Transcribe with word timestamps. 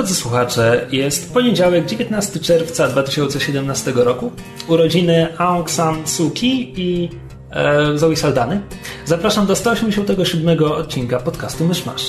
Drodzy 0.00 0.14
słuchacze, 0.14 0.86
jest 0.92 1.34
poniedziałek, 1.34 1.86
19 1.86 2.40
czerwca 2.40 2.88
2017 2.88 3.92
roku. 3.94 4.32
Urodziny 4.68 5.38
Aung 5.38 5.70
San 5.70 6.06
Suu 6.06 6.30
Kyi 6.30 6.74
i 6.76 7.08
e, 7.50 7.98
Zoe 7.98 8.16
Saldany. 8.16 8.60
Zapraszam 9.04 9.46
do 9.46 9.56
187 9.56 10.64
odcinka 10.64 11.18
podcastu 11.18 11.64
Myszmasz. 11.64 12.02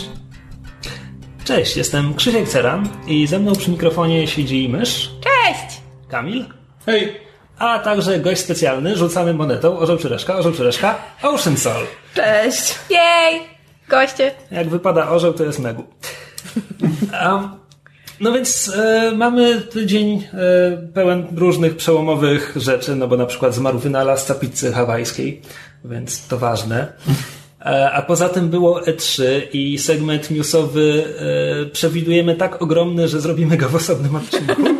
Cześć, 1.43 1.77
jestem 1.77 2.13
Krzysiek 2.13 2.49
Ceran 2.49 2.89
i 3.07 3.27
ze 3.27 3.39
mną 3.39 3.55
przy 3.55 3.71
mikrofonie 3.71 4.27
siedzi 4.27 4.69
mysz. 4.69 5.11
Cześć! 5.21 5.81
Kamil. 6.07 6.45
Hej! 6.85 7.15
A 7.57 7.79
także 7.79 8.19
gość 8.19 8.41
specjalny, 8.41 8.95
rzucamy 8.95 9.33
monetą, 9.33 9.79
orzeł 9.79 9.97
czy 9.97 10.09
reszka, 10.09 10.35
orzeł 10.35 10.51
czy 10.51 10.63
reszka, 10.63 10.95
Ocean 11.23 11.57
Soul. 11.57 11.85
Cześć! 12.15 12.75
Jej! 12.89 13.41
Goście! 13.87 14.31
Jak 14.51 14.69
wypada 14.69 15.09
orzeł, 15.09 15.33
to 15.33 15.43
jest 15.43 15.59
megu. 15.59 15.83
Um, 17.25 17.49
no 18.21 18.31
więc 18.31 18.71
e, 18.75 19.11
mamy 19.15 19.61
tydzień 19.61 20.27
e, 20.33 20.77
pełen 20.93 21.27
różnych 21.35 21.75
przełomowych 21.75 22.53
rzeczy, 22.55 22.95
no 22.95 23.07
bo 23.07 23.17
na 23.17 23.25
przykład 23.25 23.55
zmarł 23.55 23.79
wynalazca 23.79 24.35
pizzy 24.35 24.71
hawajskiej, 24.73 25.41
więc 25.85 26.27
to 26.27 26.37
ważne. 26.37 26.93
E, 27.65 27.91
a 27.91 28.01
poza 28.01 28.29
tym 28.29 28.49
było 28.49 28.81
E3 28.81 29.23
i 29.53 29.79
segment 29.79 30.31
newsowy 30.31 31.03
e, 31.65 31.65
przewidujemy 31.65 32.35
tak 32.35 32.61
ogromny, 32.61 33.07
że 33.07 33.21
zrobimy 33.21 33.57
go 33.57 33.69
w 33.69 33.75
osobnym 33.75 34.15
odcinku. 34.15 34.55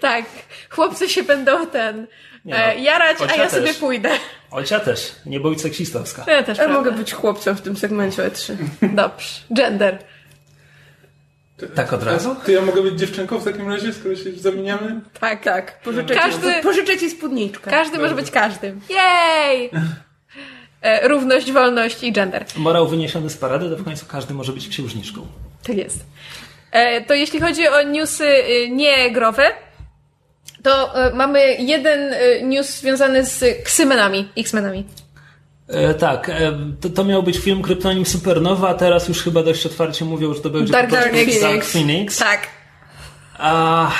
Tak, 0.00 0.24
chłopcy 0.70 1.08
się 1.08 1.22
będą 1.22 1.66
ten 1.66 2.06
Nie 2.44 2.56
e, 2.56 2.74
no, 2.76 2.82
jarać, 2.82 3.16
a 3.20 3.36
ja 3.36 3.48
też. 3.48 3.50
sobie 3.52 3.74
pójdę. 3.74 4.10
Olcia 4.50 4.80
też, 4.80 5.12
nie 5.26 5.40
bądź 5.40 5.60
seksistowska. 5.60 6.22
To 6.22 6.30
ja 6.30 6.42
też 6.42 6.58
Ja 6.58 6.68
mogę 6.68 6.92
być 6.92 7.12
chłopcem 7.12 7.56
w 7.56 7.60
tym 7.60 7.76
segmencie 7.76 8.22
E3. 8.22 8.54
Dobrze. 8.82 9.28
Gender. 9.50 9.98
Tak 11.74 11.92
od 11.92 12.02
razu? 12.02 12.36
To 12.46 12.50
ja 12.50 12.62
mogę 12.62 12.82
być 12.82 12.98
dziewczynką 12.98 13.38
w 13.38 13.44
takim 13.44 13.68
razie, 13.68 13.92
skoro 13.92 14.16
się 14.16 14.32
zamieniamy? 14.32 15.00
Tak. 15.20 15.44
Tak, 15.44 15.80
pożyczę, 15.82 16.14
Każdy- 16.14 16.54
ci, 16.54 16.62
pożyczę 16.62 16.98
ci 16.98 17.10
spódniczkę. 17.10 17.70
Każdy 17.70 17.98
może 17.98 18.14
być 18.14 18.30
każdym. 18.30 18.80
Jej! 18.90 19.70
E, 20.82 21.08
równość, 21.08 21.52
wolność 21.52 22.02
i 22.02 22.12
gender. 22.12 22.44
Morał 22.56 22.88
wyniesiony 22.88 23.30
z 23.30 23.36
parady, 23.36 23.70
to 23.70 23.76
w 23.76 23.84
końcu 23.84 24.06
każdy 24.06 24.34
może 24.34 24.52
być 24.52 24.68
księżniczką. 24.68 25.26
Tak 25.66 25.76
jest. 25.76 26.04
E, 26.72 27.00
to 27.00 27.14
jeśli 27.14 27.40
chodzi 27.40 27.68
o 27.68 27.82
newsy 27.82 28.24
y, 28.24 28.70
nie 28.70 29.10
growe, 29.10 29.52
to 30.62 31.04
e, 31.06 31.14
mamy 31.14 31.54
jeden 31.58 32.12
e, 32.12 32.42
news 32.42 32.80
związany 32.80 33.24
z 33.24 33.62
Ksymenami, 33.64 34.28
X-Menami. 34.36 34.84
E, 35.68 35.94
tak, 35.94 36.28
e, 36.28 36.52
to, 36.80 36.90
to 36.90 37.04
miał 37.04 37.22
być 37.22 37.38
film 37.38 37.62
Kryptonim 37.62 38.06
Supernowa, 38.06 38.68
a 38.68 38.74
teraz 38.74 39.08
już 39.08 39.22
chyba 39.22 39.42
dość 39.42 39.66
otwarcie 39.66 40.04
mówią, 40.04 40.34
że 40.34 40.40
to 40.40 40.50
będzie 40.50 40.72
Dark 40.72 40.90
prostu 40.90 41.08
Phoenix. 41.10 41.40
Dark 41.40 41.64
Phoenix. 41.64 42.18
Tak. 42.18 42.48
A... 43.38 43.90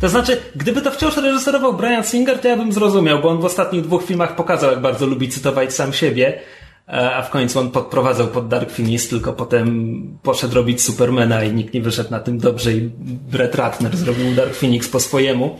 To 0.00 0.08
znaczy, 0.08 0.40
gdyby 0.56 0.82
to 0.82 0.90
wciąż 0.90 1.16
reżyserował 1.16 1.74
Brian 1.74 2.04
Singer, 2.04 2.38
to 2.38 2.48
ja 2.48 2.56
bym 2.56 2.72
zrozumiał, 2.72 3.20
bo 3.20 3.28
on 3.28 3.40
w 3.40 3.44
ostatnich 3.44 3.82
dwóch 3.82 4.04
filmach 4.04 4.36
pokazał, 4.36 4.70
jak 4.70 4.80
bardzo 4.80 5.06
lubi 5.06 5.28
cytować 5.28 5.74
sam 5.74 5.92
siebie, 5.92 6.40
e, 6.88 7.16
a 7.16 7.22
w 7.22 7.30
końcu 7.30 7.58
on 7.58 7.70
podprowadzał 7.70 8.28
pod 8.28 8.48
Dark 8.48 8.70
Phoenix, 8.70 9.08
tylko 9.08 9.32
potem 9.32 10.18
poszedł 10.22 10.54
robić 10.54 10.82
Supermana 10.82 11.44
i 11.44 11.52
nikt 11.52 11.74
nie 11.74 11.80
wyszedł 11.80 12.10
na 12.10 12.20
tym 12.20 12.38
dobrze 12.38 12.72
i 12.72 12.90
Brett 13.30 13.54
Ratner 13.54 13.96
zrobił 13.96 14.34
Dark 14.34 14.54
Phoenix 14.54 14.88
po 14.88 15.00
swojemu. 15.00 15.58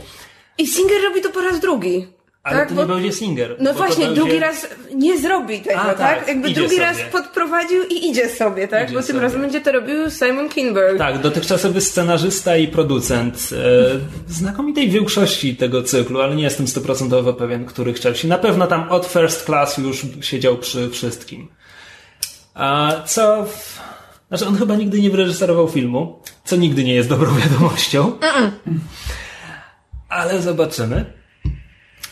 I 0.59 0.67
Singer 0.67 1.03
robi 1.03 1.21
to 1.21 1.31
po 1.31 1.41
raz 1.41 1.61
drugi. 1.61 2.18
Ale 2.49 2.59
tak? 2.59 2.69
to 2.69 2.75
Bo- 2.75 2.83
nie 2.83 2.89
będzie 2.89 3.13
Singer. 3.13 3.57
No 3.61 3.73
bo 3.73 3.79
właśnie, 3.79 4.07
będzie- 4.07 4.21
drugi 4.21 4.39
raz 4.39 4.67
nie 4.95 5.19
zrobi 5.21 5.61
tego, 5.61 5.81
A, 5.81 5.85
tak? 5.95 5.99
tak, 5.99 6.29
Jakby 6.29 6.51
drugi 6.51 6.71
sobie. 6.71 6.83
raz 6.83 6.97
podprowadził 7.13 7.83
i 7.83 8.07
idzie 8.11 8.29
sobie, 8.29 8.69
tak? 8.69 8.85
Idzie 8.85 8.95
Bo 8.95 9.01
tym 9.01 9.07
sobie. 9.09 9.21
razem 9.21 9.41
będzie 9.41 9.61
to 9.61 9.73
robił 9.73 10.11
Simon 10.11 10.49
Kinberg. 10.49 10.99
Tak, 10.99 11.19
dotychczasowy 11.21 11.81
scenarzysta 11.81 12.57
i 12.57 12.69
producent 12.69 13.51
e, 13.53 14.33
znakomitej 14.33 14.89
większości 14.91 15.57
tego 15.57 15.83
cyklu, 15.83 16.21
ale 16.21 16.37
nie 16.37 16.43
jestem 16.43 16.69
stuprocentowo 16.69 17.33
pewien, 17.35 17.65
który 17.67 17.93
chciał 17.93 18.15
się. 18.15 18.29
Na 18.29 18.39
pewno 18.39 18.67
tam 18.67 18.91
od 18.91 19.07
First 19.07 19.45
Class 19.45 19.79
już 19.79 20.03
siedział 20.21 20.57
przy 20.59 20.91
wszystkim. 20.91 21.49
A 22.55 22.93
co... 23.07 23.45
W... 23.45 23.79
Znaczy, 24.29 24.47
on 24.47 24.57
chyba 24.59 24.77
nigdy 24.77 25.01
nie 25.01 25.11
wyreżyserował 25.11 25.69
filmu, 25.69 26.23
co 26.45 26.57
nigdy 26.57 26.85
nie 26.85 26.95
jest 26.95 27.09
dobrą 27.09 27.35
wiadomością. 27.41 28.13
Ale 30.09 30.43
zobaczymy. 30.43 31.18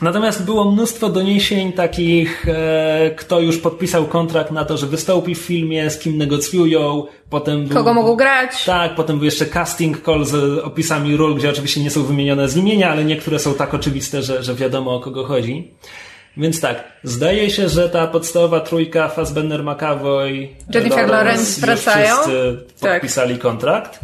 Natomiast 0.03 0.45
było 0.45 0.73
mnóstwo 0.73 1.09
doniesień 1.09 1.73
takich, 1.73 2.47
e, 2.49 3.11
kto 3.17 3.41
już 3.41 3.59
podpisał 3.59 4.05
kontrakt 4.05 4.51
na 4.51 4.65
to, 4.65 4.77
że 4.77 4.87
wystąpi 4.87 5.35
w 5.35 5.39
filmie, 5.39 5.91
z 5.91 5.99
kim 5.99 6.19
negocjują, 6.19 7.07
potem 7.31 7.65
był, 7.65 7.77
Kogo 7.77 7.95
mogą 7.95 8.17
grać? 8.17 8.65
tak, 8.65 8.95
potem 8.95 9.17
był 9.17 9.25
jeszcze 9.25 9.47
casting 9.47 10.05
call 10.05 10.25
z 10.25 10.59
opisami 10.65 11.17
ról, 11.17 11.35
gdzie 11.35 11.51
oczywiście 11.51 11.81
nie 11.83 11.91
są 11.91 12.03
wymienione 12.03 12.49
z 12.49 12.57
imienia, 12.57 12.91
ale 12.91 13.05
niektóre 13.05 13.39
są 13.39 13.55
tak 13.55 13.75
oczywiste, 13.75 14.23
że, 14.23 14.43
że 14.43 14.55
wiadomo 14.55 14.95
o 14.95 15.01
kogo 15.01 15.25
chodzi. 15.25 15.75
Więc 16.37 16.61
tak, 16.61 16.85
zdaje 17.03 17.51
się, 17.51 17.69
że 17.69 17.89
ta 17.89 18.07
podstawowa 18.07 18.61
trójka 18.61 19.09
Fassbender, 19.09 19.65
McAvoy, 19.65 20.49
Jennifer 20.75 21.09
Lawrence 21.09 21.51
już 21.51 21.61
wracają. 21.61 22.15
wszyscy 22.15 22.65
Tak. 22.81 22.93
podpisali 22.93 23.39
kontrakt. 23.39 24.01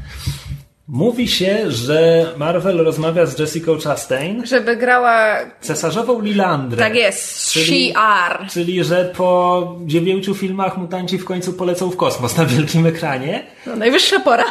Mówi 0.88 1.28
się, 1.28 1.70
że 1.70 2.26
Marvel 2.36 2.76
rozmawia 2.84 3.26
z 3.26 3.38
Jessica 3.38 3.72
Chastain, 3.84 4.46
Żeby 4.46 4.76
grała... 4.76 5.36
cesarzową 5.60 6.20
Lilandrę. 6.20 6.78
Tak 6.78 6.94
jest. 6.94 7.52
Czyli- 7.52 7.66
She 7.92 7.96
are. 7.98 8.46
Czyli, 8.50 8.84
że 8.84 9.12
po 9.16 9.76
dziewięciu 9.86 10.34
filmach 10.34 10.76
mutanci 10.78 11.18
w 11.18 11.24
końcu 11.24 11.52
polecą 11.52 11.90
w 11.90 11.96
kosmos 11.96 12.36
na 12.36 12.46
wielkim 12.46 12.86
ekranie. 12.86 13.46
No, 13.66 13.76
najwyższa 13.76 14.20
pora. 14.20 14.44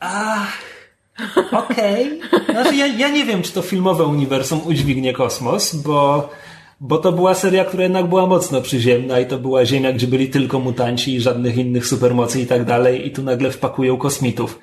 Ach, 0.00 0.58
okej. 1.52 2.20
Znaczy 2.50 2.76
ja, 2.76 2.86
ja 2.86 3.08
nie 3.08 3.24
wiem, 3.24 3.42
czy 3.42 3.52
to 3.52 3.62
filmowe 3.62 4.04
uniwersum 4.04 4.60
udźwignie 4.66 5.12
kosmos, 5.12 5.74
bo, 5.74 6.28
bo 6.80 6.98
to 6.98 7.12
była 7.12 7.34
seria, 7.34 7.64
która 7.64 7.82
jednak 7.82 8.06
była 8.06 8.26
mocno 8.26 8.60
przyziemna 8.62 9.20
i 9.20 9.26
to 9.26 9.38
była 9.38 9.64
Ziemia, 9.66 9.92
gdzie 9.92 10.06
byli 10.06 10.30
tylko 10.30 10.58
mutanci 10.58 11.14
i 11.14 11.20
żadnych 11.20 11.56
innych 11.56 11.86
supermocy 11.86 12.40
i 12.40 12.46
tak 12.46 12.64
dalej 12.64 13.06
i 13.06 13.10
tu 13.10 13.22
nagle 13.22 13.50
wpakują 13.50 13.96
kosmitów. 13.96 14.58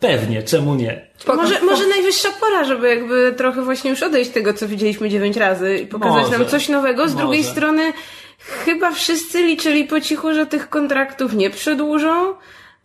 Pewnie, 0.00 0.42
czemu 0.42 0.74
nie? 0.74 1.06
Może, 1.36 1.60
może 1.60 1.86
najwyższa 1.86 2.28
pora, 2.40 2.64
żeby 2.64 2.88
jakby 2.88 3.34
trochę 3.36 3.62
właśnie 3.62 3.90
już 3.90 4.02
odejść 4.02 4.30
tego, 4.30 4.54
co 4.54 4.68
widzieliśmy 4.68 5.08
dziewięć 5.08 5.36
razy 5.36 5.78
i 5.78 5.86
pokazać 5.86 6.24
Może. 6.24 6.38
nam 6.38 6.48
coś 6.48 6.68
nowego. 6.68 7.08
Z 7.08 7.14
drugiej 7.14 7.40
Może. 7.40 7.50
strony 7.52 7.92
chyba 8.38 8.90
wszyscy 8.90 9.42
liczyli 9.42 9.84
po 9.84 10.00
cichu, 10.00 10.34
że 10.34 10.46
tych 10.46 10.68
kontraktów 10.68 11.32
nie 11.34 11.50
przedłużą. 11.50 12.34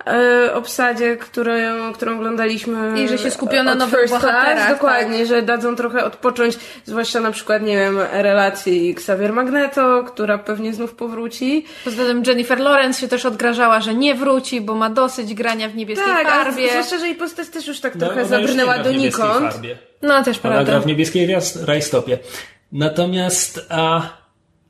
E, 0.07 0.53
obsadzie, 0.53 1.17
którą, 1.17 1.53
którą 1.93 2.15
oglądaliśmy. 2.15 3.01
I 3.03 3.07
że 3.07 3.17
się 3.17 3.31
skupią 3.31 3.63
na 3.63 3.71
od 3.71 3.79
nowych 3.79 3.99
Class, 4.09 4.09
bohaterach, 4.23 4.57
tak. 4.67 4.69
Dokładnie, 4.73 5.25
że 5.25 5.41
dadzą 5.41 5.75
trochę 5.75 6.05
odpocząć, 6.05 6.57
zwłaszcza 6.85 7.19
na 7.19 7.31
przykład, 7.31 7.61
nie 7.61 7.77
wiem, 7.77 7.99
relacji 8.11 8.91
Xavier 8.91 9.33
Magneto, 9.33 10.03
która 10.03 10.37
pewnie 10.37 10.73
znów 10.73 10.95
powróci. 10.95 11.65
Poza 11.85 12.03
tym 12.05 12.23
Jennifer 12.27 12.59
Lawrence 12.59 13.01
się 13.01 13.07
też 13.07 13.25
odgrażała, 13.25 13.81
że 13.81 13.95
nie 13.95 14.15
wróci, 14.15 14.61
bo 14.61 14.75
ma 14.75 14.89
dosyć 14.89 15.33
grania 15.33 15.69
w 15.69 15.75
niebieskiej 15.75 16.07
Tak, 16.07 16.27
farbie. 16.27 16.69
zwłaszcza, 16.69 16.97
że 16.97 17.05
jej 17.05 17.15
postać 17.15 17.49
też 17.49 17.67
już 17.67 17.79
tak 17.79 17.95
No, 17.95 18.05
trochę 18.05 18.25
zabrnęła 18.25 18.73
gra 18.73 18.83
w 18.83 18.85
do 18.85 18.91
niebieskiej 18.91 19.25
nikąd. 19.25 19.51
farbie. 19.53 19.77
No 20.01 20.23
też 20.23 20.39
Ona 20.43 20.53
gra 20.55 20.63
prawda. 20.65 20.79
w 20.79 20.85
niebieskiej 20.85 21.33
raz- 21.33 21.63
rajstopie. 21.63 22.19
Natomiast, 22.71 23.65
a, 23.69 24.01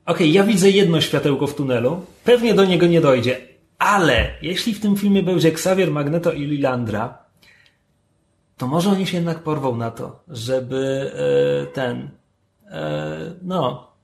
okej, 0.06 0.32
ja 0.32 0.42
widzę 0.44 0.70
jedno 0.70 1.00
światełko 1.00 1.46
w 1.46 1.54
tunelu. 1.54 2.04
Pewnie 2.24 2.54
do 2.54 2.64
niego 2.64 2.86
nie 2.86 3.00
dojdzie. 3.00 3.53
Ale 3.84 4.30
jeśli 4.42 4.74
w 4.74 4.80
tym 4.80 4.96
filmie 4.96 5.22
będzie 5.22 5.48
Xavier 5.48 5.90
Magneto 5.90 6.32
i 6.32 6.40
Lilandra, 6.40 7.18
to 8.56 8.66
może 8.66 8.90
oni 8.90 9.06
się 9.06 9.16
jednak 9.16 9.42
porwą 9.42 9.76
na 9.76 9.90
to, 9.90 10.20
żeby 10.28 11.12
e, 11.62 11.66
ten, 11.66 12.10
e, 12.70 13.34
no, 13.42 13.94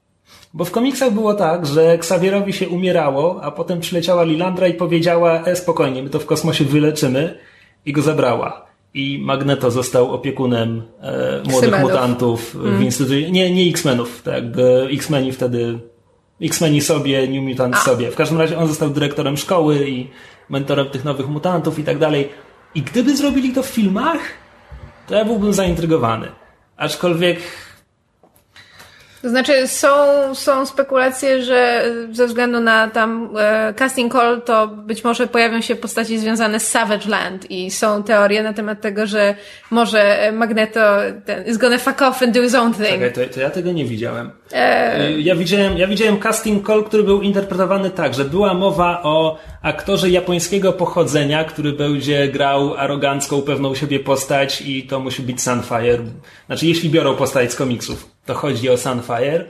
bo 0.55 0.65
w 0.65 0.71
komiksach 0.71 1.13
było 1.13 1.35
tak, 1.35 1.67
że 1.67 1.93
Xavierowi 1.93 2.53
się 2.53 2.69
umierało, 2.69 3.43
a 3.43 3.51
potem 3.51 3.81
przyleciała 3.81 4.25
Lilandra 4.25 4.69
i 4.69 4.75
powiedziała, 4.75 5.45
e, 5.45 5.57
spokojnie, 5.57 6.03
my 6.03 6.11
to 6.11 6.19
w 6.19 6.27
kosmosie 6.27 6.65
wyleczymy 6.65 7.39
i 7.87 7.93
go 7.93 8.03
zabrała. 8.03 8.67
I 8.95 9.19
Magneto 9.23 9.71
został 9.71 10.13
opiekunem 10.13 10.83
e, 11.01 11.43
młodych 11.51 11.81
mutantów 11.81 12.57
w 12.57 12.83
instytucie. 12.83 13.31
Nie, 13.31 13.55
nie 13.55 13.71
X-Menów, 13.71 14.23
tak 14.23 14.35
jakby 14.35 14.89
X-Meni 14.93 15.33
wtedy. 15.33 15.79
X-Meni 16.43 16.81
sobie, 16.81 17.29
New 17.29 17.43
Mutants 17.43 17.83
sobie. 17.83 18.11
W 18.11 18.17
każdym 18.17 18.39
razie 18.39 18.59
on 18.59 18.69
został 18.69 18.91
dyrektorem 18.91 19.37
szkoły 19.37 19.89
i 19.89 20.09
mentorem 20.49 20.91
tych 20.91 21.05
nowych 21.05 21.29
mutantów 21.29 21.79
i 21.79 21.85
tak 21.85 21.99
dalej. 21.99 22.29
I 22.75 22.83
gdyby 22.83 23.17
zrobili 23.17 23.53
to 23.53 23.63
w 23.63 23.67
filmach, 23.67 24.19
to 25.07 25.15
ja 25.15 25.25
byłbym 25.25 25.53
zaintrygowany. 25.53 26.29
Aczkolwiek 26.77 27.41
To 29.23 29.29
znaczy 29.29 29.69
są, 29.69 29.89
są 30.35 30.67
spekulacje, 30.67 31.43
że 31.43 31.85
ze 32.13 32.27
względu 32.27 32.61
na 32.61 32.89
tam 32.89 33.31
e, 33.39 33.75
casting 33.77 34.13
call 34.13 34.43
to 34.43 34.69
być 34.69 35.05
może 35.05 35.27
pojawią 35.27 35.61
się 35.61 35.77
postaci 35.77 36.19
związane 36.19 36.61
z 36.61 36.69
Savage 36.69 37.09
Land 37.09 37.51
i 37.51 37.71
są 37.71 38.03
teorie 38.03 38.43
na 38.43 38.53
temat 38.53 38.81
tego, 38.81 39.07
że 39.07 39.35
może 39.71 40.33
Magneto 40.33 40.81
ten, 41.25 41.47
is 41.47 41.57
gonna 41.57 41.79
fuck 41.79 42.03
off 42.03 42.23
and 42.23 42.35
do 42.35 42.43
his 42.43 42.55
own 42.55 42.75
thing. 42.75 42.89
Czekaj, 42.89 43.13
to, 43.13 43.35
to 43.35 43.41
ja 43.41 43.51
tego 43.51 43.73
nie 43.73 43.85
widziałem. 43.85 44.31
Y, 45.11 45.21
Ja 45.21 45.37
widziałem, 45.37 45.79
ja 45.79 45.87
widziałem 45.87 46.19
casting 46.19 46.67
call, 46.67 46.85
który 46.85 47.03
był 47.03 47.21
interpretowany 47.23 47.91
tak, 47.91 48.15
że 48.15 48.25
była 48.25 48.55
mowa 48.55 49.03
o 49.03 49.39
aktorze 49.63 50.11
japońskiego 50.11 50.73
pochodzenia, 50.73 51.45
który 51.45 51.73
będzie 51.73 52.29
grał 52.29 52.75
arogancką, 52.75 53.43
pewną 53.43 53.75
siebie 53.75 54.01
postać 54.01 54.61
i 54.61 54.83
to 54.87 55.01
musi 55.01 55.23
być 55.23 55.43
Sunfire. 55.43 55.99
Znaczy, 56.47 56.67
jeśli 56.67 56.91
biorą 56.91 57.17
postać 57.17 57.53
z 57.53 57.57
komiksów, 57.57 58.07
to 58.27 58.35
chodzi 58.35 58.71
o 58.71 58.77
Sunfire. 58.77 59.45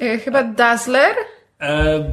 E, 0.00 0.18
Chyba 0.18 0.42
Dazzler? 0.42 1.14
E, 1.60 2.04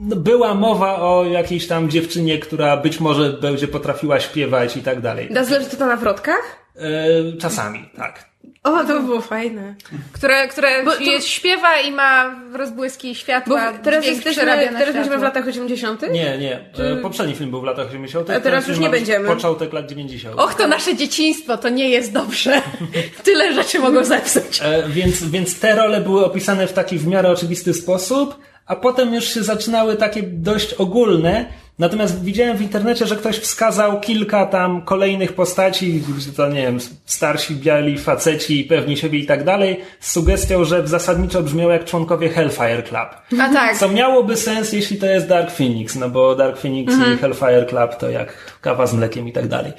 no, 0.00 0.16
była 0.16 0.54
mowa 0.54 1.00
o 1.02 1.24
jakiejś 1.24 1.66
tam 1.66 1.90
dziewczynie, 1.90 2.38
która 2.38 2.76
być 2.76 3.00
może 3.00 3.32
będzie 3.32 3.68
potrafiła 3.68 4.20
śpiewać 4.20 4.76
i 4.76 4.82
tak 4.82 5.00
dalej. 5.00 5.28
Dazzler 5.32 5.66
to 5.78 5.86
na 5.86 5.96
wrotkach? 5.96 6.56
E, 6.76 7.36
czasami, 7.38 7.90
tak. 7.96 8.30
O, 8.64 8.84
to 8.84 8.86
by 8.86 9.00
było 9.02 9.20
fajne. 9.20 9.74
Które, 10.12 10.48
które 10.48 10.84
Bo 10.84 10.92
to- 10.92 11.00
jest, 11.02 11.28
śpiewa 11.28 11.80
i 11.80 11.92
ma 11.92 12.40
rozbłyski 12.52 13.08
Bo 13.08 13.14
światła. 13.14 13.72
teraz 13.72 14.04
dźwięk 14.04 14.16
jesteśmy, 14.16 14.68
teraz 14.78 14.94
będziemy 14.94 15.18
w 15.18 15.22
latach 15.22 15.46
80. 15.46 16.02
Nie, 16.02 16.38
nie. 16.38 16.54
E, 16.78 16.96
poprzedni 17.02 17.34
film 17.34 17.50
był 17.50 17.60
w 17.60 17.64
latach 17.64 17.86
80. 17.86 18.30
A 18.30 18.40
teraz 18.40 18.68
już 18.68 18.78
nie 18.78 18.88
będziemy. 18.88 19.28
Początek 19.28 19.72
lat 19.72 19.86
90. 19.86 20.40
Och, 20.40 20.54
to 20.54 20.68
nasze 20.68 20.96
dzieciństwo, 20.96 21.56
to 21.58 21.68
nie 21.68 21.88
jest 21.88 22.12
dobrze. 22.12 22.62
Tyle 23.24 23.54
rzeczy 23.54 23.78
mogą 23.78 24.04
zepsuć. 24.04 24.60
E, 24.62 24.82
więc, 24.88 25.24
więc 25.24 25.60
te 25.60 25.74
role 25.74 26.00
były 26.00 26.24
opisane 26.24 26.66
w 26.66 26.72
taki 26.72 26.98
w 26.98 27.06
miarę 27.06 27.30
oczywisty 27.30 27.74
sposób, 27.74 28.38
a 28.66 28.76
potem 28.76 29.14
już 29.14 29.24
się 29.24 29.42
zaczynały 29.42 29.96
takie 29.96 30.22
dość 30.22 30.74
ogólne. 30.74 31.46
Natomiast 31.80 32.24
widziałem 32.24 32.56
w 32.56 32.62
internecie, 32.62 33.06
że 33.06 33.16
ktoś 33.16 33.38
wskazał 33.38 34.00
kilka 34.00 34.46
tam 34.46 34.82
kolejnych 34.82 35.32
postaci, 35.32 36.02
to 36.36 36.48
nie 36.48 36.62
wiem, 36.62 36.78
starsi 37.06 37.54
biali 37.54 37.98
faceci, 37.98 38.64
pewni 38.64 38.96
siebie 38.96 39.18
i 39.18 39.26
tak 39.26 39.44
dalej, 39.44 39.80
z 40.00 40.12
sugestią, 40.12 40.64
że 40.64 40.88
zasadniczo 40.88 41.42
brzmiało 41.42 41.72
jak 41.72 41.84
członkowie 41.84 42.28
Hellfire 42.28 42.82
Club. 42.82 43.40
A 43.40 43.52
tak. 43.52 43.78
Co 43.78 43.88
miałoby 43.88 44.36
sens, 44.36 44.72
jeśli 44.72 44.96
to 44.96 45.06
jest 45.06 45.28
Dark 45.28 45.50
Phoenix, 45.50 45.96
no 45.96 46.10
bo 46.10 46.34
Dark 46.34 46.58
Phoenix 46.58 46.94
i 46.94 47.16
Hellfire 47.16 47.66
Club 47.66 47.96
to 47.96 48.10
jak 48.10 48.58
kawa 48.60 48.86
z 48.86 48.94
mlekiem 48.94 49.28
i 49.28 49.32
tak 49.32 49.48
dalej. 49.48 49.72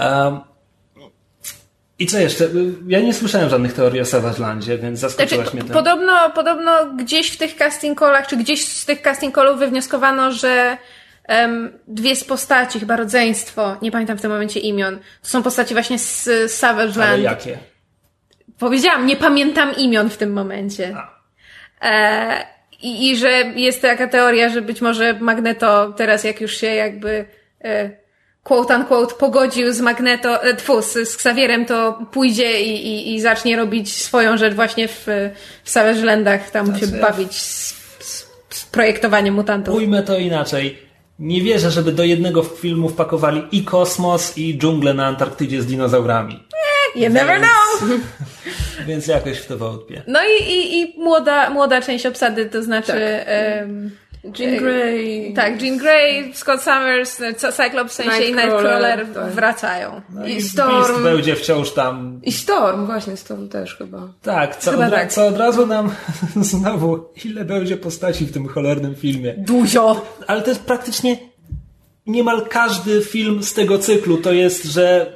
Um, 0.00 0.40
I 1.98 2.06
co 2.06 2.18
jeszcze? 2.18 2.48
Ja 2.86 3.00
nie 3.00 3.14
słyszałem 3.14 3.48
żadnych 3.48 3.72
teorii 3.72 4.00
o 4.00 4.04
Savage 4.04 4.38
Landzie, 4.38 4.78
więc 4.78 4.98
Znaczy, 4.98 5.16
zaskoczyłaś 5.16 5.54
mnie 5.54 5.62
tym. 5.62 5.72
podobno, 5.72 6.30
podobno 6.30 6.94
gdzieś 6.96 7.30
w 7.30 7.36
tych 7.36 7.56
casting 7.56 7.98
callach, 7.98 8.26
czy 8.26 8.36
gdzieś 8.36 8.68
z 8.68 8.84
tych 8.84 9.02
casting 9.02 9.34
callów 9.34 9.58
wywnioskowano, 9.58 10.32
że 10.32 10.76
em, 11.24 11.78
dwie 11.88 12.16
z 12.16 12.24
postaci, 12.24 12.80
chyba 12.80 12.96
rodzeństwo, 12.96 13.76
nie 13.82 13.90
pamiętam 13.92 14.18
w 14.18 14.20
tym 14.20 14.30
momencie 14.30 14.60
imion, 14.60 14.98
to 15.22 15.28
są 15.28 15.42
postaci 15.42 15.74
właśnie 15.74 15.98
z, 15.98 16.52
Savage 16.52 16.92
Ale 16.94 17.06
Land. 17.10 17.22
jakie? 17.22 17.58
Powiedziałam, 18.58 19.06
nie 19.06 19.16
pamiętam 19.16 19.76
imion 19.76 20.10
w 20.10 20.16
tym 20.16 20.32
momencie. 20.32 20.96
A. 20.96 21.14
E, 21.90 22.46
i, 22.82 23.10
I 23.10 23.16
że 23.16 23.30
jest 23.56 23.82
taka 23.82 24.08
teoria, 24.08 24.48
że 24.48 24.62
być 24.62 24.80
może 24.80 25.14
Magneto 25.20 25.92
teraz 25.96 26.24
jak 26.24 26.40
już 26.40 26.56
się 26.56 26.66
jakby 26.66 27.24
e, 27.64 27.90
quote 28.42 28.76
unquote 28.76 29.14
pogodził 29.14 29.72
z 29.72 29.80
Magneto, 29.80 30.42
e, 30.44 30.54
tfu, 30.54 30.82
z, 30.82 30.92
z 30.92 31.14
Xavierem, 31.14 31.66
to 31.66 31.98
pójdzie 32.12 32.60
i, 32.60 32.86
i, 32.86 33.14
i 33.14 33.20
zacznie 33.20 33.56
robić 33.56 34.02
swoją 34.02 34.36
rzecz 34.36 34.54
właśnie 34.54 34.88
w, 34.88 35.06
w 35.64 35.70
Savage 35.70 36.04
Landach, 36.04 36.50
tam 36.50 36.66
się 36.80 36.86
Znaczy- 36.86 37.02
bawić 37.02 37.42
z, 37.42 37.74
z, 37.98 38.26
z 38.50 38.64
projektowaniem 38.66 39.34
mutantów. 39.34 39.74
Ujmę 39.74 40.02
to 40.02 40.18
inaczej. 40.18 40.78
Nie 41.18 41.42
wierzę, 41.42 41.70
żeby 41.70 41.92
do 41.92 42.04
jednego 42.04 42.42
filmu 42.42 42.88
wpakowali 42.88 43.42
i 43.52 43.64
kosmos, 43.64 44.38
i 44.38 44.58
dżunglę 44.58 44.94
na 44.94 45.06
Antarktydzie 45.06 45.62
z 45.62 45.66
dinozaurami. 45.66 46.44
You 46.96 47.10
never 47.10 47.38
know! 47.38 47.90
Więc 48.88 49.06
jakoś 49.06 49.38
w 49.38 49.46
to 49.46 49.58
wątpię. 49.58 50.02
No 50.06 50.20
i, 50.24 50.42
i, 50.52 50.80
i 50.80 50.94
młoda, 50.98 51.50
młoda 51.50 51.80
część 51.80 52.06
obsady, 52.06 52.46
to 52.46 52.62
znaczy... 52.62 52.92
em, 52.92 53.90
Jean 54.38 54.56
Grey. 54.58 55.32
Tak, 55.34 55.62
Jean 55.62 55.78
Grey, 55.78 56.34
Scott 56.34 56.62
Summers, 56.62 57.20
Cyclops 57.36 57.92
w 57.92 57.94
sensie 57.94 58.24
i 58.24 58.34
Nightcrawler, 58.34 58.98
Nightcrawler 58.98 59.14
tak. 59.14 59.32
wracają. 59.34 60.00
No 60.14 60.26
I 60.26 60.36
i 60.36 60.42
Storm. 60.42 60.70
Beast 60.70 61.02
będzie 61.02 61.36
wciąż 61.36 61.72
tam. 61.72 62.20
I 62.22 62.32
Storm, 62.32 62.86
właśnie, 62.86 63.16
Storm 63.16 63.48
też 63.48 63.76
chyba. 63.76 64.08
Tak, 64.22 64.56
co, 64.56 64.70
Chyba 64.70 64.86
od, 64.86 64.92
tak. 64.92 65.12
co 65.12 65.26
od 65.26 65.36
razu 65.36 65.66
nam 65.66 65.90
znowu, 66.36 67.04
ile 67.24 67.44
będzie 67.44 67.76
postaci 67.76 68.26
w 68.26 68.32
tym 68.32 68.48
cholernym 68.48 68.94
filmie. 68.94 69.34
Dużo! 69.38 70.06
Ale 70.26 70.42
to 70.42 70.50
jest 70.50 70.62
praktycznie 70.62 71.16
niemal 72.06 72.46
każdy 72.48 73.02
film 73.02 73.42
z 73.42 73.54
tego 73.54 73.78
cyklu. 73.78 74.16
To 74.18 74.32
jest, 74.32 74.64
że 74.64 75.12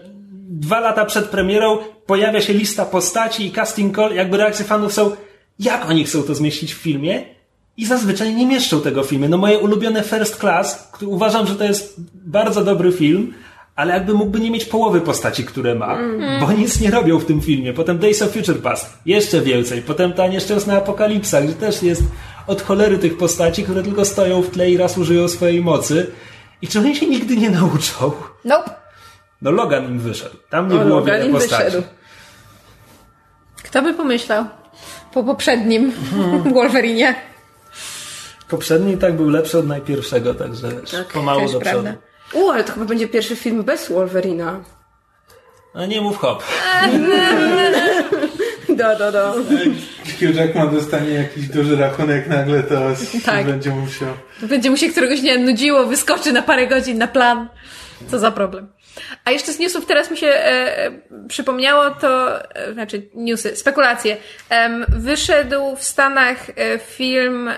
dwa 0.48 0.80
lata 0.80 1.04
przed 1.04 1.24
premierą 1.24 1.78
pojawia 2.06 2.40
się 2.40 2.52
lista 2.52 2.84
postaci 2.84 3.46
i 3.46 3.52
casting 3.52 3.96
call, 3.96 4.14
jakby 4.14 4.36
reakcje 4.36 4.64
fanów 4.64 4.92
są, 4.92 5.16
jak 5.58 5.90
oni 5.90 6.04
chcą 6.04 6.22
to 6.22 6.34
zmieścić 6.34 6.74
w 6.74 6.78
filmie? 6.78 7.37
I 7.78 7.86
zazwyczaj 7.86 8.34
nie 8.34 8.46
mieszczą 8.46 8.80
tego 8.80 9.02
w 9.02 9.06
filmie. 9.06 9.28
No 9.28 9.38
moje 9.38 9.58
ulubione 9.58 10.02
First 10.02 10.36
Class, 10.36 10.88
który 10.92 11.10
uważam, 11.10 11.46
że 11.46 11.54
to 11.56 11.64
jest 11.64 11.94
bardzo 12.14 12.64
dobry 12.64 12.92
film, 12.92 13.34
ale 13.76 13.94
jakby 13.94 14.14
mógłby 14.14 14.40
nie 14.40 14.50
mieć 14.50 14.64
połowy 14.64 15.00
postaci, 15.00 15.44
które 15.44 15.74
ma, 15.74 15.98
bo 16.40 16.52
nic 16.52 16.80
nie 16.80 16.90
robią 16.90 17.18
w 17.18 17.24
tym 17.24 17.40
filmie. 17.40 17.72
Potem 17.72 17.98
Days 17.98 18.22
of 18.22 18.30
Future 18.30 18.60
Past, 18.62 18.98
jeszcze 19.06 19.40
więcej. 19.40 19.82
Potem 19.82 20.12
ta 20.12 20.26
nieszczęsna 20.26 20.76
Apokalipsa, 20.76 21.42
gdzie 21.42 21.52
też 21.52 21.82
jest 21.82 22.02
od 22.46 22.62
cholery 22.62 22.98
tych 22.98 23.16
postaci, 23.16 23.62
które 23.64 23.82
tylko 23.82 24.04
stoją 24.04 24.42
w 24.42 24.50
tle 24.50 24.70
i 24.70 24.76
raz 24.76 24.98
użyją 24.98 25.28
swojej 25.28 25.60
mocy. 25.62 26.06
I 26.62 26.68
czy 26.68 26.78
oni 26.78 26.96
się 26.96 27.06
nigdy 27.06 27.36
nie 27.36 27.50
nauczą? 27.50 28.12
Nope. 28.44 28.70
No 29.42 29.50
Logan 29.50 29.84
im 29.84 29.98
wyszedł. 29.98 30.36
Tam 30.50 30.68
nie 30.68 30.74
O, 30.80 30.84
było 30.84 30.96
Logan 30.98 31.14
wiele 31.14 31.26
im 31.26 31.32
postaci. 31.32 31.64
wyszedł. 31.64 31.82
Kto 33.62 33.82
by 33.82 33.94
pomyślał? 33.94 34.44
Po 35.12 35.24
poprzednim 35.24 35.92
Wolverinie. 36.54 37.14
Poprzedni 38.48 38.92
i 38.92 38.98
tak 38.98 39.16
był 39.16 39.30
lepszy 39.30 39.58
od 39.58 39.66
najpierwszego, 39.66 40.34
także 40.34 40.68
Tak, 40.72 41.06
pomału 41.06 41.40
do 41.40 41.46
przodu. 41.46 41.60
prawda. 41.62 41.94
U, 42.32 42.50
ale 42.50 42.64
to 42.64 42.72
chyba 42.72 42.86
będzie 42.86 43.08
pierwszy 43.08 43.36
film 43.36 43.62
bez 43.62 43.88
Wolverina. 43.92 44.60
No 45.74 45.86
nie 45.86 46.00
mów 46.00 46.18
hop. 46.18 46.42
Do, 48.68 48.96
do, 48.98 49.12
do. 49.12 49.32
Hugh 50.20 50.34
Jackman 50.34 50.74
dostanie 50.74 51.10
jakiś 51.14 51.48
duży 51.48 51.76
rachunek 51.76 52.28
nagle, 52.28 52.62
to 52.62 52.74
Tak. 53.24 53.46
będzie 53.46 53.70
musiał. 53.70 54.08
Będzie 54.42 54.70
mu 54.70 54.76
się 54.76 54.88
któregoś 54.88 55.20
dnia 55.20 55.38
nudziło, 55.38 55.86
wyskoczy 55.86 56.32
na 56.32 56.42
parę 56.42 56.66
godzin 56.66 56.98
na 56.98 57.06
plan. 57.08 57.48
Co 58.10 58.18
za 58.18 58.30
problem. 58.30 58.68
A 59.24 59.30
jeszcze 59.30 59.52
z 59.52 59.58
newsów 59.58 59.86
teraz 59.86 60.10
mi 60.10 60.16
się 60.16 60.26
e, 60.26 60.86
e, 60.86 60.90
przypomniało 61.28 61.90
to, 61.90 62.40
e, 62.56 62.72
znaczy 62.72 63.02
newsy, 63.14 63.56
spekulacje. 63.56 64.16
Em, 64.50 64.84
wyszedł 64.88 65.76
w 65.76 65.84
Stanach 65.84 66.50
e, 66.50 66.78
film 66.78 67.50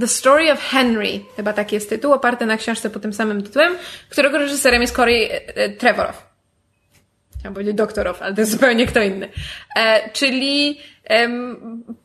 The 0.00 0.08
Story 0.08 0.52
of 0.52 0.60
Henry, 0.60 1.20
chyba 1.36 1.52
taki 1.52 1.74
jest 1.74 1.88
tytuł, 1.88 2.12
oparty 2.12 2.46
na 2.46 2.56
książce 2.56 2.90
pod 2.90 3.02
tym 3.02 3.12
samym 3.12 3.42
tytułem, 3.42 3.76
którego 4.08 4.38
reżyserem 4.38 4.82
jest 4.82 4.96
Corey 4.96 5.24
e, 5.24 5.56
e, 5.56 5.68
Trevorow. 5.70 6.34
Chciałam 7.38 7.54
powiedzieć 7.54 7.74
doktorow, 7.74 8.22
ale 8.22 8.34
to 8.34 8.40
jest 8.40 8.52
zupełnie 8.52 8.86
kto 8.86 9.02
inny. 9.02 9.28
E, 9.76 10.10
czyli 10.10 10.80
em, 11.04 11.56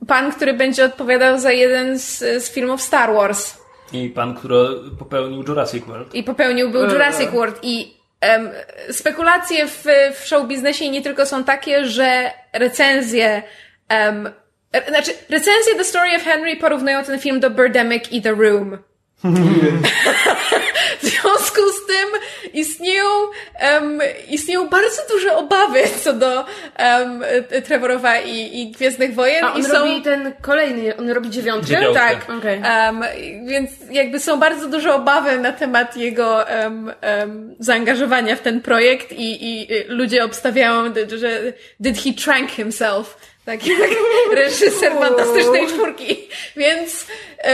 pan, 0.08 0.32
który 0.32 0.54
będzie 0.54 0.86
odpowiadał 0.86 1.40
za 1.40 1.52
jeden 1.52 2.00
z, 2.00 2.18
z 2.20 2.52
filmów 2.52 2.82
Star 2.82 3.14
Wars 3.14 3.58
I 3.94 4.10
pan, 4.10 4.36
który 4.36 4.68
popełnił 5.00 5.44
Jurassic 5.48 5.86
World. 5.86 6.16
i 6.16 6.24
popełnił 6.24 6.70
był 6.70 6.84
Jurassic 6.84 7.30
World 7.30 7.60
i 7.64 7.94
em, 8.22 8.50
spekulacje 8.92 9.68
w, 9.68 9.86
w 10.14 10.26
show 10.26 10.48
biznesie 10.48 10.90
nie 10.90 11.02
tylko 11.02 11.26
są 11.26 11.44
takie, 11.44 11.86
że 11.86 12.32
recenzje 12.54 13.44
em, 13.90 14.28
e, 14.28 14.32
znaczy 14.88 15.12
recenzje 15.30 15.76
The 15.76 15.84
Story 15.84 16.16
of 16.16 16.24
Henry 16.24 16.56
porównują 16.56 17.04
ten 17.04 17.20
film 17.20 17.40
do 17.40 17.50
Birdemic 17.50 18.12
i 18.12 18.22
The 18.22 18.32
Room. 18.32 18.78
w 21.00 21.06
związku 21.06 21.62
z 21.72 21.88
tym 21.88 22.08
istnieją, 22.54 23.06
em, 23.56 24.02
istnieją 24.30 24.70
bardzo 24.70 25.02
duże 25.10 25.36
obawy 25.36 25.80
co 26.04 26.14
do 26.14 26.46
um, 26.80 27.24
Trevorowa 27.66 28.20
i, 28.20 28.62
i 28.62 28.72
Gwiezdnych 28.72 29.14
Wojen. 29.14 29.46
A 29.46 29.54
on 29.54 29.60
i 29.60 29.64
są... 29.64 29.74
robi 29.74 30.02
ten 30.02 30.34
kolejny, 30.42 30.98
on 30.98 31.10
robi 31.10 31.30
dziewiątkę? 31.30 31.68
Dziewiątkę. 31.68 32.00
Tak. 32.00 32.30
Okej. 32.38 32.62
Um, 32.62 33.04
więc 33.46 33.72
jakby 33.92 34.20
są 34.20 34.40
bardzo 34.40 34.68
duże 34.68 34.94
obawy 34.94 35.38
na 35.38 35.52
temat 35.52 35.98
jego 35.98 36.46
um, 36.64 36.92
um, 37.20 37.56
zaangażowania 37.60 38.36
w 38.36 38.42
ten 38.42 38.62
projekt 38.62 39.12
i, 39.12 39.50
i 39.50 39.74
y, 39.74 39.86
ludzie 39.88 40.24
obstawiają, 40.24 40.84
że 41.18 41.54
did 41.80 42.04
he 42.04 42.14
trank 42.14 42.52
himself? 42.52 43.29
Tak 43.50 43.68
jak 43.68 43.90
reżyser 44.34 44.94
fantastycznej 44.94 45.68
czwórki. 45.68 46.18
Więc 46.58 47.06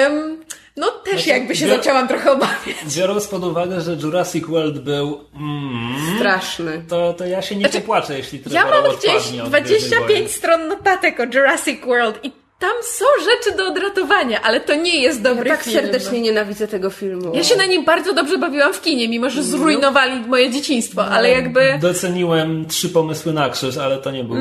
um, 0.03 0.43
No 0.77 0.91
też 0.91 1.13
Znaczy, 1.13 1.29
jakby 1.29 1.55
się 1.55 1.65
bior- 1.65 1.69
zaczęłam 1.77 2.07
trochę 2.07 2.31
obawiać. 2.31 2.95
Biorąc 2.97 3.27
pod 3.27 3.43
uwagę, 3.43 3.81
że 3.81 3.91
Jurassic 4.03 4.45
World 4.47 4.79
był... 4.79 5.21
Mm, 5.35 5.95
Straszny. 6.17 6.83
to, 6.89 7.13
to 7.13 7.25
ja 7.25 7.41
się 7.41 7.55
nie 7.55 7.69
popłaczę, 7.69 8.17
jeśli 8.17 8.39
Znaczy, 8.39 8.55
Ja 8.55 8.61
Trevor 8.63 8.83
mam 8.89 8.97
gdzieś 8.97 9.11
od 9.15 9.21
Gwiezdnych 9.21 9.45
25 9.49 10.07
Wojen. 10.09 10.29
stron 10.29 10.67
notatek 10.67 11.19
o 11.19 11.23
Jurassic 11.23 11.81
World 11.85 12.19
i 12.25 12.31
tam 12.59 12.73
są 12.83 13.05
rzeczy 13.19 13.57
do 13.57 13.67
odratowania, 13.67 14.41
ale 14.41 14.59
to 14.61 14.75
nie 14.75 15.01
jest 15.01 15.21
dobry 15.21 15.49
Tak 15.49 15.63
film. 15.63 15.75
serdecznie 15.75 16.21
nienawidzę 16.21 16.67
tego 16.67 16.89
filmu. 16.89 17.31
Ja 17.35 17.43
się 17.43 17.55
na 17.55 17.65
nim 17.65 17.85
bardzo 17.85 18.13
dobrze 18.13 18.37
bawiłam 18.37 18.73
w 18.73 18.81
kinie, 18.81 19.09
mimo 19.09 19.29
że 19.29 19.43
zrujnowali 19.43 20.19
moje 20.27 20.49
dzieciństwo, 20.51 21.05
ale 21.05 21.29
jakby... 21.29 21.77
Doceniłem 21.81 22.65
trzy 22.65 22.89
pomysły 22.89 23.33
na 23.33 23.49
krzyż, 23.49 23.77
ale 23.77 23.97
to 23.97 24.11
nie 24.11 24.23
był, 24.23 24.35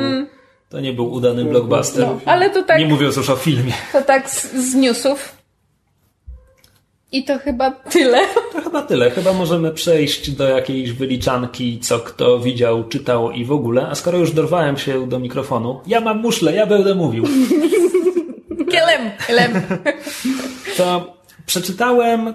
to 0.75 0.81
nie 0.81 0.93
był 0.93 1.11
udany 1.13 1.45
blockbuster. 1.45 2.07
No, 2.07 2.19
ale 2.25 2.49
to 2.49 2.63
tak, 2.63 2.79
Nie 2.79 2.85
mówiąc 2.85 3.15
już 3.15 3.29
o 3.29 3.35
filmie. 3.35 3.73
to 3.91 4.01
tak 4.01 4.29
z, 4.29 4.53
z 4.53 4.75
newsów. 4.75 5.35
I 7.11 7.23
to 7.23 7.39
chyba 7.39 7.71
tyle. 7.71 8.19
To 8.53 8.61
chyba 8.61 8.81
tyle. 8.81 9.11
Chyba 9.11 9.33
możemy 9.33 9.71
przejść 9.71 10.31
do 10.31 10.47
jakiejś 10.49 10.91
wyliczanki, 10.91 11.79
co 11.79 11.99
kto 11.99 12.39
widział, 12.39 12.83
czytał 12.83 13.31
i 13.31 13.45
w 13.45 13.51
ogóle. 13.51 13.87
A 13.87 13.95
skoro 13.95 14.17
już 14.17 14.31
dorwałem 14.31 14.77
się 14.77 15.07
do 15.07 15.19
mikrofonu, 15.19 15.79
ja 15.87 16.01
mam 16.01 16.19
muszlę, 16.21 16.53
ja 16.53 16.65
będę 16.65 16.95
mówił. 16.95 17.23
Kielem, 18.71 19.11
kielem. 19.27 19.51
To 20.77 21.13
przeczytałem, 21.45 22.27
e, 22.27 22.33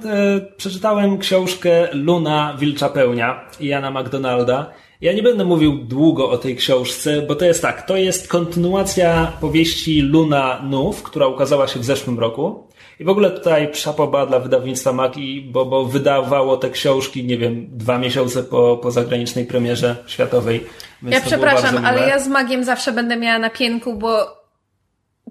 przeczytałem 0.56 1.18
książkę 1.18 1.88
Luna 1.92 2.56
Wilcza 2.58 2.88
Pełnia 2.88 3.40
Jana 3.60 3.90
McDonalda. 3.90 4.70
Ja 5.00 5.12
nie 5.12 5.22
będę 5.22 5.44
mówił 5.44 5.72
długo 5.78 6.30
o 6.30 6.38
tej 6.38 6.56
książce, 6.56 7.22
bo 7.22 7.34
to 7.34 7.44
jest 7.44 7.62
tak, 7.62 7.86
to 7.86 7.96
jest 7.96 8.28
kontynuacja 8.28 9.32
powieści 9.40 10.00
Luna 10.00 10.60
Nów, 10.62 11.02
która 11.02 11.26
ukazała 11.26 11.68
się 11.68 11.80
w 11.80 11.84
zeszłym 11.84 12.18
roku. 12.18 12.68
I 13.00 13.04
w 13.04 13.08
ogóle 13.08 13.30
tutaj 13.30 13.70
szapoba 13.74 14.26
dla 14.26 14.38
wydawnictwa 14.38 14.92
Maki, 14.92 15.42
bo, 15.52 15.64
bo 15.64 15.84
wydawało 15.84 16.56
te 16.56 16.70
książki, 16.70 17.24
nie 17.24 17.38
wiem, 17.38 17.66
dwa 17.70 17.98
miesiące 17.98 18.42
po, 18.42 18.76
po 18.82 18.90
zagranicznej 18.90 19.46
premierze 19.46 19.96
światowej. 20.06 20.66
Więc 21.02 21.14
Ja 21.14 21.20
przepraszam, 21.20 21.86
ale 21.86 22.08
ja 22.08 22.18
z 22.18 22.28
magiem 22.28 22.64
zawsze 22.64 22.92
będę 22.92 23.16
miała 23.16 23.38
na 23.38 23.50
pięku, 23.50 23.94
bo 23.94 24.40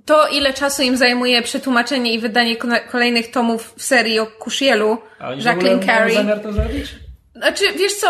to, 0.05 0.27
ile 0.27 0.53
czasu 0.53 0.81
im 0.83 0.97
zajmuje 0.97 1.41
przetłumaczenie 1.41 2.13
i 2.13 2.19
wydanie 2.19 2.55
kolejnych 2.91 3.31
tomów 3.31 3.73
w 3.77 3.83
serii 3.83 4.19
o 4.19 4.25
Kushielu, 4.25 4.97
Jacqueline 5.37 5.85
Carey. 5.85 6.13
zamiar 6.13 6.39
to 6.39 6.53
zrobić? 6.53 6.95
Znaczy, 7.35 7.63
wiesz 7.77 7.93
co, 7.93 8.07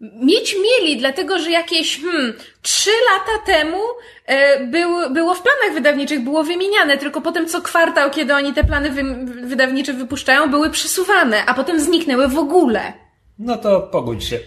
mieć 0.00 0.56
mieli, 0.62 0.96
dlatego 0.96 1.38
że 1.38 1.50
jakieś 1.50 2.00
hmm, 2.02 2.32
trzy 2.62 2.90
lata 3.12 3.46
temu 3.46 3.78
e, 4.26 4.60
był, 4.66 5.10
było 5.10 5.34
w 5.34 5.42
planach 5.42 5.74
wydawniczych, 5.74 6.20
było 6.20 6.44
wymieniane, 6.44 6.98
tylko 6.98 7.20
potem 7.20 7.48
co 7.48 7.62
kwartał, 7.62 8.10
kiedy 8.10 8.34
oni 8.34 8.52
te 8.52 8.64
plany 8.64 8.90
wy, 8.90 9.02
wydawnicze 9.46 9.92
wypuszczają, 9.92 10.50
były 10.50 10.70
przesuwane, 10.70 11.46
a 11.46 11.54
potem 11.54 11.80
zniknęły 11.80 12.28
w 12.28 12.38
ogóle. 12.38 12.92
No 13.38 13.56
to 13.56 13.80
pogódź 13.80 14.24
się. 14.24 14.38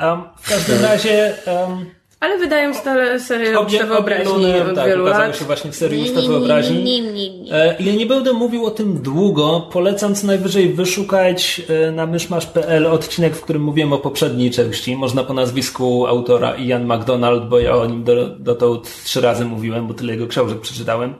Um, 0.00 0.22
w 0.40 0.48
każdym 0.48 0.82
razie... 0.90 1.34
Um, 1.46 1.95
Ale 2.20 2.38
wydają 2.38 2.74
stale 2.74 3.20
serię 3.20 3.58
Obie, 3.58 3.84
Wyobraźni 3.84 4.54
od 4.60 4.74
tak, 4.74 4.86
wielu 4.86 5.04
ukazały 5.04 5.26
lat. 5.26 5.38
się 5.38 5.44
właśnie 5.44 5.72
w 5.72 5.76
serii 5.76 6.02
Uczta 6.10 6.20
Wyobraźni. 6.20 7.02
E, 7.50 7.76
Ja 7.82 7.92
nie 7.94 8.06
będę 8.06 8.32
mówił 8.32 8.64
o 8.66 8.70
tym 8.70 9.02
długo, 9.02 9.68
polecam 9.72 10.14
co 10.14 10.26
najwyżej 10.26 10.68
wyszukać 10.68 11.62
e, 11.88 11.90
na 11.92 12.06
myszmasz.pl 12.06 12.86
odcinek, 12.86 13.36
w 13.36 13.40
którym 13.42 13.62
mówiłem 13.62 13.92
o 13.92 13.98
poprzedniej 13.98 14.50
części. 14.50 14.96
Można 14.96 15.24
po 15.24 15.34
nazwisku 15.34 16.06
autora 16.06 16.54
Ian 16.56 16.84
MacDonald, 16.86 17.48
bo 17.48 17.58
ja 17.58 17.76
o 17.76 17.86
nim 17.86 18.04
do, 18.04 18.28
dotąd 18.28 19.04
trzy 19.04 19.20
razy 19.20 19.44
mówiłem, 19.44 19.86
bo 19.86 19.94
tyle 19.94 20.12
jego 20.12 20.26
książek 20.26 20.60
przeczytałem. 20.60 21.14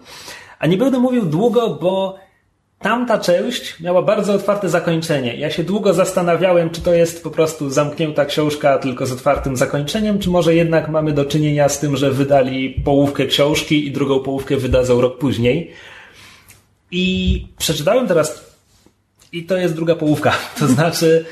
A 0.58 0.66
nie 0.66 0.76
będę 0.76 0.98
mówił 0.98 1.24
długo, 1.26 1.70
bo 1.82 2.16
Tamta 2.78 3.18
część 3.18 3.80
miała 3.80 4.02
bardzo 4.02 4.34
otwarte 4.34 4.68
zakończenie. 4.68 5.36
Ja 5.36 5.50
się 5.50 5.64
długo 5.64 5.94
zastanawiałem, 5.94 6.70
czy 6.70 6.80
to 6.80 6.94
jest 6.94 7.22
po 7.22 7.30
prostu 7.30 7.70
zamknięta 7.70 8.24
książka 8.24 8.78
tylko 8.78 9.06
z 9.06 9.12
otwartym 9.12 9.56
zakończeniem, 9.56 10.18
czy 10.18 10.30
może 10.30 10.54
jednak 10.54 10.88
mamy 10.88 11.12
do 11.12 11.24
czynienia 11.24 11.68
z 11.68 11.78
tym, 11.78 11.96
że 11.96 12.10
wydali 12.10 12.70
połówkę 12.84 13.26
książki 13.26 13.86
i 13.86 13.92
drugą 13.92 14.20
połówkę 14.20 14.56
wydadzą 14.56 15.00
rok 15.00 15.18
później. 15.18 15.70
I 16.90 17.46
przeczytałem 17.58 18.08
teraz 18.08 18.56
i 19.32 19.44
to 19.44 19.56
jest 19.56 19.74
druga 19.74 19.94
połówka. 19.94 20.32
To 20.58 20.66
znaczy, 20.66 21.24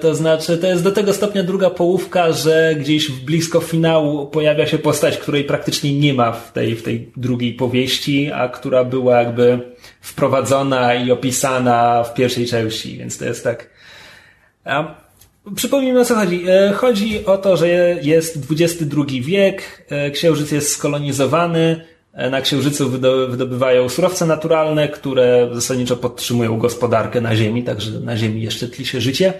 to 0.00 0.14
znaczy, 0.14 0.58
to 0.58 0.66
jest 0.66 0.82
do 0.82 0.92
tego 0.92 1.12
stopnia 1.12 1.42
druga 1.42 1.70
połówka, 1.70 2.32
że 2.32 2.74
gdzieś 2.78 3.10
blisko 3.10 3.60
finału 3.60 4.26
pojawia 4.26 4.66
się 4.66 4.78
postać, 4.78 5.18
której 5.18 5.44
praktycznie 5.44 5.98
nie 5.98 6.14
ma 6.14 6.32
w 6.32 6.52
tej, 6.52 6.76
w 6.76 6.82
tej 6.82 7.12
drugiej 7.16 7.54
powieści, 7.54 8.32
a 8.32 8.48
która 8.48 8.84
była 8.84 9.18
jakby 9.18 9.58
wprowadzona 10.00 10.94
i 10.94 11.10
opisana 11.10 12.04
w 12.04 12.14
pierwszej 12.14 12.46
części, 12.46 12.98
więc 12.98 13.18
to 13.18 13.24
jest 13.24 13.44
tak. 13.44 13.70
A, 14.64 14.94
przypomnijmy 15.54 16.00
o 16.00 16.04
co 16.04 16.14
chodzi. 16.14 16.44
E, 16.48 16.72
Chodzi 16.72 17.26
o 17.26 17.38
to, 17.38 17.56
że 17.56 17.68
jest 18.02 18.38
XXI 18.50 19.20
wiek, 19.20 19.86
e, 19.88 20.10
księżyc 20.10 20.52
jest 20.52 20.70
skolonizowany, 20.70 21.60
e, 21.60 21.91
na 22.14 22.40
księżycu 22.40 22.90
wydo- 22.90 23.30
wydobywają 23.30 23.88
surowce 23.88 24.26
naturalne, 24.26 24.88
które 24.88 25.48
zasadniczo 25.52 25.96
podtrzymują 25.96 26.58
gospodarkę 26.58 27.20
na 27.20 27.36
Ziemi, 27.36 27.64
także 27.64 28.00
na 28.00 28.16
Ziemi 28.16 28.42
jeszcze 28.42 28.68
tli 28.68 28.86
się 28.86 29.00
życie. 29.00 29.32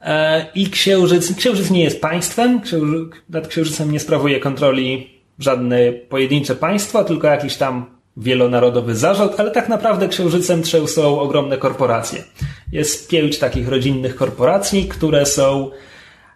E, 0.00 0.46
I 0.54 0.70
księżyc, 0.70 1.34
księżyc 1.36 1.70
nie 1.70 1.84
jest 1.84 2.00
państwem, 2.00 2.60
księży, 2.60 3.08
nad 3.28 3.48
księżycem 3.48 3.92
nie 3.92 4.00
sprawuje 4.00 4.40
kontroli 4.40 5.20
żadne 5.38 5.92
pojedyncze 5.92 6.54
państwo, 6.54 7.04
tylko 7.04 7.26
jakiś 7.26 7.56
tam 7.56 7.86
wielonarodowy 8.16 8.94
zarząd, 8.94 9.40
ale 9.40 9.50
tak 9.50 9.68
naprawdę 9.68 10.08
księżycem 10.08 10.62
trzęsą 10.62 11.20
ogromne 11.20 11.58
korporacje. 11.58 12.24
Jest 12.72 13.08
pięć 13.08 13.38
takich 13.38 13.68
rodzinnych 13.68 14.16
korporacji, 14.16 14.88
które 14.88 15.26
są 15.26 15.70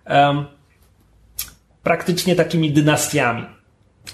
em, 0.04 0.44
praktycznie 1.82 2.36
takimi 2.36 2.70
dynastiami. 2.70 3.55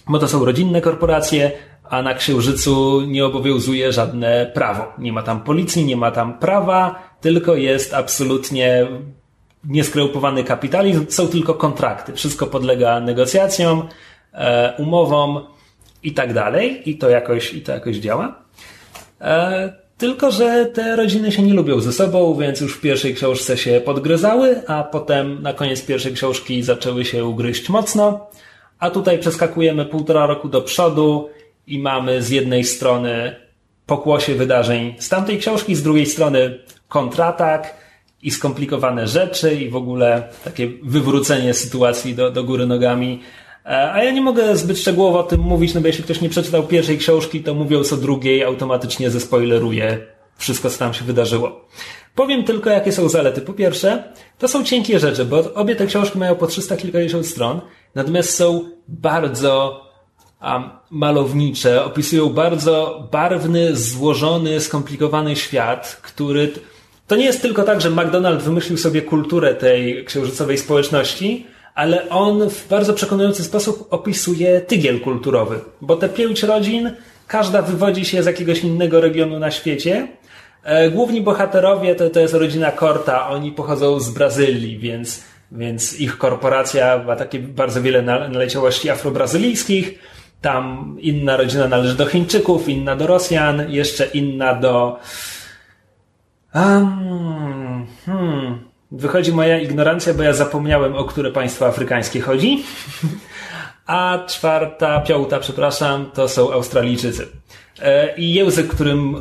Bo 0.09 0.19
to 0.19 0.29
są 0.29 0.45
rodzinne 0.45 0.81
korporacje, 0.81 1.53
a 1.91 2.03
na 2.03 2.15
Księżycu 2.15 3.01
nie 3.01 3.27
obowiązuje 3.27 3.93
żadne 3.93 4.51
prawo. 4.55 4.93
Nie 4.99 5.13
ma 5.13 5.23
tam 5.23 5.41
policji, 5.41 5.85
nie 5.85 5.97
ma 5.97 6.11
tam 6.11 6.39
prawa, 6.39 7.03
tylko 7.21 7.55
jest 7.55 7.95
absolutnie 7.95 8.87
nieskrępowany 9.65 10.45
kapitalizm, 10.45 11.07
są 11.09 11.29
tylko 11.29 11.55
kontrakty. 11.55 12.13
Wszystko 12.13 12.47
podlega 12.47 13.01
negocjacjom, 13.01 13.89
e, 14.33 14.75
umowom 14.79 15.41
i 16.03 16.13
tak 16.13 16.35
dalej. 16.35 16.91
I 16.91 16.99
to 16.99 17.11
jakoś, 17.11 17.55
i 17.55 17.63
to 17.63 17.73
jakoś 17.73 17.97
działa. 17.97 18.43
E, 19.21 19.73
tylko, 19.99 20.31
że 20.31 20.67
te 20.67 20.97
rodziny 20.97 21.33
się 21.33 21.43
nie 21.43 21.55
lubią 21.55 21.81
ze 21.81 21.93
sobą, 21.93 22.35
więc 22.35 22.61
już 22.61 22.77
w 22.77 22.81
pierwszej 22.81 23.15
książce 23.15 23.57
się 23.57 23.81
podgryzały, 23.85 24.63
a 24.67 24.83
potem 24.83 25.43
na 25.43 25.53
koniec 25.53 25.83
pierwszej 25.83 26.15
książki 26.15 26.63
zaczęły 26.63 27.05
się 27.05 27.25
ugryźć 27.25 27.69
mocno. 27.69 28.27
A 28.83 28.91
tutaj 28.91 29.19
przeskakujemy 29.19 29.85
półtora 29.85 30.27
roku 30.27 30.49
do 30.49 30.63
przodu 30.63 31.29
i 31.67 31.79
mamy 31.79 32.23
z 32.23 32.31
jednej 32.31 32.65
strony 32.65 33.37
pokłosie 33.87 34.35
wydarzeń 34.35 34.95
z 34.99 35.09
tamtej 35.09 35.39
książki, 35.39 35.75
z 35.75 35.83
drugiej 35.83 36.07
strony 36.07 36.59
kontratak 36.89 37.77
i 38.23 38.31
skomplikowane 38.31 39.07
rzeczy 39.07 39.55
i 39.55 39.69
w 39.69 39.77
ogóle 39.77 40.29
takie 40.45 40.69
wywrócenie 40.83 41.55
sytuacji 41.55 42.15
do, 42.15 42.31
do 42.31 42.45
góry 42.45 42.67
nogami. 42.67 43.21
E, 43.67 43.93
A 43.93 44.05
ja 44.05 44.11
nie 44.11 44.21
mogę 44.21 44.57
zbyt 44.57 44.79
szczegółowo 44.79 45.19
o 45.19 45.23
tym 45.23 45.41
mówić, 45.41 45.75
no 45.75 45.81
bo 45.81 45.87
jeśli 45.87 46.05
ktoś 46.05 46.21
nie 46.21 46.29
przeczytał 46.29 46.63
pierwszej 46.63 46.99
książki, 46.99 47.41
to 47.41 47.55
mówiąc 47.55 47.93
o 47.93 47.97
drugiej 47.97 48.45
automatycznie 48.45 49.11
zespoileruje 49.11 50.07
wszystko, 50.37 50.71
co 50.71 50.79
tam 50.79 50.95
się 50.95 51.05
wydarzyło. 51.05 51.69
Powiem 52.15 52.45
tylko, 52.45 52.71
jakie 52.71 52.93
są 52.93 53.09
zalety. 53.09 53.41
Po 53.41 53.53
pierwsze, 53.53 54.05
to 54.39 54.49
są 54.49 54.65
cienkie 54.65 54.99
rzeczy, 54.99 55.25
bo 55.25 55.55
obie 55.55 55.77
te 55.77 55.87
książki 55.87 56.19
mają 56.19 56.35
po 56.35 56.47
300 56.47 56.77
kilkadziesiąt 56.77 57.27
stron, 57.27 57.61
natomiast 57.95 58.35
są 58.35 58.71
bardzo 58.89 59.87
um, 60.43 60.71
malownicze, 60.91 61.85
opisują 61.85 62.29
bardzo 62.29 63.09
barwny, 63.13 63.77
złożony, 63.77 64.61
skomplikowany 64.61 65.37
świat, 65.37 66.01
który 66.03 66.53
to 67.07 67.17
nie 67.17 67.25
jest 67.25 67.43
tylko 67.43 67.63
tak, 67.63 67.81
że 67.81 67.91
McDonald 67.91 68.43
wymyślił 68.43 68.79
sobie 68.79 69.03
kulturę 69.03 69.55
tej 69.55 70.05
księżycowej 70.05 70.59
społeczności, 70.59 71.47
ale 71.75 72.09
on 72.09 72.51
w 72.51 72.69
bardzo 72.69 72.95
przekonujący 72.95 73.45
sposób 73.45 73.87
opisuje 73.91 74.61
tygiel 74.61 75.01
kulturowy, 75.01 75.61
bo 75.81 75.97
te 75.97 76.09
pięć 76.09 76.43
rodzin, 76.43 76.91
każda 77.27 77.63
wywodzi 77.63 78.05
się 78.05 78.23
z 78.23 78.27
jakiegoś 78.27 78.65
innego 78.65 79.01
regionu 79.01 79.39
na 79.39 79.51
świecie. 79.51 80.09
E, 80.63 80.91
Główni 80.91 81.21
bohaterowie 81.21 81.95
to, 81.95 82.11
to 82.11 82.21
jest 82.21 82.35
rodzina 82.35 82.73
Korta, 82.73 83.29
oni 83.29 83.53
pochodzą 83.53 84.01
z 84.01 84.11
Brazylii, 84.11 84.79
więc, 84.79 85.25
więc 85.53 86.01
ich 86.01 86.19
korporacja 86.19 86.99
ma 87.07 87.17
takie 87.17 87.39
bardzo 87.39 87.83
wiele 87.83 88.03
na- 88.03 88.29
naleciałości 88.29 88.91
afrobrazylijskich. 88.91 89.99
Tam 90.41 90.97
inna 91.01 91.37
rodzina 91.37 91.69
należy 91.69 91.97
do 91.97 92.07
Chińczyków, 92.07 92.69
inna 92.69 92.97
do 92.97 93.07
Rosjan, 93.07 93.71
jeszcze 93.71 94.05
inna 94.05 94.55
do. 94.55 94.99
Um, 96.55 97.87
hmm. 98.07 98.59
Wychodzi 98.93 99.33
moja 99.33 99.59
ignorancja, 99.59 100.15
bo 100.15 100.23
ja 100.23 100.33
zapomniałem, 100.33 100.97
o 100.97 101.05
które 101.05 101.31
państwa 101.31 101.67
afrykańskie 101.67 102.21
chodzi. 102.21 102.65
a 103.87 104.19
czwarta, 104.29 105.01
piąta, 105.01 105.39
przepraszam, 105.39 106.11
to 106.15 106.29
są 106.29 106.53
Australijczycy. 106.53 107.29
E, 107.83 108.17
I 108.17 108.35
język, 108.35 108.69
którym 108.69 109.15
e, 109.15 109.19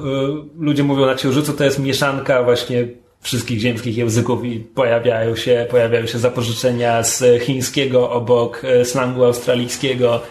ludzie 0.57 0.83
mówią 0.83 1.05
na 1.05 1.15
Księżycu, 1.15 1.53
to 1.53 1.63
jest 1.63 1.79
mieszanka 1.79 2.43
właśnie 2.43 2.87
wszystkich 3.21 3.59
ziemskich 3.59 3.97
języków 3.97 4.45
i 4.45 4.59
pojawiają 4.59 5.35
się, 5.35 5.67
pojawiają 5.69 6.05
się 6.05 6.19
zapożyczenia 6.19 7.03
z 7.03 7.43
chińskiego 7.43 8.11
obok 8.11 8.61
e, 8.65 8.85
slangu 8.85 9.23
australijskiego 9.23 10.21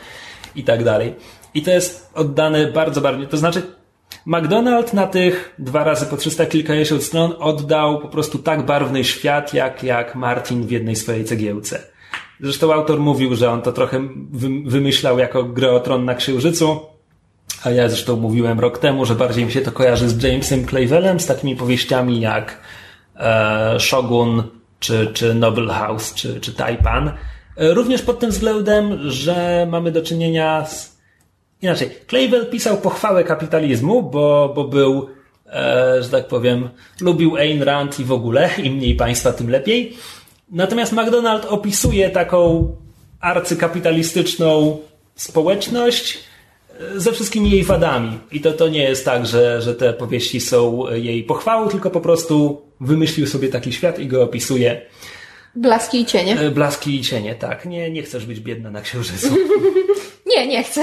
i 0.57 0.65
tak 0.65 0.85
dalej. 0.85 1.15
I 1.55 1.63
to 1.63 1.71
jest 1.71 2.11
oddane 2.15 2.67
bardzo 2.67 3.01
barwnie. 3.01 3.27
To 3.27 3.37
znaczy, 3.37 3.63
McDonald 4.27 4.93
na 4.93 5.07
tych 5.07 5.55
dwa 5.59 5.85
razy 5.85 6.07
po 6.07 6.17
300 6.17 6.47
kilkadziesiąt 6.47 7.03
stron 7.03 7.35
oddał 7.39 8.01
po 8.01 8.09
prostu 8.09 8.39
tak 8.39 8.67
barwny 8.67 9.05
świat, 9.05 9.55
jak, 9.55 9.83
jak 9.83 10.15
Martin 10.15 10.67
w 10.67 10.71
jednej 10.71 10.97
swojej 10.97 11.25
cegiełce. 11.25 11.83
Zresztą 12.41 12.73
autor 12.73 13.01
mówił, 13.01 13.37
że 13.37 13.51
on 13.51 13.63
to 13.63 13.73
trochę 13.73 14.09
wymyślał 14.65 15.19
jako 15.19 15.45
grę 15.45 15.73
o 15.73 15.81
tron 15.81 16.05
na 16.05 16.15
Księżycu, 16.15 16.81
a 17.65 17.71
ja 17.71 17.89
zresztą 17.89 18.17
mówiłem 18.17 18.61
rok 18.61 18.79
temu, 18.79 19.05
że 19.05 19.15
bardziej 19.15 19.45
mi 19.45 19.53
się 19.53 19.61
to 19.61 19.73
kojarzy 19.73 20.09
z 20.09 20.23
Jamesem 20.23 20.67
Clavellem, 20.67 21.21
z 21.21 21.27
takimi 21.27 21.57
powieściami 21.57 22.21
jak 22.21 22.59
Shogun, 23.79 24.43
czy, 24.81 25.11
czy 25.15 25.35
Noble 25.35 25.75
House, 25.75 26.15
czy, 26.15 26.41
czy 26.41 26.53
Taipan. 26.53 27.12
E, 27.57 27.75
również 27.75 28.03
pod 28.03 28.19
tym 28.19 28.31
względem, 28.31 29.11
że 29.11 29.67
mamy 29.71 29.93
do 29.93 30.03
czynienia 30.03 30.67
z... 30.67 31.00
Inaczej, 31.62 31.91
Clavell 32.07 32.47
pisał 32.47 32.77
pochwałę 32.77 33.25
kapitalizmu, 33.25 34.03
bo, 34.03 34.53
bo 34.55 34.65
był, 34.65 35.09
e, 35.47 36.03
że 36.03 36.09
tak 36.09 36.29
powiem, 36.29 36.69
lubił 37.00 37.37
Ayn 37.37 37.62
Rand 37.62 38.00
i 38.00 38.05
w 38.05 38.12
ogóle, 38.12 38.50
im 38.65 38.75
mniej 38.75 38.95
państwa, 38.95 39.33
tym 39.33 39.50
lepiej. 39.50 39.97
Natomiast 40.50 40.93
McDonald 40.93 41.45
opisuje 41.45 42.11
taką 42.11 42.69
arcykapitalistyczną 43.21 44.79
społeczność 45.15 46.19
e, 46.81 47.00
ze 47.00 47.12
wszystkimi 47.12 47.50
jej 47.50 47.65
wadami. 47.65 48.19
I 48.33 48.41
to, 48.41 48.53
to 48.53 48.69
nie 48.69 48.83
jest 48.83 49.05
tak, 49.05 49.27
że, 49.27 49.62
że 49.62 49.75
te 49.75 49.93
powieści 49.93 50.41
są 50.41 50.91
jej 50.93 51.25
pochwałą, 51.25 51.69
tylko 51.69 51.91
po 51.91 52.00
prostu 52.00 52.62
wymyślił 52.81 53.27
sobie 53.27 53.49
taki 53.49 53.73
świat 53.73 53.99
i 53.99 54.07
go 54.07 54.23
opisuje. 54.23 54.83
Blaski 55.55 56.01
i 56.01 56.07
cienie. 56.07 56.41
E, 56.41 56.51
blaski 56.51 56.97
i 56.97 57.03
cienie, 57.03 57.35
tak. 57.35 57.67
Nie, 57.67 57.91
nie 57.91 58.03
chcesz 58.03 58.27
być 58.27 58.41
biedna 58.41 58.71
na 58.71 58.81
księżycu. 58.81 59.37
nie, 60.37 60.47
nie 60.47 60.65
chcę. 60.65 60.81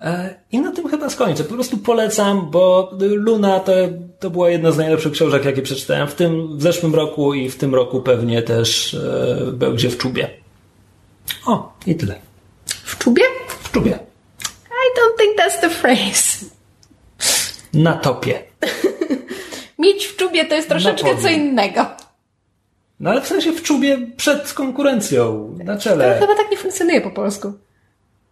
E, 0.00 0.34
I 0.52 0.60
na 0.60 0.72
tym 0.72 0.88
chyba 0.88 1.10
skończę. 1.10 1.44
Po 1.44 1.54
prostu 1.54 1.78
polecam, 1.78 2.50
bo 2.50 2.92
Luna 3.00 3.60
to, 3.60 3.72
to 4.20 4.30
była 4.30 4.50
jedna 4.50 4.72
z 4.72 4.76
najlepszych 4.76 5.12
książek, 5.12 5.44
jakie 5.44 5.62
przeczytałem 5.62 6.08
w 6.08 6.14
tym, 6.14 6.58
w 6.58 6.62
zeszłym 6.62 6.94
roku 6.94 7.34
i 7.34 7.50
w 7.50 7.56
tym 7.56 7.74
roku 7.74 8.00
pewnie 8.00 8.42
też 8.42 8.94
e, 8.94 9.52
będzie 9.52 9.90
w 9.90 9.98
czubie. 9.98 10.30
O, 11.46 11.72
i 11.86 11.94
tyle. 11.94 12.20
W 12.66 12.98
czubie? 12.98 13.22
W 13.62 13.72
czubie. 13.72 13.98
I 14.70 14.98
don't 14.98 15.18
think 15.18 15.38
that's 15.38 15.60
the 15.60 15.70
phrase. 15.70 16.46
Na 17.74 17.92
topie. 17.92 18.42
Mieć 19.80 20.06
w 20.06 20.16
czubie 20.16 20.44
to 20.44 20.54
jest 20.54 20.68
troszeczkę 20.68 21.16
co 21.22 21.28
innego. 21.28 21.86
No 23.00 23.10
ale 23.10 23.20
w 23.20 23.26
sensie 23.26 23.52
w 23.52 23.62
czubie 23.62 23.98
przed 24.16 24.52
konkurencją, 24.52 25.54
na 25.64 25.78
czele. 25.78 26.14
To 26.14 26.20
chyba 26.20 26.36
tak 26.36 26.50
nie 26.50 26.56
funkcjonuje 26.56 27.00
po 27.00 27.10
polsku. 27.10 27.52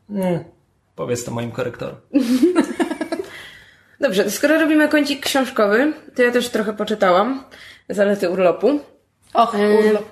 Nie. 0.08 0.44
Powiedz 0.96 1.24
to 1.24 1.30
moim 1.30 1.50
korektorom. 1.50 1.96
Dobrze, 4.00 4.30
skoro 4.30 4.58
robimy 4.60 4.88
kącik 4.88 5.26
książkowy, 5.26 5.92
to 6.14 6.22
ja 6.22 6.30
też 6.30 6.48
trochę 6.48 6.72
poczytałam 6.72 7.44
zalety 7.88 8.30
urlopu. 8.30 8.80
Och, 9.34 9.54
urlop. 9.54 10.04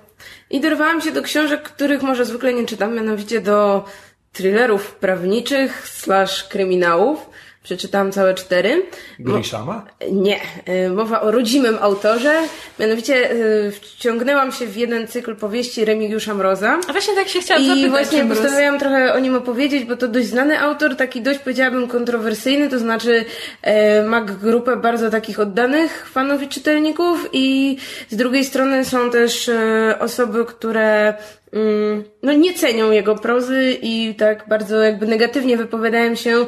I 0.50 0.60
dorwałam 0.60 1.00
się 1.00 1.12
do 1.12 1.22
książek, 1.22 1.62
których 1.62 2.02
może 2.02 2.24
zwykle 2.24 2.54
nie 2.54 2.66
czytam, 2.66 2.94
mianowicie 2.94 3.40
do 3.40 3.84
thrillerów 4.32 4.94
prawniczych 4.94 5.88
slash 5.88 6.44
kryminałów. 6.44 7.30
Przeczytałam 7.66 8.12
całe 8.12 8.34
cztery. 8.34 8.82
Grishama? 9.18 9.84
Nie. 10.12 10.40
Y, 10.86 10.90
mowa 10.90 11.20
o 11.20 11.30
rodzimym 11.30 11.78
autorze. 11.80 12.42
Mianowicie 12.80 13.32
y, 13.32 13.72
wciągnęłam 13.80 14.52
się 14.52 14.66
w 14.66 14.76
jeden 14.76 15.08
cykl 15.08 15.36
powieści 15.36 15.84
Remigiusza 15.84 16.34
Mroza. 16.34 16.78
A 16.88 16.92
właśnie 16.92 17.14
tak 17.14 17.28
się 17.28 17.40
chciałam 17.40 17.62
I 17.62 17.66
zapytać. 17.66 17.90
właśnie 17.90 18.24
postanowiłam 18.24 18.78
trochę 18.78 19.14
o 19.14 19.18
nim 19.18 19.34
opowiedzieć, 19.34 19.84
bo 19.84 19.96
to 19.96 20.08
dość 20.08 20.26
znany 20.26 20.60
autor, 20.60 20.96
taki 20.96 21.22
dość 21.22 21.38
powiedziałabym 21.38 21.88
kontrowersyjny, 21.88 22.68
to 22.68 22.78
znaczy 22.78 23.24
e, 23.62 24.02
ma 24.02 24.20
grupę 24.20 24.76
bardzo 24.76 25.10
takich 25.10 25.40
oddanych 25.40 26.08
fanów 26.12 26.42
i 26.42 26.48
czytelników 26.48 27.28
i 27.32 27.76
z 28.10 28.16
drugiej 28.16 28.44
strony 28.44 28.84
są 28.84 29.10
też 29.10 29.48
e, 29.48 29.96
osoby, 30.00 30.44
które 30.44 31.14
mm, 31.52 32.04
no 32.22 32.32
nie 32.32 32.54
cenią 32.54 32.90
jego 32.90 33.14
prozy 33.14 33.76
i 33.82 34.14
tak 34.14 34.48
bardzo 34.48 34.76
jakby 34.76 35.06
negatywnie 35.06 35.56
wypowiadają 35.56 36.14
się 36.14 36.46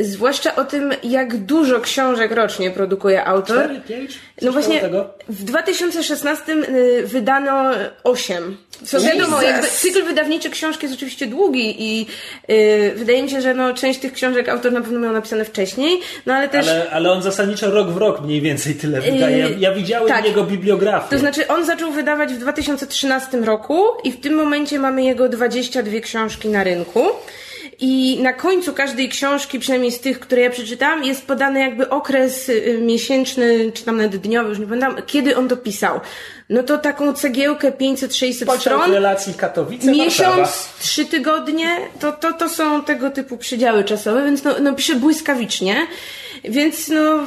Zwłaszcza 0.00 0.56
o 0.56 0.64
tym, 0.64 0.90
jak 1.02 1.36
dużo 1.36 1.80
książek 1.80 2.32
rocznie 2.32 2.70
produkuje 2.70 3.24
autor. 3.24 3.64
4, 3.64 3.80
5? 3.80 4.18
No 4.42 4.52
właśnie, 4.52 4.82
w 5.28 5.44
2016 5.44 6.52
y, 6.52 7.06
wydano 7.06 7.70
8. 8.04 8.56
Co 8.84 9.00
wiadomo, 9.00 9.42
jakby 9.42 9.68
cykl 9.68 10.04
wydawniczy 10.04 10.50
książki 10.50 10.86
jest 10.86 10.96
oczywiście 10.96 11.26
długi 11.26 11.82
i 11.82 12.06
yy, 12.48 12.92
wydaje 12.94 13.22
mi 13.22 13.30
się, 13.30 13.40
że 13.40 13.54
no, 13.54 13.74
część 13.74 14.00
tych 14.00 14.12
książek 14.12 14.48
autor 14.48 14.72
na 14.72 14.80
pewno 14.80 15.00
miał 15.00 15.12
napisane 15.12 15.44
wcześniej, 15.44 16.00
no 16.26 16.34
ale 16.34 16.48
też... 16.48 16.68
Ale, 16.68 16.90
ale 16.90 17.12
on 17.12 17.22
zasadniczo 17.22 17.70
rok 17.70 17.90
w 17.90 17.96
rok 17.96 18.20
mniej 18.20 18.40
więcej 18.40 18.74
tyle 18.74 19.00
wydaje. 19.00 19.38
Ja, 19.38 19.48
ja 19.58 19.74
widziałem 19.74 20.08
tak. 20.08 20.24
jego 20.24 20.44
bibliografię. 20.44 21.10
To 21.10 21.18
znaczy 21.18 21.48
on 21.48 21.66
zaczął 21.66 21.92
wydawać 21.92 22.32
w 22.32 22.38
2013 22.38 23.38
roku 23.38 23.84
i 24.04 24.12
w 24.12 24.20
tym 24.20 24.34
momencie 24.34 24.78
mamy 24.78 25.04
jego 25.04 25.28
22 25.28 26.00
książki 26.00 26.48
na 26.48 26.64
rynku. 26.64 27.00
I 27.78 28.18
na 28.22 28.32
końcu 28.32 28.72
każdej 28.72 29.08
książki, 29.08 29.58
przynajmniej 29.58 29.92
z 29.92 30.00
tych, 30.00 30.20
które 30.20 30.42
ja 30.42 30.50
przeczytałam, 30.50 31.04
jest 31.04 31.26
podany 31.26 31.60
jakby 31.60 31.88
okres 31.88 32.48
y, 32.48 32.78
miesięczny, 32.82 33.72
czy 33.72 33.84
tam 33.84 33.96
nawet 33.96 34.16
dniowy, 34.16 34.48
już 34.48 34.58
nie 34.58 34.66
pamiętam, 34.66 34.96
kiedy 35.06 35.36
on 35.36 35.48
to 35.48 35.56
pisał. 35.56 36.00
No 36.50 36.62
to 36.62 36.78
taką 36.78 37.12
cegiełkę 37.12 37.70
500-600 37.70 38.58
stron. 38.60 38.92
relacji 38.92 39.34
Katowice, 39.34 39.90
Miesiąc, 39.90 40.68
trzy 40.78 41.04
tygodnie, 41.04 41.68
to, 42.00 42.12
to, 42.12 42.32
to 42.32 42.48
są 42.48 42.84
tego 42.84 43.10
typu 43.10 43.36
przedziały 43.36 43.84
czasowe, 43.84 44.24
więc 44.24 44.44
no, 44.44 44.54
no 44.60 44.72
pisze 44.72 44.94
błyskawicznie. 44.94 45.86
Więc 46.44 46.88
no 46.88 47.18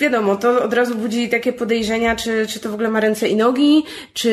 wiadomo, 0.00 0.36
to 0.36 0.62
od 0.62 0.74
razu 0.74 0.94
budzi 0.94 1.28
takie 1.28 1.52
podejrzenia, 1.52 2.16
czy, 2.16 2.46
czy 2.46 2.60
to 2.60 2.70
w 2.70 2.74
ogóle 2.74 2.88
ma 2.88 3.00
ręce 3.00 3.28
i 3.28 3.36
nogi, 3.36 3.84
czy 4.14 4.30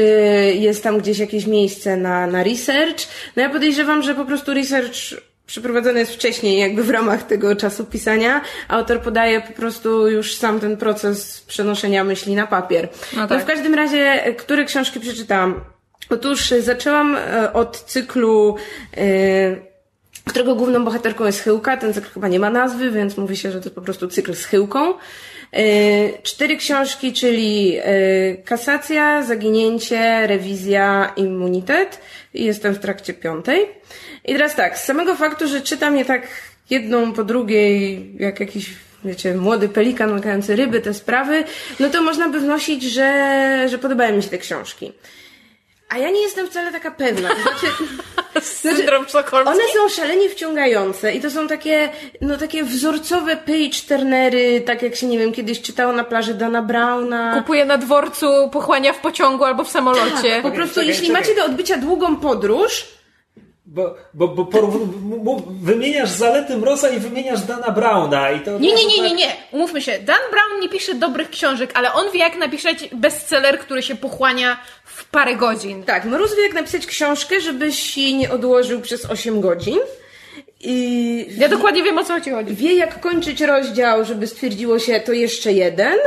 jest 0.59 0.83
tam 0.83 0.99
gdzieś 0.99 1.19
jakieś 1.19 1.45
miejsce 1.45 1.97
na, 1.97 2.27
na 2.27 2.43
research. 2.43 3.07
No 3.35 3.43
ja 3.43 3.49
podejrzewam, 3.49 4.03
że 4.03 4.15
po 4.15 4.25
prostu 4.25 4.53
research 4.53 5.28
przeprowadzony 5.49 5.99
jest 5.99 6.13
wcześniej, 6.13 6.59
jakby 6.59 6.83
w 6.83 6.89
ramach 6.89 7.23
tego 7.23 7.55
czasu 7.55 7.85
pisania. 7.85 8.41
Autor 8.67 9.01
podaje 9.01 9.41
po 9.41 9.53
prostu 9.53 10.07
już 10.07 10.35
sam 10.35 10.59
ten 10.59 10.77
proces 10.77 11.41
przenoszenia 11.41 12.03
myśli 12.03 12.35
na 12.35 12.47
papier. 12.47 12.89
No, 13.15 13.27
tak. 13.27 13.39
no 13.39 13.45
w 13.45 13.47
każdym 13.47 13.73
razie, 13.73 14.35
które 14.37 14.65
książki 14.65 14.99
przeczytałam? 14.99 15.61
Otóż 16.09 16.53
zaczęłam 16.59 17.15
e, 17.15 17.53
od 17.53 17.81
cyklu, 17.81 18.55
yy, 18.97 19.03
którego 20.27 20.55
główną 20.55 20.85
bohaterką 20.85 21.25
jest 21.25 21.43
Chyłka. 21.43 21.77
Ten 21.77 21.93
cykl 21.93 22.09
chyba 22.13 22.27
nie 22.27 22.39
ma 22.39 22.49
nazwy, 22.49 22.91
więc 22.91 23.17
mówi 23.17 23.37
się, 23.37 23.51
że 23.51 23.61
to 23.61 23.69
po 23.69 23.81
prostu 23.81 24.07
cykl 24.07 24.33
z 24.33 24.45
Chyłką. 24.45 24.93
Cztery 26.23 26.57
książki, 26.57 27.13
czyli 27.13 27.77
kasacja, 28.45 29.23
zaginięcie, 29.23 30.27
rewizja, 30.27 31.13
immunitet. 31.15 32.01
I 32.33 32.45
jestem 32.45 32.73
w 32.73 32.79
trakcie 32.79 33.13
piątej. 33.13 33.67
I 34.25 34.33
teraz 34.33 34.55
tak, 34.55 34.77
z 34.77 34.83
samego 34.83 35.15
faktu, 35.15 35.47
że 35.47 35.61
czytam 35.61 35.97
je 35.97 36.05
tak 36.05 36.27
jedną 36.69 37.13
po 37.13 37.23
drugiej, 37.23 38.05
jak 38.19 38.39
jakiś 38.39 38.69
wiecie, 39.05 39.33
młody 39.33 39.69
pelikan 39.69 40.13
łykający 40.13 40.55
ryby, 40.55 40.81
te 40.81 40.93
sprawy, 40.93 41.43
no 41.79 41.89
to 41.89 42.01
można 42.01 42.29
by 42.29 42.39
wnosić, 42.39 42.83
że, 42.83 43.65
że 43.69 43.77
podobają 43.77 44.15
mi 44.15 44.23
się 44.23 44.29
te 44.29 44.37
książki. 44.37 44.93
A 45.89 45.97
ja 45.97 46.09
nie 46.09 46.21
jestem 46.21 46.47
wcale 46.47 46.71
taka 46.71 46.91
pewna. 46.91 47.29
Znaczy, 47.41 47.67
Syndrom 48.41 49.09
znaczy, 49.09 49.35
One 49.35 49.63
są 49.73 49.89
szalenie 49.89 50.29
wciągające 50.29 51.13
i 51.13 51.21
to 51.21 51.31
są 51.31 51.47
takie, 51.47 51.89
no 52.21 52.37
takie 52.37 52.63
wzorcowe 52.63 53.37
page 53.37 53.79
turnery, 53.87 54.61
tak 54.61 54.81
jak 54.81 54.95
się, 54.95 55.07
nie 55.07 55.19
wiem, 55.19 55.31
kiedyś 55.31 55.61
czytało 55.61 55.93
na 55.93 56.03
plaży 56.03 56.33
Dana 56.33 56.61
Browna. 56.61 57.33
Kupuje 57.39 57.65
na 57.65 57.77
dworcu, 57.77 58.49
pochłania 58.51 58.93
w 58.93 58.99
pociągu 58.99 59.43
albo 59.43 59.63
w 59.63 59.69
samolocie. 59.69 60.29
Tak, 60.29 60.41
po 60.41 60.51
prostu, 60.51 60.75
czekaj, 60.75 60.87
jeśli 60.87 61.07
czekaj. 61.07 61.21
macie 61.21 61.35
do 61.35 61.45
odbycia 61.45 61.77
długą 61.77 62.15
podróż, 62.15 62.87
bo, 63.73 63.95
bo, 64.13 64.27
bo 64.27 65.41
wymieniasz 65.61 66.09
zalety 66.09 66.57
Mroza 66.57 66.89
i 66.89 66.99
wymieniasz 66.99 67.41
Dana 67.41 67.71
Browna 67.71 68.31
i 68.31 68.39
to... 68.39 68.59
Nie, 68.59 68.73
nie, 68.73 68.85
nie, 68.85 69.01
nie, 69.01 69.15
nie. 69.15 69.35
Umówmy 69.51 69.81
się. 69.81 69.91
Dan 69.91 70.19
Brown 70.31 70.61
nie 70.61 70.69
pisze 70.69 70.95
dobrych 70.95 71.29
książek, 71.29 71.71
ale 71.73 71.93
on 71.93 72.11
wie 72.11 72.19
jak 72.19 72.37
napisać 72.37 72.89
bestseller, 72.93 73.59
który 73.59 73.83
się 73.83 73.95
pochłania 73.95 74.59
w 74.85 75.05
parę 75.05 75.35
godzin. 75.35 75.83
Tak, 75.83 76.05
Mróz 76.05 76.35
wie 76.35 76.43
jak 76.43 76.53
napisać 76.53 76.85
książkę, 76.85 77.41
żebyś 77.41 77.97
jej 77.97 78.15
nie 78.15 78.31
odłożył 78.31 78.81
przez 78.81 79.05
8 79.05 79.41
godzin. 79.41 79.79
I 80.61 81.25
ja 81.37 81.49
dokładnie 81.49 81.83
wiem 81.83 81.97
o 81.97 82.03
co 82.03 82.21
ci 82.21 82.31
chodzi. 82.31 82.55
Wie 82.55 82.73
jak 82.73 82.99
kończyć 82.99 83.41
rozdział, 83.41 84.05
żeby 84.05 84.27
stwierdziło 84.27 84.79
się 84.79 84.99
to 84.99 85.13
jeszcze 85.13 85.53
jeden. 85.53 85.97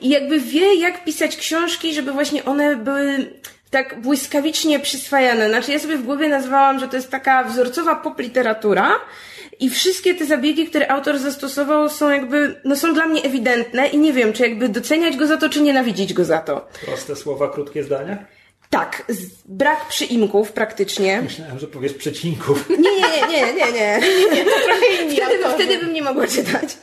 I 0.00 0.08
jakby 0.08 0.40
wie 0.40 0.74
jak 0.74 1.04
pisać 1.04 1.36
książki, 1.36 1.94
żeby 1.94 2.12
właśnie 2.12 2.44
one 2.44 2.76
były 2.76 3.30
tak 3.74 4.00
błyskawicznie 4.00 4.80
przyswajane. 4.80 5.48
Znaczy 5.48 5.72
ja 5.72 5.78
sobie 5.78 5.96
w 5.96 6.02
głowie 6.04 6.28
nazwałam, 6.28 6.78
że 6.78 6.88
to 6.88 6.96
jest 6.96 7.10
taka 7.10 7.44
wzorcowa 7.44 7.94
popliteratura 7.96 8.90
i 9.60 9.70
wszystkie 9.70 10.14
te 10.14 10.24
zabiegi, 10.26 10.66
które 10.66 10.90
autor 10.90 11.18
zastosował 11.18 11.88
są 11.88 12.10
jakby, 12.10 12.60
no 12.64 12.76
są 12.76 12.94
dla 12.94 13.06
mnie 13.06 13.22
ewidentne 13.22 13.88
i 13.88 13.98
nie 13.98 14.12
wiem, 14.12 14.32
czy 14.32 14.42
jakby 14.42 14.68
doceniać 14.68 15.16
go 15.16 15.26
za 15.26 15.36
to, 15.36 15.48
czy 15.48 15.60
nienawidzić 15.62 16.12
go 16.14 16.24
za 16.24 16.38
to. 16.38 16.68
Proste 16.86 17.16
słowa, 17.16 17.48
krótkie 17.48 17.84
zdania? 17.84 18.24
Tak, 18.70 19.02
z- 19.08 19.42
brak 19.44 19.88
przyimków 19.88 20.52
praktycznie. 20.52 21.22
Myślałem, 21.22 21.58
że 21.58 21.66
powiesz 21.66 21.92
przecinków. 21.94 22.68
Nie, 22.70 22.76
nie, 22.76 23.26
nie, 23.32 23.52
nie, 23.54 23.72
nie. 23.72 24.00
nie. 24.34 24.44
Wtedy, 25.26 25.44
wtedy 25.54 25.78
bym 25.78 25.92
nie 25.92 26.02
mogła 26.02 26.26
czytać. 26.26 26.76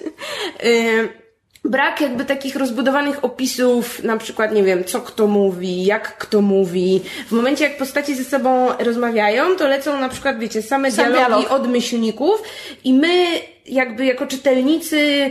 Brak 1.63 2.01
jakby 2.01 2.25
takich 2.25 2.55
rozbudowanych 2.55 3.25
opisów, 3.25 4.03
na 4.03 4.17
przykład, 4.17 4.53
nie 4.53 4.63
wiem, 4.63 4.83
co 4.83 5.01
kto 5.01 5.27
mówi, 5.27 5.85
jak 5.85 6.17
kto 6.17 6.41
mówi. 6.41 7.01
W 7.27 7.31
momencie, 7.31 7.63
jak 7.63 7.77
postaci 7.77 8.15
ze 8.15 8.23
sobą 8.23 8.67
rozmawiają, 8.79 9.55
to 9.55 9.67
lecą 9.67 9.99
na 9.99 10.09
przykład, 10.09 10.39
wiecie, 10.39 10.61
same 10.61 10.91
Sam 10.91 11.11
dialogi 11.11 11.45
dialog. 11.45 11.51
od 11.61 11.67
myślników 11.67 12.43
i 12.83 12.93
my 12.93 13.25
jakby 13.65 14.05
jako 14.05 14.27
czytelnicy, 14.27 15.29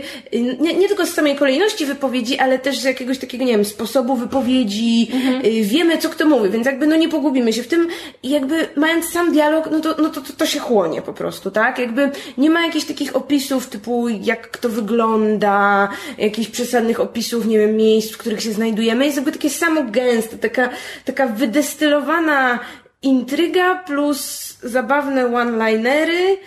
nie, 0.59 0.73
nie 0.73 0.87
tylko 0.87 1.05
z 1.05 1.13
samej 1.13 1.35
kolejności 1.35 1.85
wypowiedzi, 1.85 2.37
ale 2.37 2.59
też 2.59 2.79
z 2.79 2.83
jakiegoś 2.83 3.17
takiego, 3.17 3.45
nie 3.45 3.51
wiem, 3.51 3.65
sposobu 3.65 4.15
wypowiedzi, 4.15 5.07
y, 5.45 5.63
wiemy, 5.63 5.97
co 5.97 6.09
kto 6.09 6.25
mówi, 6.25 6.49
więc 6.49 6.65
jakby 6.65 6.87
no 6.87 6.95
nie 6.95 7.09
pogubimy 7.09 7.53
się 7.53 7.63
w 7.63 7.67
tym 7.67 7.87
i 8.23 8.29
jakby 8.29 8.67
mając 8.75 9.09
sam 9.09 9.31
dialog, 9.31 9.69
no 9.71 9.79
to, 9.79 9.95
no 10.01 10.09
to, 10.09 10.21
to, 10.21 10.33
to 10.33 10.45
się 10.45 10.59
chłonie 10.59 11.01
po 11.01 11.13
prostu, 11.13 11.51
tak? 11.51 11.79
Jakby 11.79 12.11
nie 12.37 12.49
ma 12.49 12.65
jakichś 12.65 12.85
takich 12.85 13.15
opisów 13.15 13.67
typu 13.67 14.09
jak 14.09 14.51
kto 14.51 14.69
wygląda, 14.69 15.89
jakichś 16.17 16.49
przesadnych 16.49 16.99
opisów, 16.99 17.45
nie 17.45 17.59
wiem, 17.59 17.77
miejsc, 17.77 18.11
w 18.11 18.17
których 18.17 18.41
się 18.41 18.51
znajdujemy. 18.51 19.05
Jest 19.05 19.17
jakby 19.17 19.31
takie 19.31 19.49
samo 19.49 19.83
gęste, 19.83 20.37
taka, 20.37 20.69
taka 21.05 21.27
wydestylowana 21.27 22.59
intryga 23.01 23.75
plus 23.75 24.53
zabawne 24.63 25.25
one-linery 25.25 26.37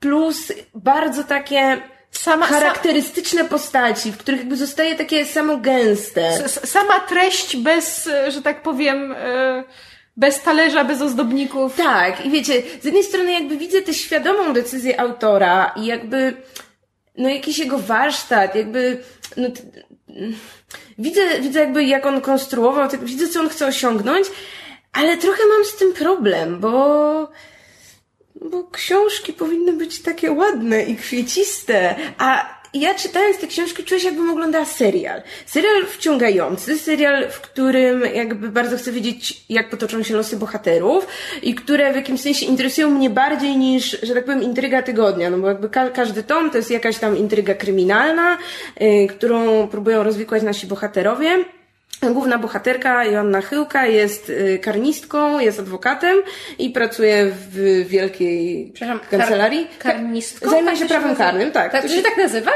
plus 0.00 0.52
bardzo 0.74 1.24
takie 1.24 1.80
Sama, 2.10 2.46
sa, 2.46 2.54
charakterystyczne 2.54 3.44
postaci, 3.44 4.12
w 4.12 4.18
których 4.18 4.40
jakby 4.40 4.56
zostaje 4.56 4.94
takie 4.94 5.26
samo 5.26 5.56
gęste. 5.56 6.48
sama 6.48 7.00
treść 7.00 7.56
bez, 7.56 8.06
e, 8.06 8.30
że 8.30 8.42
tak 8.42 8.62
powiem, 8.62 9.12
e, 9.12 9.64
bez 10.16 10.42
talerza, 10.42 10.84
bez 10.84 11.02
ozdobników. 11.02 11.76
Tak, 11.76 12.26
i 12.26 12.30
wiecie, 12.30 12.62
z 12.80 12.84
jednej 12.84 13.04
strony 13.04 13.32
jakby 13.32 13.56
widzę 13.56 13.82
tę 13.82 13.94
świadomą 13.94 14.52
decyzję 14.52 15.00
autora 15.00 15.72
i 15.76 15.86
jakby, 15.86 16.36
no 17.18 17.28
jakiś 17.28 17.58
jego 17.58 17.78
warsztat, 17.78 18.54
jakby, 18.54 19.02
no, 19.36 19.48
widzę, 20.98 21.40
widzę 21.40 21.60
jakby 21.60 21.84
jak 21.84 22.06
on 22.06 22.20
konstruował, 22.20 22.88
widzę 23.02 23.28
co 23.28 23.40
on 23.40 23.48
chce 23.48 23.66
osiągnąć, 23.66 24.26
ale 24.92 25.16
trochę 25.16 25.42
mam 25.56 25.64
z 25.64 25.76
tym 25.76 25.92
problem, 25.92 26.60
bo, 26.60 27.28
bo 28.34 28.64
książki 28.64 29.32
powinny 29.32 29.72
być 29.72 30.02
takie 30.02 30.32
ładne 30.32 30.82
i 30.82 30.96
kwieciste, 30.96 31.94
a 32.18 32.60
ja 32.74 32.94
czytając 32.94 33.38
te 33.38 33.46
książki 33.46 33.84
czuję 33.84 34.00
się 34.00 34.06
jakbym 34.06 34.30
oglądała 34.30 34.64
serial. 34.64 35.22
Serial 35.46 35.86
wciągający, 35.86 36.78
serial, 36.78 37.30
w 37.30 37.40
którym 37.40 38.02
jakby 38.14 38.48
bardzo 38.48 38.76
chcę 38.76 38.92
wiedzieć, 38.92 39.44
jak 39.48 39.70
potoczą 39.70 40.02
się 40.02 40.16
losy 40.16 40.36
bohaterów 40.36 41.06
i 41.42 41.54
które 41.54 41.92
w 41.92 41.96
jakimś 41.96 42.20
sensie 42.20 42.46
interesują 42.46 42.90
mnie 42.90 43.10
bardziej 43.10 43.56
niż, 43.56 44.00
że 44.02 44.14
tak 44.14 44.24
powiem, 44.24 44.42
intryga 44.42 44.82
tygodnia, 44.82 45.30
no 45.30 45.38
bo 45.38 45.48
jakby 45.48 45.68
ka- 45.68 45.90
każdy 45.90 46.22
tom 46.22 46.50
to 46.50 46.56
jest 46.56 46.70
jakaś 46.70 46.98
tam 46.98 47.16
intryga 47.16 47.54
kryminalna, 47.54 48.38
yy, 48.80 49.06
którą 49.06 49.68
próbują 49.68 50.02
rozwikłać 50.02 50.42
nasi 50.42 50.66
bohaterowie. 50.66 51.44
Główna 52.02 52.38
bohaterka, 52.38 53.04
Joanna 53.04 53.40
Chyłka, 53.40 53.86
jest 53.86 54.30
y, 54.30 54.58
karnistką, 54.62 55.38
jest 55.38 55.60
adwokatem 55.60 56.16
i 56.58 56.70
pracuje 56.70 57.26
w 57.50 57.84
wielkiej 57.88 58.72
kancelarii. 59.10 59.66
kar- 59.78 59.78
karnistką? 59.92 60.50
Zajmuje 60.50 60.70
Tak 60.72 60.78
się 60.82 60.88
to 60.94 61.00
prawem 61.00 61.16
karnym, 61.16 61.50
tak. 61.52 61.72
tak 61.72 61.82
To 61.82 61.88
się- 61.88 62.02
tak 62.02 62.16
nazywa? 62.16 62.50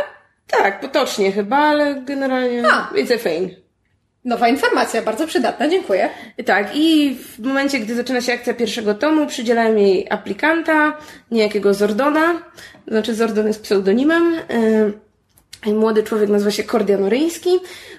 Tak, 0.46 0.80
potocznie 0.80 1.32
chyba, 1.32 1.56
ale 1.56 1.94
generalnie 1.94 2.62
A. 2.72 2.90
it's 2.94 3.14
a 3.14 3.18
thing. 3.18 3.52
Nowa 4.24 4.48
informacja, 4.48 5.02
bardzo 5.02 5.26
przydatna, 5.26 5.68
dziękuję. 5.68 6.08
Tak, 6.46 6.68
i 6.76 7.16
w 7.38 7.38
momencie, 7.46 7.78
gdy 7.78 7.94
zaczyna 7.94 8.20
się 8.20 8.32
akcja 8.32 8.54
pierwszego 8.54 8.94
tomu, 8.94 9.26
przydzielają 9.26 9.76
jej 9.76 10.06
aplikanta, 10.10 10.98
niejakiego 11.30 11.74
Zordona, 11.74 12.42
znaczy 12.88 13.14
Zordon 13.14 13.46
jest 13.46 13.62
pseudonimem. 13.62 14.34
y, 14.34 14.92
Młody 15.72 16.02
człowiek 16.02 16.28
nazywa 16.28 16.50
się 16.50 16.64
Kordian 16.64 17.04
Oryński. 17.04 17.50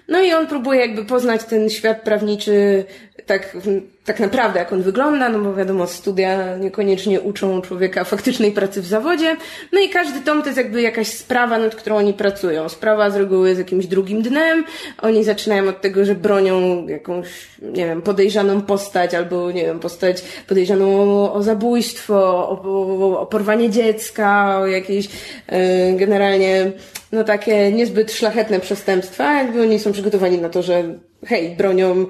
No 0.08 0.22
i 0.22 0.34
on 0.34 0.48
próbuje 0.48 0.80
jakby 0.80 1.06
poznać 1.06 1.44
ten 1.44 1.70
świat 1.70 2.02
prawniczy 2.02 2.86
tak, 3.26 3.58
tak 4.06 4.20
naprawdę, 4.20 4.60
jak 4.60 4.74
on 4.74 4.82
wygląda, 4.82 5.30
no 5.30 5.40
bo 5.40 5.54
wiadomo, 5.54 5.88
studia 5.88 6.58
niekoniecznie 6.58 7.22
uczą 7.22 7.62
człowieka 7.62 8.04
faktycznej 8.04 8.52
pracy 8.52 8.82
w 8.82 8.86
zawodzie. 8.86 9.38
No 9.72 9.80
i 9.80 9.90
każdy 9.90 10.22
tom 10.22 10.42
to 10.42 10.48
jest 10.48 10.58
jakby 10.58 10.82
jakaś 10.82 11.08
sprawa, 11.08 11.58
nad 11.58 11.76
którą 11.76 11.96
oni 11.96 12.14
pracują. 12.14 12.70
Sprawa 12.70 13.10
z 13.10 13.16
reguły 13.16 13.56
z 13.56 13.58
jakimś 13.58 13.88
drugim 13.88 14.22
dnem. 14.22 14.66
Oni 15.02 15.24
zaczynają 15.24 15.70
od 15.70 15.82
tego, 15.82 16.06
że 16.06 16.16
bronią 16.16 16.88
jakąś, 16.88 17.28
nie 17.62 17.86
wiem, 17.86 18.02
podejrzaną 18.02 18.62
postać 18.62 19.14
albo, 19.14 19.52
nie 19.52 19.66
wiem, 19.66 19.80
postać 19.80 20.22
podejrzaną 20.48 20.86
o, 20.86 21.34
o 21.34 21.44
zabójstwo, 21.44 22.16
o, 22.50 22.62
o, 22.62 23.20
o 23.20 23.26
porwanie 23.26 23.70
dziecka, 23.70 24.60
o 24.60 24.68
jakieś 24.68 25.10
e, 25.48 25.94
generalnie 25.94 26.72
no 27.12 27.24
takie 27.24 27.72
niezbyt 27.72 28.12
szlachetne 28.12 28.60
przestępstwa, 28.60 29.34
jakby 29.34 29.62
oni 29.62 29.80
są 29.80 29.92
przygotowani 29.92 30.38
na 30.38 30.50
to, 30.50 30.62
że 30.62 30.84
hej, 31.26 31.56
bronią 31.56 32.06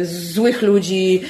y, 0.00 0.06
złych 0.06 0.62
ludzi, 0.62 1.22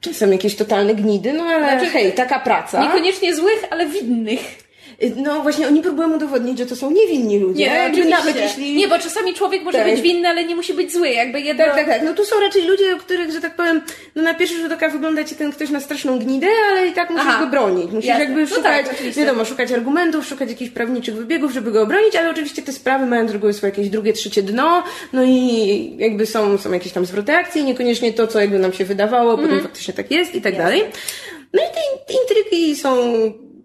czasem 0.00 0.32
jakieś 0.32 0.56
totalne 0.56 0.94
gnidy, 0.94 1.32
no 1.32 1.44
ale 1.44 1.78
Znaczy, 1.78 1.92
hej, 1.92 2.12
taka 2.12 2.40
praca. 2.40 2.82
Niekoniecznie 2.82 3.34
złych, 3.36 3.64
ale 3.70 3.86
widnych. 3.86 4.69
No 5.16 5.42
właśnie, 5.42 5.66
oni 5.68 5.82
próbują 5.82 6.16
udowodnić, 6.16 6.58
że 6.58 6.66
to 6.66 6.76
są 6.76 6.90
niewinni 6.90 7.38
ludzie. 7.38 7.64
jakby 7.64 7.90
oczywiście. 8.00 8.10
nawet 8.18 8.36
jeśli... 8.36 8.76
Nie, 8.76 8.88
bo 8.88 8.98
czasami 8.98 9.34
człowiek 9.34 9.62
może 9.62 9.78
Tak. 9.78 9.90
być 9.90 10.00
winny, 10.00 10.28
ale 10.28 10.44
nie 10.44 10.56
musi 10.56 10.74
być 10.74 10.92
zły. 10.92 11.08
Jakby 11.08 11.40
jedno... 11.40 11.64
Tak, 11.64 11.74
tak, 11.74 11.86
tak. 11.86 12.02
No 12.04 12.14
tu 12.14 12.24
są 12.24 12.40
raczej 12.40 12.62
ludzie, 12.62 12.94
o 12.94 12.98
których, 12.98 13.30
że 13.32 13.40
tak 13.40 13.56
powiem, 13.56 13.80
no 14.14 14.22
na 14.22 14.34
pierwszy 14.34 14.56
rzut 14.62 14.72
oka 14.72 14.88
wygląda 14.88 15.24
ci 15.24 15.34
ten 15.34 15.52
ktoś 15.52 15.70
na 15.70 15.80
straszną 15.80 16.18
gnidę, 16.18 16.46
ale 16.70 16.86
i 16.88 16.92
tak 16.92 17.10
musisz 17.10 17.26
Aha. 17.28 17.44
go 17.44 17.50
bronić. 17.50 17.90
Musisz 17.92 18.08
Jasne. 18.08 18.24
jakby 18.24 18.40
No 18.40 18.46
szukać, 18.46 18.86
tak, 18.86 18.94
oczywiście. 18.94 19.20
wiadomo, 19.20 19.44
szukać 19.44 19.72
argumentów, 19.72 20.26
szukać 20.26 20.48
jakichś 20.50 20.70
prawniczych 20.70 21.14
wybiegów, 21.16 21.52
żeby 21.52 21.72
go 21.72 21.82
obronić, 21.82 22.16
ale 22.16 22.30
oczywiście 22.30 22.62
te 22.62 22.72
sprawy 22.72 23.06
mają 23.06 23.28
z 23.28 23.30
reguły 23.32 23.52
swoje 23.52 23.70
jakieś 23.70 23.88
drugie, 23.88 24.12
trzecie 24.12 24.42
dno, 24.42 24.82
no 25.12 25.22
i 25.24 25.96
jakby 25.98 26.26
są, 26.26 26.58
są 26.58 26.72
jakieś 26.72 26.92
tam 26.92 27.06
zwroty 27.06 27.32
akcji, 27.32 27.64
niekoniecznie 27.64 28.12
to, 28.12 28.26
co 28.26 28.40
jakby 28.40 28.58
nam 28.58 28.72
się 28.72 28.84
wydawało, 28.84 29.30
Mhm. 29.30 29.48
potem 29.48 29.62
faktycznie 29.64 29.94
tak 29.94 30.10
jest 30.10 30.34
i 30.34 30.40
tak 30.42 30.56
dalej. 30.56 30.82
No 31.52 31.62
i 31.62 31.66
te 31.74 31.80
in- 32.14 32.20
intrygi 32.20 32.76
są 32.76 33.12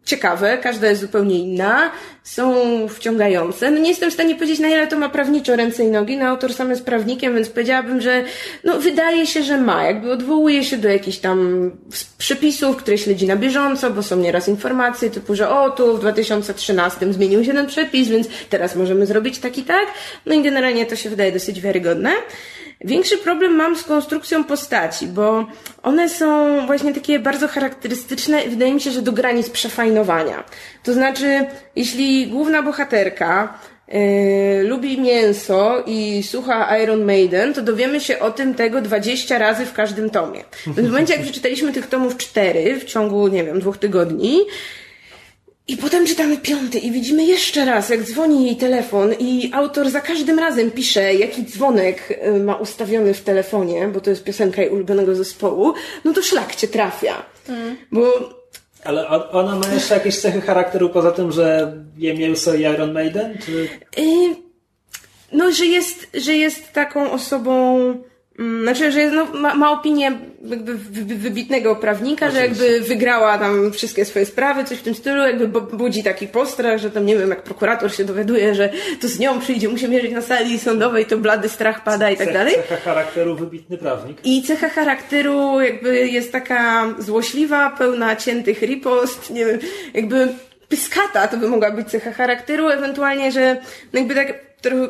ciekawe, 0.05 0.57
każda 0.57 0.87
jest 0.87 1.01
zupełnie 1.01 1.39
inna, 1.39 1.91
są 2.25 2.55
wciągające. 2.87 3.71
No 3.71 3.79
nie 3.79 3.89
jestem 3.89 4.11
w 4.11 4.13
stanie 4.13 4.35
powiedzieć, 4.35 4.59
na 4.59 4.67
ile 4.67 4.87
to 4.87 4.99
ma 4.99 5.09
prawniczo 5.09 5.55
ręce 5.55 5.83
i 5.83 5.87
nogi. 5.87 6.17
No 6.17 6.25
autor 6.25 6.53
sam 6.53 6.69
jest 6.69 6.85
prawnikiem, 6.85 7.35
więc 7.35 7.49
powiedziałabym, 7.49 8.01
że 8.01 8.23
no 8.63 8.79
wydaje 8.79 9.27
się, 9.27 9.43
że 9.43 9.57
ma. 9.57 9.83
Jakby 9.83 10.11
odwołuje 10.11 10.63
się 10.63 10.77
do 10.77 10.89
jakichś 10.89 11.17
tam 11.17 11.71
przepisów, 12.17 12.77
które 12.77 12.97
śledzi 12.97 13.27
na 13.27 13.35
bieżąco, 13.35 13.91
bo 13.91 14.03
są 14.03 14.17
nieraz 14.17 14.47
informacje 14.47 15.09
typu, 15.09 15.35
że 15.35 15.49
o, 15.49 15.69
tu 15.69 15.97
w 15.97 15.99
2013 15.99 17.13
zmienił 17.13 17.43
się 17.45 17.53
ten 17.53 17.67
przepis, 17.67 18.07
więc 18.07 18.27
teraz 18.49 18.75
możemy 18.75 19.05
zrobić 19.05 19.39
tak 19.39 19.57
i 19.57 19.63
tak. 19.63 19.85
No 20.25 20.35
i 20.35 20.43
generalnie 20.43 20.85
to 20.85 20.95
się 20.95 21.09
wydaje 21.09 21.31
dosyć 21.31 21.61
wiarygodne. 21.61 22.11
Większy 22.81 23.17
problem 23.17 23.55
mam 23.55 23.75
z 23.75 23.83
konstrukcją 23.83 24.43
postaci, 24.43 25.07
bo 25.07 25.45
one 25.83 26.09
są 26.09 26.65
właśnie 26.65 26.93
takie 26.93 27.19
bardzo 27.19 27.47
charakterystyczne 27.47 28.43
i 28.43 28.49
wydaje 28.49 28.73
mi 28.73 28.81
się, 28.81 28.91
że 28.91 29.01
do 29.01 29.11
granic 29.11 29.49
przefajnowania. 29.49 30.43
To 30.83 30.93
znaczy, 30.93 31.45
jeśli 31.75 32.14
główna 32.23 32.63
bohaterka 32.63 33.59
yy, 33.87 34.63
lubi 34.63 35.01
mięso 35.01 35.83
i 35.87 36.23
słucha 36.23 36.77
Iron 36.77 37.05
Maiden, 37.05 37.53
to 37.53 37.61
dowiemy 37.61 37.99
się 37.99 38.19
o 38.19 38.31
tym 38.31 38.53
tego 38.53 38.81
20 38.81 39.37
razy 39.37 39.65
w 39.65 39.73
każdym 39.73 40.09
tomie. 40.09 40.43
Więc 40.67 40.87
w 40.87 40.91
momencie, 40.91 41.13
jak 41.13 41.23
przeczytaliśmy 41.23 41.73
tych 41.73 41.87
tomów 41.87 42.17
4 42.17 42.79
w 42.79 42.85
ciągu, 42.85 43.27
nie 43.27 43.43
wiem, 43.43 43.59
dwóch 43.59 43.77
tygodni, 43.77 44.39
i 45.67 45.77
potem 45.77 46.05
czytamy 46.05 46.37
piąty 46.37 46.79
i 46.79 46.91
widzimy 46.91 47.25
jeszcze 47.25 47.65
raz, 47.65 47.89
jak 47.89 48.03
dzwoni 48.03 48.45
jej 48.45 48.55
telefon 48.55 49.13
i 49.19 49.49
autor 49.53 49.89
za 49.89 50.01
każdym 50.01 50.39
razem 50.39 50.71
pisze, 50.71 51.13
jaki 51.13 51.43
dzwonek 51.45 52.19
y, 52.35 52.39
ma 52.39 52.55
ustawiony 52.55 53.13
w 53.13 53.21
telefonie, 53.21 53.87
bo 53.87 54.01
to 54.01 54.09
jest 54.09 54.23
piosenka 54.23 54.61
jej 54.61 54.71
ulubionego 54.71 55.15
zespołu, 55.15 55.73
no 56.03 56.13
to 56.13 56.21
szlak 56.21 56.55
cię 56.55 56.67
trafia. 56.67 57.25
Bo 57.91 58.29
Ale 58.85 59.07
ona 59.31 59.55
ma 59.55 59.73
jeszcze 59.73 59.93
jakieś 59.93 60.19
cechy 60.19 60.41
charakteru 60.41 60.89
poza 60.89 61.11
tym, 61.11 61.31
że 61.31 61.73
je 61.97 62.13
mięso 62.13 62.53
i 62.53 62.61
Iron 62.61 62.93
Maiden? 62.93 63.37
Czy... 63.45 63.69
y, 63.97 64.35
no, 65.31 65.51
że 65.51 65.65
jest, 65.65 66.07
że 66.13 66.33
jest 66.33 66.73
taką 66.73 67.11
osobą 67.11 67.79
Znaczy, 68.61 68.91
że 68.91 69.11
no, 69.11 69.25
ma, 69.25 69.55
ma 69.55 69.71
opinię 69.71 70.11
jakby 70.43 70.75
wy- 70.75 71.01
wy- 71.05 71.15
wybitnego 71.15 71.75
prawnika, 71.75 72.31
że 72.31 72.41
jakby 72.41 72.81
wygrała 72.81 73.37
tam 73.37 73.71
wszystkie 73.71 74.05
swoje 74.05 74.25
sprawy, 74.25 74.63
coś 74.63 74.77
w 74.77 74.81
tym 74.81 74.95
stylu, 74.95 75.21
jakby 75.23 75.47
budzi 75.61 76.03
taki 76.03 76.27
postrach, 76.27 76.79
że 76.79 76.91
tam 76.91 77.05
nie 77.05 77.17
wiem, 77.17 77.29
jak 77.29 77.43
prokurator 77.43 77.95
się 77.95 78.03
dowiaduje, 78.03 78.55
że 78.55 78.69
to 79.01 79.07
z 79.07 79.19
nią 79.19 79.39
przyjdzie, 79.39 79.69
musi 79.69 79.89
mierzyć 79.89 80.11
na 80.11 80.21
sali 80.21 80.59
sądowej, 80.59 81.05
to 81.05 81.17
blady 81.17 81.49
strach 81.49 81.83
pada 81.83 82.11
i 82.11 82.17
tak 82.17 82.33
dalej. 82.33 82.55
Cecha 82.55 82.75
charakteru 82.77 83.35
wybitny 83.35 83.77
prawnik. 83.77 84.17
I 84.23 84.43
cecha 84.43 84.69
charakteru 84.69 85.61
jakby 85.61 86.07
jest 86.07 86.31
taka 86.31 86.85
złośliwa, 86.99 87.69
pełna 87.69 88.15
ciętych 88.15 88.61
ripost, 88.61 89.29
nie 89.29 89.45
wiem, 89.45 89.59
jakby 89.93 90.27
pyskata 90.69 91.27
to 91.27 91.37
by 91.37 91.47
mogła 91.49 91.71
być 91.71 91.87
cecha 91.87 92.11
charakteru, 92.11 92.69
ewentualnie, 92.69 93.31
że 93.31 93.57
no 93.93 93.99
jakby 93.99 94.15
tak 94.15 94.44
trochę, 94.61 94.87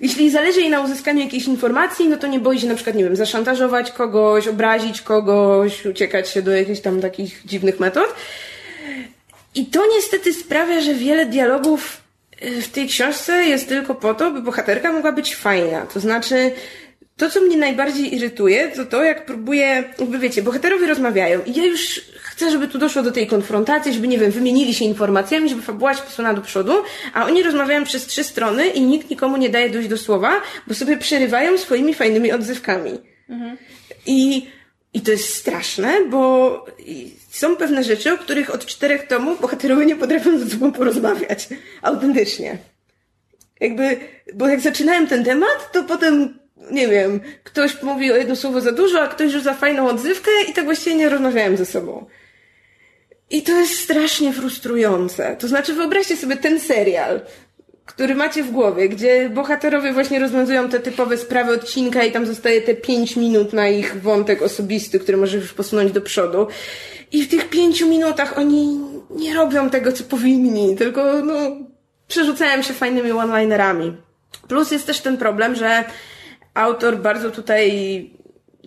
jeśli 0.00 0.30
zależy 0.30 0.60
jej 0.60 0.70
na 0.70 0.80
uzyskaniu 0.80 1.20
jakiejś 1.20 1.46
informacji, 1.46 2.08
no 2.08 2.16
to 2.16 2.26
nie 2.26 2.40
boi 2.40 2.60
się 2.60 2.66
na 2.66 2.74
przykład, 2.74 2.96
nie 2.96 3.04
wiem, 3.04 3.16
zaszantażować 3.16 3.92
kogoś, 3.92 4.48
obrazić 4.48 5.02
kogoś, 5.02 5.86
uciekać 5.86 6.28
się 6.28 6.42
do 6.42 6.50
jakichś 6.50 6.80
tam 6.80 7.00
takich 7.00 7.42
dziwnych 7.44 7.80
metod. 7.80 8.14
I 9.54 9.66
to 9.66 9.82
niestety 9.96 10.32
sprawia, 10.32 10.80
że 10.80 10.94
wiele 10.94 11.26
dialogów 11.26 12.00
y, 12.42 12.62
w 12.62 12.68
tej 12.68 12.88
książce 12.88 13.44
jest 13.44 13.68
tylko 13.68 13.94
po 13.94 14.14
to, 14.14 14.30
by 14.30 14.42
bohaterka 14.42 14.92
mogła 14.92 15.12
być 15.12 15.36
fajna. 15.36 15.86
To 15.86 16.00
znaczy, 16.00 16.50
to 17.20 17.30
co 17.30 17.40
mnie 17.40 17.56
najbardziej 17.56 18.14
irytuje, 18.14 18.68
to 18.68 18.86
to 18.86 19.04
jak 19.04 19.26
próbuję, 19.26 19.84
jakby 19.98 20.18
wiecie, 20.18 20.42
bohaterowie 20.42 20.86
rozmawiają 20.86 21.40
i 21.46 21.54
ja 21.54 21.64
już 21.64 22.00
chcę, 22.14 22.50
żeby 22.50 22.68
tu 22.68 22.78
doszło 22.78 23.02
do 23.02 23.12
tej 23.12 23.26
konfrontacji, 23.26 23.92
żeby, 23.94 24.08
nie 24.08 24.18
wiem, 24.18 24.30
wymienili 24.30 24.74
się 24.74 24.84
informacjami, 24.84 25.48
żeby 25.48 25.62
fabuła 25.62 25.94
się 25.94 26.02
posunęła 26.02 26.34
do 26.34 26.42
przodu, 26.42 26.72
a 27.14 27.24
oni 27.24 27.42
rozmawiają 27.42 27.84
przez 27.84 28.06
trzy 28.06 28.24
strony 28.24 28.66
i 28.66 28.80
nikt 28.80 29.10
nikomu 29.10 29.36
nie 29.36 29.48
daje 29.48 29.70
dojść 29.70 29.88
do 29.88 29.98
słowa, 29.98 30.42
bo 30.66 30.74
sobie 30.74 30.96
przerywają 30.96 31.58
swoimi 31.58 31.94
fajnymi 31.94 32.32
odzywkami. 32.32 32.98
I, 34.06 34.46
I 34.94 35.00
to 35.00 35.10
jest 35.10 35.34
straszne, 35.34 36.04
bo 36.10 36.66
są 37.30 37.56
pewne 37.56 37.84
rzeczy, 37.84 38.12
o 38.12 38.18
których 38.18 38.54
od 38.54 38.66
czterech 38.66 39.06
tomów 39.06 39.40
bohaterowie 39.40 39.86
nie 39.86 39.96
potrafią 39.96 40.38
ze 40.38 40.50
sobą 40.50 40.72
porozmawiać. 40.72 41.48
Autentycznie. 41.82 42.58
Jakby, 43.60 43.96
bo 44.34 44.48
jak 44.48 44.60
zaczynałem 44.60 45.06
ten 45.06 45.24
temat, 45.24 45.72
to 45.72 45.84
potem, 45.84 46.39
nie 46.70 46.88
wiem, 46.88 47.20
ktoś 47.44 47.82
mówi 47.82 48.12
o 48.12 48.16
jedno 48.16 48.36
słowo 48.36 48.60
za 48.60 48.72
dużo, 48.72 49.00
a 49.00 49.08
ktoś 49.08 49.32
rzuca 49.32 49.54
fajną 49.54 49.88
odzywkę 49.88 50.30
i 50.48 50.52
tak 50.52 50.64
właściwie 50.64 50.96
nie 50.96 51.08
rozmawiałem 51.08 51.56
ze 51.56 51.66
sobą. 51.66 52.06
I 53.30 53.42
to 53.42 53.52
jest 53.52 53.78
strasznie 53.78 54.32
frustrujące. 54.32 55.36
To 55.38 55.48
znaczy, 55.48 55.74
wyobraźcie 55.74 56.16
sobie 56.16 56.36
ten 56.36 56.60
serial, 56.60 57.20
który 57.86 58.14
macie 58.14 58.42
w 58.42 58.50
głowie, 58.50 58.88
gdzie 58.88 59.30
bohaterowie 59.30 59.92
właśnie 59.92 60.18
rozwiązują 60.18 60.68
te 60.68 60.80
typowe 60.80 61.16
sprawy 61.16 61.52
odcinka 61.52 62.04
i 62.04 62.12
tam 62.12 62.26
zostaje 62.26 62.62
te 62.62 62.74
pięć 62.74 63.16
minut 63.16 63.52
na 63.52 63.68
ich 63.68 64.02
wątek 64.02 64.42
osobisty, 64.42 65.00
który 65.00 65.18
może 65.18 65.36
już 65.36 65.52
posunąć 65.52 65.92
do 65.92 66.00
przodu. 66.00 66.46
I 67.12 67.22
w 67.22 67.28
tych 67.28 67.48
pięciu 67.48 67.88
minutach 67.88 68.38
oni 68.38 68.80
nie 69.10 69.34
robią 69.34 69.70
tego, 69.70 69.92
co 69.92 70.04
powinni, 70.04 70.76
tylko 70.76 71.24
no, 71.24 71.34
przerzucają 72.08 72.62
się 72.62 72.74
fajnymi 72.74 73.10
one-linerami. 73.10 73.96
Plus 74.48 74.70
jest 74.70 74.86
też 74.86 75.00
ten 75.00 75.16
problem, 75.16 75.54
że 75.54 75.84
autor 76.54 76.98
bardzo 76.98 77.30
tutaj 77.30 78.10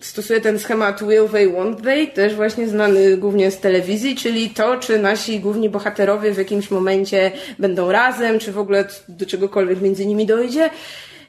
stosuje 0.02 0.40
ten 0.40 0.58
schemat 0.58 1.02
will 1.02 1.28
they, 1.28 1.48
won't 1.48 1.82
they, 1.82 2.06
też 2.06 2.34
właśnie 2.34 2.68
znany 2.68 3.16
głównie 3.16 3.50
z 3.50 3.60
telewizji, 3.60 4.16
czyli 4.16 4.50
to, 4.50 4.76
czy 4.76 4.98
nasi 4.98 5.40
główni 5.40 5.70
bohaterowie 5.70 6.32
w 6.32 6.38
jakimś 6.38 6.70
momencie 6.70 7.32
będą 7.58 7.92
razem, 7.92 8.38
czy 8.38 8.52
w 8.52 8.58
ogóle 8.58 8.84
do 9.08 9.26
czegokolwiek 9.26 9.80
między 9.80 10.06
nimi 10.06 10.26
dojdzie. 10.26 10.70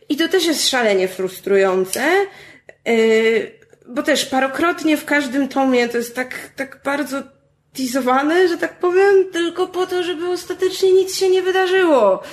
I 0.10 0.18
to 0.18 0.28
też 0.28 0.46
jest 0.46 0.70
szalenie 0.70 1.08
frustrujące, 1.08 2.02
yy, 2.86 3.52
bo 3.88 4.04
też 4.04 4.26
parokrotnie 4.26 4.98
w 4.98 5.06
każdym 5.06 5.48
tomie 5.48 5.90
to 5.90 5.98
jest 5.98 6.16
tak, 6.16 6.50
tak 6.56 6.82
bardzo 6.86 7.24
teasowane, 7.74 8.48
że 8.48 8.58
tak 8.58 8.80
powiem, 8.80 9.26
tylko 9.34 9.68
po 9.68 9.88
to, 9.88 10.04
żeby 10.04 10.30
ostatecznie 10.30 10.94
nic 10.94 11.16
się 11.16 11.30
nie 11.30 11.42
wydarzyło. 11.42 12.24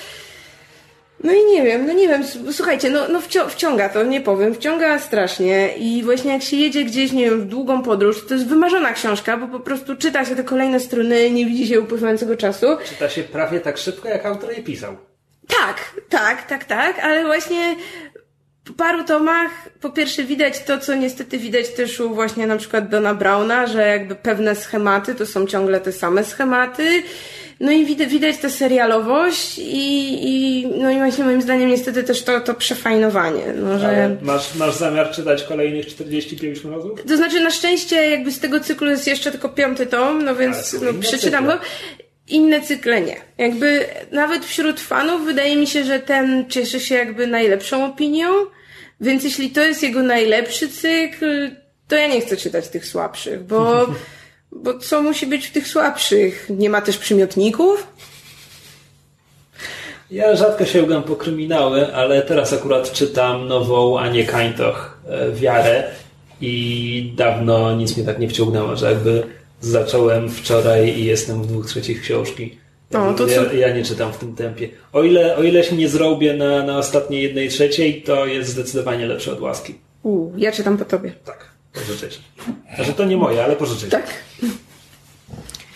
No 1.22 1.32
i 1.32 1.44
nie 1.44 1.62
wiem, 1.62 1.86
no 1.86 1.92
nie 1.92 2.08
wiem, 2.08 2.22
słuchajcie, 2.52 2.90
no, 2.90 3.08
no 3.08 3.20
wcią- 3.20 3.48
wciąga 3.48 3.88
to, 3.88 4.02
nie 4.04 4.20
powiem, 4.20 4.54
wciąga 4.54 4.98
strasznie 4.98 5.76
i 5.76 6.02
właśnie 6.02 6.32
jak 6.32 6.42
się 6.42 6.56
jedzie 6.56 6.84
gdzieś, 6.84 7.12
nie 7.12 7.24
wiem, 7.24 7.40
w 7.40 7.44
długą 7.44 7.82
podróż, 7.82 8.26
to 8.26 8.34
jest 8.34 8.46
wymarzona 8.46 8.92
książka, 8.92 9.36
bo 9.36 9.48
po 9.48 9.60
prostu 9.60 9.96
czyta 9.96 10.24
się 10.24 10.36
te 10.36 10.44
kolejne 10.44 10.80
strony, 10.80 11.30
nie 11.30 11.46
widzi 11.46 11.66
się 11.66 11.80
upływającego 11.80 12.36
czasu. 12.36 12.66
Czyta 12.88 13.08
się 13.08 13.22
prawie 13.22 13.60
tak 13.60 13.78
szybko, 13.78 14.08
jak 14.08 14.26
autor 14.26 14.50
je 14.56 14.62
pisał. 14.62 14.96
Tak, 15.48 15.94
tak, 16.08 16.46
tak, 16.46 16.64
tak, 16.64 16.98
ale 16.98 17.24
właśnie 17.24 17.76
po 18.64 18.72
paru 18.72 19.04
tomach 19.04 19.50
po 19.80 19.90
pierwsze 19.90 20.24
widać 20.24 20.64
to, 20.64 20.78
co 20.78 20.94
niestety 20.94 21.38
widać 21.38 21.68
też 21.68 22.00
u 22.00 22.14
właśnie 22.14 22.46
na 22.46 22.56
przykład 22.56 22.88
Dona 22.88 23.14
Browna, 23.14 23.66
że 23.66 23.88
jakby 23.88 24.14
pewne 24.14 24.54
schematy 24.54 25.14
to 25.14 25.26
są 25.26 25.46
ciągle 25.46 25.80
te 25.80 25.92
same 25.92 26.24
schematy. 26.24 27.02
No 27.60 27.72
i 27.72 27.84
widać, 27.84 28.08
widać 28.08 28.38
tę 28.38 28.50
serialowość 28.50 29.58
i, 29.58 30.28
i 30.28 30.66
no 30.66 30.90
i 30.90 30.96
właśnie 30.96 31.24
moim 31.24 31.42
zdaniem 31.42 31.68
niestety 31.68 32.02
też 32.02 32.22
to, 32.22 32.40
to 32.40 32.54
przefajnowanie, 32.54 33.44
no 33.56 33.78
że... 33.78 34.16
Masz, 34.22 34.54
masz 34.54 34.74
zamiar 34.74 35.10
czytać 35.10 35.42
kolejnych 35.42 35.86
45 35.86 36.64
mrozów? 36.64 37.02
To 37.08 37.16
znaczy, 37.16 37.40
na 37.40 37.50
szczęście, 37.50 37.96
jakby 38.10 38.32
z 38.32 38.40
tego 38.40 38.60
cyklu 38.60 38.90
jest 38.90 39.06
jeszcze 39.06 39.30
tylko 39.30 39.48
piąty 39.48 39.86
tom, 39.86 40.24
no 40.24 40.34
więc 40.34 40.76
no, 40.82 41.00
przeczytam 41.00 41.46
go. 41.46 41.58
Inne 42.28 42.60
cykle 42.60 43.00
nie. 43.00 43.16
Jakby 43.38 43.86
nawet 44.12 44.44
wśród 44.44 44.80
fanów 44.80 45.24
wydaje 45.24 45.56
mi 45.56 45.66
się, 45.66 45.84
że 45.84 46.00
ten 46.00 46.50
cieszy 46.50 46.80
się 46.80 46.94
jakby 46.94 47.26
najlepszą 47.26 47.86
opinią, 47.86 48.28
więc 49.00 49.24
jeśli 49.24 49.50
to 49.50 49.62
jest 49.62 49.82
jego 49.82 50.02
najlepszy 50.02 50.68
cykl, 50.68 51.50
to 51.88 51.96
ja 51.96 52.06
nie 52.06 52.20
chcę 52.20 52.36
czytać 52.36 52.68
tych 52.68 52.86
słabszych, 52.86 53.44
bo, 53.44 53.86
bo 54.52 54.78
co 54.78 55.02
musi 55.02 55.26
być 55.26 55.46
w 55.46 55.52
tych 55.52 55.68
słabszych? 55.68 56.46
Nie 56.50 56.70
ma 56.70 56.80
też 56.80 56.98
przymiotników? 56.98 57.86
Ja 60.10 60.36
rzadko 60.36 60.64
sięgam 60.66 61.02
po 61.02 61.16
kryminały, 61.16 61.94
ale 61.94 62.22
teraz 62.22 62.52
akurat 62.52 62.92
czytam 62.92 63.48
nową 63.48 63.98
Anię 63.98 64.24
Kańtoch, 64.24 64.98
e, 65.08 65.32
Wiarę 65.32 65.84
i 66.40 67.12
dawno 67.16 67.76
nic 67.76 67.96
mnie 67.96 68.06
tak 68.06 68.18
nie 68.18 68.28
wciągnęło, 68.28 68.76
że 68.76 68.90
jakby 68.90 69.22
zacząłem 69.62 70.30
wczoraj 70.30 70.88
i 70.98 71.04
jestem 71.04 71.42
w 71.42 71.46
dwóch 71.46 71.66
trzecich 71.66 72.02
książki. 72.02 72.58
O, 72.94 73.12
to 73.14 73.26
ja, 73.26 73.44
co- 73.44 73.52
ja 73.52 73.76
nie 73.76 73.84
czytam 73.84 74.12
w 74.12 74.16
tym 74.18 74.34
tempie. 74.34 74.68
O 74.92 75.02
ile, 75.02 75.36
o 75.36 75.42
ile 75.42 75.64
się 75.64 75.76
nie 75.76 75.88
zrobię 75.88 76.34
na, 76.34 76.62
na 76.62 76.78
ostatniej 76.78 77.22
jednej 77.22 77.48
trzeciej, 77.48 78.02
to 78.02 78.26
jest 78.26 78.50
zdecydowanie 78.50 79.06
lepsze 79.06 79.32
od 79.32 79.40
łaski. 79.40 79.74
Uuu, 80.02 80.32
ja 80.36 80.52
czytam 80.52 80.78
po 80.78 80.84
tobie. 80.84 81.12
Tak, 81.24 81.48
pożyczyć. 81.72 82.20
Znaczy 82.76 82.92
to 82.92 83.04
nie 83.04 83.16
moje, 83.16 83.44
ale 83.44 83.56
pożyczyć. 83.56 83.90
Tak. 83.90 84.06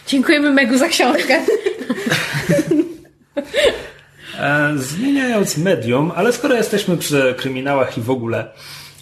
Dziękujemy 0.07 0.53
Megu 0.53 0.79
za 0.79 0.89
książkę. 0.89 1.41
E, 4.39 4.73
Zmieniając 4.77 5.57
medium, 5.59 6.13
ale 6.17 6.33
skoro 6.33 6.55
jesteśmy 6.55 6.97
przy 6.97 7.35
kryminałach 7.39 7.99
i 7.99 8.01
w 8.01 8.11
ogóle, 8.11 8.51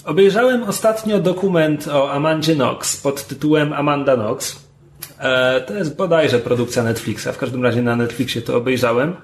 obejrzałem 0.05 0.62
ostatnio 0.62 1.18
dokument 1.18 1.88
o 1.88 2.12
Amandzie 2.12 2.55
Knox 2.55 2.97
pod 2.97 3.27
tytułem 3.27 3.73
Amanda 3.73 4.14
Knox. 4.14 4.63
E, 5.19 5.61
To 5.61 5.75
jest 5.75 5.97
bodajże 5.97 6.39
produkcja 6.39 6.83
Netflixa, 6.83 7.29
w 7.33 7.39
każdym 7.39 7.63
razie 7.63 7.83
na 7.83 7.97
Netflixie 7.97 8.43
to 8.43 8.57
obejrzałem. 8.57 9.17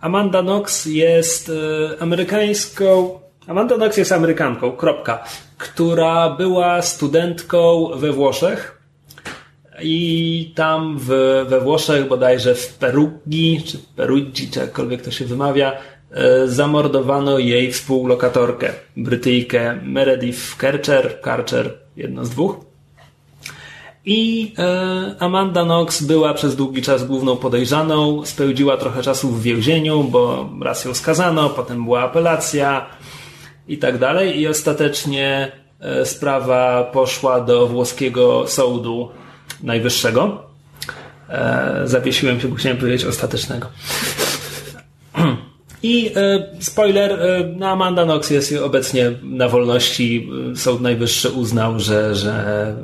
Amanda 0.00 0.42
Knox 0.42 0.86
jest 0.86 1.48
e, 1.48 2.02
amerykańską. 2.02 3.20
Amanda 3.46 3.76
Knox 3.76 3.96
jest 3.96 4.12
Amerykanką, 4.12 4.72
kropka, 4.72 5.24
która 5.58 6.30
była 6.30 6.82
studentką 6.82 7.90
we 7.96 8.12
Włoszech 8.12 8.80
i 9.82 10.52
tam 10.54 10.98
w, 10.98 11.06
we 11.48 11.60
Włoszech, 11.60 12.08
bodajże 12.08 12.54
w 12.54 12.74
Perugi, 12.74 13.62
czy 13.66 13.78
Peruggi, 13.96 14.50
czy 14.50 14.60
jakkolwiek 14.60 15.02
to 15.02 15.10
się 15.10 15.24
wymawia, 15.24 15.72
e, 16.10 16.48
zamordowano 16.48 17.38
jej 17.38 17.72
współlokatorkę, 17.72 18.72
Brytyjkę 18.96 19.80
Meredith 19.82 20.56
Kercher, 20.56 21.20
Karcher, 21.20 21.78
jedno 21.96 22.24
z 22.24 22.30
dwóch. 22.30 22.69
I 24.04 24.52
e, 24.58 25.14
Amanda 25.18 25.64
Knox 25.64 26.02
była 26.02 26.34
przez 26.34 26.56
długi 26.56 26.82
czas 26.82 27.04
główną 27.04 27.36
podejrzaną, 27.36 28.24
spędziła 28.24 28.76
trochę 28.76 29.02
czasu 29.02 29.28
w 29.28 29.42
więzieniu, 29.42 30.04
bo 30.04 30.50
raz 30.62 30.84
ją 30.84 30.94
skazano, 30.94 31.50
potem 31.50 31.84
była 31.84 32.02
apelacja 32.02 32.86
i 33.68 33.78
tak 33.78 33.98
dalej. 33.98 34.40
I 34.40 34.48
ostatecznie 34.48 35.52
e, 35.80 36.06
sprawa 36.06 36.84
poszła 36.84 37.40
do 37.40 37.66
włoskiego 37.66 38.48
sądu 38.48 39.08
najwyższego. 39.62 40.42
E, 41.28 41.82
zawiesiłem 41.84 42.40
się, 42.40 42.48
bo 42.48 42.56
chciałem 42.56 42.78
powiedzieć 42.78 43.04
ostatecznego. 43.04 43.68
I 45.82 46.12
e, 46.16 46.46
spoiler, 46.60 47.18
no 47.56 47.68
Amanda 47.68 48.04
Knox 48.04 48.30
jest 48.30 48.52
obecnie 48.52 49.12
na 49.22 49.48
wolności. 49.48 50.30
Sąd 50.56 50.80
Najwyższy 50.80 51.30
uznał, 51.30 51.80
że, 51.80 52.14
że 52.14 52.74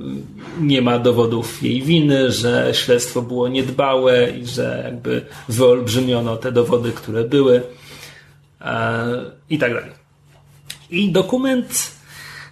nie 0.61 0.82
ma 0.82 0.98
dowodów 0.98 1.62
jej 1.62 1.82
winy, 1.82 2.32
że 2.32 2.70
śledztwo 2.72 3.22
było 3.22 3.48
niedbałe 3.48 4.30
i 4.30 4.46
że 4.46 4.82
jakby 4.85 5.26
wyolbrzymiono 5.48 6.37
te 6.37 6.52
dowody, 6.52 6.92
które 6.92 7.24
były 7.24 7.62
e, 8.61 9.04
i 9.50 9.59
tak 9.59 9.74
dalej. 9.74 9.90
I 10.90 11.12
dokument 11.12 11.95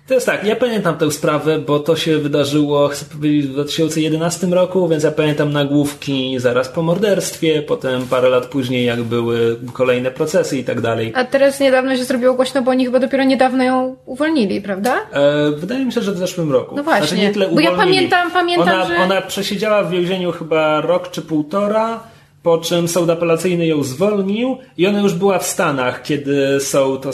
To 0.09 0.15
jest 0.15 0.27
tak, 0.27 0.45
ja 0.45 0.57
pamiętam 0.57 0.97
tę 0.99 1.11
sprawę, 1.11 1.59
bo 1.59 1.79
to 1.79 1.97
się 1.97 2.19
wydarzyło, 2.19 2.89
chcę 2.89 3.05
powiedzieć, 3.05 3.47
w 3.47 3.53
2011 3.53 4.47
roku, 4.47 4.89
więc 4.89 5.05
ja 5.05 5.11
pamiętam 5.11 5.53
nagłówki 5.53 6.39
zaraz 6.39 6.69
po 6.69 6.83
morderstwie, 6.83 7.63
potem 7.63 8.07
parę 8.07 8.29
lat 8.29 8.47
później, 8.47 8.85
jak 8.87 9.03
były 9.03 9.57
kolejne 9.73 10.11
procesy 10.11 10.59
i 10.59 10.65
tak 10.65 10.81
dalej. 10.81 11.13
A 11.17 11.25
teraz 11.25 11.61
niedawno 11.61 11.97
się 11.97 12.05
zrobiło 12.05 12.35
głośno, 12.35 12.63
bo 12.63 12.71
oni 12.71 12.85
chyba 12.85 12.99
dopiero 12.99 13.25
niedawno 13.25 13.65
ją 13.65 13.97
uwolnili, 14.07 14.61
prawda? 14.61 14.95
E, 15.13 15.51
wydaje 15.51 15.85
mi 15.85 15.93
się, 15.93 16.01
że 16.03 16.13
w 16.13 16.19
zeszłym 16.19 16.53
roku. 16.53 16.77
No 16.77 16.83
właśnie. 16.83 17.07
Znaczy, 17.07 17.23
nie 17.23 17.33
tyle 17.33 17.49
Bo 17.49 17.61
ja 17.61 17.73
pamiętam- 17.73 18.31
pamiętam, 18.31 18.69
ona, 18.69 18.87
że- 18.87 18.97
Ona 18.97 19.23
przesiedziała 19.23 19.83
w 19.83 19.91
więzieniu 19.91 20.33
chyba 20.33 20.81
rok 20.81 21.11
czy 21.11 21.23
półtora, 21.23 22.01
po 22.45 22.59
czym 22.59 22.89
sąd 22.89 23.11
apelacyjny 23.11 23.67
ją 23.67 23.83
zwolnił 23.83 24.59
i 24.77 24.87
ona 24.87 25.01
już 25.01 25.15
była 25.15 25.39
w 25.39 25.47
Stanach, 25.47 26.03
kiedy 26.03 26.61
sąd, 26.61 27.05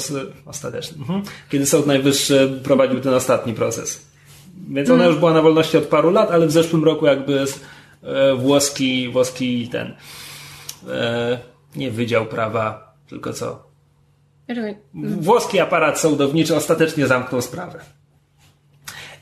ostateczny, 0.46 0.98
mhm, 0.98 1.22
kiedy 1.50 1.66
sąd 1.66 1.86
najwyższy 1.86 2.60
prowadził 2.64 3.00
ten 3.00 3.14
ostatni 3.14 3.54
proces. 3.54 4.06
Więc 4.68 4.88
Mm. 4.88 5.00
ona 5.00 5.10
już 5.10 5.18
była 5.18 5.32
na 5.32 5.42
wolności 5.42 5.76
od 5.76 5.84
paru 5.84 6.10
lat, 6.10 6.30
ale 6.30 6.46
w 6.46 6.50
zeszłym 6.50 6.84
roku 6.84 7.06
jakby 7.06 7.44
e, 8.02 8.34
włoski, 8.34 9.08
włoski 9.08 9.68
ten, 9.68 9.94
e, 10.88 11.38
nie 11.76 11.90
wydział 11.90 12.26
prawa, 12.26 12.94
tylko 13.08 13.32
co? 13.32 13.62
Włoski 14.94 15.60
aparat 15.60 16.00
sądowniczy 16.00 16.56
ostatecznie 16.56 17.06
zamknął 17.06 17.42
sprawę. 17.42 17.80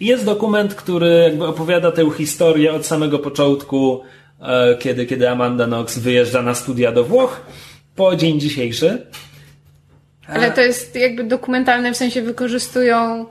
Jest 0.01 0.25
dokument, 0.25 0.75
który 0.75 1.09
jakby 1.09 1.47
opowiada 1.47 1.93
tę 1.93 2.11
historię 2.11 2.73
od 2.73 2.87
samego 2.87 3.19
początku, 3.19 4.03
kiedy, 4.79 5.07
kiedy 5.07 5.31
Amanda 5.31 5.67
Knox 5.67 5.99
wyjeżdża 5.99 6.43
na 6.43 6.55
studia 6.55 6.93
do 6.93 7.05
Włoch, 7.05 7.41
po 7.97 8.17
dzień 8.17 8.41
dzisiejszy. 8.41 9.07
Ale 10.27 10.51
to 10.51 10.61
jest 10.61 10.97
jakby 10.97 11.25
dokumentalne, 11.25 11.93
w 11.93 11.97
sensie 11.97 12.23
wykorzystują... 12.23 13.27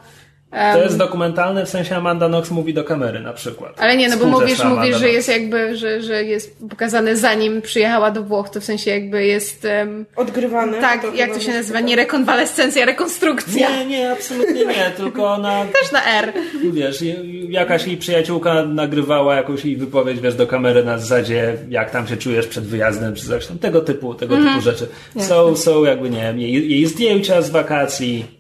To 0.52 0.84
jest 0.84 0.98
dokumentalne, 0.98 1.66
w 1.66 1.70
sensie 1.70 1.96
Amanda 1.96 2.28
Knox 2.28 2.52
mówi 2.52 2.74
do 2.74 2.84
kamery 2.84 3.20
na 3.20 3.34
przykład. 3.34 3.74
Ale 3.82 3.98
nie, 3.98 4.10
no 4.10 4.18
bo 4.18 4.26
mówisz, 4.26 4.60
Amanda 4.60 4.82
mówisz, 4.82 4.98
że 4.98 5.10
jest 5.10 5.30
jakby, 5.30 5.76
że, 5.78 6.02
że 6.02 6.24
jest 6.24 6.58
pokazane 6.70 7.16
zanim 7.16 7.62
przyjechała 7.62 8.12
do 8.12 8.24
Włoch, 8.24 8.50
to 8.50 8.62
w 8.62 8.64
sensie 8.64 8.92
jakby 8.92 9.26
jest... 9.26 9.66
em, 9.66 10.06
Odgrywane. 10.16 10.82
tak, 10.82 11.04
jak 11.16 11.30
chyba 11.30 11.40
to 11.40 11.46
się 11.46 11.54
nazywa? 11.54 11.80
tak. 11.80 11.88
Nie 11.88 11.96
rekonwalescencja, 11.96 12.86
rekonstrukcja. 12.86 13.70
Nie, 13.70 13.86
nie, 13.86 14.12
absolutnie 14.12 14.66
nie, 14.66 14.92
tylko 14.98 15.28
ona 15.34 15.66
Też 15.82 15.92
na 15.92 16.06
R. 16.22 16.34
Wiesz, 16.74 17.04
jakaś 17.50 17.88
jej 17.88 17.98
przyjaciółka 17.98 18.64
nagrywała 18.66 19.36
jakąś 19.36 19.66
jej 19.66 19.78
wypowiedź, 19.78 20.20
wiesz, 20.20 20.36
do 20.36 20.48
kamery 20.48 20.84
na 20.84 20.98
zasadzie, 20.98 21.58
jak 21.70 21.92
tam 21.92 22.08
się 22.08 22.18
czujesz 22.18 22.48
przed 22.48 22.64
wyjazdem, 22.66 23.16
czy 23.16 23.26
coś 23.28 23.48
tam, 23.48 23.60
tego 23.60 23.82
typu, 23.82 24.14
tego 24.14 24.36
Mhm. 24.36 24.54
typu 24.56 24.64
rzeczy. 24.66 24.88
Są, 25.20 25.56
są 25.56 25.84
jakby, 25.86 26.10
nie 26.10 26.22
wiem, 26.22 26.40
jej, 26.40 26.72
jej 26.72 26.86
zdjęcia 26.86 27.42
z 27.42 27.50
wakacji. 27.50 28.37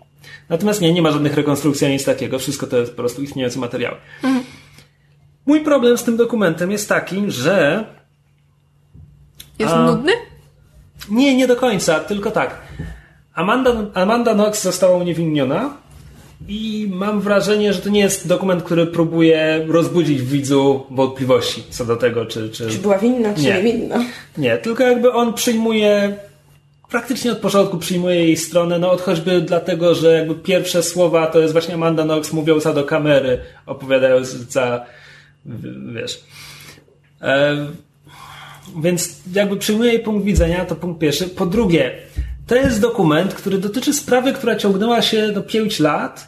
Natomiast 0.49 0.81
nie, 0.81 0.93
nie 0.93 1.01
ma 1.01 1.11
żadnych 1.11 1.33
rekonstrukcji 1.35 1.85
ani 1.85 1.93
nic 1.93 2.05
takiego, 2.05 2.39
wszystko 2.39 2.67
to 2.67 2.77
jest 2.77 2.91
po 2.91 2.97
prostu 2.97 3.21
istniejące 3.21 3.59
materiały. 3.59 3.97
Mhm. 4.23 4.43
Mój 5.45 5.61
problem 5.61 5.97
z 5.97 6.03
tym 6.03 6.17
dokumentem 6.17 6.71
jest 6.71 6.89
taki, 6.89 7.23
że 7.27 7.85
Jest 9.59 9.73
A. 9.73 9.85
nudny? 9.85 10.11
nie, 11.09 11.35
nie 11.35 11.47
do 11.47 11.55
końca, 11.55 11.99
tylko 11.99 12.31
tak. 12.31 12.61
Amanda, 13.33 13.71
Amanda 13.93 14.33
Knox 14.33 14.63
została 14.63 14.97
uniewinniona 14.97 15.77
i 16.47 16.87
mam 16.93 17.21
wrażenie, 17.21 17.73
że 17.73 17.81
to 17.81 17.89
nie 17.89 17.99
jest 17.99 18.27
dokument, 18.27 18.63
który 18.63 18.87
próbuje 18.87 19.65
rozbudzić 19.67 20.21
w 20.21 20.29
widzu 20.29 20.83
wątpliwości 20.91 21.63
co 21.69 21.85
do 21.85 21.95
tego, 21.95 22.25
czy... 22.25 22.49
czy... 22.49 22.69
Czy 22.69 22.77
była 22.77 22.97
winna, 22.97 23.33
czy 23.33 23.41
Nie. 23.41 23.53
nie 23.53 23.63
winna? 23.63 24.03
Nie, 24.37 24.57
tylko 24.57 24.83
jakby 24.83 25.13
on 25.13 25.33
przyjmuje, 25.33 26.17
praktycznie 26.89 27.31
od 27.31 27.37
początku 27.37 27.77
przyjmuje 27.77 28.15
jej 28.15 28.37
stronę, 28.37 28.79
no 28.79 28.91
od 28.91 29.01
choćby 29.01 29.41
dlatego, 29.41 29.95
że 29.95 30.13
jakby 30.13 30.35
pierwsze 30.35 30.83
słowa 30.83 31.27
to 31.27 31.39
jest 31.39 31.53
właśnie 31.53 31.73
Amanda 31.73 32.03
Knox 32.03 32.33
mówiąca 32.33 32.73
do 32.73 32.83
kamery, 32.83 33.39
opowiadająca, 33.65 34.85
wiesz... 35.93 36.23
E, 37.21 37.67
więc 38.81 39.19
jakby 39.33 39.57
przyjmuje 39.57 39.93
jej 39.93 39.99
punkt 39.99 40.25
widzenia, 40.25 40.65
to 40.65 40.75
punkt 40.75 40.99
pierwszy. 40.99 41.27
Po 41.27 41.45
drugie, 41.45 41.91
to 42.47 42.55
jest 42.55 42.81
dokument, 42.81 43.33
który 43.33 43.57
dotyczy 43.57 43.93
sprawy, 43.93 44.33
która 44.33 44.55
ciągnęła 44.55 45.01
się 45.01 45.31
do 45.31 45.41
5 45.41 45.79
lat, 45.79 46.27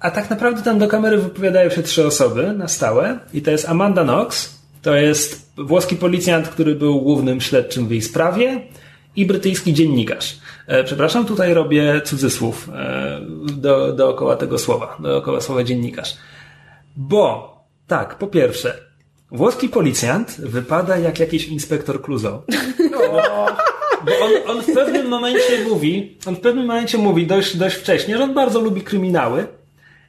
a 0.00 0.10
tak 0.10 0.30
naprawdę 0.30 0.62
tam 0.62 0.78
do 0.78 0.88
kamery 0.88 1.18
wypowiadają 1.18 1.70
się 1.70 1.82
trzy 1.82 2.06
osoby 2.06 2.52
na 2.52 2.68
stałe. 2.68 3.18
I 3.34 3.42
to 3.42 3.50
jest 3.50 3.68
Amanda 3.68 4.02
Knox, 4.02 4.58
to 4.82 4.94
jest 4.94 5.52
włoski 5.56 5.96
policjant, 5.96 6.48
który 6.48 6.74
był 6.74 7.00
głównym 7.00 7.40
śledczym 7.40 7.88
w 7.88 7.90
jej 7.90 8.02
sprawie 8.02 8.60
i 9.16 9.26
brytyjski 9.26 9.74
dziennikarz. 9.74 10.38
E, 10.66 10.84
przepraszam, 10.84 11.26
tutaj 11.26 11.54
robię 11.54 12.00
cudzysłów 12.04 12.68
e, 12.74 13.20
do, 13.56 13.92
dookoła 13.92 14.36
tego 14.36 14.58
słowa, 14.58 14.96
dookoła 15.00 15.40
słowa 15.40 15.64
dziennikarz. 15.64 16.16
Bo, 16.96 17.56
tak, 17.86 18.18
po 18.18 18.26
pierwsze, 18.26 18.78
włoski 19.30 19.68
policjant 19.68 20.36
wypada 20.38 20.98
jak 20.98 21.18
jakiś 21.18 21.48
inspektor 21.48 22.02
Clouseau. 22.02 22.42
Bo 24.06 24.12
on, 24.24 24.56
on 24.56 24.62
w 24.62 24.74
pewnym 24.74 25.08
momencie 25.08 25.64
mówi, 25.68 26.18
on 26.26 26.36
w 26.36 26.40
pewnym 26.40 26.66
momencie 26.66 26.98
mówi 26.98 27.26
dość, 27.26 27.56
dość 27.56 27.76
wcześnie, 27.76 28.16
że 28.16 28.24
on 28.24 28.34
bardzo 28.34 28.60
lubi 28.60 28.80
kryminały 28.80 29.46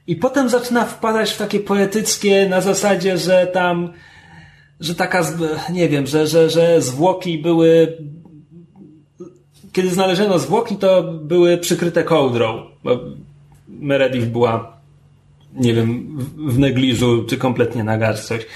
i 0.06 0.16
potem 0.16 0.48
zaczyna 0.48 0.84
wpadać 0.84 1.32
w 1.32 1.38
takie 1.38 1.60
poetyckie 1.60 2.48
na 2.48 2.60
zasadzie, 2.60 3.18
że 3.18 3.46
tam, 3.46 3.92
że 4.80 4.94
taka, 4.94 5.22
nie 5.72 5.88
wiem, 5.88 6.06
że, 6.06 6.26
że, 6.26 6.50
że 6.50 6.82
zwłoki 6.82 7.38
były, 7.38 7.98
kiedy 9.74 9.88
znaleziono 9.90 10.38
zwłoki, 10.38 10.76
to 10.76 11.02
były 11.02 11.58
przykryte 11.58 12.04
kołdrą, 12.04 12.62
bo 12.84 12.90
Meredith 13.68 14.26
była, 14.26 14.76
nie 15.54 15.74
wiem, 15.74 16.16
w- 16.36 16.58
negliżu, 16.58 17.24
czy 17.28 17.36
kompletnie 17.36 17.84
naga, 17.84 18.14
czy 18.14 18.22
coś. 18.22 18.46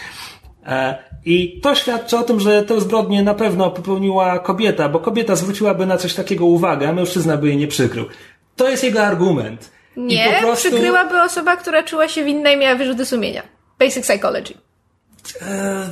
E, 0.67 0.99
I 1.25 1.61
to 1.63 1.75
świadczy 1.75 2.19
o 2.19 2.23
tym, 2.23 2.41
że 2.41 2.63
tę 2.63 2.81
zbrodnię 2.81 3.23
na 3.23 3.35
pewno 3.35 3.71
popełniła 3.71 4.39
kobieta, 4.39 4.89
bo 4.89 4.99
kobieta 5.01 5.37
zwróciłaby 5.37 5.87
na 5.87 5.97
coś 5.99 6.15
takiego 6.15 6.47
uwagę, 6.47 6.89
a 6.89 6.93
mężczyzna 6.93 7.37
by 7.37 7.49
jej 7.49 7.57
nie 7.57 7.67
przykrył. 7.69 8.05
To 8.57 8.69
jest 8.69 8.85
jego 8.85 9.03
argument. 9.03 9.71
Nie, 9.97 10.39
prostu, 10.43 10.69
przykryłaby 10.69 11.23
osoba, 11.23 11.57
która 11.57 11.83
czuła 11.83 12.09
się 12.09 12.25
winna 12.25 12.51
i 12.51 12.57
miała 12.57 12.75
wyrzuty 12.77 13.05
sumienia. 13.07 13.43
Basic 13.79 14.03
psychology. 14.03 14.55
E, 15.43 15.89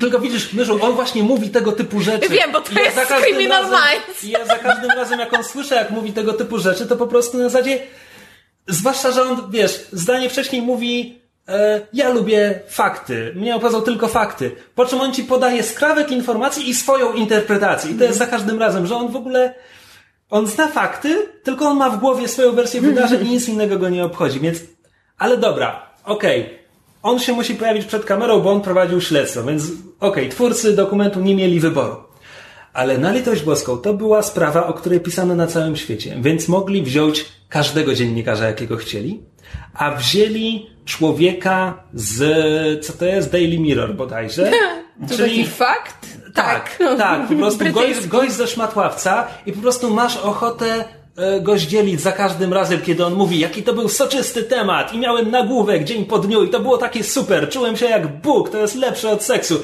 tylko 0.00 0.18
widzisz, 0.18 0.52
Myszu, 0.52 0.84
on 0.84 0.92
właśnie 0.92 1.22
mówi 1.22 1.50
tego 1.50 1.72
typu 1.72 2.00
rzeczy. 2.00 2.28
Wiem, 2.28 2.52
bo 2.52 2.60
to 2.60 2.72
ja 2.72 2.82
jest 2.82 3.12
Criminal 3.22 3.64
Minds. 3.64 4.24
I 4.24 4.30
ja 4.30 4.44
za 4.44 4.58
każdym 4.58 4.90
razem, 4.90 5.20
jak 5.20 5.34
on 5.34 5.44
słyszę, 5.44 5.74
jak 5.74 5.90
mówi 5.90 6.12
tego 6.12 6.32
typu 6.32 6.58
rzeczy, 6.58 6.86
to 6.86 6.96
po 6.96 7.06
prostu 7.06 7.38
na 7.38 7.48
zasadzie, 7.48 7.80
zwłaszcza, 8.66 9.12
że 9.12 9.22
on, 9.22 9.50
wiesz, 9.50 9.86
zdanie 9.92 10.30
wcześniej 10.30 10.62
mówi, 10.62 11.20
e, 11.48 11.80
ja 11.92 12.08
lubię 12.08 12.60
fakty, 12.68 13.32
mnie 13.36 13.56
obchodzą 13.56 13.82
tylko 13.82 14.08
fakty, 14.08 14.56
po 14.74 14.86
czym 14.86 15.00
on 15.00 15.12
ci 15.12 15.24
podaje 15.24 15.62
skrawek 15.62 16.10
informacji 16.10 16.70
i 16.70 16.74
swoją 16.74 17.12
interpretację. 17.12 17.90
I 17.90 17.94
to 17.94 18.04
jest 18.04 18.18
za 18.18 18.26
każdym 18.26 18.58
razem, 18.58 18.86
że 18.86 18.96
on 18.96 19.12
w 19.12 19.16
ogóle, 19.16 19.54
on 20.30 20.46
zna 20.46 20.68
fakty, 20.68 21.28
tylko 21.42 21.68
on 21.68 21.76
ma 21.76 21.90
w 21.90 22.00
głowie 22.00 22.28
swoją 22.28 22.52
wersję 22.52 22.80
wydarzeń 22.80 23.26
i 23.26 23.30
nic 23.30 23.48
innego 23.48 23.78
go 23.78 23.88
nie 23.88 24.04
obchodzi, 24.04 24.40
więc, 24.40 24.58
ale 25.18 25.36
dobra, 25.36 25.90
okej. 26.04 26.57
On 27.02 27.18
się 27.18 27.32
musi 27.32 27.54
pojawić 27.54 27.84
przed 27.84 28.04
kamerą, 28.04 28.40
bo 28.40 28.50
on 28.50 28.60
prowadził 28.60 29.00
śledztwo, 29.00 29.44
więc 29.44 29.62
okej, 30.00 30.28
twórcy 30.28 30.76
dokumentu 30.76 31.20
nie 31.20 31.34
mieli 31.34 31.60
wyboru. 31.60 31.96
Ale 32.72 32.98
na 32.98 33.12
litość 33.12 33.42
boską 33.42 33.76
to 33.76 33.94
była 33.94 34.22
sprawa, 34.22 34.66
o 34.66 34.72
której 34.72 35.00
pisano 35.00 35.34
na 35.34 35.46
całym 35.46 35.76
świecie, 35.76 36.16
więc 36.20 36.48
mogli 36.48 36.82
wziąć 36.82 37.24
każdego 37.48 37.94
dziennikarza, 37.94 38.46
jakiego 38.46 38.76
chcieli, 38.76 39.22
a 39.74 39.90
wzięli 39.90 40.66
człowieka 40.84 41.82
z, 41.94 42.86
co 42.86 42.92
to 42.92 43.04
jest, 43.04 43.32
Daily 43.32 43.58
Mirror 43.58 43.94
bodajże. 43.94 44.50
To 45.08 45.16
taki 45.16 45.46
fakt? 45.46 46.06
Tak, 46.34 46.78
tak, 46.98 47.28
po 47.28 47.34
prostu 47.34 47.64
gość, 47.72 48.06
gość 48.06 48.32
ze 48.32 48.46
szmatławca 48.46 49.26
i 49.46 49.52
po 49.52 49.60
prostu 49.60 49.90
masz 49.94 50.16
ochotę 50.16 50.84
e, 51.18 51.40
go 51.40 51.58
zdzielić 51.58 52.00
za 52.00 52.12
każdym 52.12 52.52
razem, 52.52 52.80
kiedy 52.80 53.04
on 53.04 53.14
mówi, 53.14 53.38
jaki 53.38 53.62
to 53.62 53.74
był 53.74 53.88
soczysty 53.88 54.42
temat 54.42 54.94
i 54.94 54.98
miałem 54.98 55.30
nagłówek 55.30 55.84
dzień 55.84 56.04
po 56.04 56.18
dniu 56.18 56.44
i 56.44 56.48
to 56.48 56.60
było 56.60 56.78
takie 56.78 57.04
super, 57.04 57.48
czułem 57.48 57.76
się 57.76 57.86
jak 57.86 58.20
Bóg, 58.20 58.50
to 58.50 58.58
jest 58.58 58.74
lepsze 58.74 59.10
od 59.10 59.22
seksu. 59.22 59.62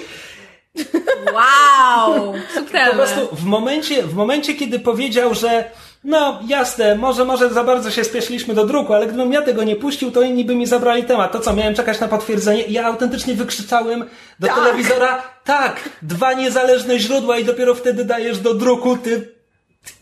Wow! 1.34 2.32
Po 2.32 2.54
Subtelne. 2.54 2.92
prostu 2.92 3.36
w 3.36 3.44
momencie, 3.44 4.02
w 4.02 4.14
momencie, 4.14 4.54
kiedy 4.54 4.78
powiedział, 4.78 5.34
że 5.34 5.64
no 6.04 6.40
jasne, 6.48 6.94
może, 6.94 7.24
może 7.24 7.50
za 7.50 7.64
bardzo 7.64 7.90
się 7.90 8.04
spieszyliśmy 8.04 8.54
do 8.54 8.66
druku, 8.66 8.94
ale 8.94 9.06
gdybym 9.06 9.32
ja 9.32 9.42
tego 9.42 9.64
nie 9.64 9.76
puścił, 9.76 10.10
to 10.10 10.22
inni 10.22 10.44
by 10.44 10.54
mi 10.54 10.66
zabrali 10.66 11.04
temat. 11.04 11.32
To 11.32 11.40
co, 11.40 11.52
miałem 11.52 11.74
czekać 11.74 12.00
na 12.00 12.08
potwierdzenie 12.08 12.62
i 12.62 12.72
ja 12.72 12.86
autentycznie 12.86 13.34
wykrzyczałem 13.34 14.04
do 14.40 14.48
telewizora, 14.48 15.22
tak, 15.44 15.88
dwa 16.02 16.32
niezależne 16.32 16.98
źródła 16.98 17.38
i 17.38 17.44
dopiero 17.44 17.74
wtedy 17.74 18.04
dajesz 18.04 18.38
do 18.38 18.54
druku, 18.54 18.96
ty... 18.96 19.33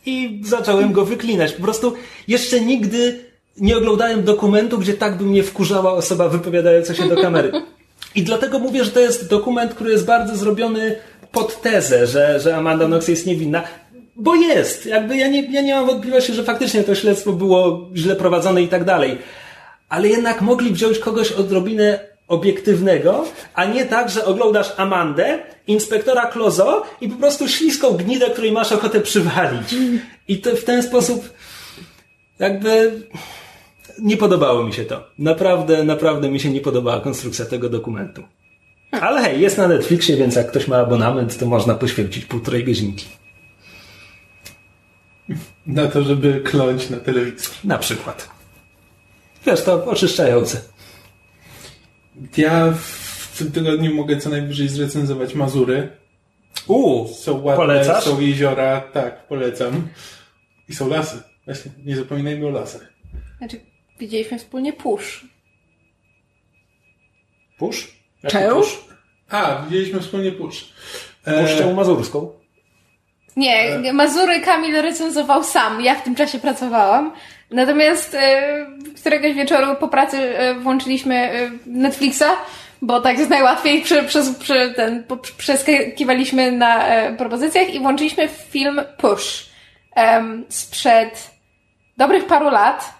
I 0.06 0.40
zacząłem 0.44 0.92
go 0.92 1.04
wyklinać. 1.04 1.52
Po 1.52 1.62
prostu 1.62 1.94
jeszcze 2.28 2.60
nigdy 2.60 3.24
nie 3.58 3.76
oglądałem 3.76 4.24
dokumentu, 4.24 4.78
gdzie 4.78 4.94
tak 4.94 5.18
by 5.18 5.24
mnie 5.24 5.42
wkurzała 5.42 5.92
osoba 5.92 6.28
wypowiadająca 6.28 6.94
się 6.94 7.08
do 7.08 7.16
kamery. 7.16 7.52
I 8.14 8.22
dlatego 8.22 8.58
mówię, 8.58 8.84
że 8.84 8.90
to 8.90 9.00
jest 9.00 9.30
dokument, 9.30 9.74
który 9.74 9.90
jest 9.90 10.04
bardzo 10.04 10.36
zrobiony 10.36 10.96
pod 11.32 11.60
tezę, 11.62 12.06
że, 12.06 12.40
że 12.40 12.56
Amanda 12.56 12.86
Knox 12.86 13.08
jest 13.08 13.26
niewinna. 13.26 13.62
Bo 14.16 14.34
jest. 14.34 14.86
Jakby 14.86 15.16
ja 15.16 15.28
nie, 15.28 15.52
ja 15.52 15.62
nie 15.62 15.74
mam 15.74 15.86
wątpliwości, 15.86 16.32
że 16.32 16.44
faktycznie 16.44 16.84
to 16.84 16.94
śledztwo 16.94 17.32
było 17.32 17.88
źle 17.94 18.16
prowadzone 18.16 18.62
i 18.62 18.68
tak 18.68 18.84
dalej. 18.84 19.18
ale 19.88 20.08
jednak 20.08 20.40
mogli 20.40 20.72
wziąć 20.72 20.98
kogoś 20.98 21.32
odrobinę 21.32 22.11
obiektywnego, 22.32 23.24
a 23.54 23.64
nie 23.64 23.84
tak, 23.84 24.10
że 24.10 24.24
oglądasz 24.24 24.72
Amandę, 24.76 25.38
inspektora 25.66 26.26
Klozo 26.26 26.82
i 27.00 27.08
po 27.08 27.16
prostu 27.16 27.48
śliską 27.48 27.90
gnidę, 27.90 28.30
której 28.30 28.52
masz 28.52 28.72
ochotę 28.72 29.00
przywalić. 29.00 29.74
I 30.28 30.38
to 30.38 30.56
w 30.56 30.64
ten 30.64 30.82
sposób 30.82 31.30
jakby 32.38 33.02
nie 33.98 34.16
podobało 34.16 34.64
mi 34.64 34.72
się 34.72 34.84
to. 34.84 35.04
Naprawdę, 35.18 35.84
naprawdę 35.84 36.30
mi 36.30 36.40
się 36.40 36.50
nie 36.50 36.60
podobała 36.60 37.00
konstrukcja 37.00 37.44
tego 37.44 37.68
dokumentu. 37.68 38.22
Ale 38.90 39.22
hej, 39.22 39.40
jest 39.40 39.58
na 39.58 39.68
Netflixie, 39.68 40.16
więc 40.16 40.34
jak 40.34 40.50
ktoś 40.50 40.68
ma 40.68 40.76
abonament, 40.76 41.38
to 41.38 41.46
można 41.46 41.74
poświęcić 41.74 42.24
półtorej 42.24 42.64
godzinki. 42.64 43.06
Na 45.66 45.88
to, 45.88 46.02
żeby 46.02 46.40
kląć 46.40 46.90
na 46.90 46.96
telewizor. 46.96 47.54
Na 47.64 47.78
przykład. 47.78 48.28
Wiesz, 49.46 49.64
to 49.64 49.84
oczyszczające. 49.84 50.71
Ja 52.36 52.72
w 52.72 53.38
tym 53.38 53.52
tygodniu 53.52 53.94
mogę 53.94 54.16
co 54.16 54.30
najwyżej 54.30 54.68
zrecenzować 54.68 55.34
Mazury. 55.34 55.88
Uuu, 56.68 57.08
Są 57.08 57.32
ładne, 57.42 57.56
polecasz? 57.56 58.04
są 58.04 58.20
jeziora, 58.20 58.80
tak, 58.80 59.26
polecam. 59.26 59.88
I 60.68 60.74
są 60.74 60.88
lasy. 60.88 61.22
Właśnie, 61.44 61.70
nie 61.84 61.96
zapominajmy 61.96 62.46
o 62.46 62.50
lasach. 62.50 62.92
Znaczy, 63.38 63.60
widzieliśmy 64.00 64.38
wspólnie. 64.38 64.72
Pusz? 64.72 65.26
Pusz? 67.58 67.92
A, 69.30 69.62
widzieliśmy 69.62 70.00
wspólnie 70.00 70.32
pusz. 70.32 70.72
E, 71.24 71.42
Puszczę 71.42 71.74
mazurską. 71.74 72.32
Nie, 73.36 73.92
Mazury 73.92 74.40
Kamil 74.40 74.74
recenzował 74.82 75.44
sam, 75.44 75.80
ja 75.84 75.94
w 75.94 76.04
tym 76.04 76.14
czasie 76.14 76.38
pracowałam. 76.38 77.12
Natomiast 77.52 78.14
e, 78.14 78.66
któregoś 79.00 79.32
wieczoru 79.32 79.76
po 79.76 79.88
pracy 79.88 80.38
e, 80.38 80.54
włączyliśmy 80.54 81.14
e, 81.14 81.50
Netflixa, 81.66 82.24
bo 82.82 83.00
tak 83.00 83.18
jest 83.18 83.30
najłatwiej, 83.30 83.82
przy, 83.82 84.02
przez, 84.02 84.30
przy 84.30 84.72
ten, 84.76 85.04
przeskakiwaliśmy 85.36 86.52
na 86.52 86.84
propozycjach 87.18 87.74
i 87.74 87.80
włączyliśmy 87.80 88.28
film 88.28 88.80
Push 88.98 89.46
sprzed 90.48 91.30
dobrych 91.96 92.26
paru 92.26 92.50
lat 92.50 92.94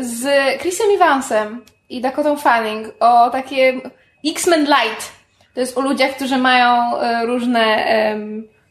z 0.00 0.28
Chrisem 0.60 0.86
Evansem 0.94 1.64
i 1.88 2.00
Dakotą 2.00 2.36
Fanning 2.36 2.94
o 3.00 3.30
takie 3.30 3.80
X-Men 4.26 4.60
Light. 4.60 5.12
To 5.54 5.60
jest 5.60 5.78
o 5.78 5.80
ludziach, 5.80 6.10
którzy 6.10 6.36
mają 6.36 6.92
różne 7.26 7.86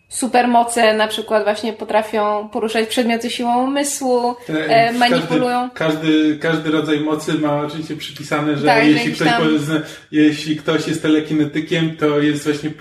supermoce, 0.10 0.94
na 0.94 1.08
przykład 1.08 1.44
właśnie 1.44 1.74
potrafią 1.74 2.50
poruszać 2.54 2.88
przedmioty 2.88 3.30
siłą 3.30 3.64
umysłu, 3.64 4.36
e, 4.50 4.94
manipulują. 4.94 5.70
Każdy, 5.74 6.00
każdy, 6.02 6.40
każdy 6.40 6.72
rodzaj 6.72 7.00
mocy 7.00 7.34
ma 7.34 7.62
oczywiście 7.62 7.96
przypisane, 7.96 8.58
że 8.58 8.66
Tak, 8.66 8.86
jeśli, 8.86 9.14
ktoś, 9.14 9.28
tam- 9.28 9.60
jeśli 10.12 10.56
ktoś 10.56 10.88
jest 10.88 11.02
telekinetykiem, 11.02 11.98
to 11.98 12.20
jest 12.20 12.44
właśnie, 12.44 12.70
e, 12.70 12.74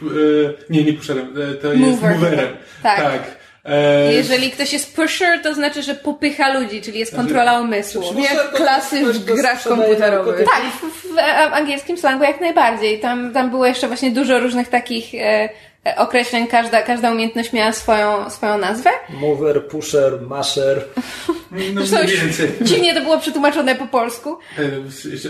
nie, 0.71 0.85
nie 0.85 0.93
pusherem, 0.93 1.35
e, 1.51 1.55
to 1.55 1.73
jest 1.73 1.81
Mover. 2.03 2.15
moverem. 2.15 2.49
Tak. 2.83 2.97
tak. 3.03 3.39
E, 3.65 4.13
Jeżeli 4.13 4.51
ktoś 4.51 4.73
jest 4.73 4.97
pusher, 4.97 5.43
to 5.43 5.55
znaczy, 5.55 5.83
że 5.83 5.95
popycha 5.95 6.53
ludzi, 6.61 6.83
czyli 6.83 6.99
jest 6.99 7.17
kontrola 7.17 7.61
umysłu. 7.61 8.03
Jak 8.23 8.53
klasy 8.53 9.05
w 9.13 9.25
grach 9.25 9.63
komputerowych. 9.63 10.37
Tak, 10.39 10.63
w, 10.63 11.09
w, 11.09 11.15
w 11.15 11.19
angielskim 11.53 11.99
slangu 11.99 12.25
jak 12.25 12.41
najbardziej. 12.41 13.01
Tam, 13.01 13.33
tam 13.33 13.51
było 13.51 13.67
jeszcze 13.67 13.87
właśnie 13.87 14.11
dużo 14.11 14.41
różnych 14.41 14.69
takich 14.69 15.15
e, 15.15 15.49
określeń. 15.97 16.47
Każda, 16.47 16.83
każda 16.83 17.11
umiejętnify 17.11 17.57
miała 17.57 17.73
swoją, 17.73 18.31
swoją 18.31 18.59
nazwę. 18.59 18.91
Mover, 19.11 19.69
pusher, 19.69 20.21
masher. 20.21 20.85
no 21.75 21.83
więcej. 22.07 22.53
dziwnie 22.61 22.95
to 22.95 23.01
było 23.01 23.19
przetłumaczone 23.19 23.75
po 23.75 23.87
polsku. 23.87 24.39
E, 24.59 24.63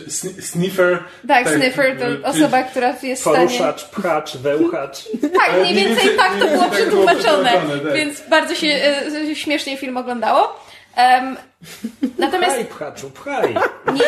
sn- 0.06 0.42
Sniffer. 0.42 0.98
Tak, 1.28 1.48
sniffer 1.48 1.86
e, 1.86 1.96
to 1.96 2.28
osoba, 2.28 2.62
która 2.62 2.88
jest 3.02 3.22
w 3.22 3.30
stanie... 3.30 3.36
Poruszacz, 3.36 3.84
pchacz, 3.84 4.36
wełchacz. 4.36 5.04
Tak, 5.46 5.60
mniej 5.60 5.74
więcej 5.74 6.04
więcej- 6.04 6.16
tak 6.18 6.32
to 6.40 6.46
było 6.46 6.62
tak 6.62 6.72
przetłumaczone, 6.72 7.52
tak. 7.52 7.94
więc 7.94 8.22
bardzo 8.30 8.54
się 8.54 8.66
e, 8.66 9.34
śmiesznie 9.34 9.76
film 9.76 9.96
oglądało. 9.96 10.67
Em, 10.96 11.36
natomiast 12.18 12.52
Pchaj, 12.52 12.64
pchaczu, 12.64 13.10
pchaj. 13.10 13.54
nie, 13.94 14.04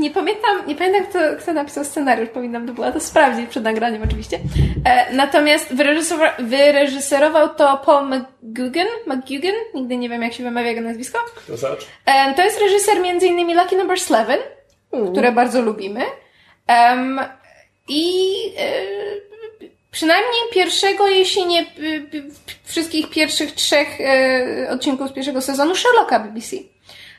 nie 0.00 0.10
pamiętam, 0.10 0.66
nie 0.66 0.74
pamiętam 0.74 1.06
kto, 1.06 1.18
kto 1.40 1.52
napisał 1.52 1.84
scenariusz, 1.84 2.28
powinnam 2.28 2.66
to 2.66 2.72
była 2.72 2.92
to 2.92 3.00
sprawdzić 3.00 3.50
przed 3.50 3.64
nagraniem 3.64 4.02
oczywiście. 4.02 4.38
E, 4.84 5.14
natomiast 5.14 5.74
wyreżyserował, 5.74 6.30
wyreżyserował 6.38 7.54
to 7.54 7.82
Paul 7.86 8.06
McGugan, 8.08 8.86
McGugan, 9.06 9.54
nigdy 9.74 9.96
nie 9.96 10.08
wiem 10.08 10.22
jak 10.22 10.32
się 10.32 10.42
wymawia 10.44 10.68
jego 10.68 10.80
nazwisko. 10.80 11.18
To 11.46 11.56
zacz. 11.56 11.86
E, 12.06 12.34
to 12.34 12.42
jest 12.42 12.60
reżyser 12.60 12.98
innymi 13.22 13.54
Lucky 13.54 13.76
Number 13.76 13.98
11, 13.98 14.38
które 15.12 15.32
bardzo 15.32 15.62
lubimy. 15.62 16.00
Em, 16.66 17.20
I 17.88 18.24
e, 18.58 18.70
przynajmniej 19.94 20.40
pierwszego, 20.52 21.08
jeśli 21.08 21.46
nie 21.46 21.64
p- 21.64 21.70
p- 22.10 22.22
wszystkich 22.64 23.10
pierwszych 23.10 23.52
trzech 23.52 24.00
e, 24.00 24.70
odcinków 24.70 25.08
z 25.08 25.12
pierwszego 25.12 25.40
sezonu 25.40 25.74
Sherlocka 25.74 26.18
BBC. 26.18 26.56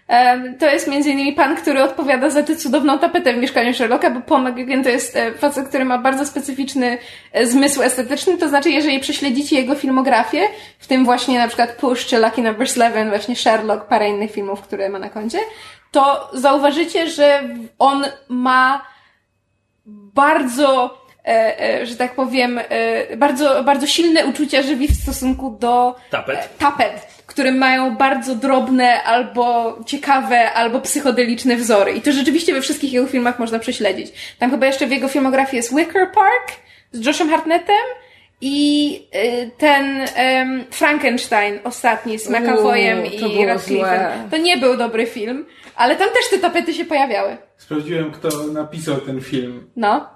Em, 0.08 0.58
To 0.58 0.66
jest 0.66 0.88
między 0.88 1.10
innymi 1.10 1.34
pan, 1.34 1.56
który 1.56 1.84
odpowiada 1.84 2.30
za 2.30 2.44
tę 2.44 2.56
cudowną 2.56 3.00
tapetę 3.00 3.34
w 3.34 3.38
mieszkaniu 3.38 3.74
Sherlocka, 3.74 4.10
bo 4.10 4.22
Paul 4.22 4.42
McGugan 4.42 4.84
to 4.84 4.90
jest 4.90 5.16
e, 5.16 5.32
facet, 5.34 5.68
który 5.68 5.86
ma 5.86 5.98
bardzo 5.98 6.26
specyficzny 6.26 6.98
e, 7.32 7.46
zmysł 7.48 7.82
estetyczny, 7.82 8.38
to 8.38 8.50
znaczy 8.50 8.70
jeżeli 8.70 9.00
prześledzicie 9.00 9.56
jego 9.56 9.76
filmografię, 9.76 10.42
w 10.80 10.88
tym 10.88 11.06
właśnie 11.06 11.40
na 11.40 11.48
przykład 11.48 11.72
Push 11.76 12.06
czy 12.06 12.18
Lucky 12.20 12.42
Number 12.42 12.68
11, 12.68 13.10
właśnie 13.10 13.36
Sherlock, 13.36 13.86
parę 13.86 14.10
innych 14.10 14.32
filmów, 14.32 14.62
które 14.62 14.90
ma 14.90 15.00
na 15.00 15.10
koncie, 15.10 15.40
to 15.92 16.30
zauważycie, 16.34 17.10
że 17.10 17.44
on 17.80 18.06
ma 18.30 18.86
bardzo, 19.86 20.86
e, 20.86 20.88
e, 20.88 21.05
że 21.84 21.96
tak 21.96 22.16
powiem, 22.16 22.60
e, 22.70 23.18
bardzo, 23.18 23.64
bardzo 23.64 23.88
silne 23.88 24.26
uczucia 24.26 24.62
żywi 24.62 24.88
w 24.88 25.02
stosunku 25.04 25.58
do 25.60 25.96
Tapet. 26.10 26.36
e, 26.40 26.48
tapet, 26.60 27.08
które 27.28 27.52
mają 27.52 27.96
bardzo 27.96 28.36
drobne, 28.36 29.04
albo 29.04 29.78
ciekawe, 29.86 30.54
albo 30.54 30.82
psychodeliczne 30.82 31.56
wzory. 31.56 31.92
I 31.92 32.02
to 32.02 32.12
rzeczywiście 32.12 32.54
we 32.54 32.62
wszystkich 32.62 32.94
jego 32.94 33.08
filmach 33.08 33.40
można 33.40 33.60
prześledzić. 33.60 34.36
Tam 34.40 34.52
chyba 34.52 34.66
jeszcze 34.66 34.88
w 34.88 34.92
jego 34.92 35.08
filmografii 35.08 35.58
jest 35.58 35.76
Wicker 35.76 36.12
Park 36.12 36.52
z 36.92 37.06
Joshem 37.06 37.30
Hartnettem 37.30 37.86
i 38.42 39.02
e, 39.12 39.48
ten 39.48 40.06
em, 40.16 40.66
Frankenstein 40.72 41.60
ostatni 41.64 42.20
z 42.20 42.30
McAvoyem 42.30 43.06
i 43.06 43.46
Radcliffe'em. 43.46 44.10
To 44.32 44.38
nie 44.38 44.58
był 44.58 44.78
dobry 44.78 45.06
film, 45.06 45.46
ale 45.76 45.96
tam 45.96 46.08
też 46.10 46.30
te 46.30 46.38
tapety 46.38 46.74
się 46.74 46.86
pojawiały. 46.86 47.38
Sprawdziłem, 47.58 48.12
kto 48.12 48.30
napisał 48.54 48.96
ten 48.98 49.22
film. 49.22 49.70
No. 49.76 50.14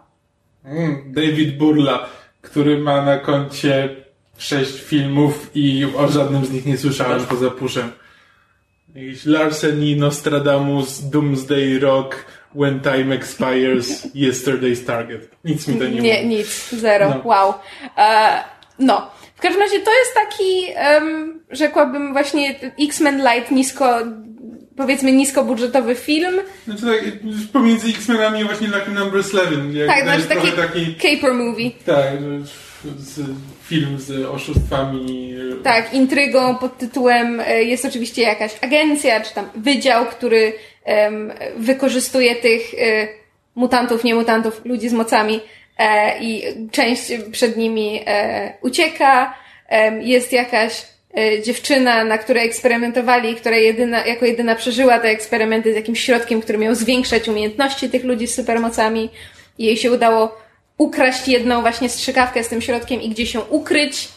Mm, 0.66 1.14
David 1.14 1.58
Burla, 1.58 2.10
który 2.42 2.78
ma 2.78 3.02
na 3.02 3.18
koncie 3.18 3.90
sześć 4.38 4.82
filmów 4.82 5.52
i 5.56 5.86
o 5.98 6.08
żadnym 6.08 6.46
z 6.46 6.52
nich 6.52 6.66
nie 6.66 6.78
słyszałem 6.78 7.26
poza 7.26 7.50
puszem. 7.50 7.92
Jakiś 8.96 9.26
Larsen 9.26 9.84
i 9.84 9.96
Nostradamus, 9.96 11.10
Doomsday 11.10 11.80
Rock, 11.80 12.26
When 12.56 12.80
Time 12.80 13.16
Expires, 13.16 14.08
Yesterday's 14.16 14.86
Target. 14.86 15.30
Nic 15.46 15.68
mi 15.68 15.76
to 15.80 15.84
nie, 15.84 16.02
Nie, 16.02 16.14
mówi. 16.24 16.28
nic, 16.28 16.70
zero, 16.70 17.10
No. 17.10 17.22
wow. 17.24 17.54
E, 17.98 18.44
no, 18.80 19.12
w 19.36 19.42
każdym 19.42 19.62
razie 19.62 19.80
to 19.80 19.92
jest 20.00 20.14
taki, 20.14 20.66
em, 20.76 21.40
rzekłabym 21.52 22.14
właśnie 22.14 22.60
X-Men 22.80 23.18
Light 23.22 23.52
nisko, 23.52 24.00
powiedzmy 24.80 25.12
niskobudżetowy 25.12 25.96
film. 25.96 26.40
Znaczy 26.66 26.82
tak, 26.86 27.04
pomiędzy 27.54 27.88
X-Menami 27.90 28.44
właśnie 28.44 28.68
Lucky 28.68 28.92
Number 28.92 29.24
11. 29.34 29.80
Jak 29.80 29.88
Tak, 29.88 30.04
znaczy 30.04 30.24
taki, 30.24 30.52
taki 30.52 30.96
caper 30.96 31.34
movie. 31.34 31.72
tak, 31.86 32.06
z, 32.98 33.20
film 33.64 34.00
z 34.00 34.26
oszustwami. 34.26 35.34
e, 35.60 35.64
Tak, 35.64 35.94
intrygą 35.94 36.56
pod 36.56 36.78
tytułem 36.78 37.40
e, 37.40 37.64
jest 37.64 37.86
oczywiście 37.86 38.22
jakaś 38.22 38.52
agencja, 38.62 39.22
czy 39.22 39.34
tam 39.34 39.50
wydział, 39.56 40.06
który 40.06 40.54
em, 40.86 41.34
wykorzystuje 41.58 42.36
tych 42.36 42.62
e, 42.74 43.08
mutantów, 43.56 44.04
nie 44.04 44.16
mutantów, 44.16 44.62
ludzi 44.66 44.90
z 44.90 44.94
mocami 44.94 45.40
e, 45.78 46.20
i 46.24 46.44
część 46.72 47.02
przed 47.32 47.58
nimi 47.58 48.02
e, 48.06 48.54
ucieka. 48.62 49.34
Em, 49.68 50.02
jest 50.02 50.34
jakaś 50.34 50.82
e, 50.82 50.99
dziewczyna, 51.46 52.04
na 52.04 52.18
której 52.18 52.46
eksperymentowali, 52.46 53.36
która 53.36 53.58
jedyna, 53.58 54.06
jako 54.06 54.26
jedyna 54.26 54.56
przeżyła 54.56 55.00
te 55.00 55.08
eksperymenty 55.08 55.74
z 55.74 55.76
jakimś 55.76 56.00
środkiem, 56.00 56.42
który 56.42 56.58
miał 56.58 56.76
zwiększać 56.76 57.28
umiejętności 57.28 57.90
tych 57.90 58.04
ludzi 58.04 58.28
z 58.28 58.36
supermocami. 58.36 59.10
I 59.58 59.66
jej 59.66 59.78
się 59.78 59.92
udało 59.92 60.38
ukraść 60.78 61.28
jedną 61.28 61.62
właśnie 61.62 61.90
strzykawkę 61.90 62.44
z 62.44 62.48
tym 62.48 62.62
środkiem 62.62 63.02
i 63.02 63.10
gdzieś 63.10 63.34
ją 63.34 63.42
ukryć. 63.42 64.10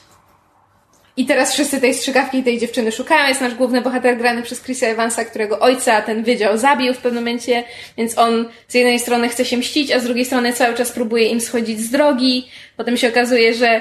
I 1.16 1.26
teraz 1.26 1.52
wszyscy 1.52 1.80
tej 1.80 1.94
strzykawki 1.94 2.38
i 2.38 2.42
tej 2.42 2.58
dziewczyny 2.58 2.92
szukają. 2.92 3.28
Jest 3.28 3.40
nasz 3.40 3.54
główny 3.54 3.80
bohater 3.80 4.18
grany 4.18 4.42
przez 4.42 4.62
Chrisa 4.62 4.86
Evansa, 4.86 5.24
którego 5.24 5.58
ojca 5.58 6.02
ten 6.02 6.22
wydział 6.22 6.58
zabił 6.58 6.94
w 6.94 6.98
pewnym 6.98 7.22
momencie, 7.22 7.64
więc 7.96 8.18
on 8.18 8.48
z 8.68 8.74
jednej 8.74 8.98
strony 8.98 9.28
chce 9.28 9.44
się 9.44 9.56
mścić, 9.56 9.92
a 9.92 10.00
z 10.00 10.04
drugiej 10.04 10.24
strony 10.24 10.52
cały 10.52 10.74
czas 10.74 10.92
próbuje 10.92 11.26
im 11.26 11.40
schodzić 11.40 11.80
z 11.80 11.90
drogi. 11.90 12.48
Potem 12.76 12.96
się 12.96 13.08
okazuje, 13.08 13.54
że 13.54 13.80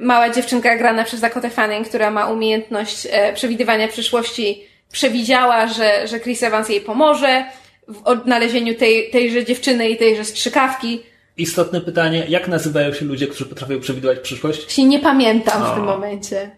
mała 0.00 0.30
dziewczynka 0.30 0.76
grana 0.76 1.04
przez 1.04 1.20
Dakota 1.20 1.50
Fanning, 1.50 1.88
która 1.88 2.10
ma 2.10 2.26
umiejętność 2.26 3.06
e, 3.10 3.32
przewidywania 3.32 3.88
przyszłości, 3.88 4.64
przewidziała, 4.92 5.66
że, 5.66 6.08
że 6.08 6.20
Chris 6.20 6.42
Evans 6.42 6.68
jej 6.68 6.80
pomoże 6.80 7.44
w 7.88 8.06
odnalezieniu 8.06 8.74
tej, 8.74 9.10
tejże 9.10 9.44
dziewczyny 9.44 9.90
i 9.90 9.96
tejże 9.96 10.24
strzykawki. 10.24 11.02
Istotne 11.40 11.80
pytanie, 11.80 12.24
jak 12.28 12.48
nazywają 12.48 12.92
się 12.92 13.04
ludzie, 13.04 13.26
którzy 13.26 13.46
potrafią 13.46 13.80
przewidywać 13.80 14.18
przyszłość? 14.18 14.64
Jeśli 14.64 14.84
nie 14.84 15.00
pamiętam 15.00 15.72
w 15.72 15.74
tym 15.74 15.84
momencie. 15.84 16.50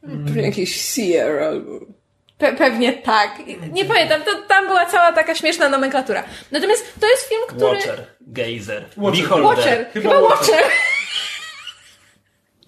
Pewnie 0.00 0.42
Jakieś 0.42 0.80
Seer 0.80 1.42
albo... 1.42 1.80
Pe 2.38 2.52
pewnie 2.52 2.92
tak. 2.92 3.30
Nie 3.72 3.84
pamiętam, 3.84 4.22
to, 4.22 4.30
tam 4.48 4.66
była 4.66 4.86
cała 4.86 5.12
taka 5.12 5.34
śmieszna 5.34 5.68
nomenklatura. 5.68 6.24
Natomiast 6.52 7.00
to 7.00 7.06
jest 7.06 7.28
film, 7.28 7.40
który... 7.48 7.76
Watcher, 7.76 8.06
Gazer, 8.20 8.84
Watcher. 8.96 9.22
Beholder. 9.22 9.46
Watcher. 9.46 9.86
Chyba 9.92 10.10
Chyba 10.10 10.20
Watcher. 10.20 10.54
Watcher. 10.54 10.70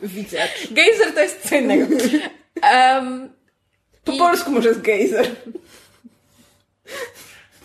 Widzacz. 0.14 0.68
Gejzer 0.70 1.14
to 1.14 1.20
jest 1.20 1.48
co 1.48 1.56
innego. 1.56 1.86
Um, 2.98 3.32
Po 4.04 4.12
I- 4.12 4.18
polsku 4.18 4.50
może 4.50 4.68
jest 4.68 4.80
gejzer. 4.80 5.26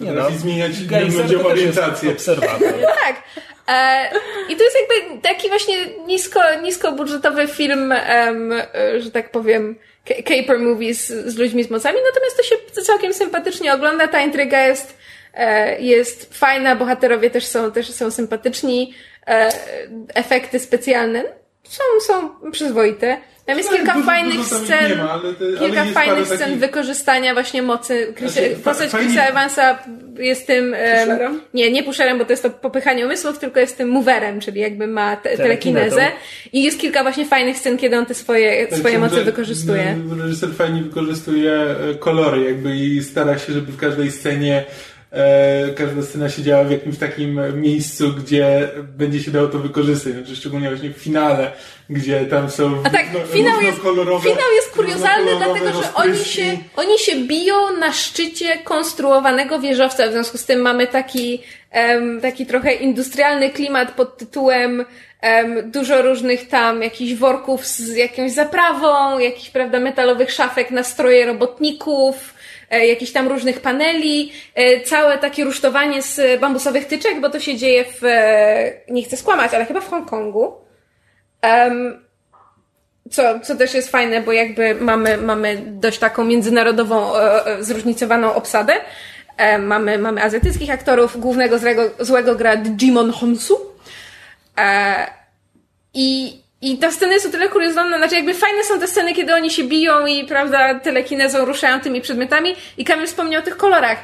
Nie 0.04 0.12
no, 0.12 0.30
zmieniać 0.32 0.86
Gejzer 0.86 1.32
jest 1.32 1.46
orientację. 1.46 2.12
obserwator. 2.12 2.74
tak. 3.04 3.24
E, 3.68 4.10
I 4.50 4.56
to 4.56 4.64
jest 4.64 4.78
jakby 4.82 5.22
taki 5.22 5.50
właśnie 5.50 5.76
nisko, 6.08 6.40
niskobudżetowy 6.62 7.48
film, 7.48 7.92
em, 7.92 8.54
że 9.00 9.12
tak 9.12 9.32
powiem, 9.32 9.76
ca- 10.08 10.24
caper 10.24 10.60
movies 10.60 11.08
z 11.08 11.38
ludźmi 11.38 11.64
z 11.64 11.70
mocami, 11.70 11.98
natomiast 12.06 12.38
to 12.38 12.44
się 12.44 12.56
całkiem 12.84 13.14
sympatycznie 13.14 13.74
ogląda. 13.74 14.08
Ta 14.08 14.22
intryga 14.22 14.62
jest, 14.68 14.98
e, 15.34 15.82
jest 15.82 16.38
fajna, 16.38 16.76
bohaterowie 16.76 17.30
też 17.30 17.46
są, 17.46 17.72
też 17.72 17.92
są 17.92 18.12
sympatyczni, 18.12 18.94
e, 19.28 19.50
efekty 20.16 20.60
specjalne 20.60 21.24
są, 21.64 21.84
są 22.08 22.30
przyzwoite. 22.52 23.18
Tam 23.46 23.58
jest 23.58 23.72
No, 23.72 23.78
kilka 23.78 23.94
dużo- 23.94 24.06
fajnych 24.06 24.38
dużo 24.38 24.60
scen, 24.60 24.98
ma, 24.98 25.12
ale 25.12 25.34
te- 25.34 25.46
ale 25.46 25.58
kilka 25.60 25.86
fajnych 25.86 26.26
scen 26.26 26.40
takich- 26.40 26.58
wykorzystania 26.60 27.34
właśnie 27.34 27.62
mocy. 27.62 28.14
Chris, 28.18 28.32
Znaczy, 28.32 28.56
fa- 28.56 28.70
postać 28.70 28.90
fajnie- 28.90 29.08
Chrisa 29.08 29.24
Evansa 29.26 29.80
jest 30.20 30.48
tym... 30.48 30.76
Pusherem? 31.06 31.42
nie, 31.54 31.72
nie 31.72 31.84
pusherem, 31.84 32.18
bo 32.18 32.26
to 32.26 32.32
jest 32.34 32.44
to 32.44 32.50
popychanie 32.50 33.06
umysłów, 33.06 33.40
tylko 33.40 33.60
jest 33.60 33.78
tym 33.78 33.90
moverem, 33.90 34.40
czyli 34.40 34.62
jakby 34.62 34.88
ma 34.88 35.16
te, 35.16 35.38
telekinezę. 35.38 36.12
I 36.54 36.64
jest 36.64 36.80
kilka 36.80 37.02
właśnie 37.04 37.26
fajnych 37.26 37.58
scen, 37.58 37.78
kiedy 37.78 37.98
on 37.98 38.06
te 38.06 38.14
swoje, 38.14 38.68
Tak, 38.68 38.80
swoje 38.80 39.00
moce 39.00 39.24
wykorzystuje. 39.24 39.98
Reżyser 40.22 40.50
fajnie 40.54 40.82
wykorzystuje 40.82 41.54
e, 41.54 41.96
kolory 42.00 42.44
jakby 42.44 42.76
i 42.78 43.04
stara 43.04 43.38
się, 43.38 43.54
żeby 43.54 43.72
w 43.72 43.78
każdej 43.78 44.12
scenie 44.12 44.64
każda 45.78 46.02
scena 46.02 46.30
się 46.30 46.44
działa 46.44 46.64
w 46.64 46.72
jakimś 46.72 46.98
takim 46.98 47.62
miejscu, 47.62 48.14
gdzie 48.14 48.70
będzie 48.98 49.24
się 49.24 49.32
dało 49.32 49.48
to 49.48 49.60
wykorzystać. 49.60 50.14
Znaczy, 50.14 50.36
szczególnie 50.36 50.70
właśnie 50.70 50.90
w 50.90 50.98
finale, 50.98 51.52
gdzie 51.90 52.26
tam 52.26 52.50
są 52.50 52.82
A 52.84 52.90
tak, 52.90 53.06
równo- 53.14 53.28
finał 53.28 53.62
jest, 53.62 53.78
finał 54.24 54.52
jest 54.56 54.72
kuriozalny, 54.72 55.32
dlatego 55.38 55.82
że 55.82 55.94
oni 55.94 56.18
się, 56.18 56.58
oni 56.76 57.00
się 57.00 57.16
biją 57.16 57.56
na 57.80 57.94
szczycie 57.94 58.58
konstruowanego 58.64 59.60
wieżowca. 59.60 60.08
W 60.08 60.12
związku 60.12 60.38
z 60.38 60.46
tym 60.46 60.60
mamy 60.60 60.88
taki, 60.88 61.44
em, 61.72 62.22
taki 62.22 62.46
trochę 62.46 62.74
industrialny 62.74 63.50
klimat 63.50 63.92
pod 63.92 64.18
tytułem 64.18 64.86
em, 65.22 65.72
dużo 65.72 66.02
różnych 66.02 66.48
tam 66.48 66.82
jakichś 66.84 67.14
worków 67.14 67.66
z 67.66 67.96
jakąś 67.96 68.32
zaprawą, 68.32 69.20
jakichś, 69.20 69.50
prawda, 69.50 69.80
metalowych 69.80 70.32
szafek 70.32 70.72
na 70.72 70.84
stroje 70.84 71.26
robotników, 71.26 72.16
e, 72.16 72.33
jakichś 72.78 73.12
tam 73.12 73.28
różnych 73.28 73.60
paneli, 73.60 74.32
e, 74.56 74.82
całe 74.82 75.18
takie 75.18 75.44
rusztowanie 75.44 76.02
z 76.02 76.40
bambusowych 76.42 76.86
tyczek, 76.86 77.22
bo 77.22 77.30
to 77.30 77.40
się 77.40 77.58
dzieje 77.58 77.86
w, 77.86 78.04
e, 78.04 78.74
nie 78.90 79.04
chcę 79.04 79.18
skłamać, 79.18 79.54
ale 79.54 79.66
chyba 79.66 79.82
w 79.82 79.90
Hongkongu. 79.90 80.54
Em, 81.42 82.04
co, 83.12 83.40
co 83.40 83.56
też 83.56 83.74
jest 83.74 83.92
fajne, 83.92 84.22
bo 84.22 84.32
jakby 84.32 84.76
mamy, 84.76 85.18
mamy 85.18 85.62
dość 85.66 86.00
taką 86.00 86.24
międzynarodową, 86.24 87.16
e, 87.16 87.46
e, 87.46 87.64
zróżnicowaną 87.64 88.36
obsadę. 88.36 88.74
E, 89.38 89.58
mamy, 89.58 89.98
mamy 89.98 90.24
azjatyckich 90.24 90.70
aktorów, 90.70 91.20
głównego 91.20 91.60
złego, 91.60 91.90
złego 92.00 92.36
gra 92.36 92.54
Jimon 92.82 93.12
Honsu. 93.12 93.60
E, 94.58 95.08
I, 95.94 96.43
I 96.64 96.78
ta 96.78 96.92
scena 96.92 97.14
jest 97.14 97.26
o 97.26 97.30
tyle 97.30 97.50
kuriozalna, 97.50 97.98
znaczy 97.98 98.16
jakby 98.16 98.34
fajne 98.34 98.64
są 98.64 98.80
te 98.80 98.88
sceny, 98.88 99.14
kiedy 99.14 99.36
oni 99.36 99.52
się 99.52 99.64
biją 99.64 100.06
i, 100.06 100.26
prawda, 100.26 100.80
telekinezą 100.80 101.46
ruszają 101.46 101.80
tymi 101.80 102.02
przedmiotami 102.02 102.56
i 102.78 102.86
Kamil 102.86 103.08
wspomniał 103.08 103.42
o 103.42 103.46
tych 103.46 103.58
kolorach. 103.58 103.98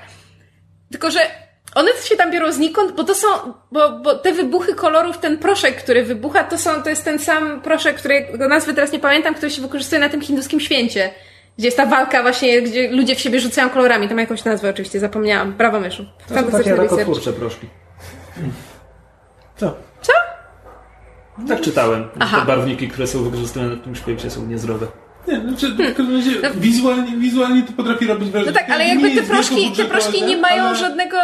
Tylko, 0.91 1.11
że 1.11 1.19
one 1.75 1.91
się 2.03 2.15
tam 2.15 2.31
biorą 2.31 2.51
znikąd, 2.51 2.91
bo 2.91 3.03
to 3.03 3.15
są, 3.15 3.27
bo, 3.71 3.91
bo 3.91 4.15
te 4.15 4.31
wybuchy 4.31 4.75
kolorów, 4.75 5.17
ten 5.17 5.37
proszek, 5.37 5.75
który 5.75 6.03
wybucha, 6.03 6.43
to 6.43 6.57
są, 6.57 6.83
to 6.83 6.89
jest 6.89 7.05
ten 7.05 7.19
sam 7.19 7.61
proszek, 7.61 7.95
którego 7.95 8.47
nazwy 8.47 8.73
teraz 8.73 8.91
nie 8.91 8.99
pamiętam, 8.99 9.35
który 9.35 9.51
się 9.51 9.61
wykorzystuje 9.61 9.99
na 9.99 10.09
tym 10.09 10.21
hinduskim 10.21 10.59
święcie. 10.59 11.11
Gdzie 11.57 11.67
jest 11.67 11.77
ta 11.77 11.85
walka 11.85 12.21
właśnie, 12.21 12.61
gdzie 12.61 12.91
ludzie 12.91 13.15
w 13.15 13.19
siebie 13.19 13.39
rzucają 13.39 13.69
kolorami. 13.69 14.07
Tam 14.07 14.17
jakąś 14.17 14.43
nazwę 14.43 14.69
oczywiście 14.69 14.99
zapomniałam. 14.99 15.53
Brawo 15.53 15.79
myszu. 15.79 16.05
To 16.27 16.35
są 16.35 16.51
takie 16.51 16.75
rakotwórcze 16.75 17.33
proszki. 17.33 17.67
Co? 19.57 19.88
Co? 21.41 21.47
Tak 21.47 21.61
czytałem. 21.61 22.01
że 22.03 22.09
Aha. 22.19 22.39
Te 22.39 22.45
barwniki, 22.45 22.87
które 22.87 23.07
są 23.07 23.23
wykorzystywane 23.23 23.75
na 23.75 23.83
tym 23.83 23.95
świecie 23.95 24.29
są 24.29 24.45
niezdrowe. 24.45 24.87
Nie, 25.27 25.41
znaczy, 25.41 25.69
w 25.69 25.77
każdym 25.77 26.15
razie 26.15 26.31
wizualnie, 26.55 27.17
wizualnie 27.17 27.63
to 27.63 27.73
potrafi 27.73 28.07
robić 28.07 28.29
wrażenie. 28.29 28.51
No 28.51 28.57
tak, 28.59 28.69
ale 28.69 28.87
jakby 28.87 29.11
te 29.11 29.21
proszki, 29.23 29.71
te 29.71 29.85
proszki 29.85 30.23
nie 30.23 30.37
mają 30.37 30.63
ale- 30.63 30.75
żadnego 30.77 31.17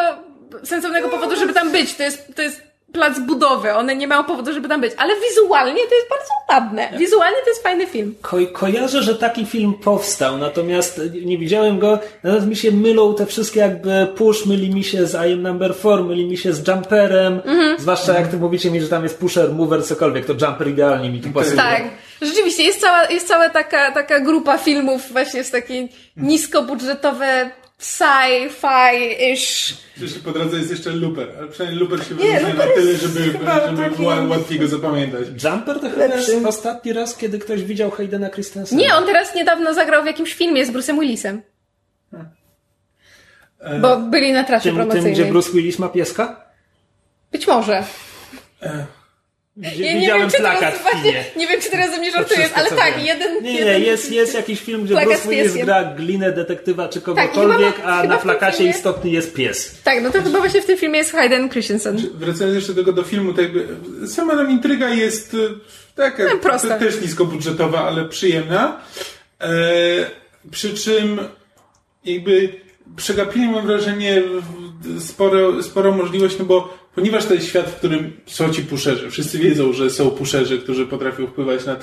sensownego 0.63 1.09
powodu, 1.09 1.35
żeby 1.35 1.53
tam 1.53 1.71
być. 1.71 1.95
To 1.95 2.03
jest, 2.03 2.35
to 2.35 2.41
jest 2.41 2.61
plac 2.95 3.19
budowy. 3.19 3.73
One 3.73 3.95
nie 3.95 4.07
mają 4.07 4.23
powodu, 4.23 4.53
żeby 4.53 4.67
tam 4.67 4.81
być. 4.81 4.93
Ale 4.97 5.13
wizualnie 5.29 5.81
to 5.89 5.95
jest 5.95 6.09
bardzo 6.09 6.31
ładne. 6.49 6.89
Wizualnie 6.99 7.37
to 7.43 7.49
jest 7.49 7.63
fajny 7.63 7.87
film. 7.87 8.15
Ko 8.21 8.37
kojarzę, 8.53 9.03
że 9.03 9.15
taki 9.15 9.45
film 9.45 9.73
powstał, 9.73 10.37
natomiast 10.37 11.01
nie 11.25 11.37
widziałem 11.37 11.79
go. 11.79 11.99
Natomiast 12.23 12.47
mi 12.47 12.55
się 12.55 12.71
mylą 12.71 13.15
te 13.15 13.25
wszystkie 13.25 13.59
jakby 13.59 14.07
push, 14.15 14.45
myli 14.45 14.75
mi 14.75 14.83
się 14.83 15.07
z 15.07 15.13
I 15.13 15.33
am 15.33 15.41
number 15.41 15.75
4, 15.75 16.03
myli 16.03 16.25
mi 16.25 16.37
się 16.37 16.53
z 16.53 16.67
jumperem. 16.67 17.41
Mhm. 17.45 17.79
Zwłaszcza 17.79 18.13
jak 18.13 18.27
ty 18.27 18.37
mówicie 18.37 18.71
mi, 18.71 18.81
że 18.81 18.87
tam 18.87 19.03
jest 19.03 19.19
pusher, 19.19 19.53
mover, 19.53 19.83
cokolwiek, 19.83 20.25
to 20.25 20.33
jumper 20.33 20.67
idealnie 20.67 21.09
mi 21.09 21.21
tu 21.21 21.29
pasuje. 21.29 21.55
Tak. 21.55 21.83
Rzeczywiście, 22.21 22.63
jest 22.63 22.81
cała, 22.81 23.05
jest 23.05 23.27
cała 23.27 23.49
taka, 23.49 23.91
taka 23.91 24.19
grupa 24.19 24.57
filmów 24.57 25.11
właśnie 25.11 25.43
z 25.43 25.51
takie 25.51 25.87
niskobudżetowe 26.17 27.49
sci-fi-ish. 27.79 29.73
Przecież 29.95 30.19
po 30.19 30.31
drodze 30.31 30.57
jest 30.57 30.71
jeszcze 30.71 30.89
Looper, 30.89 31.27
ale 31.37 31.47
przynajmniej 31.47 31.79
Looper 31.81 31.99
się 32.07 32.15
wyróżnia 32.15 32.53
na 32.53 32.63
tyle, 32.67 32.97
żeby, 32.97 33.23
żeby 33.23 33.45
taki- 33.45 34.03
łatwiej 34.29 34.59
go 34.59 34.67
zapamiętać. 34.67 35.43
Jumper 35.43 35.79
to 35.79 35.89
chyba 35.89 36.05
jest 36.05 36.45
ostatni 36.45 36.93
raz, 36.93 37.17
kiedy 37.17 37.39
ktoś 37.39 37.63
widział 37.63 37.91
Haydena 37.91 38.29
Christensena. 38.29 38.81
Nie, 38.81 38.95
on 38.95 39.05
teraz 39.05 39.35
niedawno 39.35 39.73
zagrał 39.73 40.03
w 40.03 40.05
jakimś 40.05 40.33
filmie 40.33 40.65
z 40.65 40.71
Bruce'em 40.71 40.99
Willisem. 40.99 41.41
E, 43.59 43.79
Bo 43.79 43.97
byli 43.97 44.31
na 44.33 44.43
trasie 44.43 44.63
tym, 44.63 44.71
tym, 44.71 44.75
promocyjnej. 44.85 45.13
gdzie 45.13 45.25
Bruce 45.25 45.51
Willis 45.51 45.79
ma 45.79 45.89
pieska? 45.89 46.41
Być 47.31 47.47
może. 47.47 47.83
Gdzie 49.57 49.83
Ja 49.85 49.93
nie 49.93 49.99
widziałem 49.99 50.21
wiem, 50.21 50.29
czy 50.31 50.37
plakat 50.37 50.59
teraz, 50.83 50.93
w 50.99 51.03
kinie. 51.03 51.23
nie 51.37 51.47
wiem, 51.47 51.61
czy 51.61 51.69
teraz 51.71 51.91
ze 51.91 51.97
mnie 51.97 52.11
żartujesz, 52.11 52.49
ale 52.55 52.69
tak, 52.69 52.95
wiem. 52.97 53.05
jeden... 53.05 53.43
Nie, 53.43 53.53
nie, 53.53 53.59
jeden... 53.59 53.81
jest, 53.83 54.11
jest 54.11 54.33
jakiś 54.33 54.59
film, 54.61 54.83
gdzie 54.83 54.93
Plakat 54.93 55.09
Bruce 55.13 55.29
Willis 55.29 55.53
gra 55.65 55.83
glinę, 55.83 56.31
detektywa 56.31 56.87
czy 56.89 57.01
Tak, 57.01 57.03
kogokolwiek, 57.03 57.77
ma- 57.77 57.83
a 57.83 58.03
na 58.03 58.17
plakacie 58.17 58.57
filmie- 58.57 58.69
istotny 58.69 59.09
jest 59.09 59.33
pies. 59.33 59.81
Tak, 59.83 60.03
no 60.03 60.11
to 60.11 60.21
chyba 60.21 60.39
właśnie 60.39 60.61
w 60.61 60.65
tym 60.65 60.77
filmie 60.77 60.97
jest 60.99 61.11
Hayden 61.11 61.49
Christensen. 61.49 61.97
Wracając 62.13 62.55
jeszcze 62.55 62.73
do 62.73 62.81
tego 62.81 62.93
do 62.93 63.03
filmu, 63.03 63.33
to 63.33 63.41
jakby 63.41 63.67
sama 64.07 64.35
nam 64.35 64.51
intryga 64.51 64.89
jest 64.89 65.33
e, 65.33 65.37
taka 65.95 66.23
No, 66.23 66.37
prosta. 66.37 66.67
te- 66.79 66.85
też 66.85 67.01
niskobudżetowa, 67.01 67.87
ale 67.87 68.05
przyjemna. 68.05 68.81
E, 69.41 69.47
przy 70.51 70.73
czym 70.73 71.19
jakby 72.05 72.49
przegapili 72.95 73.47
mam 73.49 73.67
wrażenie 73.67 74.21
w- 74.21 74.64
sporo, 74.99 75.63
sporo 75.63 75.91
możliwość, 75.91 76.39
no 76.39 76.45
bo 76.45 76.85
ponieważ 76.95 77.25
to 77.25 77.33
jest 77.33 77.47
świat, 77.47 77.69
w 77.69 77.75
którym 77.75 78.13
są 78.25 78.53
ci 78.53 78.61
puszerzy, 78.61 79.09
wszyscy 79.09 79.37
wiedzą, 79.37 79.73
że 79.73 79.89
są 79.89 80.09
puszerzy, 80.09 80.57
którzy 80.59 80.85
potrafią 80.85 81.27
wpływać 81.27 81.65
na 81.65 81.77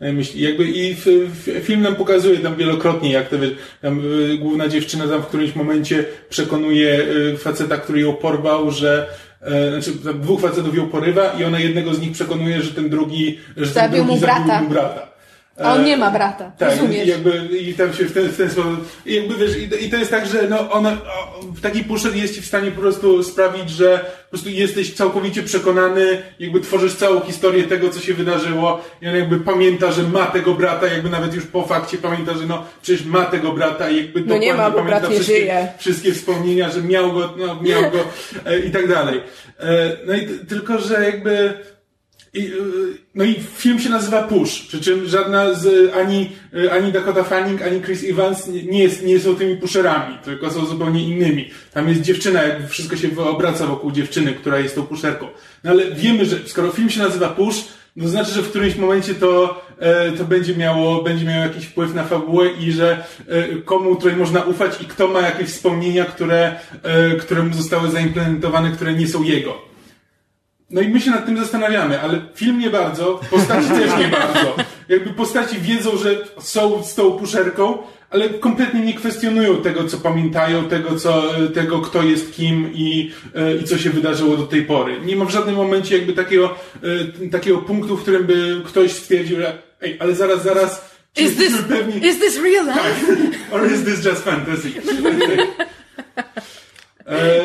na 0.00 0.12
myśli. 0.12 0.42
Jakby 0.42 0.64
i 0.64 0.90
f, 0.90 1.06
f, 1.48 1.64
film 1.64 1.82
nam 1.82 1.94
pokazuje 1.96 2.38
tam 2.38 2.56
wielokrotnie, 2.56 3.12
jak 3.12 3.28
to 3.28 3.38
wiesz, 3.38 3.50
tam 3.82 4.00
y, 4.30 4.38
główna 4.38 4.68
dziewczyna 4.68 5.08
tam 5.08 5.22
w 5.22 5.26
którymś 5.26 5.54
momencie 5.54 6.04
przekonuje 6.28 7.00
y, 7.00 7.36
faceta, 7.38 7.76
który 7.76 8.00
ją 8.00 8.12
porwał, 8.12 8.70
że 8.70 9.06
e, 9.40 9.70
znaczy 9.70 9.98
dwóch 10.14 10.40
facetów 10.40 10.76
ją 10.76 10.88
porywa 10.88 11.32
i 11.40 11.44
ona 11.44 11.58
jednego 11.60 11.94
z 11.94 12.00
nich 12.00 12.12
przekonuje, 12.12 12.62
że 12.62 12.70
ten 12.70 12.88
drugi, 12.90 13.38
że 13.56 13.64
ten 13.66 13.74
Zabił 13.74 14.04
drugi 14.04 14.10
mu 14.14 14.20
brata. 14.20 14.46
zabił 14.46 14.62
mu 14.68 14.70
brata. 14.74 15.13
A 15.62 15.72
on 15.74 15.80
E, 15.80 15.84
nie 15.84 15.96
ma 15.96 16.10
brata, 16.10 16.52
tak, 16.58 16.70
rozumiesz? 16.70 17.06
i 17.06 17.10
jakby 17.10 17.48
i 17.58 17.74
tam 17.74 17.92
się 17.94 18.04
w 18.04 18.12
ten, 18.12 18.28
w 18.28 18.36
ten 18.36 18.50
sposób. 18.50 18.88
I 19.06 19.14
jakby 19.14 19.34
wiesz, 19.34 19.56
i, 19.58 19.84
i 19.86 19.90
to 19.90 19.96
jest 19.96 20.10
tak, 20.10 20.26
że 20.26 20.48
no 20.48 20.70
ona 20.70 20.92
o, 20.92 21.42
w 21.42 21.60
taki 21.60 21.84
pusher 21.84 22.14
jest 22.16 22.34
ci 22.34 22.40
w 22.42 22.46
stanie 22.46 22.70
po 22.70 22.80
prostu 22.80 23.22
sprawić, 23.22 23.70
że 23.70 23.98
po 24.24 24.28
prostu 24.30 24.48
jesteś 24.50 24.94
całkowicie 24.94 25.42
przekonany, 25.42 26.22
jakby 26.38 26.60
tworzysz 26.60 26.94
całą 26.94 27.20
historię 27.20 27.62
tego, 27.64 27.90
co 27.90 28.00
się 28.00 28.14
wydarzyło 28.14 28.80
i 29.02 29.08
on 29.08 29.14
jakby 29.16 29.40
pamięta, 29.40 29.92
że 29.92 30.02
ma 30.02 30.26
tego 30.26 30.54
brata, 30.54 30.86
jakby 30.86 31.10
nawet 31.10 31.34
już 31.34 31.46
po 31.46 31.62
fakcie 31.66 31.98
pamięta, 31.98 32.34
że 32.34 32.46
no 32.46 32.64
przecież 32.82 33.04
ma 33.06 33.24
tego 33.24 33.52
brata 33.52 33.90
i 33.90 33.96
jakby 33.96 34.20
No 34.20 34.26
nie 34.38 34.52
dokładnie 34.52 34.54
ma, 34.54 34.70
bo 34.70 34.76
pamięta 34.78 35.00
brat 35.00 35.10
nie 35.10 35.16
wszystkie, 35.16 35.36
żyje. 35.40 35.68
wszystkie 35.78 36.12
wspomnienia, 36.12 36.70
że 36.70 36.82
miał 36.82 37.12
go, 37.12 37.34
no 37.36 37.60
miał 37.62 37.82
go 37.82 37.98
e, 38.50 38.58
i 38.58 38.70
tak 38.70 38.88
dalej. 38.88 39.20
E, 39.60 39.96
no 40.06 40.14
i 40.14 40.20
t- 40.26 40.46
tylko, 40.48 40.78
że 40.78 41.04
jakby 41.04 41.54
I, 42.34 42.46
y, 42.46 42.52
no 43.14 43.24
i 43.24 43.34
film 43.34 43.80
się 43.80 43.90
nazywa 43.90 44.22
Push, 44.22 44.60
przy 44.60 44.80
czym 44.80 45.06
żadna 45.06 45.54
z 45.54 45.94
ani, 45.94 46.30
y, 46.54 46.72
ani 46.72 46.92
Dakota 46.92 47.24
Fanning, 47.24 47.62
ani 47.62 47.80
Chris 47.80 48.04
Evans 48.04 48.46
nie, 48.46 48.82
jest, 48.82 49.04
nie 49.04 49.20
są 49.20 49.36
tymi 49.36 49.56
pusherami, 49.56 50.18
tylko 50.24 50.50
są 50.50 50.66
zupełnie 50.66 51.08
innymi. 51.08 51.50
Tam 51.72 51.88
jest 51.88 52.00
dziewczyna, 52.00 52.42
jakby 52.42 52.68
wszystko 52.68 52.96
się 52.96 53.08
obraca 53.18 53.66
wokół 53.66 53.90
dziewczyny, 53.90 54.32
która 54.32 54.58
jest 54.58 54.74
tą 54.74 54.82
pusherką. 54.82 55.28
No 55.64 55.70
ale 55.70 55.90
wiemy, 55.90 56.26
że 56.26 56.36
skoro 56.46 56.70
film 56.70 56.90
się 56.90 57.00
nazywa 57.00 57.28
Push, 57.28 57.64
no 57.96 58.08
znaczy, 58.08 58.30
że 58.30 58.42
w 58.42 58.50
którymś 58.50 58.76
momencie 58.76 59.14
to, 59.14 59.62
e, 59.78 60.12
to 60.12 60.24
będzie 60.24 60.56
miało, 60.56 61.02
będzie 61.02 61.24
miało 61.24 61.42
jakiś 61.42 61.64
wpływ 61.64 61.94
na 61.94 62.04
fabułę 62.04 62.48
i 62.60 62.72
że 62.72 63.04
e, 63.28 63.56
komu 63.56 63.96
tutaj 63.96 64.16
można 64.16 64.42
ufać 64.42 64.82
i 64.82 64.84
kto 64.84 65.08
ma 65.08 65.20
jakieś 65.20 65.48
wspomnienia, 65.48 66.04
które, 66.04 66.56
e, 66.82 67.16
które 67.16 67.42
mu 67.42 67.54
zostały 67.54 67.90
zaimplementowane, 67.90 68.70
które 68.70 68.94
nie 68.94 69.08
są 69.08 69.22
jego. 69.22 69.73
No 70.70 70.80
i 70.80 70.88
my 70.88 71.00
się 71.00 71.10
nad 71.10 71.26
tym 71.26 71.38
zastanawiamy, 71.38 72.00
ale 72.00 72.20
film 72.34 72.58
nie 72.58 72.70
bardzo, 72.70 73.20
postaci 73.30 73.68
też 73.68 73.98
nie 73.98 74.08
bardzo. 74.08 74.56
Jakby 74.88 75.10
postaci 75.10 75.58
wiedzą, 75.60 75.96
że 75.96 76.16
są 76.40 76.82
z 76.82 76.94
tą 76.94 77.12
puszerką, 77.12 77.78
ale 78.10 78.28
kompletnie 78.28 78.80
nie 78.80 78.94
kwestionują 78.94 79.56
tego, 79.56 79.84
co 79.84 79.98
pamiętają, 79.98 80.64
tego, 80.64 80.98
co, 80.98 81.22
tego 81.54 81.80
kto 81.80 82.02
jest 82.02 82.34
kim 82.34 82.70
i, 82.74 83.12
e, 83.34 83.56
i 83.56 83.64
co 83.64 83.78
się 83.78 83.90
wydarzyło 83.90 84.36
do 84.36 84.46
tej 84.46 84.62
pory. 84.62 85.00
Nie 85.00 85.16
ma 85.16 85.24
w 85.24 85.30
żadnym 85.30 85.54
momencie 85.54 85.98
jakby 85.98 86.12
takiego, 86.12 86.54
e, 87.24 87.28
takiego 87.28 87.58
punktu, 87.58 87.96
w 87.96 88.02
którym 88.02 88.24
by 88.24 88.62
ktoś 88.64 88.92
stwierdził, 88.92 89.36
że 89.36 89.58
ej, 89.82 89.96
ale 90.00 90.14
zaraz, 90.14 90.42
zaraz, 90.42 90.94
czy 91.12 91.22
Is 91.22 91.36
this, 91.36 91.40
jesteśmy 91.40 91.76
pewni... 91.76 92.06
is 92.06 92.18
this 92.18 92.38
real 92.42 92.66
life? 92.66 93.16
Or 93.52 93.72
is 93.72 93.84
this 93.84 94.04
just 94.04 94.24
fantasy? 94.24 94.72
E, 97.06 97.42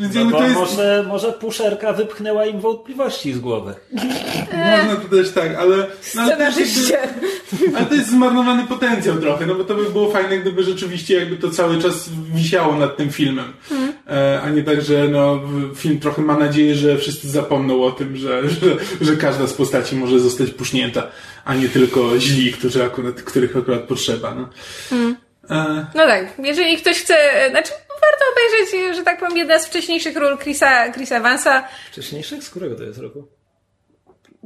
więc 0.00 0.14
No 0.14 0.30
to 0.30 0.42
jest... 0.44 0.54
może, 0.54 1.04
może 1.08 1.32
puszerka 1.32 1.92
wypchnęła 1.92 2.46
im 2.46 2.60
wątpliwości 2.60 3.32
z 3.32 3.38
głowy. 3.38 3.74
Można 4.52 4.96
to 4.96 5.16
też 5.16 5.30
tak, 5.30 5.54
ale... 5.54 5.76
No, 6.14 6.22
ale, 6.22 6.52
to 6.52 6.60
jest 6.60 6.94
ale 7.76 7.86
to 7.86 7.94
jest 7.94 8.10
zmarnowany 8.10 8.66
potencjał 8.66 9.16
trochę, 9.16 9.46
no 9.46 9.54
bo 9.54 9.64
to 9.64 9.74
by 9.74 9.90
było 9.90 10.10
fajne, 10.10 10.38
gdyby 10.38 10.62
rzeczywiście 10.64 11.14
jakby 11.14 11.36
to 11.36 11.50
cały 11.50 11.82
czas 11.82 12.08
wisiało 12.34 12.74
nad 12.76 12.96
tym 12.96 13.12
filmem. 13.12 13.52
E, 14.10 14.40
a 14.42 14.50
nie 14.50 14.62
tak, 14.62 14.82
że 14.82 15.08
no, 15.08 15.40
film 15.76 16.00
trochę 16.00 16.22
ma 16.22 16.38
nadzieję, 16.38 16.74
że 16.74 16.98
wszyscy 16.98 17.28
zapomną 17.28 17.82
o 17.82 17.90
tym, 17.90 18.16
że, 18.16 18.50
że, 18.50 18.76
że 19.00 19.16
każda 19.16 19.46
z 19.46 19.52
postaci 19.52 19.96
może 19.96 20.20
zostać 20.20 20.50
pusznięta, 20.50 21.06
a 21.44 21.54
nie 21.54 21.68
tylko 21.68 22.18
źli, 22.20 22.52
którzy 22.52 22.84
akurat, 22.84 23.22
których 23.22 23.56
akurat 23.56 23.80
potrzeba. 23.80 24.34
No. 24.34 24.48
E, 25.50 25.86
No 25.94 26.06
tak, 26.06 26.26
jeżeli 26.42 26.76
ktoś 26.76 26.96
chce, 26.96 27.14
znaczy 27.50 27.72
warto 28.00 28.24
obejrzeć, 28.32 28.96
że 28.96 29.02
tak 29.02 29.18
powiem, 29.20 29.36
jedna 29.36 29.58
z 29.58 29.66
wcześniejszych 29.66 30.16
ról 30.16 30.38
Chrisa, 30.38 30.92
Chrisa 30.92 31.16
Evansa. 31.16 31.68
Wcześniejszych? 31.92 32.42
Z 32.44 32.50
którego 32.50 32.76
to 32.76 32.82
jest 32.82 32.98
roku? 32.98 33.28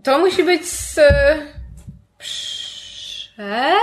To 0.05 0.19
musi 0.19 0.45
być 0.45 0.69
z... 0.69 0.99
e, 3.39 3.75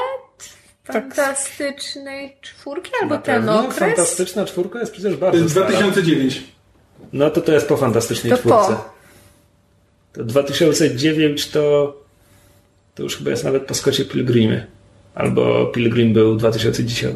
przed 0.83 0.95
fantastycznej 1.15 2.37
czwórki, 2.41 2.91
albo 3.01 3.15
Na 3.15 3.21
ten 3.21 3.35
pewno? 3.35 3.59
okres. 3.59 3.79
Fantastyczna 3.79 4.45
czwórka 4.45 4.79
jest 4.79 4.91
przecież 4.91 5.11
to 5.13 5.17
bardzo 5.17 5.37
jest 5.39 5.51
stara. 5.51 5.67
2009. 5.69 6.43
No 7.13 7.29
to 7.29 7.41
to 7.41 7.51
jest 7.53 7.67
po 7.67 7.77
fantastycznej 7.77 8.31
To 8.31 8.37
czwórce. 8.37 8.67
po. 8.75 8.89
To 10.13 10.23
2009 10.23 11.47
to 11.49 11.93
to 12.95 13.03
już 13.03 13.17
chyba 13.17 13.29
jest 13.29 13.43
nawet 13.43 13.65
po 13.65 13.73
Scottie 13.73 14.05
Pilgrimie. 14.05 14.65
Albo 15.15 15.65
Pilgrim 15.65 16.13
był 16.13 16.35
2010. 16.35 17.15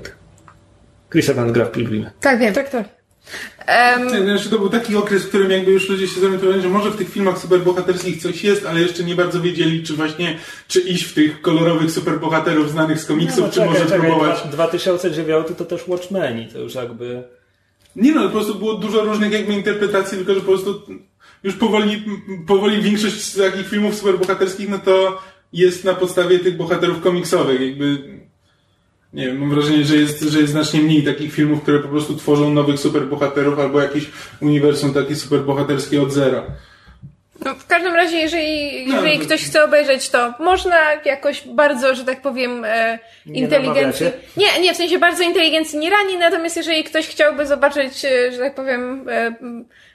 Chris 1.12 1.30
Evans 1.30 1.52
gra 1.52 1.66
w 1.66 1.72
Pilgrimie. 1.72 2.12
Tak, 2.22 2.40
wiem. 2.40 2.54
Tak, 2.54 2.70
tak. 2.70 3.02
Nie, 4.14 4.22
Znaczy, 4.24 4.50
to 4.50 4.60
był 4.60 4.70
taki 4.70 4.96
okres, 4.96 5.24
w 5.24 5.28
którym 5.30 5.52
jakby 5.52 5.72
już 5.72 5.90
ludzie 5.90 6.08
się 6.08 6.20
zorientowali, 6.22 6.62
że 6.62 6.70
może 6.70 6.92
w 6.92 6.96
tych 6.98 7.10
filmach 7.10 7.38
superbohaterskich 7.38 8.22
coś 8.22 8.44
jest, 8.44 8.66
ale 8.66 8.82
jeszcze 8.82 9.04
nie 9.04 9.16
bardzo 9.16 9.42
wiedzieli, 9.42 9.84
czy 9.84 9.94
właśnie, 9.94 10.38
czy 10.68 10.80
iść 10.80 11.04
w 11.04 11.14
tych 11.14 11.42
kolorowych 11.42 11.92
superbohaterów 11.92 12.72
znanych 12.72 13.00
z 13.00 13.06
komiksów, 13.06 13.40
No, 13.40 13.48
czy 13.50 13.54
czekaj, 13.56 13.70
może 13.70 13.86
czekaj, 13.86 14.00
próbować... 14.00 14.40
dwa- 14.40 14.50
2009 14.52 15.48
to 15.58 15.66
też 15.66 15.88
Watchmeni, 15.88 16.48
to 16.48 16.60
już 16.60 16.76
jakby... 16.76 17.24
Nie 17.96 18.12
no, 18.12 18.24
po 18.24 18.30
prostu 18.30 18.56
było 18.56 18.74
dużo 18.74 19.02
różnych 19.04 19.32
jakby 19.32 19.54
interpretacji, 19.54 20.18
tylko 20.18 20.34
że 20.34 20.40
po 20.40 20.46
prostu 20.46 20.82
już 21.44 21.56
powoli, 21.56 22.04
powoli 22.48 22.82
większość 22.82 23.24
z 23.24 23.38
takich 23.38 23.68
filmów 23.70 23.96
superbohaterskich, 23.96 24.70
no 24.70 24.80
to 24.80 25.22
jest 25.54 25.84
na 25.84 25.94
podstawie 25.94 26.40
tych 26.40 26.58
bohaterów 26.58 27.02
komiksowych, 27.02 27.62
jakby... 27.62 28.21
Nie 29.14 29.28
wiem, 29.28 29.38
mam 29.38 29.50
wrażenie, 29.50 29.86
że 29.86 29.96
jest, 29.96 30.22
że 30.22 30.40
jest 30.40 30.52
znacznie 30.52 30.80
mniej 30.82 31.04
takich 31.04 31.34
filmów, 31.34 31.62
które 31.62 31.80
po 31.80 31.88
prostu 31.88 32.16
tworzą 32.16 32.54
nowych 32.54 32.80
superbohaterów 32.80 33.60
albo 33.60 33.82
jakieś 33.82 34.10
uniwersum 34.42 34.94
takie 34.94 35.16
superbohaterskie 35.16 36.02
od 36.02 36.12
zera. 36.12 36.44
No, 37.46 37.56
w 37.56 37.68
każdym 37.68 37.94
razie, 37.96 38.18
jeżeli, 38.18 38.86
No, 38.88 38.96
jeżeli 38.96 39.20
to- 39.20 39.26
ktoś 39.26 39.44
chce 39.44 39.64
obejrzeć, 39.64 40.10
to 40.10 40.34
można 40.40 40.78
jakoś 41.06 41.48
bardzo, 41.48 41.96
że 41.96 42.06
tak 42.06 42.22
powiem, 42.22 42.66
e, 42.66 43.00
inteligencji. 43.26 44.06
Nie, 44.38 44.60
nie, 44.62 44.74
w 44.74 44.78
sensie 44.78 45.00
bardzo 45.00 45.24
inteligencji 45.24 45.80
nie 45.80 45.90
rani, 45.90 46.18
natomiast 46.18 46.58
jeżeli 46.58 46.84
ktoś 46.84 47.08
chciałby 47.08 47.46
zobaczyć, 47.48 48.06
e, 48.06 48.32
że 48.32 48.38
tak 48.38 48.56
powiem, 48.56 49.10
e, 49.10 49.36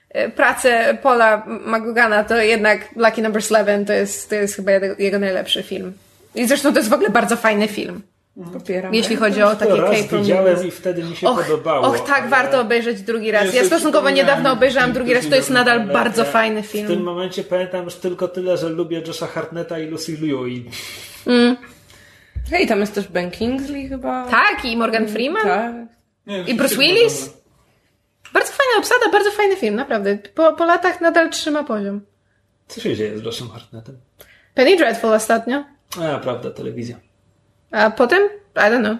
e, 0.08 0.28
pracę 0.30 0.98
Paula 1.02 1.46
McGugana, 1.66 2.24
to 2.24 2.36
jednak 2.36 2.88
Lucky 2.96 3.22
Number 3.22 3.42
11 3.42 3.84
to 3.86 3.92
jest, 3.92 4.28
to 4.28 4.34
jest 4.34 4.56
chyba 4.56 4.72
jego, 4.72 4.86
jego 4.98 5.18
najlepszy 5.18 5.62
film. 5.62 5.92
I 6.34 6.46
zresztą 6.46 6.72
to 6.72 6.78
jest 6.78 6.90
w 6.90 6.94
ogóle 6.94 7.10
bardzo 7.10 7.36
fajny 7.36 7.68
film, 7.68 8.02
Popieram. 8.53 8.95
jeśli 8.95 9.16
chodzi 9.16 9.43
o 9.43 9.57
takie 9.57 9.76
raz 9.76 9.91
Cape 10.03 10.18
widziałem 10.18 10.66
i 10.68 10.70
wtedy 10.70 11.05
mi 11.05 11.16
się 11.16 11.28
Och, 11.28 11.43
podobało. 11.45 11.87
och, 11.87 12.01
tak, 12.01 12.20
ale- 12.20 12.28
warto 12.30 12.61
obejrzeć 12.61 13.03
drugi 13.03 13.30
raz. 13.30 13.55
Ja 13.55 13.64
stosunkowo 13.64 14.11
niedawno 14.11 14.53
obejrzałam 14.53 14.93
drugi 14.93 15.14
raz, 15.14 15.28
to 15.28 15.34
jest 15.37 15.51
nadal 15.51 15.87
bardzo 15.87 16.24
fajny 16.24 16.62
W 16.62 16.72
tym 16.72 16.87
film. 16.89 17.03
momencie 17.03 17.45
pamiętam 17.45 17.84
już 17.84 17.95
tylko 17.95 18.28
tyle, 18.28 18.57
że 18.57 18.68
lubię 18.68 19.03
Josha 19.07 19.26
Hartnetta 19.26 19.78
i 19.78 19.87
Lucy 19.87 20.12
Liu 20.12 20.47
i 20.47 20.70
Hej, 22.51 22.66
tam 22.66 22.80
jest 22.80 22.95
też 22.95 23.09
Ben 23.09 23.30
Kingsley 23.30 23.89
chyba. 23.89 24.26
Tak, 24.30 24.64
i 24.64 24.76
Morgan 24.76 25.09
Freeman. 25.09 25.43
Tak. 25.47 25.74
Nie, 26.26 26.43
I 26.43 26.55
Bruce 26.55 26.76
Willis? 26.76 27.30
Bardzo 28.32 28.53
fajna 28.53 28.78
obsada, 28.78 29.12
bardzo 29.12 29.30
fajny 29.30 29.57
film, 29.57 29.74
naprawdę. 29.74 30.18
Po, 30.34 30.53
po 30.53 30.64
latach 30.64 31.01
nadal 31.01 31.30
trzyma 31.30 31.64
poziom. 31.64 32.01
co 32.68 32.80
się 32.80 32.97
dzieje 32.97 33.18
z 33.18 33.24
Joshem 33.24 33.49
Hartnettem? 33.49 33.97
Penny 34.55 34.76
Dreadful 34.76 35.12
ostatnio. 35.14 35.64
A, 36.14 36.18
prawda, 36.18 36.51
telewizja. 36.51 36.97
A 37.70 37.90
potem? 37.90 38.22
I 38.56 38.58
don't 38.58 38.80
know. 38.80 38.98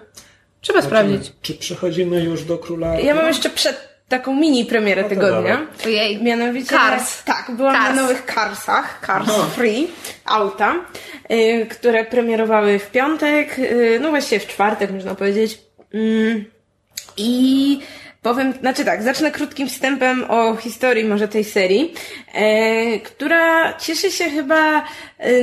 Trzeba 0.61 0.81
sprawdzić. 0.81 1.31
Czy 1.41 1.53
przechodzimy 1.53 2.23
już 2.23 2.43
do 2.43 2.57
Króla? 2.57 2.99
Ja 2.99 3.15
mam 3.15 3.27
jeszcze 3.27 3.49
przed 3.49 3.97
taką 4.09 4.35
mini 4.35 4.65
premierę 4.65 5.01
No 5.03 5.09
tygodnia. 5.09 5.67
Ojej. 5.85 6.23
Mianowicie. 6.23 6.69
Cars. 6.69 7.23
Tak, 7.23 7.51
byłam 7.51 7.75
Cars. 7.75 7.95
na 7.95 8.01
nowych 8.01 8.25
Carsach, 8.25 9.01
Cars 9.07 9.29
Free, 9.55 9.87
auta, 10.25 10.75
y, 11.31 11.65
które 11.69 12.05
premierowały 12.05 12.79
w 12.79 12.91
piątek, 12.91 13.59
y, 13.59 13.99
no 14.01 14.09
właściwie 14.09 14.39
w 14.39 14.47
czwartek 14.47 14.91
można 14.91 15.15
powiedzieć. 15.15 15.59
Mm, 15.93 16.45
I 17.17 17.79
powiem, 18.21 18.53
znaczy 18.59 18.85
tak, 18.85 19.03
zacznę 19.03 19.31
krótkim 19.31 19.69
wstępem 19.69 20.25
o 20.31 20.55
historii 20.55 21.05
może 21.05 21.27
tej 21.27 21.43
serii, 21.43 21.93
e, 22.33 22.99
która 22.99 23.73
cieszy 23.77 24.11
się 24.11 24.29
chyba 24.29 24.83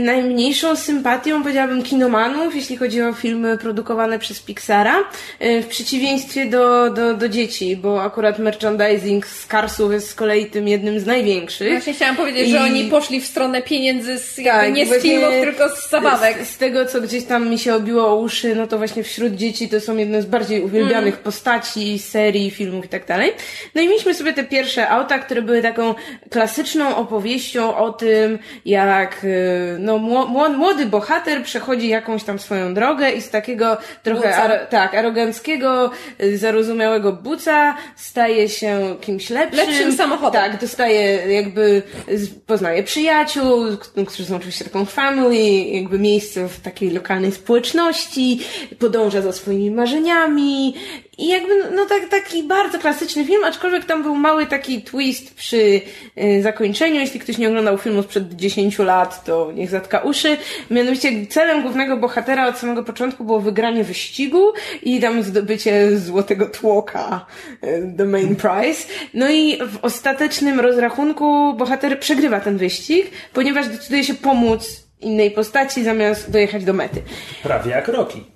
najmniejszą 0.00 0.76
sympatią, 0.76 1.42
powiedziałabym, 1.42 1.82
kinomanów, 1.82 2.54
jeśli 2.56 2.76
chodzi 2.76 3.02
o 3.02 3.12
filmy 3.12 3.58
produkowane 3.58 4.18
przez 4.18 4.40
Pixara, 4.40 4.94
e, 5.40 5.62
w 5.62 5.66
przeciwieństwie 5.66 6.46
do, 6.46 6.90
do, 6.90 7.14
do 7.14 7.28
dzieci, 7.28 7.76
bo 7.76 8.02
akurat 8.02 8.38
merchandising 8.38 9.26
z 9.26 9.46
Carsów 9.46 9.92
jest 9.92 10.10
z 10.10 10.14
kolei 10.14 10.46
tym 10.46 10.68
jednym 10.68 11.00
z 11.00 11.06
największych. 11.06 11.70
Właśnie 11.70 11.92
chciałam 11.94 12.16
powiedzieć, 12.16 12.48
I- 12.48 12.50
że 12.50 12.60
oni 12.60 12.84
poszli 12.84 13.20
w 13.20 13.26
stronę 13.26 13.62
pieniędzy 13.62 14.18
z, 14.18 14.36
Tak, 14.44 14.72
nie 14.74 14.86
z 14.86 15.02
filmów, 15.02 15.30
tylko 15.42 15.68
z 15.68 15.90
zabawek. 15.90 16.44
Z, 16.44 16.50
z 16.50 16.56
tego, 16.58 16.86
co 16.86 17.00
gdzieś 17.00 17.24
tam 17.24 17.48
mi 17.50 17.58
się 17.58 17.74
obiło 17.74 18.08
o 18.08 18.16
uszy, 18.16 18.54
no 18.54 18.66
to 18.66 18.78
właśnie 18.78 19.02
wśród 19.04 19.32
dzieci 19.34 19.68
to 19.68 19.80
są 19.80 19.96
jedne 19.96 20.22
z 20.22 20.26
bardziej 20.26 20.62
uwielbianych 20.62 21.16
postaci, 21.18 21.98
serii, 21.98 22.50
filmów 22.50 22.84
i 22.84 22.88
tak 22.88 23.06
dalej. 23.06 23.32
No 23.74 23.82
i 23.82 23.88
mieliśmy 23.88 24.14
sobie 24.14 24.32
te 24.32 24.44
pierwsze 24.44 24.88
auta, 24.88 25.18
które 25.18 25.42
były 25.42 25.62
taką 25.62 25.94
klasyczną 26.30 26.96
opowieścią 26.96 27.76
o 27.76 27.92
tym, 27.92 28.38
jak 28.64 29.24
y, 29.24 29.63
no, 29.78 29.98
mło- 29.98 30.26
mło- 30.28 30.48
młody 30.56 30.86
bohater 30.86 31.42
przechodzi 31.42 31.88
jakąś 31.88 32.24
tam 32.24 32.38
swoją 32.38 32.74
drogę 32.74 33.10
i 33.10 33.20
z 33.22 33.30
takiego 33.30 33.76
trochę 34.02 34.36
ar- 34.36 34.66
tak, 34.70 34.94
aroganckiego, 34.94 35.90
y, 36.22 36.38
zarozumiałego 36.38 37.12
buca 37.12 37.76
staje 37.96 38.48
się 38.48 38.96
kimś 39.00 39.30
lepszym. 39.30 39.66
Lepszym 39.66 39.92
samochodem. 39.96 40.42
Tak, 40.42 40.60
dostaje 40.60 41.02
jakby, 41.34 41.82
z- 42.14 42.28
poznaje 42.46 42.82
przyjaciół, 42.82 43.64
k- 43.76 44.04
którzy 44.06 44.24
są 44.28 44.36
oczywiście 44.36 44.64
taką 44.64 44.84
family, 44.84 45.44
jakby 45.76 45.98
miejsce 45.98 46.48
w 46.48 46.60
takiej 46.60 46.90
lokalnej 46.90 47.32
społeczności, 47.32 48.40
podąża 48.78 49.20
za 49.22 49.32
swoimi 49.32 49.70
marzeniami 49.70 50.74
i 51.18 51.28
jakby, 51.28 51.70
no 51.74 51.86
tak, 51.86 52.08
taki 52.08 52.42
bardzo 52.42 52.78
klasyczny 52.78 53.24
film, 53.24 53.44
aczkolwiek 53.44 53.84
tam 53.84 54.02
był 54.02 54.14
mały 54.14 54.46
taki 54.46 54.82
twist 54.82 55.34
przy 55.34 55.80
y, 56.18 56.42
zakończeniu. 56.42 57.00
Jeśli 57.00 57.20
ktoś 57.20 57.38
nie 57.38 57.48
oglądał 57.48 57.78
filmu 57.78 58.02
sprzed 58.02 58.34
10 58.34 58.78
lat, 58.78 59.24
to 59.24 59.52
niech 59.54 59.70
zatka 59.70 59.98
uszy. 59.98 60.36
Mianowicie 60.70 61.26
celem 61.26 61.62
głównego 61.62 61.96
bohatera 61.96 62.48
od 62.48 62.58
samego 62.58 62.82
początku 62.82 63.24
było 63.24 63.40
wygranie 63.40 63.84
wyścigu 63.84 64.52
i 64.82 65.00
tam 65.00 65.22
zdobycie 65.22 65.98
złotego 65.98 66.46
tłoka, 66.46 67.26
y, 67.64 67.94
the 67.96 68.04
main 68.04 68.36
prize. 68.36 68.88
No 69.14 69.30
i 69.30 69.58
w 69.58 69.78
ostatecznym 69.82 70.60
rozrachunku 70.60 71.54
bohater 71.54 72.00
przegrywa 72.00 72.40
ten 72.40 72.56
wyścig, 72.56 73.06
ponieważ 73.32 73.68
decyduje 73.68 74.04
się 74.04 74.14
pomóc 74.14 74.84
innej 75.00 75.30
postaci 75.30 75.84
zamiast 75.84 76.30
dojechać 76.30 76.64
do 76.64 76.72
mety. 76.72 77.02
Prawie 77.42 77.70
jak 77.70 77.88
Rocky. 77.88 78.33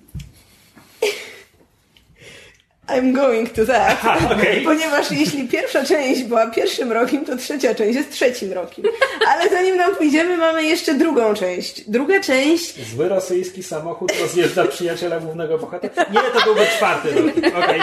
I'm 2.88 3.12
going 3.12 3.50
to 3.54 3.66
that. 3.66 3.98
Aha, 4.02 4.18
okej. 4.34 4.60
Ponieważ 4.70 5.10
jeśli 5.10 5.48
pierwsza 5.48 5.84
część 5.84 6.22
była 6.22 6.46
pierwszym 6.46 6.92
rokiem, 6.92 7.24
to 7.24 7.36
trzecia 7.36 7.74
część 7.74 7.96
jest 7.96 8.10
trzecim 8.10 8.52
rokiem. 8.52 8.84
Ale 9.28 9.50
zanim 9.50 9.76
nam 9.76 9.96
pójdziemy, 9.96 10.36
mamy 10.36 10.64
jeszcze 10.64 10.94
drugą 10.94 11.34
część. 11.34 11.90
Druga 11.90 12.20
część 12.20 12.88
Zły 12.90 13.08
rosyjski 13.08 13.62
samochód 13.62 14.12
rozjeżdża 14.20 14.64
przyjaciela 14.66 15.20
głównego 15.20 15.58
bohatera. 15.58 16.04
Nie, 16.12 16.20
to 16.20 16.44
byłby 16.44 16.66
czwarty 16.66 17.10
rok. 17.10 17.24
Okej. 17.64 17.80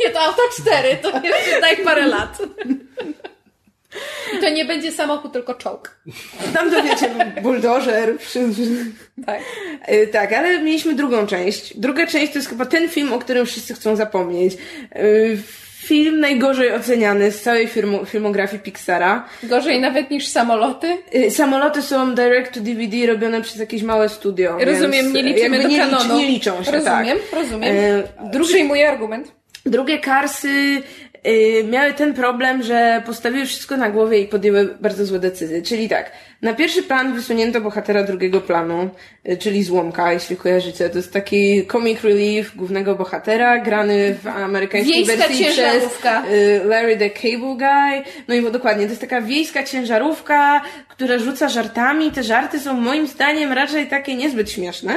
Nie, 0.00 0.10
to 0.10 0.20
auto 0.20 0.42
4, 0.62 0.96
to 1.02 1.08
jeszcze 1.08 1.60
daj 1.60 1.76
parę 1.76 2.06
lat. 2.06 2.38
I 4.38 4.40
to 4.40 4.48
nie 4.50 4.64
będzie 4.64 4.92
samochód, 4.92 5.32
tylko 5.32 5.54
czołg. 5.54 5.96
Tam 6.54 6.70
to 6.70 6.82
wiecie, 6.82 7.10
buldożer. 7.42 8.18
przy- 8.18 8.40
Tak. 9.26 9.40
Y, 9.92 10.06
Tak, 10.06 10.32
ale 10.32 10.58
mieliśmy 10.58 10.94
drugą 10.94 11.26
część. 11.26 11.76
Druga 11.78 12.06
część 12.06 12.32
to 12.32 12.38
jest 12.38 12.48
chyba 12.48 12.66
ten 12.66 12.88
film, 12.88 13.12
o 13.12 13.18
którym 13.18 13.46
wszyscy 13.46 13.74
chcą 13.74 13.96
zapomnieć. 13.96 14.54
Y, 14.96 15.38
Film 15.76 16.20
najgorzej 16.20 16.72
oceniany 16.74 17.30
z 17.30 17.42
całej 17.42 17.68
filmografii 18.06 18.62
Pixara. 18.62 19.28
Gorzej 19.42 19.80
nawet 19.80 20.10
niż 20.10 20.26
samoloty. 20.26 20.86
Y, 21.14 21.30
Samoloty 21.30 21.82
są 21.82 22.14
direct 22.14 22.52
to 22.54 22.60
DVD 22.60 23.06
robione 23.06 23.42
przez 23.42 23.56
jakieś 23.60 23.82
małe 23.82 24.08
studio. 24.08 24.58
Rozumiem, 24.60 25.12
nie 25.12 25.22
liczymy 25.22 25.62
do 25.62 25.68
nie, 25.68 25.76
licz- 25.78 25.90
kanonu. 25.90 26.16
nie 26.20 26.26
liczą 26.26 26.64
się, 26.64 26.72
Rozumiem, 26.72 27.18
tak. 27.30 27.38
rozumiem. 27.40 27.76
Drugi, 28.32 28.48
Przyjmuję 28.48 28.88
argument. 28.90 29.32
Drugie 29.66 29.98
Karsy 29.98 30.82
miały 31.64 31.92
ten 31.92 32.14
problem, 32.14 32.62
że 32.62 33.02
postawiły 33.06 33.46
wszystko 33.46 33.76
na 33.76 33.90
głowie 33.90 34.18
i 34.18 34.28
podjęły 34.28 34.76
bardzo 34.80 35.06
złe 35.06 35.18
decyzje. 35.18 35.62
Czyli 35.62 35.88
tak, 35.88 36.12
na 36.42 36.54
pierwszy 36.54 36.82
plan 36.82 37.14
wysunięto 37.14 37.60
bohatera 37.60 38.02
drugiego 38.02 38.40
planu, 38.40 38.90
y, 39.28 39.36
czyli 39.36 39.62
Złomka, 39.62 40.12
jeśli 40.12 40.36
kojarzycie. 40.36 40.90
To 40.90 40.96
jest 40.96 41.12
taki 41.12 41.66
comic 41.66 42.02
relief 42.02 42.56
głównego 42.56 42.94
bohatera, 42.94 43.58
grany 43.58 44.16
w 44.22 44.26
amerykańskiej 44.26 44.94
Wiejska 44.94 45.16
wersji 45.16 45.44
przez 45.44 45.84
y, 46.30 46.60
Larry 46.64 46.96
the 46.96 47.10
Cable 47.10 47.56
Guy. 47.56 48.12
No 48.28 48.34
i 48.34 48.52
dokładnie, 48.52 48.84
to 48.84 48.90
jest 48.90 49.00
taka 49.00 49.20
wiejska 49.20 49.62
ciężarówka, 49.62 50.62
która 50.88 51.18
rzuca 51.18 51.48
żartami. 51.48 52.12
Te 52.12 52.22
żarty 52.22 52.60
są 52.60 52.74
moim 52.74 53.06
zdaniem 53.06 53.52
raczej 53.52 53.86
takie 53.86 54.14
niezbyt 54.14 54.50
śmieszne. 54.50 54.94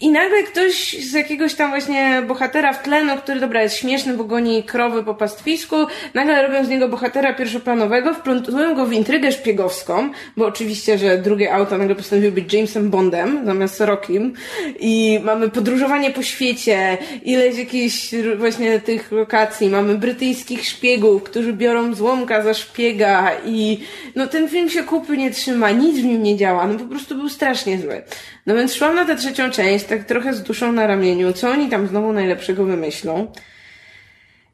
I 0.00 0.10
nagle 0.10 0.42
ktoś 0.42 0.92
z 0.92 1.12
jakiegoś 1.12 1.54
tam 1.54 1.70
właśnie 1.70 2.22
bohatera 2.28 2.72
w 2.72 2.82
tle, 2.82 3.04
no 3.04 3.16
który 3.16 3.40
dobra 3.40 3.62
jest 3.62 3.76
śmieszny, 3.76 4.14
bo 4.14 4.24
goni 4.24 4.64
krowy 4.64 5.04
po 5.04 5.14
pastwisku, 5.14 5.76
nagle 6.14 6.42
robią 6.46 6.64
z 6.64 6.68
niego 6.68 6.88
bohatera 6.88 7.32
pierwszoplanowego, 7.32 8.14
wplątują 8.14 8.74
go 8.74 8.86
w 8.86 8.92
intrygę 8.92 9.32
szpiegowską, 9.32 10.10
bo 10.36 10.46
oczywiście, 10.46 10.63
że 10.96 11.18
drugie 11.18 11.54
auto 11.54 11.78
nagle 11.78 11.94
postanowiło 11.94 12.32
być 12.32 12.52
Jamesem 12.52 12.90
Bondem 12.90 13.46
zamiast 13.46 13.80
Rockim 13.80 14.32
i 14.80 15.20
mamy 15.24 15.50
podróżowanie 15.50 16.10
po 16.10 16.22
świecie, 16.22 16.98
ileś 17.22 17.58
jakichś 17.58 18.14
właśnie 18.38 18.80
tych 18.80 19.12
lokacji, 19.12 19.68
mamy 19.68 19.94
brytyjskich 19.94 20.64
szpiegów, 20.64 21.22
którzy 21.22 21.52
biorą 21.52 21.94
złomka 21.94 22.42
za 22.42 22.54
szpiega 22.54 23.30
i 23.46 23.80
no 24.14 24.26
ten 24.26 24.48
film 24.48 24.70
się 24.70 24.82
kupy 24.82 25.16
nie 25.16 25.30
trzyma, 25.30 25.70
nic 25.70 25.98
w 25.98 26.04
nim 26.04 26.22
nie 26.22 26.36
działa, 26.36 26.66
no 26.66 26.78
po 26.78 26.84
prostu 26.84 27.14
był 27.14 27.28
strasznie 27.28 27.78
zły. 27.78 28.02
No 28.46 28.54
więc 28.54 28.74
szłam 28.74 28.94
na 28.94 29.04
tę 29.04 29.16
trzecią 29.16 29.50
część, 29.50 29.84
tak 29.84 30.04
trochę 30.04 30.34
z 30.34 30.42
duszą 30.42 30.72
na 30.72 30.86
ramieniu, 30.86 31.32
co 31.32 31.50
oni 31.50 31.68
tam 31.68 31.86
znowu 31.86 32.12
najlepszego 32.12 32.64
wymyślą. 32.64 33.32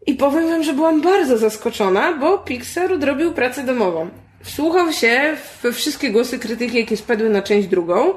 I 0.07 0.15
powiem 0.15 0.49
wam, 0.49 0.63
że 0.63 0.73
byłam 0.73 1.01
bardzo 1.01 1.39
zaskoczona, 1.39 2.13
bo 2.13 2.39
Pixar 2.39 2.93
odrobił 2.93 3.33
pracę 3.33 3.65
domową. 3.65 4.09
Wsłuchał 4.43 4.93
się 4.93 5.36
we 5.62 5.72
wszystkie 5.72 6.11
głosy 6.11 6.38
krytyki, 6.38 6.78
jakie 6.78 6.97
spadły 6.97 7.30
na 7.30 7.43
część 7.43 7.68
drugą 7.68 8.14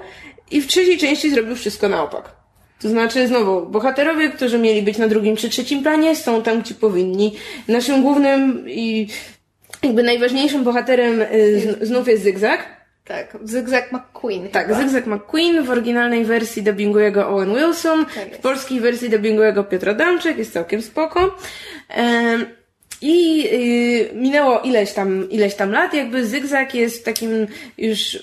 i 0.52 0.62
w 0.62 0.68
trzeciej 0.68 0.98
części 0.98 1.32
zrobił 1.32 1.56
wszystko 1.56 1.90
na 1.90 2.04
opak. 2.04 2.44
To 2.82 2.90
znaczy, 2.90 3.28
znowu, 3.28 3.66
bohaterowie, 3.66 4.30
którzy 4.30 4.60
mieli 4.60 4.82
być 4.82 4.98
na 4.98 5.08
drugim 5.08 5.36
czy 5.36 5.50
trzecim 5.50 5.84
planie, 5.84 6.16
są 6.16 6.44
tam, 6.44 6.62
gdzie 6.62 6.76
powinni. 6.76 7.36
Naszym 7.68 8.02
głównym 8.02 8.70
i 8.70 9.08
jakby 9.84 10.04
najważniejszym 10.04 10.64
bohaterem 10.64 11.22
y, 11.22 11.78
znów 11.82 12.08
jest 12.08 12.24
Zygzak. 12.24 12.84
Tak, 13.06 13.38
Zygzak 13.44 13.92
McQueen. 13.92 14.50
Tak, 14.50 14.68
chyba. 14.68 14.80
Zygzak 14.80 15.08
McQueen 15.08 15.64
w 15.64 15.70
oryginalnej 15.70 16.26
wersji 16.26 16.64
dubbinguje 16.64 17.12
go 17.12 17.30
Owen 17.30 17.56
Wilson, 17.56 18.06
Tak 18.06 18.36
w 18.36 18.38
polskiej 18.38 18.80
wersji 18.80 19.10
dubbinguje 19.10 19.54
go 19.54 19.64
Piotr 19.64 19.90
Adamczyk, 19.90 20.38
jest 20.38 20.54
całkiem 20.54 20.82
spoko. 20.82 21.38
Em, 21.90 22.46
I 23.04 23.48
y, 23.54 24.16
minęło 24.16 24.60
ileś 24.60 24.94
tam, 24.94 25.30
ileś 25.30 25.56
tam 25.56 25.72
lat, 25.72 25.94
jakby 25.94 26.26
Zygzak 26.26 26.76
jest 26.76 27.00
w 27.00 27.04
takim 27.04 27.48
już 27.78 28.20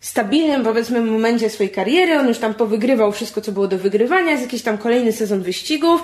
stabilnym, 0.00 0.64
powiedzmy, 0.64 1.00
momencie 1.00 1.50
swojej 1.50 1.72
kariery. 1.72 2.18
On 2.18 2.28
już 2.28 2.38
tam 2.38 2.54
powygrywał 2.54 3.12
wszystko, 3.12 3.40
co 3.40 3.52
było 3.52 3.68
do 3.68 3.78
wygrywania, 3.78 4.30
jest 4.30 4.42
jakiś 4.42 4.62
tam 4.62 4.78
kolejny 4.78 5.12
sezon 5.12 5.42
wyścigów 5.42 6.02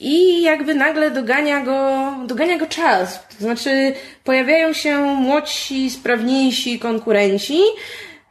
i 0.00 0.42
jakby 0.42 0.74
nagle 0.74 1.10
dogania 1.10 1.60
go, 1.60 2.12
dogania 2.26 2.58
go 2.58 2.66
czas. 2.66 3.20
To 3.28 3.44
znaczy, 3.44 3.92
pojawiają 4.24 4.72
się 4.72 4.98
młodsi, 4.98 5.90
sprawniejsi 5.90 6.78
konkurenci, 6.78 7.58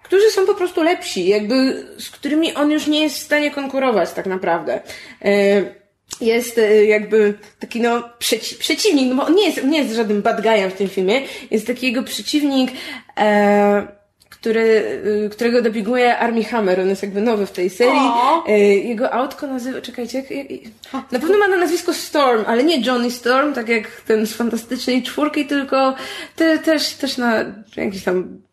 którzy 0.03 0.31
są 0.31 0.45
po 0.45 0.55
prostu 0.55 0.83
lepsi, 0.83 1.27
jakby 1.27 1.85
z 1.99 2.09
którymi 2.09 2.53
on 2.53 2.71
już 2.71 2.87
nie 2.87 3.03
jest 3.03 3.17
w 3.17 3.23
stanie 3.23 3.51
konkurować 3.51 4.11
tak 4.11 4.25
naprawdę. 4.25 4.81
E, 5.21 5.84
Jest 6.21 6.57
e, 6.57 6.85
jakby 6.85 7.33
taki 7.59 7.81
no 7.81 8.03
przeci- 8.19 8.57
przeciwnik, 8.57 9.09
no 9.09 9.15
bo 9.15 9.25
on 9.25 9.35
nie 9.35 9.45
jest, 9.45 9.63
nie 9.63 9.79
jest 9.79 9.95
żadnym 9.95 10.21
bad 10.21 10.41
guyem 10.41 10.71
w 10.71 10.73
tym 10.73 10.89
filmie, 10.89 11.21
jest 11.51 11.67
taki 11.67 11.85
jego 11.85 12.03
przeciwnik, 12.03 12.71
e, 13.17 13.87
który, 14.29 15.01
e, 15.25 15.29
którego 15.29 15.61
dopinguje 15.61 16.17
Armie 16.17 16.43
Hammer, 16.43 16.79
on 16.79 16.89
jest 16.89 17.01
jakby 17.01 17.21
nowy 17.21 17.45
w 17.45 17.51
tej 17.51 17.69
serii. 17.69 18.11
E, 18.47 18.59
Jego 18.59 19.13
autko 19.13 19.47
nazywa, 19.47 19.81
czekajcie, 19.81 20.17
jak, 20.17 20.31
jak, 20.31 20.61
na 21.11 21.19
pewno 21.19 21.37
ma 21.37 21.47
na 21.47 21.57
nazwisko 21.57 21.93
Storm, 21.93 22.43
ale 22.47 22.63
nie 22.63 22.81
Johnny 22.81 23.11
Storm, 23.11 23.53
tak 23.53 23.69
jak 23.69 24.01
ten 24.01 24.27
z 24.27 24.33
Fantastycznej 24.33 25.03
Czwórki, 25.03 25.45
tylko 25.45 25.95
te, 26.35 26.59
też, 26.59 26.93
też 26.93 27.17
na 27.17 27.45
jakiś 27.77 28.03
tam 28.03 28.45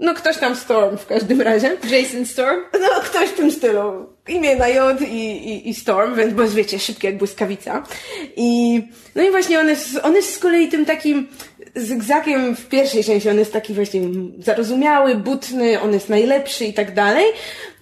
no 0.00 0.14
ktoś 0.14 0.36
tam 0.36 0.56
Storm 0.56 0.96
w 0.96 1.06
każdym 1.06 1.40
razie. 1.40 1.76
Jason 1.90 2.26
Storm. 2.26 2.60
No 2.72 2.88
ktoś 3.04 3.28
w 3.28 3.34
tym 3.34 3.50
stylu. 3.50 4.06
Imię 4.30 4.56
na 4.56 4.68
J 4.68 5.00
i, 5.00 5.04
i, 5.04 5.68
i 5.68 5.74
Storm, 5.74 6.14
więc 6.14 6.34
bo 6.34 6.48
wiecie, 6.48 6.78
szybki 6.78 7.06
jak 7.06 7.18
błyskawica. 7.18 7.82
I 8.36 8.82
no 9.14 9.22
i 9.22 9.30
właśnie 9.30 9.60
on 9.60 9.68
jest, 9.68 10.00
on 10.02 10.14
jest 10.14 10.34
z 10.34 10.38
kolei 10.38 10.68
tym 10.68 10.84
takim 10.84 11.28
zygzakiem 11.74 12.56
w 12.56 12.68
pierwszej 12.68 13.04
części. 13.04 13.30
On 13.30 13.38
jest 13.38 13.52
taki 13.52 13.74
właśnie 13.74 14.00
zarozumiały, 14.38 15.14
butny, 15.14 15.80
on 15.80 15.92
jest 15.92 16.08
najlepszy 16.08 16.64
i 16.64 16.74
tak 16.74 16.94
dalej. 16.94 17.24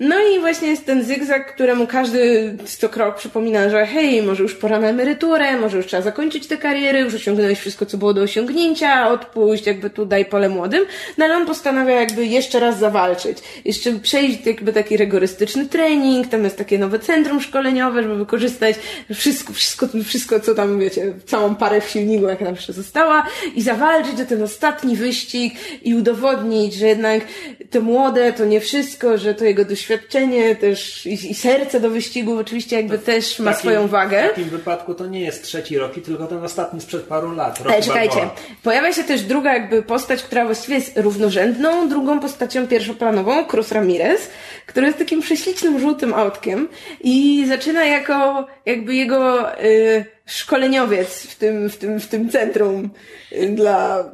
No 0.00 0.16
i 0.18 0.40
właśnie 0.40 0.68
jest 0.68 0.86
ten 0.86 1.04
zygzak, 1.04 1.54
któremu 1.54 1.86
każdy 1.86 2.54
sto 2.64 2.88
krok 2.88 3.16
przypomina, 3.16 3.70
że 3.70 3.86
hej, 3.86 4.22
może 4.22 4.42
już 4.42 4.54
pora 4.54 4.80
na 4.80 4.88
emeryturę, 4.88 5.56
może 5.56 5.76
już 5.76 5.86
trzeba 5.86 6.02
zakończyć 6.02 6.46
tę 6.46 6.56
karierę, 6.56 7.00
już 7.00 7.14
osiągnąłeś 7.14 7.58
wszystko, 7.58 7.86
co 7.86 7.98
było 7.98 8.14
do 8.14 8.22
osiągnięcia, 8.22 9.08
odpuść, 9.08 9.66
jakby 9.66 9.90
tu 9.90 10.06
daj 10.06 10.24
pole 10.24 10.48
młodym. 10.48 10.84
No 11.18 11.24
ale 11.24 11.36
on 11.36 11.46
postanawia 11.46 12.00
jakby 12.00 12.26
jeszcze 12.26 12.60
raz 12.60 12.78
zawalczyć. 12.78 13.38
Jeszcze 13.64 13.92
przejść 13.92 14.46
jakby 14.46 14.72
taki 14.72 14.96
rygorystyczny 14.96 15.66
trening, 15.66 16.26
tam 16.38 16.44
jest 16.44 16.58
takie 16.58 16.78
nowe 16.78 16.98
centrum 16.98 17.40
szkoleniowe, 17.40 18.02
żeby 18.02 18.16
wykorzystać 18.16 18.76
wszystko, 19.14 19.52
wszystko, 19.52 19.86
wszystko 20.04 20.40
co 20.40 20.54
tam, 20.54 20.78
wiecie, 20.78 21.14
całą 21.26 21.54
parę 21.54 21.80
w 21.80 21.90
silniku, 21.90 22.28
jaka 22.28 22.44
tam 22.44 22.54
jeszcze 22.54 22.72
została 22.72 23.26
i 23.54 23.62
zawalczyć 23.62 24.20
o 24.20 24.24
ten 24.24 24.42
ostatni 24.42 24.96
wyścig 24.96 25.54
i 25.82 25.94
udowodnić, 25.94 26.74
że 26.74 26.86
jednak 26.86 27.22
to 27.70 27.80
młode 27.80 28.32
to 28.32 28.44
nie 28.44 28.60
wszystko, 28.60 29.18
że 29.18 29.34
to 29.34 29.44
jego 29.44 29.64
doświadczenie 29.64 30.56
też 30.56 31.06
i, 31.06 31.30
i 31.30 31.34
serce 31.34 31.80
do 31.80 31.90
wyścigu 31.90 32.38
oczywiście 32.38 32.76
jakby 32.76 32.98
też 32.98 33.38
ma 33.38 33.50
takim- 33.50 33.60
swoją 33.60 33.88
wagę. 33.88 34.24
W 34.26 34.28
takim 34.28 34.48
wypadku 34.48 34.94
to 34.94 35.06
nie 35.06 35.20
jest 35.20 35.42
trzeci 35.42 35.78
Rocky, 35.78 36.00
tylko 36.00 36.26
ten 36.26 36.44
ostatni 36.44 36.80
sprzed 36.80 37.02
paru 37.02 37.32
lat. 37.32 37.60
Ale 37.66 37.82
czekajcie, 37.82 38.28
pojawia 38.62 38.92
się 38.92 39.04
też 39.04 39.22
druga 39.22 39.54
jakby 39.54 39.82
postać, 39.82 40.22
która 40.22 40.44
właściwie 40.44 40.74
jest 40.74 40.92
równorzędną 40.96 41.88
drugą 41.88 42.20
postacią 42.20 42.66
pierwszoplanową, 42.66 43.44
Cruz 43.44 43.72
Ramirez, 43.72 44.20
który 44.66 44.86
jest 44.86 44.98
takim 44.98 45.20
prześlicznym 45.22 45.80
żółtym 45.80 46.14
autkiem 46.18 46.68
i 47.00 47.44
zaczyna 47.48 47.84
jako 47.84 48.46
jakby 48.66 48.94
jego 48.94 49.52
y, 49.64 50.04
szkoleniowiec 50.26 51.26
w 51.26 51.36
tym, 51.36 51.70
w 51.70 51.76
tym, 51.76 52.00
w 52.00 52.08
tym 52.08 52.30
centrum 52.30 52.90
y, 53.32 53.48
dla 53.48 54.04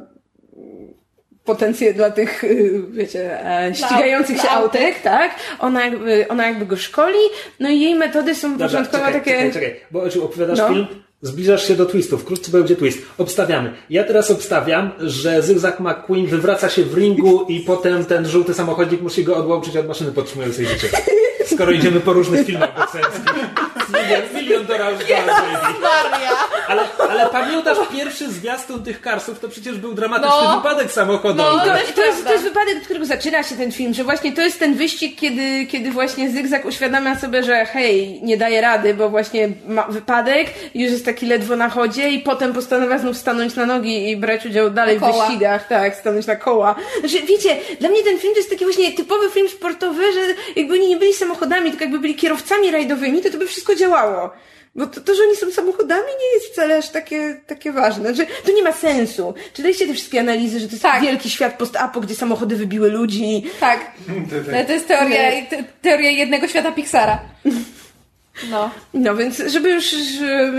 potencję 1.45 1.93
dla 1.93 2.11
tych, 2.11 2.43
y, 2.43 2.81
wiecie, 2.89 3.45
e, 3.45 3.75
ścigających 3.75 4.41
się 4.41 4.49
autek, 4.49 5.01
tak? 5.01 5.35
Ona 5.59 5.85
jakby, 5.85 6.27
ona 6.27 6.47
jakby 6.47 6.65
go 6.65 6.77
szkoli, 6.77 7.19
no 7.59 7.69
i 7.69 7.79
jej 7.79 7.95
metody 7.95 8.35
są 8.35 8.51
Dobra, 8.51 8.67
początkowo 8.67 9.05
czekaj, 9.05 9.13
takie... 9.21 9.31
czekaj, 9.31 9.51
czekaj, 9.51 9.79
bo 9.91 10.09
czy 10.09 10.23
opowiadasz 10.23 10.57
No. 10.59 10.67
film, 10.67 10.87
zbliżasz 11.21 11.67
się 11.67 11.75
do 11.75 11.85
twistu, 11.85 12.17
wkrótce 12.17 12.51
będzie 12.51 12.75
twist. 12.75 12.99
Obstawiamy. 13.17 13.73
Ja 13.89 14.03
teraz 14.03 14.31
obstawiam, 14.31 14.91
że 14.99 15.41
Zygzak 15.41 15.79
McQueen 15.79 16.25
wywraca 16.25 16.69
się 16.69 16.83
w 16.83 16.97
ringu 16.97 17.45
i 17.49 17.59
potem 17.59 18.05
ten 18.05 18.25
żółty 18.27 18.53
samochodzik 18.53 19.01
musi 19.01 19.23
go 19.23 19.37
odłączyć 19.37 19.77
od 19.77 19.87
maszyny 19.87 20.11
podtrzymującej 20.11 20.65
życie. 20.65 20.87
Skoro 21.53 21.71
idziemy 21.71 21.99
po 21.99 22.13
różnych 22.13 22.45
filmach 22.45 22.75
bokserskich. 22.75 23.25
Milion, 23.89 24.21
milion 24.33 24.65
dolarów 24.65 24.99
ale, 26.67 26.83
ale 27.09 27.29
pamiętasz 27.29 27.77
pierwszy 27.93 28.31
zwiastun 28.31 28.83
tych 28.83 29.01
karsów, 29.01 29.39
to 29.39 29.49
przecież 29.49 29.77
był 29.77 29.93
dramatyczny 29.93 30.35
No. 30.43 30.57
wypadek 30.57 30.91
samochodowy. 30.91 31.57
No, 31.57 31.65
To, 31.65 31.65
to 31.65 31.93
to, 31.93 32.05
jest, 32.05 32.23
to 32.25 32.31
jest 32.31 32.43
wypadek, 32.43 32.77
od 32.77 32.83
którego 32.83 33.05
zaczyna 33.05 33.43
się 33.43 33.55
ten 33.55 33.71
film, 33.71 33.93
że 33.93 34.03
właśnie 34.03 34.31
to 34.33 34.41
jest 34.41 34.59
ten 34.59 34.75
wyścig, 34.75 35.19
kiedy, 35.19 35.65
kiedy 35.65 35.91
właśnie 35.91 36.29
Zygzak 36.29 36.65
uświadamia 36.65 37.19
sobie, 37.19 37.43
że 37.43 37.65
hej, 37.65 38.19
nie 38.23 38.37
daje 38.37 38.61
rady, 38.61 38.93
bo 38.93 39.09
właśnie 39.09 39.49
ma 39.67 39.83
wypadek, 39.83 40.47
już 40.75 40.91
jest 40.91 41.05
taki 41.05 41.25
ledwo 41.25 41.55
na 41.55 41.69
chodzie 41.69 42.09
i 42.09 42.19
potem 42.19 42.53
postanawia 42.53 42.97
znów 42.97 43.17
stanąć 43.17 43.55
na 43.55 43.65
nogi 43.65 44.09
i 44.09 44.17
brać 44.17 44.45
udział 44.45 44.69
dalej 44.69 44.99
w 44.99 45.01
wyścigach, 45.01 45.67
tak, 45.67 45.95
stanąć 45.95 46.25
na 46.27 46.35
koła. 46.35 46.75
Znaczy, 46.99 47.21
wiecie, 47.25 47.57
dla 47.79 47.89
mnie 47.89 48.03
ten 48.03 48.19
film 48.19 48.33
to 48.33 48.39
jest 48.39 48.49
taki 48.49 48.65
właśnie 48.65 48.91
typowy 48.91 49.29
film 49.29 49.49
sportowy, 49.49 50.13
że 50.13 50.19
jakby 50.55 50.73
oni 50.73 50.87
nie 50.87 50.97
byli 50.97 51.13
samochodami, 51.13 51.69
tylko 51.69 51.83
jakby 51.83 51.99
byli 51.99 52.15
kierowcami 52.15 52.71
rajdowymi, 52.71 53.21
to 53.21 53.29
to 53.29 53.37
by 53.37 53.47
wszystko 53.47 53.74
działało. 53.75 54.29
Bo 54.75 54.87
to, 54.87 55.01
to, 55.01 55.15
że 55.15 55.23
oni 55.23 55.35
są 55.35 55.51
samochodami, 55.51 56.07
nie 56.19 56.33
jest 56.33 56.45
wcale 56.53 56.77
aż 56.77 56.89
takie, 56.89 57.41
takie 57.47 57.71
ważne. 57.71 58.15
Że 58.15 58.25
to 58.25 58.51
nie 58.51 58.63
ma 58.63 58.71
sensu. 58.71 59.33
Czytaliście 59.53 59.87
te 59.87 59.93
wszystkie 59.93 60.19
analizy, 60.19 60.59
że 60.59 60.65
to 60.65 60.71
jest 60.71 60.83
Tak. 60.83 61.01
wielki 61.01 61.29
świat 61.29 61.57
post-apo, 61.57 62.01
gdzie 62.01 62.15
samochody 62.15 62.55
wybiły 62.55 62.89
ludzi. 62.89 63.45
Tak. 63.59 63.91
To 64.67 64.73
jest 64.73 64.87
teoria, 64.87 65.17
te, 65.49 65.63
teoria 65.81 66.09
jednego 66.11 66.47
świata 66.47 66.71
Pixara. 66.71 67.19
No. 68.49 68.69
No 68.93 69.15
więc, 69.15 69.37
żeby 69.37 69.69
już 69.69 69.85
że, 69.85 70.51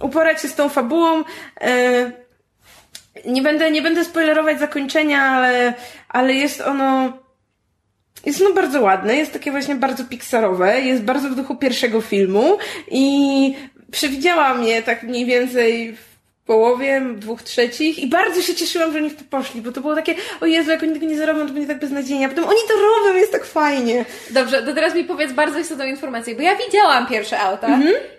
uporać 0.00 0.42
się 0.42 0.48
z 0.48 0.54
tą 0.54 0.68
fabułą, 0.68 1.24
e, 1.60 2.12
nie 3.26 3.42
będę, 3.42 3.70
nie 3.70 3.82
będę 3.82 4.04
spoilerować 4.04 4.58
zakończenia, 4.58 5.22
ale, 5.22 5.74
ale 6.08 6.34
jest 6.34 6.60
ono, 6.60 7.12
jest 8.26 8.40
ono 8.40 8.54
bardzo 8.54 8.80
ładne, 8.82 9.16
jest 9.16 9.32
takie 9.32 9.50
właśnie 9.50 9.74
bardzo 9.74 10.04
pixarowe, 10.04 10.80
jest 10.80 11.02
bardzo 11.02 11.28
w 11.28 11.34
duchu 11.34 11.56
pierwszego 11.56 12.00
filmu 12.00 12.58
i 12.90 13.54
przewidziałam 13.90 14.64
je 14.64 14.82
tak 14.82 15.02
mniej 15.02 15.26
więcej 15.26 15.96
w 15.96 16.11
połowie, 16.46 17.02
dwóch 17.16 17.42
trzecich 17.42 17.98
i 17.98 18.06
bardzo 18.06 18.42
się 18.42 18.54
cieszyłam, 18.54 18.92
że 18.92 18.98
oni 18.98 19.10
w 19.10 19.16
to 19.16 19.24
poszli, 19.30 19.62
bo 19.62 19.72
to 19.72 19.80
było 19.80 19.94
takie, 19.94 20.14
o 20.40 20.46
Jezu, 20.46 20.70
jak 20.70 20.82
oni 20.82 20.92
tego 20.92 21.06
nie 21.06 21.16
zarobią, 21.18 21.46
to 21.46 21.52
będzie 21.52 21.68
tak 21.68 21.78
beznadziejnie, 21.78 22.26
a 22.26 22.28
potem 22.28 22.44
oni 22.44 22.58
to 22.68 22.74
robią, 22.74 23.18
jest 23.18 23.32
tak 23.32 23.44
fajnie. 23.44 24.04
Dobrze, 24.30 24.62
to 24.62 24.74
teraz 24.74 24.94
mi 24.94 25.04
powiedz 25.04 25.32
bardzo 25.32 25.58
istotną 25.58 25.84
informację, 25.84 26.34
bo 26.34 26.42
ja 26.42 26.56
widziałam 26.56 27.06
pierwsze 27.06 27.38
auta. 27.40 27.78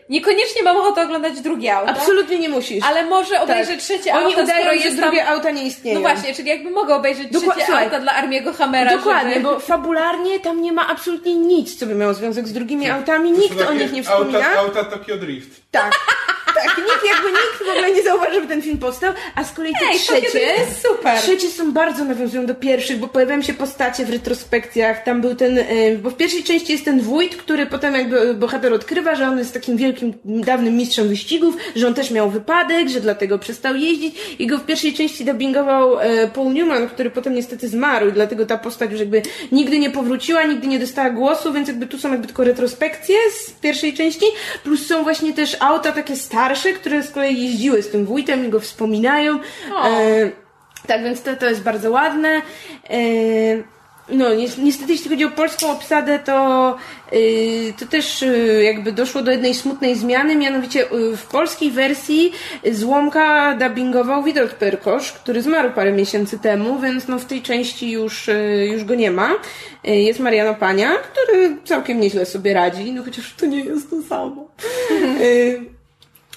Niekoniecznie 0.10 0.64
mam 0.64 0.78
ochotę 0.78 1.02
oglądać 1.02 1.42
drugie 1.42 1.76
auta. 1.76 1.92
Absolutnie 1.92 2.40
nie 2.40 2.50
musisz. 2.50 2.84
Ale 2.86 3.06
może 3.06 3.42
obejrzeć 3.42 3.84
trzecie 3.84 4.14
Oni 4.14 4.26
auto, 4.26 4.44
udają, 4.44 4.62
skoro 4.62 4.80
że 4.80 4.86
jest 4.86 4.98
drugie 4.98 5.20
tam... 5.20 5.34
auta 5.34 5.52
nie 5.52 5.66
istnieją. 5.66 5.96
No 5.96 6.02
właśnie, 6.02 6.34
czyli 6.34 6.50
jakby 6.50 6.70
mogę 6.70 6.96
obejrzeć 6.96 7.28
Dokła- 7.28 7.52
trzecie 7.52 7.66
słuchaj, 7.66 7.86
auta 7.86 8.00
dla 8.00 8.12
Armiego 8.12 8.54
Hammera, 8.54 8.98
Dokładnie, 8.98 9.34
żeby... 9.34 9.44
bo 9.46 9.60
fabularnie 9.60 10.40
tam 10.40 10.62
nie 10.62 10.72
ma 10.72 10.88
absolutnie 10.88 11.36
nic, 11.36 11.76
co 11.76 11.86
by 11.86 11.96
miało 11.96 12.14
związek 12.14 12.48
z 12.48 12.54
drugimi 12.54 12.90
autami. 12.90 13.32
Nikt 13.32 13.62
o 13.62 13.74
nich 13.74 13.92
nie 13.92 14.04
wspomina. 14.04 14.40
Auta, 14.40 14.60
auta 14.60 14.84
Tokyo 14.84 15.18
Drift. 15.18 15.62
Tak. 15.72 15.92
Tak, 16.56 16.78
nikt 16.78 17.06
jakby 17.14 17.30
nikt 17.32 17.58
w 17.58 17.70
ogóle 17.70 17.92
nie 17.92 18.04
zauważył, 18.04 18.34
żeby 18.34 18.48
ten 18.48 18.62
film 18.62 18.78
powstał, 18.78 19.14
a 19.36 19.44
z 19.44 19.52
kolei 19.52 19.74
te 19.74 19.86
Ej, 19.92 20.00
trzecie, 20.00 20.40
jest 20.40 20.88
super. 20.88 21.20
trzecie 21.20 21.48
są 21.50 21.72
bardzo 21.72 22.06
nawiązują 22.06 22.46
do 22.46 22.56
pierwszych, 22.56 22.98
bo 22.98 23.08
pojawiają 23.08 23.42
się 23.42 23.54
postacie 23.54 24.06
w 24.06 24.10
retrospekcjach, 24.10 25.04
tam 25.04 25.22
był 25.22 25.36
ten, 25.36 25.58
e, 25.58 25.66
bo 26.02 26.10
w 26.10 26.18
pierwszej 26.18 26.44
części 26.44 26.72
jest 26.72 26.86
ten 26.86 27.02
wójt, 27.02 27.36
który 27.36 27.66
potem 27.66 27.96
jakby 27.96 28.34
bohater 28.34 28.74
odkrywa, 28.74 29.16
że 29.16 29.28
on 29.28 29.38
jest 29.38 29.54
takim 29.54 29.78
wielkim, 29.78 30.14
dawnym 30.26 30.78
mistrzem 30.78 31.08
wyścigów, 31.08 31.56
że 31.76 31.88
on 31.88 31.94
też 31.94 32.12
miał 32.12 32.30
wypadek, 32.30 32.90
że 32.90 33.02
dlatego 33.02 33.40
przestał 33.40 33.76
jeździć 33.76 34.16
i 34.40 34.48
go 34.48 34.58
w 34.58 34.66
pierwszej 34.66 34.94
części 34.94 35.26
dubbingował 35.26 36.00
e, 36.00 36.28
Paul 36.28 36.54
Newman, 36.54 36.90
który 36.90 37.10
potem 37.10 37.36
niestety 37.36 37.68
zmarł 37.68 38.08
i 38.08 38.12
dlatego 38.12 38.46
ta 38.46 38.58
postać 38.58 38.92
już 38.92 39.00
jakby 39.00 39.22
nigdy 39.52 39.80
nie 39.80 39.90
powróciła, 39.90 40.44
nigdy 40.44 40.68
nie 40.68 40.80
dostała 40.80 41.10
głosu, 41.10 41.54
więc 41.54 41.68
jakby 41.68 41.88
tu 41.88 42.00
są 42.00 42.12
jakby 42.12 42.28
tylko 42.28 42.44
retrospekcje 42.44 43.16
z 43.40 43.52
pierwszej 43.52 43.94
części, 43.94 44.26
plus 44.64 44.88
są 44.88 45.04
właśnie 45.04 45.34
też 45.34 45.58
auta 45.60 45.92
takie 45.92 46.16
starsze, 46.44 46.74
które 46.74 47.04
z 47.04 47.12
kolei 47.12 47.44
jeździły 47.44 47.84
z 47.84 47.90
tym 47.90 48.06
wójtem 48.06 48.46
i 48.46 48.50
go 48.50 48.60
wspominają. 48.60 49.40
E, 49.86 50.32
tak, 50.88 51.04
więc 51.04 51.22
to, 51.22 51.36
to 51.36 51.50
jest 51.50 51.62
bardzo 51.64 51.92
ładne. 51.92 52.42
E, 52.90 52.98
no, 54.10 54.34
ni- 54.34 54.64
niestety, 54.64 54.92
jeśli 54.92 55.10
chodzi 55.10 55.26
o 55.26 55.30
polską 55.30 55.72
obsadę, 55.72 56.20
to, 56.20 56.78
y, 57.14 57.74
to 57.80 57.86
też 57.86 58.24
y, 58.24 58.62
jakby 58.64 58.92
doszło 58.92 59.22
do 59.22 59.32
jednej 59.32 59.54
smutnej 59.54 59.96
zmiany, 59.96 60.36
mianowicie 60.36 60.92
y, 60.92 61.18
w 61.18 61.26
polskiej 61.26 61.72
wersji 61.72 62.32
Złomka 62.72 63.56
dubbingował 63.56 64.24
Witold 64.24 64.54
Perkosz, 64.54 65.12
który 65.12 65.42
zmarł 65.42 65.72
parę 65.72 65.92
miesięcy 65.92 66.40
temu, 66.40 66.80
więc 66.80 67.08
no 67.08 67.20
w 67.20 67.26
tej 67.26 67.42
części 67.42 67.92
już, 67.92 68.30
już 68.72 68.84
go 68.84 68.96
nie 68.96 69.12
ma. 69.12 69.30
Jest 69.84 70.20
Mariano 70.20 70.56
Pania, 70.56 70.90
który 70.98 71.58
całkiem 71.66 72.00
nieźle 72.00 72.26
sobie 72.26 72.54
radzi, 72.54 72.92
no 72.92 73.04
chociaż 73.04 73.34
to 73.34 73.46
nie 73.46 73.60
jest 73.64 73.90
to 73.90 74.02
samo. 74.02 74.48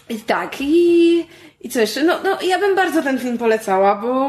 I 0.09 0.21
tak, 0.21 0.61
i, 0.61 1.27
i 1.61 1.69
co 1.69 1.81
jeszcze? 1.81 2.03
No, 2.03 2.15
no, 2.25 2.39
ja 2.43 2.59
bym 2.59 2.77
bardzo 2.77 3.03
ten 3.03 3.19
film 3.19 3.39
polecała, 3.39 3.95
bo 3.95 4.29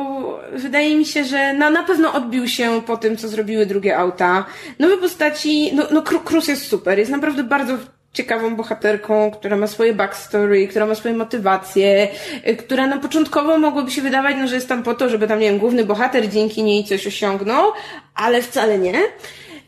wydaje 0.54 0.96
mi 0.96 1.06
się, 1.06 1.24
że 1.24 1.54
na, 1.54 1.70
na 1.70 1.84
pewno 1.84 2.14
odbił 2.14 2.48
się 2.48 2.82
po 2.88 2.98
tym, 2.98 3.18
co 3.18 3.28
zrobiły 3.28 3.66
drugie 3.66 3.98
auta. 3.98 4.46
Nowe 4.80 4.98
postaci, 4.98 5.72
no, 5.76 5.84
no 5.92 6.02
Cru- 6.02 6.24
Cruz 6.24 6.48
jest 6.48 6.68
super, 6.68 7.00
jest 7.00 7.12
naprawdę 7.12 7.44
bardzo 7.44 7.78
ciekawą 8.14 8.56
bohaterką, 8.56 9.32
która 9.32 9.58
ma 9.58 9.68
swoje 9.68 9.94
backstory, 9.94 10.68
która 10.68 10.86
ma 10.86 10.96
swoje 10.96 11.14
motywacje, 11.16 12.08
y, 12.48 12.56
która 12.56 12.88
na 12.88 12.98
początkowo 12.98 13.58
mogłoby 13.58 13.92
się 13.92 14.02
wydawać, 14.02 14.36
no, 14.40 14.48
że 14.48 14.56
jest 14.56 14.70
tam 14.70 14.84
po 14.84 14.94
to, 14.94 15.10
żeby 15.10 15.28
tam, 15.28 15.40
nie 15.40 15.50
wiem, 15.50 15.60
główny 15.60 15.86
bohater 15.86 16.30
dzięki 16.30 16.64
niej 16.64 16.84
coś 16.84 17.08
osiągnął, 17.08 17.72
ale 18.16 18.42
wcale 18.42 18.80
nie. 18.80 18.94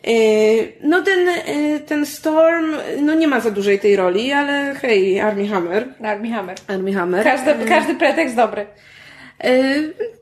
Yy, 0.03 0.73
No 0.83 1.01
ten, 1.01 1.19
yy, 1.25 1.79
ten 1.79 2.05
Storm, 2.05 2.75
no 3.01 3.13
nie 3.13 3.27
ma 3.27 3.39
za 3.39 3.51
dużej 3.51 3.79
tej 3.79 3.95
roli, 3.95 4.31
ale 4.31 4.75
hej, 4.81 5.19
Armie 5.19 5.47
Hammer. 5.47 5.87
Armie 6.03 6.31
Hammer. 6.31 6.57
Armie 6.67 6.93
Hammer. 6.93 7.23
Każdy, 7.23 7.65
każdy 7.65 7.95
pretekst 7.95 8.35
dobry. 8.35 8.65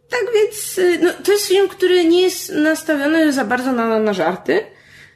Tak 0.10 0.26
więc, 0.36 0.80
no, 1.02 1.10
to 1.24 1.32
jest 1.32 1.48
film, 1.48 1.68
który 1.68 2.06
nie 2.06 2.22
jest 2.22 2.54
nastawiony 2.54 3.34
za 3.34 3.46
bardzo 3.46 3.72
na, 3.72 4.00
na 4.00 4.14
żarty, 4.14 4.60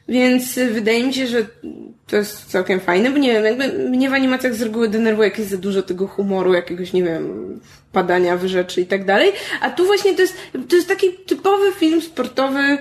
więc 0.08 0.54
wydaje 0.54 1.04
mi 1.04 1.14
się, 1.14 1.26
że 1.26 1.46
to 2.06 2.16
jest 2.16 2.50
całkiem 2.50 2.80
fajne, 2.80 3.10
bo 3.10 3.18
nie 3.18 3.32
wiem, 3.32 3.44
jakby 3.44 3.68
mnie 3.68 4.10
w 4.10 4.14
animacjach 4.14 4.54
z 4.54 4.62
reguły 4.62 4.88
denerwuje, 4.88 5.28
jak 5.28 5.38
jest 5.38 5.50
za 5.50 5.56
dużo 5.56 5.82
tego 5.82 6.06
humoru, 6.06 6.54
jakiegoś, 6.54 6.92
nie 6.92 7.02
wiem, 7.02 7.60
padania 7.92 8.36
w 8.36 8.46
rzeczy 8.46 8.80
i 8.80 8.86
tak 8.86 9.04
dalej, 9.04 9.32
a 9.60 9.70
tu 9.70 9.86
właśnie 9.86 10.14
to 10.14 10.22
jest, 10.22 10.36
to 10.68 10.76
jest 10.76 10.88
taki 10.88 11.12
typowy 11.12 11.72
film 11.72 12.02
sportowy, 12.02 12.78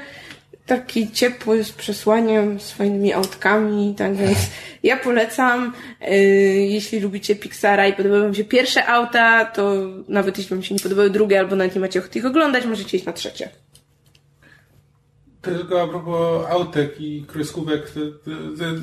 taki 0.66 1.12
ciepły, 1.12 1.64
z 1.64 1.72
przesłaniem, 1.72 2.60
z 2.60 2.72
fajnymi 2.72 3.14
autkami, 3.14 3.96
tak 3.98 4.16
więc 4.16 4.38
ja 4.84 4.98
polecam, 4.98 5.74
yy, 6.02 6.08
jeśli 6.56 7.00
lubicie 7.00 7.36
Pixara 7.36 7.88
i 7.88 7.94
podobają 7.94 8.24
wam 8.24 8.36
się 8.36 8.44
pierwsze 8.44 8.88
auta, 8.88 9.46
to 9.46 9.74
nawet 10.08 10.38
jeśli 10.38 10.56
wam 10.56 10.64
się 10.64 10.76
nie 10.76 10.80
podobały 10.80 11.10
drugie, 11.10 11.40
albo 11.40 11.56
nawet 11.56 11.76
nie 11.76 11.82
macie 11.82 12.00
ochoty 12.00 12.20
ich 12.20 12.26
oglądać, 12.26 12.66
możecie 12.66 12.98
iść 12.98 13.06
na 13.06 13.14
trzecie. 13.14 13.50
Tylko 15.42 15.82
a 15.82 15.88
propos 15.88 16.46
autek 16.50 17.02
i 17.02 17.26
kreskówek, 17.28 17.92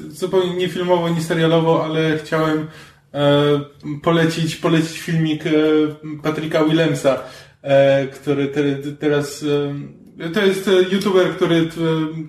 zupełnie 0.08 0.54
nie 0.54 0.68
filmowo, 0.68 1.08
nie 1.08 1.22
serialowo, 1.22 1.84
ale 1.84 2.18
chciałem 2.18 2.66
e, 3.14 3.60
polecić, 4.02 4.56
polecić 4.56 4.98
filmik 4.98 5.46
e, 5.46 5.50
Patryka 6.22 6.64
Willemsa, 6.64 7.22
e, 7.62 8.06
który 8.06 8.48
te, 8.48 8.62
teraz 8.98 9.42
e, 9.42 9.74
to 10.34 10.46
jest 10.46 10.68
e, 10.68 10.72
youtuber, 10.94 11.30
który 11.30 11.56
e, 11.56 11.68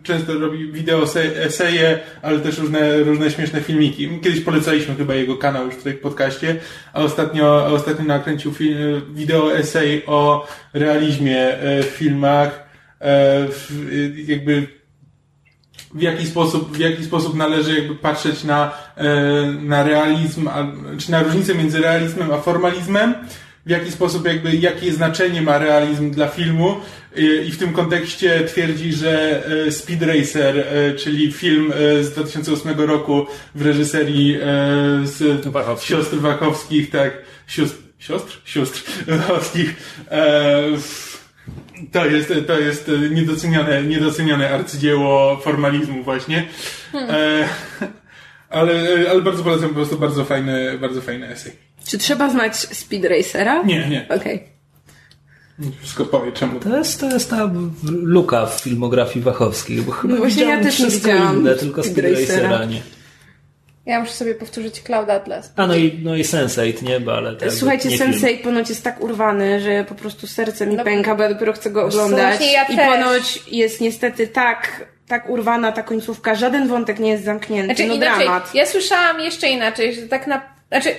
często 0.03 0.33
robi 0.39 0.71
wideo 0.71 1.07
se- 1.07 1.43
eseje, 1.43 1.99
ale 2.21 2.39
też 2.39 2.57
różne, 2.57 2.97
różne 2.97 3.31
śmieszne 3.31 3.61
filmiki. 3.61 4.19
Kiedyś 4.23 4.41
polecaliśmy 4.41 4.95
chyba 4.95 5.13
jego 5.15 5.37
kanał 5.37 5.65
już 5.65 5.75
w 5.75 5.99
podcaście, 5.99 6.55
a 6.93 7.01
ostatnio, 7.01 7.65
a 7.65 7.69
ostatnio 7.69 8.05
nakręcił 8.05 8.53
film, 8.53 8.77
wideo 9.13 9.57
esej 9.57 10.03
o 10.05 10.47
realizmie 10.73 11.39
e, 11.39 11.83
w 11.83 11.85
filmach 11.85 12.69
e, 12.99 13.47
w, 13.47 13.71
jakby 14.27 14.67
w 15.93 16.01
jaki 16.01 16.25
sposób, 16.27 16.77
w 16.77 16.79
jaki 16.79 17.05
sposób 17.05 17.35
należy 17.35 17.75
jakby 17.75 17.95
patrzeć 17.95 18.43
na, 18.43 18.71
e, 18.97 19.05
na 19.61 19.83
realizm, 19.83 20.49
czy 20.99 21.11
na 21.11 21.23
różnicę 21.23 21.55
między 21.55 21.81
realizmem 21.81 22.31
a 22.31 22.37
formalizmem, 22.37 23.13
w 23.65 23.69
jaki 23.69 23.91
sposób 23.91 24.25
jakby, 24.25 24.55
jakie 24.55 24.93
znaczenie 24.93 25.41
ma 25.41 25.57
realizm 25.57 26.11
dla 26.11 26.27
filmu 26.27 26.75
I- 27.15 27.51
w 27.51 27.57
tym 27.57 27.73
kontekście 27.73 28.43
twierdzi, 28.43 28.93
że 28.93 29.43
e, 29.67 29.71
Speed 29.71 30.05
Racer, 30.05 30.57
e, 30.59 30.93
czyli 30.95 31.31
film 31.31 31.73
e, 31.99 32.03
z 32.03 32.11
2008 32.11 32.79
roku 32.79 33.25
w 33.55 33.61
reżyserii 33.61 34.37
z 35.03 35.45
Wachowskich. 35.47 35.89
siostr 35.89 36.17
Wachowskich, 36.17 36.89
tak, 36.89 37.13
sióstr, 37.47 37.77
siostr? 37.99 38.41
Sióstr 38.45 38.83
Wachowskich, 39.17 39.75
To 41.91 42.05
jest, 42.05 42.33
to 42.47 42.59
jest 42.59 42.91
niedoceniane, 43.11 43.83
niedoceniane 43.83 44.49
arcydzieło 44.49 45.37
formalizmu 45.37 46.03
właśnie. 46.03 46.45
Ale, 48.49 48.73
ale 49.11 49.21
bardzo 49.21 49.43
polecam, 49.43 49.69
po 49.69 49.75
prostu 49.75 49.97
bardzo 49.99 50.25
fajny, 50.25 50.77
bardzo 50.77 51.01
fajny 51.01 51.27
esej. 51.27 51.51
Czy 51.87 51.97
trzeba 51.97 52.29
znać 52.29 52.55
Speed 52.57 53.09
Racera? 53.09 53.63
Nie, 53.63 53.89
nie. 53.89 54.07
Okej. 54.09 54.58
Wszystko 55.81 56.05
powie, 56.05 56.31
czemu. 56.31 56.59
To 56.59 56.77
jest, 56.77 56.99
to 56.99 57.09
jest 57.09 57.29
ta 57.29 57.49
luka 57.91 58.45
w 58.45 58.61
filmografii 58.61 59.25
Wachowskiej, 59.25 59.77
bo 59.81 59.91
chyba 59.91 60.13
No 60.13 60.19
właśnie 60.19 60.43
ja 60.45 60.63
też 60.63 60.73
wszystko 60.75 61.09
inne, 61.33 61.55
tylko 61.55 61.83
Speed 61.83 62.01
Racera. 62.11 62.65
Nie. 62.65 62.81
Ja 63.85 63.99
muszę 63.99 64.11
sobie 64.11 64.35
powtórzyć 64.35 64.81
Cloud 64.81 65.09
Atlas. 65.09 65.53
A 65.55 65.67
no 65.67 65.75
i, 65.75 65.99
no 66.03 66.15
i 66.15 66.23
Sense8, 66.23 66.83
nie? 66.83 66.99
Bo, 66.99 67.13
ale 67.17 67.29
jakby 67.29 67.51
Słuchajcie, 67.51 67.89
nie 67.89 67.97
film. 67.97 68.11
Sensei 68.13 68.37
ponoć 68.37 68.69
jest 68.69 68.83
tak 68.83 69.01
urwany, 69.01 69.59
że 69.61 69.85
po 69.89 69.95
prostu 69.95 70.27
serce 70.27 70.67
mi 70.67 70.75
No. 70.75 70.83
pęka, 70.83 71.15
bo 71.15 71.23
ja 71.23 71.29
dopiero 71.33 71.53
chcę 71.53 71.69
go 71.71 71.85
oglądać. 71.85 72.27
właśnie 72.37 72.53
ja 72.53 72.63
I 72.63 72.75
też. 72.75 72.85
ponoć 72.87 73.43
jest 73.51 73.81
niestety 73.81 74.27
tak, 74.27 74.85
tak 75.07 75.29
urwana 75.29 75.71
ta 75.71 75.83
końcówka, 75.83 76.35
żaden 76.35 76.67
wątek 76.67 76.99
nie 76.99 77.11
jest 77.11 77.23
zamknięty. 77.23 77.65
Znaczy 77.75 77.87
no 77.87 77.93
inaczej, 77.93 78.25
dramat. 78.25 78.55
ja 78.55 78.65
słyszałam 78.65 79.19
jeszcze 79.19 79.49
inaczej, 79.49 79.93
że 79.95 80.01
tak 80.01 80.27
na... 80.27 80.41
Znaczy, 80.67 80.89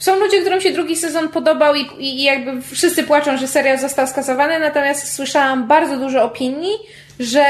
są 0.00 0.20
ludzie, 0.20 0.40
którym 0.40 0.60
się 0.60 0.72
drugi 0.72 0.96
sezon 0.96 1.28
podobał 1.28 1.74
i, 1.74 1.86
i 1.98 2.22
jakby 2.22 2.62
wszyscy 2.62 3.04
płaczą, 3.04 3.36
że 3.36 3.48
serial 3.48 3.78
został 3.78 4.06
skasowany, 4.06 4.58
natomiast 4.58 5.12
słyszałam 5.12 5.68
bardzo 5.68 5.96
dużo 5.96 6.24
opinii, 6.24 6.72
że 7.20 7.44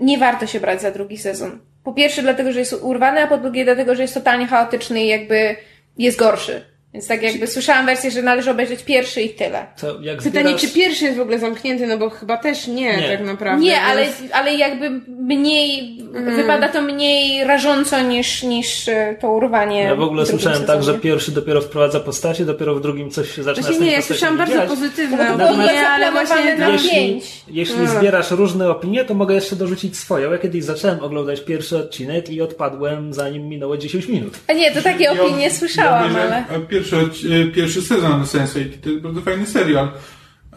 nie 0.00 0.18
warto 0.18 0.46
się 0.46 0.60
brać 0.60 0.80
za 0.80 0.90
drugi 0.90 1.18
sezon. 1.18 1.60
Po 1.84 1.92
pierwsze 1.92 2.22
dlatego, 2.22 2.52
że 2.52 2.58
jest 2.58 2.72
urwany, 2.72 3.22
a 3.22 3.26
po 3.26 3.38
drugie 3.38 3.64
dlatego, 3.64 3.94
że 3.94 4.02
jest 4.02 4.14
totalnie 4.14 4.46
chaotyczny 4.46 5.04
i 5.04 5.08
jakby 5.08 5.56
jest 5.98 6.18
gorszy. 6.18 6.73
Więc 6.94 7.06
tak 7.06 7.22
jakby 7.22 7.46
słyszałam 7.46 7.86
wersję, 7.86 8.10
że 8.10 8.22
należy 8.22 8.50
obejrzeć 8.50 8.82
pierwszy 8.82 9.22
i 9.22 9.30
tyle. 9.30 9.66
To 9.80 10.00
jak 10.00 10.16
Pytanie, 10.22 10.44
zbierasz... 10.44 10.60
czy 10.60 10.68
pierwszy 10.68 11.04
jest 11.04 11.16
w 11.16 11.20
ogóle 11.20 11.38
zamknięty, 11.38 11.86
no 11.86 11.98
bo 11.98 12.10
chyba 12.10 12.36
też 12.36 12.66
nie, 12.66 12.96
Nie. 12.96 13.08
tak 13.08 13.26
naprawdę. 13.26 13.64
Nie, 13.64 13.80
ale, 13.80 14.06
ale 14.32 14.54
jakby 14.54 14.90
mniej, 15.08 15.98
wypada 16.36 16.68
to 16.68 16.82
mniej 16.82 17.44
rażąco 17.44 18.00
niż, 18.02 18.42
niż 18.42 18.88
e, 18.88 19.16
to 19.20 19.30
urwanie. 19.32 19.80
Ja 19.82 19.94
w 19.94 20.02
ogóle 20.02 20.24
w 20.24 20.28
słyszałem 20.28 20.64
tak, 20.64 20.76
że 20.76 20.82
sezonie. 20.84 20.98
pierwszy 21.00 21.32
dopiero 21.32 21.60
wprowadza 21.60 22.00
postacie, 22.00 22.44
dopiero 22.44 22.74
w 22.74 22.80
drugim 22.80 23.10
coś 23.10 23.30
się 23.30 23.42
zaczyna 23.42 23.66
Właśnie 23.68 23.86
nie, 23.86 23.92
ja 23.92 24.02
słyszałam 24.02 24.38
bardzo 24.38 24.54
dziać. 24.54 24.68
pozytywne 24.68 25.36
No 25.38 25.48
opinie, 25.48 25.88
ale 25.88 26.12
właśnie... 26.12 26.56
na 26.56 26.68
Jeśli, 26.68 26.90
pięć. 26.90 27.24
jeśli 27.50 27.76
Mm. 27.76 27.88
zbierasz 27.88 28.30
różne 28.30 28.70
opinie, 28.70 29.04
to 29.04 29.14
mogę 29.14 29.34
jeszcze 29.34 29.56
dorzucić 29.56 29.96
swoją. 29.96 30.32
Ja 30.32 30.38
kiedyś 30.38 30.64
zacząłem 30.64 31.00
oglądać 31.00 31.40
pierwszy 31.40 31.78
odcinek 31.78 32.30
i 32.30 32.42
odpadłem 32.42 33.14
zanim 33.14 33.48
minęło 33.48 33.76
10 33.76 34.08
minut. 34.08 34.34
A 34.48 34.52
nie, 34.52 34.72
to 34.72 34.82
takie 34.82 35.10
opinie 35.12 35.50
słyszałam, 35.50 36.12
ja 36.14 36.22
ale... 36.22 36.44
Pierwszy, 36.84 36.96
odci- 36.96 37.52
pierwszy 37.52 37.82
sezon 37.82 38.22
Sense8 38.24 38.80
to 38.82 38.90
jest 38.90 39.02
bardzo 39.02 39.20
fajny 39.20 39.46
serial. 39.46 39.92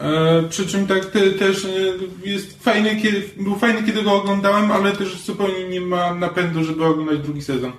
E, 0.00 0.42
przy 0.48 0.66
czym 0.66 0.86
tak 0.86 1.04
te, 1.06 1.30
też 1.30 1.64
e, 1.64 1.68
jest 2.24 2.62
fajny, 2.62 2.96
kiedy, 2.96 3.22
był 3.36 3.56
fajny, 3.56 3.82
kiedy 3.82 4.02
go 4.02 4.12
oglądałem, 4.12 4.72
ale 4.72 4.92
też 4.92 5.22
zupełnie 5.22 5.68
nie 5.68 5.80
ma 5.80 6.14
napędu, 6.14 6.64
żeby 6.64 6.84
oglądać 6.84 7.18
drugi 7.18 7.42
sezon. 7.42 7.72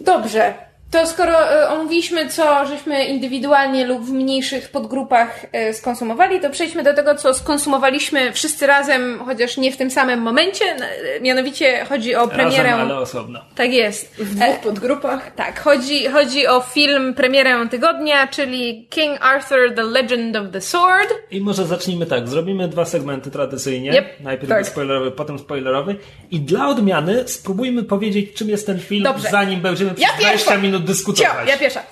Dobrze. 0.00 0.54
To 0.92 1.06
skoro 1.06 1.50
e, 1.52 1.68
omówiliśmy, 1.68 2.28
co 2.28 2.66
żeśmy 2.66 3.04
indywidualnie 3.04 3.86
lub 3.86 4.02
w 4.04 4.10
mniejszych 4.12 4.70
podgrupach 4.70 5.46
e, 5.52 5.74
skonsumowali, 5.74 6.40
to 6.40 6.50
przejdźmy 6.50 6.82
do 6.82 6.94
tego, 6.94 7.14
co 7.14 7.34
skonsumowaliśmy 7.34 8.32
wszyscy 8.32 8.66
razem, 8.66 9.18
chociaż 9.26 9.56
nie 9.56 9.72
w 9.72 9.76
tym 9.76 9.90
samym 9.90 10.20
momencie. 10.20 10.64
E, 10.64 11.20
Mianowicie 11.20 11.84
chodzi 11.88 12.14
o 12.14 12.28
premierę. 12.28 12.62
Razem, 12.70 12.80
ale 12.80 12.98
osobno. 12.98 13.40
Tak 13.54 13.72
jest. 13.72 14.14
W 14.16 14.34
dwóch 14.34 14.58
podgrupach. 14.58 15.34
Tak, 15.34 15.60
chodzi, 15.60 16.06
chodzi 16.06 16.46
o 16.46 16.60
film 16.60 17.14
premierę 17.14 17.68
tygodnia, 17.70 18.26
czyli 18.26 18.86
King 18.90 19.18
Arthur 19.20 19.74
The 19.76 19.82
Legend 19.82 20.36
of 20.36 20.44
the 20.52 20.60
Sword. 20.60 21.14
I 21.30 21.40
może 21.40 21.66
zacznijmy 21.66 22.06
tak. 22.06 22.28
Zrobimy 22.28 22.68
dwa 22.68 22.84
segmenty 22.84 23.30
tradycyjnie. 23.30 23.90
Yep, 23.92 24.20
Najpierw 24.20 24.48
tak. 24.48 24.66
spoilerowy, 24.66 25.10
potem 25.10 25.38
spoilerowy. 25.38 25.96
I 26.30 26.40
dla 26.40 26.68
odmiany 26.68 27.28
spróbujmy 27.28 27.82
powiedzieć, 27.82 28.32
czym 28.34 28.48
jest 28.48 28.66
ten 28.66 28.80
film, 28.80 29.02
Dobrze. 29.04 29.28
zanim 29.30 29.60
będziemy 29.60 29.90
przez 29.90 30.02
Ja 30.02 30.08
20 30.08 30.30
pierwsza. 30.30 30.56
minut 30.58 30.81
dyskutować. 30.82 31.46
Cio, 31.46 31.52
ja 31.52 31.58
pierwsza. 31.58 31.82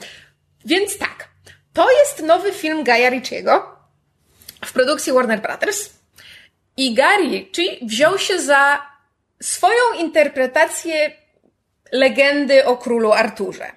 Więc 0.65 0.99
tak, 0.99 1.29
to 1.73 1.91
jest 1.91 2.23
nowy 2.23 2.53
film 2.53 2.85
Gaja 2.85 3.11
Ritchiego 3.11 3.77
w 4.65 4.73
produkcji 4.73 5.13
Warner 5.13 5.43
Brothers. 5.43 5.91
I 6.77 6.95
Guy 6.95 7.17
Ritchie 7.31 7.87
wziął 7.87 8.19
się 8.19 8.39
za 8.39 8.87
swoją 9.43 9.81
interpretację 9.99 11.11
legendy 11.93 12.65
o 12.65 12.77
królu 12.77 13.13
Arturze. 13.13 13.73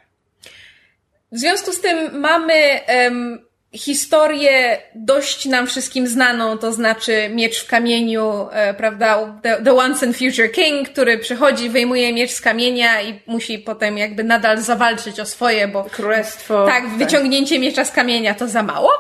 W 1.32 1.40
związku 1.40 1.72
z 1.72 1.82
tym 1.82 2.20
mamy 2.20 2.54
em, 2.86 3.43
historię 3.74 4.82
dość 4.96 5.46
nam 5.46 5.68
wszystkim 5.68 6.08
znaną, 6.08 6.58
to 6.58 6.72
znaczy 6.72 7.30
miecz 7.30 7.64
w 7.64 7.68
kamieniu, 7.68 8.48
e, 8.52 8.74
prawda, 8.74 9.40
the, 9.44 9.62
the 9.64 9.74
Once 9.74 10.06
and 10.06 10.18
Future 10.18 10.52
King, 10.52 10.90
który 10.90 11.18
przychodzi, 11.18 11.70
wyjmuje 11.70 12.14
miecz 12.14 12.32
z 12.32 12.42
kamienia 12.42 13.02
i 13.02 13.20
musi 13.28 13.60
potem 13.60 13.98
jakby 13.98 14.24
nadal 14.24 14.58
zawalczyć 14.58 15.20
o 15.20 15.26
swoje, 15.26 15.68
bo 15.68 15.84
Królestwo. 15.84 16.66
tak, 16.66 16.90
wyciągnięcie 16.90 17.60
miecza 17.60 17.86
z 17.86 17.92
kamienia 17.92 18.34
to 18.34 18.48
za 18.48 18.64
mało. 18.64 18.92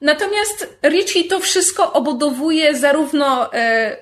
Natomiast 0.00 0.78
Richie 0.82 1.24
to 1.24 1.40
wszystko 1.40 1.92
obudowuje 1.92 2.74
zarówno 2.74 3.54
e, 3.54 3.96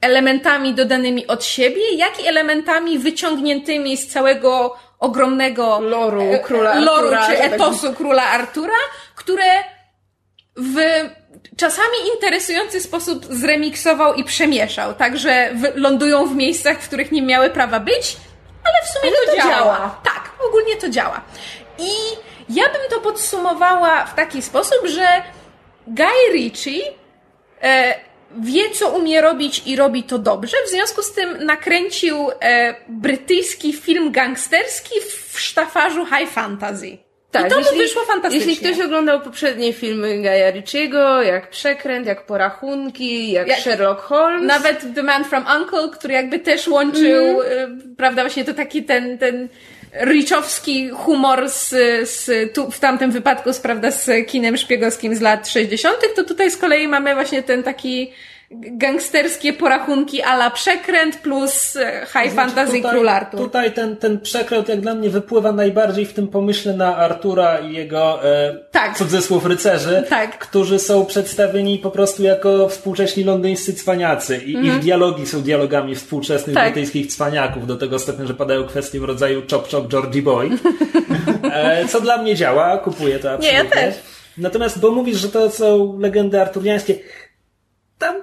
elementami 0.00 0.74
dodanymi 0.74 1.26
od 1.26 1.44
siebie, 1.44 1.94
jak 1.96 2.24
i 2.24 2.28
elementami 2.28 2.98
wyciągniętymi 2.98 3.96
z 3.96 4.08
całego 4.08 4.76
ogromnego 4.98 5.80
Loru 5.80 6.22
e, 6.32 6.38
króla 6.38 6.74
loru 6.74 6.90
Artura, 7.06 7.26
czy 7.26 7.32
że 7.32 7.38
tak- 7.38 7.52
etosu 7.52 7.92
króla 7.94 8.22
Artura, 8.24 8.74
które 9.14 9.44
w 10.56 10.76
czasami 11.56 11.96
interesujący 12.14 12.80
sposób 12.80 13.24
zremiksował 13.24 14.14
i 14.14 14.24
przemieszał, 14.24 14.94
także 14.94 15.50
w, 15.54 15.76
lądują 15.76 16.26
w 16.26 16.34
miejscach, 16.36 16.80
w 16.80 16.86
których 16.86 17.12
nie 17.12 17.22
miały 17.22 17.50
prawa 17.50 17.80
być, 17.80 18.16
ale 18.64 18.86
w 18.86 18.88
sumie 18.88 19.12
Ale 19.16 19.26
to, 19.26 19.30
to 19.32 19.36
działa. 19.36 19.64
działa. 19.76 20.00
Tak, 20.04 20.30
ogólnie 20.48 20.76
to 20.76 20.88
działa. 20.88 21.20
I 21.78 21.90
ja 22.48 22.64
bym 22.64 22.90
to 22.90 23.00
podsumowała 23.00 24.04
w 24.06 24.14
taki 24.14 24.42
sposób, 24.42 24.86
że 24.86 25.06
Guy 25.86 26.32
Ritchie 26.32 26.80
e, 27.62 27.94
wie, 28.38 28.70
co 28.70 28.88
umie 28.90 29.20
robić 29.20 29.62
i 29.66 29.76
robi 29.76 30.02
to 30.02 30.18
dobrze. 30.18 30.56
W 30.66 30.70
związku 30.70 31.02
z 31.02 31.12
tym 31.12 31.44
nakręcił 31.44 32.16
e, 32.40 32.74
brytyjski 32.88 33.72
film 33.72 34.12
gangsterski 34.12 34.94
w 35.32 35.40
sztafarzu 35.40 36.06
high 36.06 36.30
fantasy. 36.30 36.98
I 37.46 37.48
to 37.50 37.60
mu 37.60 37.76
wyszło 37.76 38.04
fantastycznie. 38.04 38.40
Tak, 38.40 38.48
Jeśli 38.48 38.72
ktoś 38.74 38.86
oglądał 38.86 39.20
poprzednie 39.20 39.72
filmy 39.72 40.22
Gaja 40.22 40.50
Ritchiego, 40.50 41.22
jak 41.22 41.50
Przekręt, 41.50 42.06
jak 42.06 42.26
Porachunki, 42.26 43.32
jak, 43.32 43.48
Jak- 43.48 43.58
Sherlock 43.60 44.00
Holmes. 44.00 44.42
Nawet 44.46 44.86
The 44.94 45.02
Man 45.02 45.24
from 45.24 45.44
Uncle, 45.56 45.88
który 45.92 46.14
jakby 46.14 46.38
też 46.38 46.68
łączył, 46.68 47.42
y, 47.42 47.46
prawda, 47.96 48.22
właśnie 48.22 48.44
to 48.44 48.54
taki 48.54 48.82
ten, 48.82 49.18
ten 49.18 49.48
Richowski 50.00 50.90
humor 50.90 51.48
z, 51.48 51.68
z 52.10 52.54
tu, 52.54 52.70
w 52.70 52.80
tamtym 52.80 53.10
wypadku, 53.10 53.52
z, 53.52 53.60
prawda, 53.60 53.90
z 53.90 54.26
kinem 54.26 54.56
szpiegowskim 54.56 55.16
z 55.16 55.20
lat 55.20 55.48
60., 55.48 55.96
to 56.16 56.24
tutaj 56.24 56.50
z 56.50 56.56
kolei 56.56 56.88
mamy 56.88 57.14
właśnie 57.14 57.42
ten 57.42 57.62
taki 57.62 58.12
gangsterskie 58.50 59.52
porachunki 59.52 60.22
ala 60.22 60.50
przekręt 60.50 61.16
plus 61.16 61.76
e, 61.76 62.06
high 62.06 62.34
fantasy 62.34 62.76
tutaj, 62.76 62.90
król 62.92 63.08
Artur. 63.08 63.40
Tutaj 63.40 63.72
ten, 63.72 63.96
ten 63.96 64.20
przekręt 64.20 64.68
jak 64.68 64.80
dla 64.80 64.94
mnie 64.94 65.10
wypływa 65.10 65.52
najbardziej 65.52 66.06
w 66.06 66.12
tym 66.14 66.28
pomyśle 66.28 66.72
na 66.76 66.96
Artura 66.96 67.58
i 67.58 67.72
jego 67.72 68.24
e, 68.24 68.54
Tak. 68.70 68.96
cudzysłów 68.98 69.46
rycerzy, 69.46 70.04
Tak. 70.08 70.38
którzy 70.38 70.78
są 70.78 71.04
przedstawieni 71.06 71.78
po 71.78 71.90
prostu 71.90 72.22
jako 72.22 72.68
współcześni 72.68 73.24
londyńscy 73.24 73.74
cwaniacy 73.74 74.36
i 74.36 74.52
ich 74.66 74.78
dialogi 74.78 75.26
są 75.26 75.42
dialogami 75.42 75.94
współczesnych 75.94 76.56
Mhm. 76.56 76.66
Tak. 76.66 76.74
brytyjskich 76.74 77.06
cwaniaków 77.06 77.66
do 77.66 77.76
tego 77.76 77.98
stopnia, 77.98 78.26
że 78.26 78.34
padają 78.34 78.64
kwestie 78.66 79.00
w 79.00 79.04
rodzaju 79.04 79.42
chop 79.50 79.70
chop 79.70 79.88
Georgie 79.88 80.22
Boy, 80.22 80.50
e, 81.52 81.88
co 81.88 82.00
dla 82.00 82.18
mnie 82.22 82.34
działa, 82.34 82.78
kupuję 82.78 83.18
to 83.18 83.30
absolutnie. 83.32 83.58
ja 83.58 83.64
też. 83.64 83.94
Natomiast, 84.38 84.80
bo 84.80 84.90
mówisz, 84.90 85.16
że 85.18 85.28
to 85.28 85.50
są 85.50 85.98
legendy 85.98 86.40
arturiańskie, 86.40 86.94
tam 87.98 88.16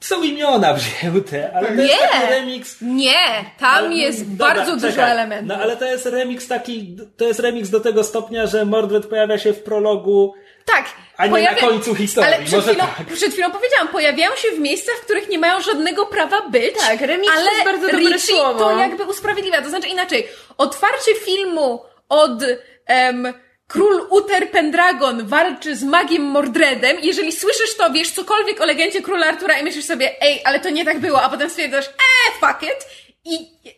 są 0.00 0.22
imiona 0.22 0.74
wzięte, 0.74 1.50
ale 1.54 1.68
to 1.68 1.74
jest 1.82 1.94
Nie. 1.94 2.08
taki 2.08 2.26
remix 2.30 2.76
Nie, 2.80 3.44
tam 3.58 3.84
ale- 3.84 3.94
jest 3.94 4.36
dobra, 4.36 4.54
bardzo 4.54 4.76
dużo 4.86 5.02
elementów. 5.02 5.48
No 5.48 5.62
ale 5.62 5.76
to 5.76 5.84
jest 5.84 6.06
remix 6.06 6.48
taki, 6.48 6.96
to 7.16 7.24
jest 7.24 7.40
remix 7.40 7.70
do 7.70 7.80
tego 7.80 8.04
stopnia, 8.04 8.46
że 8.46 8.64
Mordred 8.64 9.06
pojawia 9.06 9.38
się 9.38 9.52
w 9.52 9.62
prologu, 9.62 10.34
Tak. 10.66 10.84
a 11.16 11.26
nie 11.26 11.42
na 11.42 11.54
końcu 11.54 11.94
historii. 11.94 12.34
Ale 12.34 12.42
przed 12.44 12.52
Może 12.56 12.70
chwilą, 12.70 12.84
tak. 12.98 13.06
przed 13.06 13.32
chwilą 13.32 13.50
powiedziałam, 13.50 13.88
pojawiają 13.88 14.30
się 14.36 14.48
w 14.50 14.58
miejscach, 14.58 14.94
w 14.96 15.00
których 15.04 15.28
nie 15.28 15.38
mają 15.38 15.60
żadnego 15.60 16.06
prawa 16.06 16.48
być. 16.48 16.74
Tak, 16.78 17.00
remix 17.00 17.26
to 17.34 17.40
ale 17.40 17.50
jest 17.52 17.64
bardzo 17.64 17.86
dobre 17.86 17.98
Ritchie 18.00 18.18
słowo. 18.34 18.58
to 18.58 18.78
jakby 18.78 19.04
usprawiedliwia. 19.04 19.62
To 19.62 19.68
znaczy 19.68 19.88
inaczej, 19.88 20.28
otwarcie 20.58 21.14
filmu 21.14 21.82
od 22.08 22.42
em, 22.86 23.32
Król 23.70 24.06
Uther 24.10 24.50
Pendragon 24.50 25.26
walczy 25.26 25.76
z 25.76 25.82
magiem 25.82 26.22
Mordredem. 26.22 26.96
Jeżeli 27.02 27.32
słyszysz 27.32 27.76
to, 27.76 27.90
wiesz 27.92 28.10
cokolwiek 28.10 28.60
o 28.60 28.66
legendzie 28.66 29.02
Króla 29.02 29.26
Artura 29.26 29.58
i 29.58 29.64
myślisz 29.64 29.84
sobie, 29.84 30.22
ej, 30.22 30.40
ale 30.44 30.60
to 30.60 30.70
nie 30.70 30.84
tak 30.84 31.00
było, 31.00 31.22
a 31.22 31.28
potem 31.28 31.50
stwierdzasz, 31.50 31.86
eh, 31.86 32.40
fuck 32.40 32.62
it, 32.62 32.86
i, 33.24 33.34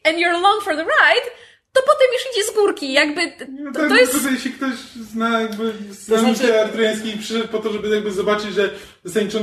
and 0.09 0.19
you're 0.19 0.37
along 0.37 0.63
for 0.63 0.77
the 0.77 0.83
ride, 0.83 1.27
to 1.73 1.83
potem 1.83 2.07
już 2.13 2.33
idzie 2.33 2.53
z 2.53 2.55
górki. 2.55 2.93
Jakby 2.93 3.21
No 3.49 3.73
to, 3.73 3.81
tak, 3.81 3.89
to 3.89 3.97
jest... 3.97 4.13
Tutaj 4.13 4.35
jeśli 4.35 4.53
ktoś 4.53 4.75
zna 5.13 5.41
jakby 5.41 5.73
zna 5.91 6.17
To 6.17 6.23
to 6.23 6.35
znaczy- 6.35 6.61
arturiański 6.61 7.09
i 7.09 7.19
przyszedł 7.19 7.49
po 7.49 7.59
to, 7.59 7.73
żeby 7.73 7.89
jakby 7.89 8.11
zobaczyć, 8.13 8.55
że 8.55 8.71
zasadniczo 9.05 9.41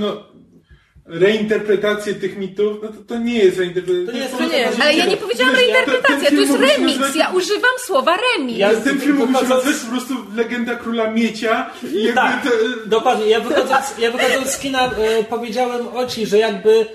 reinterpretację 1.10 2.14
tych 2.16 2.38
mitów, 2.38 2.78
no 2.84 2.88
to, 2.90 2.94
to 3.08 3.18
nie 3.20 3.40
jest 3.40 3.58
reinterpretacja. 3.58 4.06
To 4.08 4.12
nie 4.14 4.20
jest 4.20 4.32
po 4.32 4.38
prostu- 4.38 4.52
reinterpretacja. 4.56 4.86
Ale 4.86 4.94
ja 4.98 5.06
nie 5.06 5.18
powiedziałam 5.18 5.56
Wiesz, 5.56 5.62
reinterpretacja, 5.64 6.30
to 6.30 6.36
jest 6.36 6.54
remix. 6.54 7.00
nazywać- 7.00 7.16
Ja 7.16 7.30
używam 7.30 7.72
słowa 7.80 8.18
remix. 8.18 8.60
Ja- 8.60 8.76
Ten 8.76 9.00
film 9.00 9.16
mógł 9.18 9.34
się 9.34 9.40
Wychodząc- 9.40 9.66
nazywać 9.66 9.86
po 9.86 9.92
prostu 9.92 10.14
Legenda 10.36 10.76
Króla 10.76 11.12
Miecia 11.12 11.70
i 11.94 12.04
jakby 12.04 12.14
Tak, 12.16 12.44
to, 12.44 12.50
dokładnie. 12.86 13.26
Ja 13.26 13.40
wychodząc, 13.40 13.86
ja 14.00 14.12
wychodząc 14.12 14.48
z 14.52 14.60
kina 14.60 14.86
e, 14.92 15.24
powiedziałem 15.24 15.88
Oci, 15.88 16.26
że 16.26 16.38
jakby 16.38 16.86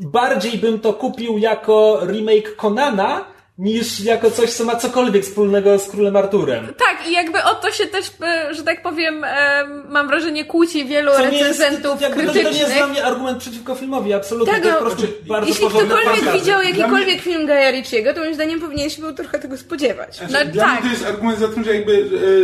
bardziej 0.00 0.58
bym 0.58 0.80
to 0.80 0.92
kupił 0.92 1.38
jako 1.38 2.00
remake 2.06 2.56
Conana, 2.56 3.24
niż 3.58 4.00
jako 4.00 4.30
coś, 4.30 4.50
co 4.52 4.64
ma 4.64 4.76
cokolwiek 4.76 5.24
wspólnego 5.24 5.78
z 5.78 5.88
Królem 5.88 6.16
Arturem. 6.16 6.66
Tak, 6.66 7.08
i 7.08 7.12
jakby 7.12 7.38
o 7.44 7.54
to 7.54 7.70
się 7.70 7.86
też, 7.86 8.06
e, 8.22 8.54
że 8.54 8.62
tak 8.62 8.82
powiem, 8.82 9.24
e, 9.24 9.64
mam 9.88 10.08
wrażenie, 10.08 10.44
kłóci 10.44 10.84
wielu 10.84 11.12
Co 11.12 11.30
nie 11.30 11.38
jest, 11.38 11.60
recenzentów 11.60 12.00
jakby 12.00 12.24
to, 12.26 12.32
nie 12.32 12.38
jest 12.40 12.50
krytycznych. 12.50 12.76
dla 12.78 12.86
mnie 12.86 13.04
argument 13.04 13.38
przeciwko 13.38 13.74
filmowi, 13.74 14.12
absolutnie. 14.12 14.52
Tak, 14.54 14.62
to 14.62 14.68
jest 14.68 14.80
no, 14.80 14.90
po 14.90 14.96
prostu 14.96 15.12
bardzo 15.28 15.48
Jeśli 15.48 15.66
ktokolwiek 15.66 16.04
fantazja. 16.04 16.32
widział 16.32 16.62
jakikolwiek 16.62 17.20
film 17.20 17.46
Gaja 17.46 17.70
Ritchiego, 17.70 18.14
to 18.14 18.20
moim 18.20 18.34
zdaniem 18.34 18.60
powinien 18.60 18.90
się 18.90 19.02
był 19.02 19.12
trochę 19.14 19.38
tego 19.38 19.56
spodziewać. 19.56 20.16
Znaczy, 20.16 20.32
No 20.46 20.52
dla 20.52 20.64
tak. 20.64 20.72
mnie 20.72 20.90
to 20.90 20.96
jest 20.96 21.06
argument 21.06 21.38
za 21.38 21.48
tym, 21.48 21.64
że 21.64 21.74
jakby 21.74 21.92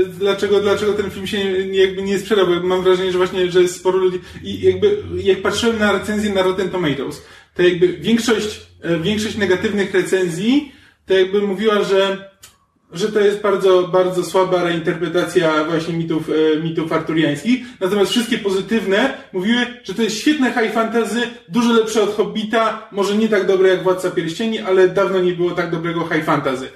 e, 0.05 0.07
dlaczego, 0.07 0.61
dlaczego 0.61 0.93
ten 0.93 1.11
film 1.11 1.27
się 1.27 1.67
nie, 1.67 1.81
jakby 1.81 2.03
nie 2.03 2.19
sprzedał, 2.19 2.47
bo 2.47 2.61
mam 2.67 2.83
wrażenie, 2.83 3.13
że 3.13 3.19
właśnie, 3.19 3.51
że 3.51 3.69
sporo 3.69 3.99
ludzi 3.99 4.21
i 4.43 4.61
jakby 4.61 5.03
jak 5.17 5.43
patrzyłem 5.43 5.79
na 5.79 5.93
recenzję 5.93 6.31
na 6.35 6.43
Rotten 6.43 6.71
Tomatoes, 6.71 7.23
to 7.55 7.63
jakby 7.63 7.89
większość, 7.89 8.61
e, 8.83 8.97
większość 8.99 9.37
negatywnych 9.37 9.95
recenzji 9.95 10.73
to 11.07 11.15
jakby 11.15 11.43
mówiła, 11.43 11.83
że 11.83 12.35
że 12.95 13.13
to 13.13 13.21
jest 13.21 13.41
bardzo, 13.41 13.89
bardzo 13.89 14.25
słaba 14.25 14.65
reinterpretacja 14.65 15.65
właśnie 15.65 15.95
mitów, 15.95 16.31
e, 16.31 16.63
mitów 16.63 16.93
arturiańskich. 16.93 17.61
Natomiast 17.81 18.11
wszystkie 18.11 18.39
pozytywne 18.39 19.15
mówiły, 19.33 19.67
że 19.85 19.95
to 19.95 20.03
jest 20.03 20.19
świetne 20.19 20.53
high 20.53 20.73
fantasy, 20.73 21.21
dużo 21.49 21.73
lepsze 21.73 22.03
od 22.03 22.17
Hobbita, 22.17 22.89
może 22.93 23.17
nie 23.17 23.29
tak 23.29 23.47
dobre 23.47 23.69
jak 23.69 23.83
Władca 23.83 24.11
Pierścieni, 24.11 24.59
ale 24.59 24.89
dawno 24.89 25.21
nie 25.21 25.33
było 25.33 25.51
tak 25.51 25.71
dobrego 25.71 26.09
high 26.09 26.25
fantasy. 26.25 26.69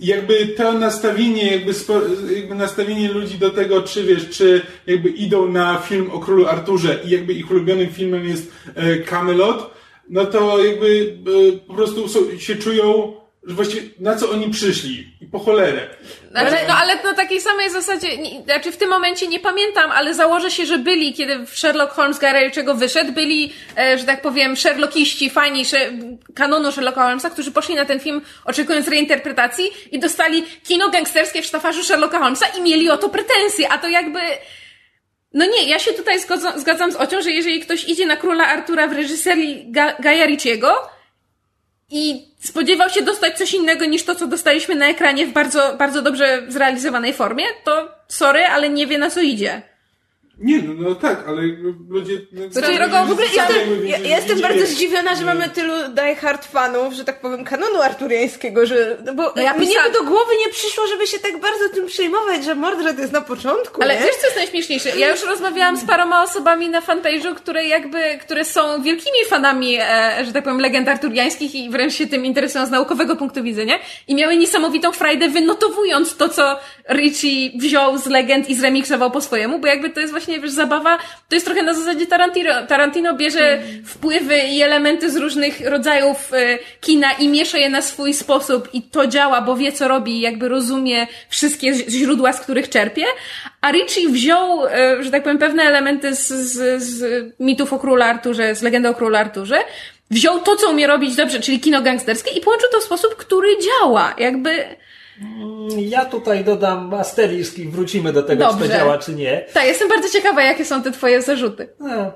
Jakby 0.00 0.46
to 0.46 0.72
nastawienie, 0.72 1.52
jakby, 1.52 1.74
spo, 1.74 2.00
jakby 2.36 2.54
nastawienie 2.54 3.12
ludzi 3.12 3.38
do 3.38 3.50
tego, 3.50 3.82
czy 3.82 4.04
wiesz, 4.04 4.30
czy 4.30 4.62
jakby 4.86 5.08
idą 5.08 5.48
na 5.48 5.78
film 5.78 6.10
o 6.10 6.20
królu 6.20 6.46
Arturze 6.46 6.98
i 7.04 7.10
jakby 7.10 7.32
ich 7.32 7.50
ulubionym 7.50 7.88
filmem 7.88 8.24
jest 8.24 8.52
e, 8.74 8.98
Camelot, 8.98 9.74
no 10.08 10.24
to 10.24 10.64
jakby 10.64 11.16
e, 11.54 11.58
po 11.58 11.74
prostu 11.74 12.08
się 12.38 12.56
czują, 12.56 13.12
że 13.46 13.54
właściwie 13.54 13.82
na 14.00 14.16
co 14.16 14.30
oni 14.30 14.50
przyszli 14.50 15.06
i 15.20 15.26
po 15.26 15.38
cholerę. 15.38 15.88
Znaczy, 16.30 16.56
no 16.68 16.74
ale 16.74 17.02
na 17.02 17.14
takiej 17.14 17.40
samej 17.40 17.70
zasadzie, 17.70 18.18
nie, 18.18 18.42
znaczy 18.42 18.72
w 18.72 18.76
tym 18.76 18.90
momencie 18.90 19.26
nie 19.26 19.40
pamiętam, 19.40 19.90
ale 19.90 20.14
założę 20.14 20.50
się, 20.50 20.66
że 20.66 20.78
byli, 20.78 21.14
kiedy 21.14 21.46
Sherlock 21.46 21.92
Holmes 21.92 22.18
Garay'ego 22.18 22.76
wyszedł, 22.76 23.12
byli, 23.12 23.52
e, 23.78 23.98
że 23.98 24.04
tak 24.04 24.22
powiem, 24.22 24.56
Sherlockiści, 24.56 25.30
fani 25.30 25.64
sze, 25.64 25.90
kanonu 26.34 26.72
Sherlocka 26.72 27.04
Holmesa, 27.04 27.30
którzy 27.30 27.52
poszli 27.52 27.74
na 27.74 27.84
ten 27.84 28.00
film 28.00 28.20
oczekując 28.44 28.88
reinterpretacji 28.88 29.70
i 29.92 29.98
dostali 29.98 30.44
kino 30.64 30.90
gangsterskie 30.90 31.42
w 31.42 31.46
sztafarzu 31.46 31.84
Sherlocka 31.84 32.18
Holmesa 32.18 32.46
i 32.46 32.62
mieli 32.62 32.90
o 32.90 32.96
to 32.96 33.08
pretensje, 33.08 33.68
a 33.68 33.78
to 33.78 33.88
jakby... 33.88 34.20
No 35.32 35.46
nie, 35.46 35.68
ja 35.68 35.78
się 35.78 35.92
tutaj 35.92 36.20
zgodzam, 36.20 36.60
zgadzam 36.60 36.92
z 36.92 36.96
Ocią, 36.96 37.22
że 37.22 37.30
jeżeli 37.30 37.60
ktoś 37.60 37.84
idzie 37.84 38.06
na 38.06 38.16
Króla 38.16 38.46
Artura 38.46 38.88
w 38.88 38.92
reżyserii 38.92 39.72
Ga- 39.72 40.02
Gaja 40.02 40.26
i 41.90 42.28
spodziewał 42.40 42.90
się 42.90 43.02
dostać 43.02 43.38
coś 43.38 43.54
innego 43.54 43.84
niż 43.84 44.04
to, 44.04 44.14
co 44.14 44.26
dostaliśmy 44.26 44.74
na 44.74 44.88
ekranie 44.88 45.26
w 45.26 45.32
bardzo, 45.32 45.76
bardzo 45.78 46.02
dobrze 46.02 46.42
zrealizowanej 46.48 47.12
formie, 47.12 47.44
to 47.64 47.88
sorry, 48.08 48.44
ale 48.44 48.68
nie 48.68 48.86
wie 48.86 48.98
na 48.98 49.10
co 49.10 49.20
idzie. 49.20 49.62
Nie, 50.38 50.62
no, 50.62 50.74
no 50.88 50.94
tak, 50.94 51.24
ale 51.28 51.42
ludzie... 51.88 52.14
No, 52.32 52.50
Swoją 52.50 52.66
sami- 52.66 52.76
drogą, 52.76 53.06
w 53.06 53.10
ogóle 53.10 53.26
Jestem, 53.26 53.86
ja, 53.86 53.98
jestem 53.98 54.40
bardzo 54.40 54.60
nie- 54.60 54.66
zdziwiona, 54.66 55.14
że 55.14 55.24
mamy 55.24 55.48
tylu 55.48 55.72
die 55.94 56.16
hard 56.16 56.46
fanów, 56.46 56.94
że 56.94 57.04
tak 57.04 57.20
powiem, 57.20 57.44
kanonu 57.44 57.80
arturiańskiego, 57.82 58.66
że, 58.66 58.96
no 59.04 59.14
bo 59.14 59.32
No 59.36 59.42
ja 59.42 59.54
mnie 59.54 59.66
pisałam- 59.66 59.92
by 59.92 59.98
do 59.98 60.04
głowy 60.04 60.32
nie 60.46 60.52
przyszło, 60.52 60.86
żeby 60.86 61.06
się 61.06 61.18
tak 61.18 61.40
bardzo 61.40 61.68
tym 61.74 61.86
przejmować, 61.86 62.44
że 62.44 62.54
Mordred 62.54 62.98
jest 62.98 63.12
na 63.12 63.20
początku, 63.20 63.82
Ale 63.82 63.94
nie? 63.94 64.00
wiesz, 64.00 64.16
co 64.16 64.26
jest 64.26 64.36
najśmieszniejsze? 64.36 64.98
Ja 64.98 65.10
już 65.10 65.24
rozmawiałam 65.24 65.76
z 65.76 65.84
paroma 65.84 66.22
osobami 66.22 66.68
na 66.68 66.80
fanpage'u, 66.80 67.34
które 67.34 67.64
jakby, 67.66 68.18
które 68.20 68.44
są 68.44 68.82
wielkimi 68.82 69.18
fanami, 69.28 69.76
e, 69.80 70.24
że 70.24 70.32
tak 70.32 70.44
powiem, 70.44 70.60
legend 70.60 70.88
arturiańskich 70.88 71.54
i 71.54 71.70
wręcz 71.70 71.94
się 71.94 72.06
tym 72.06 72.24
interesują 72.24 72.66
z 72.66 72.70
naukowego 72.70 73.16
punktu 73.16 73.42
widzenia 73.42 73.78
i 74.08 74.14
miały 74.14 74.36
niesamowitą 74.36 74.92
frajdę 74.92 75.28
wynotowując 75.28 76.16
to, 76.16 76.28
co 76.28 76.58
Richie 76.90 77.50
wziął 77.58 77.98
z 77.98 78.06
legend 78.06 78.48
i 78.50 78.54
zremiksował 78.54 79.10
po 79.10 79.20
swojemu, 79.20 79.58
bo 79.58 79.66
jakby 79.66 79.90
to 79.90 80.00
jest 80.00 80.12
właśnie, 80.12 80.25
wiesz, 80.28 80.50
zabawa, 80.50 80.98
to 81.28 81.34
jest 81.34 81.46
trochę 81.46 81.62
na 81.62 81.74
zasadzie 81.74 82.06
Tarantino. 82.06 82.66
Tarantino 82.66 83.14
bierze 83.14 83.62
wpływy 83.86 84.38
i 84.38 84.62
elementy 84.62 85.10
z 85.10 85.16
różnych 85.16 85.60
rodzajów 85.60 86.32
e, 86.34 86.58
kina 86.80 87.12
i 87.12 87.28
miesza 87.28 87.58
je 87.58 87.70
na 87.70 87.82
swój 87.82 88.14
sposób 88.14 88.68
i 88.72 88.82
to 88.82 89.06
działa, 89.06 89.40
bo 89.40 89.56
wie, 89.56 89.72
co 89.72 89.88
robi 89.88 90.12
i 90.12 90.20
jakby 90.20 90.48
rozumie 90.48 91.06
wszystkie 91.28 91.74
źródła, 91.74 92.32
z 92.32 92.40
których 92.40 92.68
czerpie. 92.68 93.04
A 93.60 93.72
Richie 93.72 94.08
wziął, 94.08 94.66
e, 94.66 95.02
że 95.04 95.10
tak 95.10 95.22
powiem, 95.22 95.38
pewne 95.38 95.62
elementy 95.62 96.14
z, 96.14 96.28
z, 96.28 96.82
z 96.82 97.26
mitów 97.40 97.72
o 97.72 97.78
królu 97.78 98.02
Arturze, 98.02 98.54
z 98.54 98.62
legendy 98.62 98.88
o 98.88 98.94
królu 98.94 99.16
Arturze, 99.16 99.58
wziął 100.10 100.40
to, 100.40 100.56
co 100.56 100.70
umie 100.70 100.86
robić 100.86 101.16
dobrze, 101.16 101.40
czyli 101.40 101.60
kino 101.60 101.82
gangsterskie 101.82 102.30
i 102.30 102.40
połączył 102.40 102.68
to 102.72 102.80
w 102.80 102.84
sposób, 102.84 103.16
który 103.16 103.48
działa. 103.58 104.14
Jakby... 104.18 104.76
Ja 105.76 106.04
tutaj 106.04 106.44
dodam 106.44 106.94
asterisk 106.94 107.58
i 107.58 107.68
wrócimy 107.68 108.12
do 108.12 108.22
tego, 108.22 108.44
czy 108.44 108.50
Dobrze. 108.50 108.68
to 108.68 108.74
działa, 108.74 108.98
czy 108.98 109.14
nie. 109.14 109.44
Tak, 109.54 109.64
jestem 109.64 109.88
bardzo 109.88 110.08
ciekawa, 110.08 110.42
jakie 110.42 110.64
są 110.64 110.82
te 110.82 110.92
twoje 110.92 111.22
zarzuty. 111.22 111.68
No. 111.80 112.12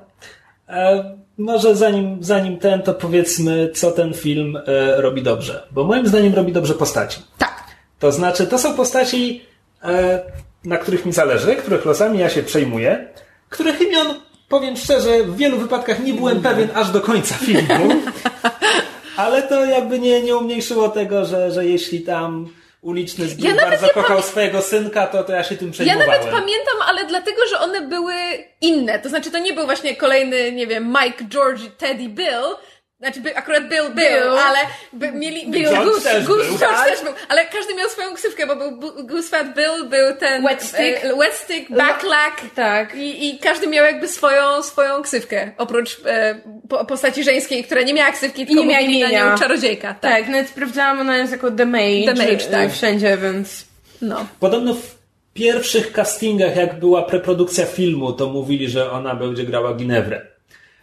E, 0.69 1.03
może 1.37 1.75
zanim, 1.75 2.17
zanim 2.23 2.59
ten, 2.59 2.81
to 2.81 2.93
powiedzmy, 2.93 3.69
co 3.73 3.91
ten 3.91 4.13
film 4.13 4.57
e, 4.67 5.01
robi 5.01 5.23
dobrze. 5.23 5.67
Bo 5.71 5.83
moim 5.83 6.07
zdaniem 6.07 6.35
robi 6.35 6.51
dobrze 6.51 6.73
postaci. 6.73 7.21
Tak. 7.37 7.63
To 7.99 8.11
znaczy, 8.11 8.47
to 8.47 8.57
są 8.57 8.73
postaci, 8.73 9.45
e, 9.83 10.23
na 10.65 10.77
których 10.77 11.05
mi 11.05 11.13
zależy, 11.13 11.55
których 11.55 11.85
losami 11.85 12.19
ja 12.19 12.29
się 12.29 12.43
przejmuję, 12.43 13.07
których 13.49 13.81
imion, 13.81 14.07
powiem 14.49 14.77
szczerze, 14.77 15.23
w 15.23 15.37
wielu 15.37 15.57
wypadkach 15.57 16.03
nie 16.03 16.13
byłem 16.13 16.41
pewien 16.41 16.69
aż 16.73 16.91
do 16.91 17.01
końca 17.01 17.35
filmu. 17.35 17.93
Ale 19.17 19.43
to 19.43 19.65
jakby 19.65 19.99
nie, 19.99 20.21
nie 20.21 20.37
umniejszyło 20.37 20.89
tego, 20.89 21.25
że, 21.25 21.51
że 21.51 21.65
jeśli 21.65 22.01
tam 22.01 22.49
uliczny 22.81 23.27
zbiór 23.27 23.47
Ja 23.49 23.55
bardzo 23.55 23.89
kochał 23.89 24.21
swojego 24.21 24.61
synka, 24.61 25.07
to, 25.07 25.23
to 25.23 25.33
ja 25.33 25.43
się 25.43 25.55
tym 25.57 25.67
Ja 25.67 25.73
przejmowałem. 25.73 26.07
nawet 26.07 26.27
pamiętam, 26.27 26.75
ale 26.87 27.05
dlatego, 27.05 27.41
że 27.49 27.59
one 27.59 27.81
były 27.81 28.13
inne. 28.61 28.99
To 28.99 29.09
znaczy, 29.09 29.31
to 29.31 29.39
nie 29.39 29.53
był 29.53 29.65
właśnie 29.65 29.95
kolejny, 29.95 30.51
nie 30.51 30.67
wiem, 30.67 30.87
Mike, 31.03 31.23
George, 31.29 31.61
Teddy, 31.77 32.09
Bill. 32.09 32.55
Znaczy, 33.01 33.21
by, 33.21 33.35
akurat 33.37 33.63
Bill, 33.69 33.83
Bill, 33.83 33.95
Bill. 33.95 34.37
ale 34.37 34.59
by, 34.93 35.11
mieli, 35.11 35.51
George 35.51 35.83
Goose, 35.85 36.01
też 36.09 36.27
Goose, 36.27 36.49
był, 36.49 36.57
George 36.57 36.75
tak? 36.75 36.89
też 36.89 37.03
był, 37.03 37.13
ale 37.29 37.45
każdy 37.45 37.75
miał 37.75 37.89
swoją 37.89 38.13
ksywkę, 38.13 38.47
bo 38.47 38.55
był 38.55 38.71
Bu- 38.71 39.03
Goose 39.03 39.29
Fat 39.29 39.55
Bill, 39.55 39.89
był 39.89 40.15
ten... 40.15 40.43
Wet 40.43 40.63
Stick. 40.63 41.05
E, 41.05 41.15
wet 41.15 41.33
Stick, 41.33 41.69
Backlack. 41.71 42.41
Tak. 42.55 42.95
I, 42.95 43.29
I 43.29 43.39
każdy 43.39 43.67
miał 43.67 43.85
jakby 43.85 44.07
swoją, 44.07 44.63
swoją 44.63 45.01
ksywkę, 45.01 45.51
oprócz 45.57 46.01
e, 46.05 46.41
po, 46.69 46.85
postaci 46.85 47.23
żeńskiej, 47.23 47.63
która 47.63 47.81
nie 47.81 47.93
miała 47.93 48.11
ksywki, 48.11 48.45
tylko 48.45 48.61
nie 48.61 48.67
miała 48.67 48.81
na 48.81 48.87
imienia. 48.87 49.31
nią 49.31 49.37
czarodziejka. 49.37 49.87
Tak. 49.93 50.01
Tak, 50.01 50.27
nawet 50.27 50.49
sprawdzałam, 50.49 50.99
ona 50.99 51.17
jest 51.17 51.31
jako 51.31 51.51
The 51.51 51.65
Mage, 51.65 52.03
The 52.05 52.13
Mage, 52.15 52.47
e, 52.47 52.51
tak. 52.51 52.71
wszędzie, 52.71 53.17
więc... 53.17 53.65
No. 54.01 54.25
Podobno 54.39 54.73
w 54.73 54.95
pierwszych 55.33 55.91
castingach, 55.91 56.55
jak 56.55 56.79
była 56.79 57.01
preprodukcja 57.03 57.65
filmu, 57.65 58.13
to 58.13 58.29
mówili, 58.29 58.69
że 58.69 58.91
ona 58.91 59.15
będzie 59.15 59.43
grała 59.43 59.73
Ginewrę. 59.73 60.30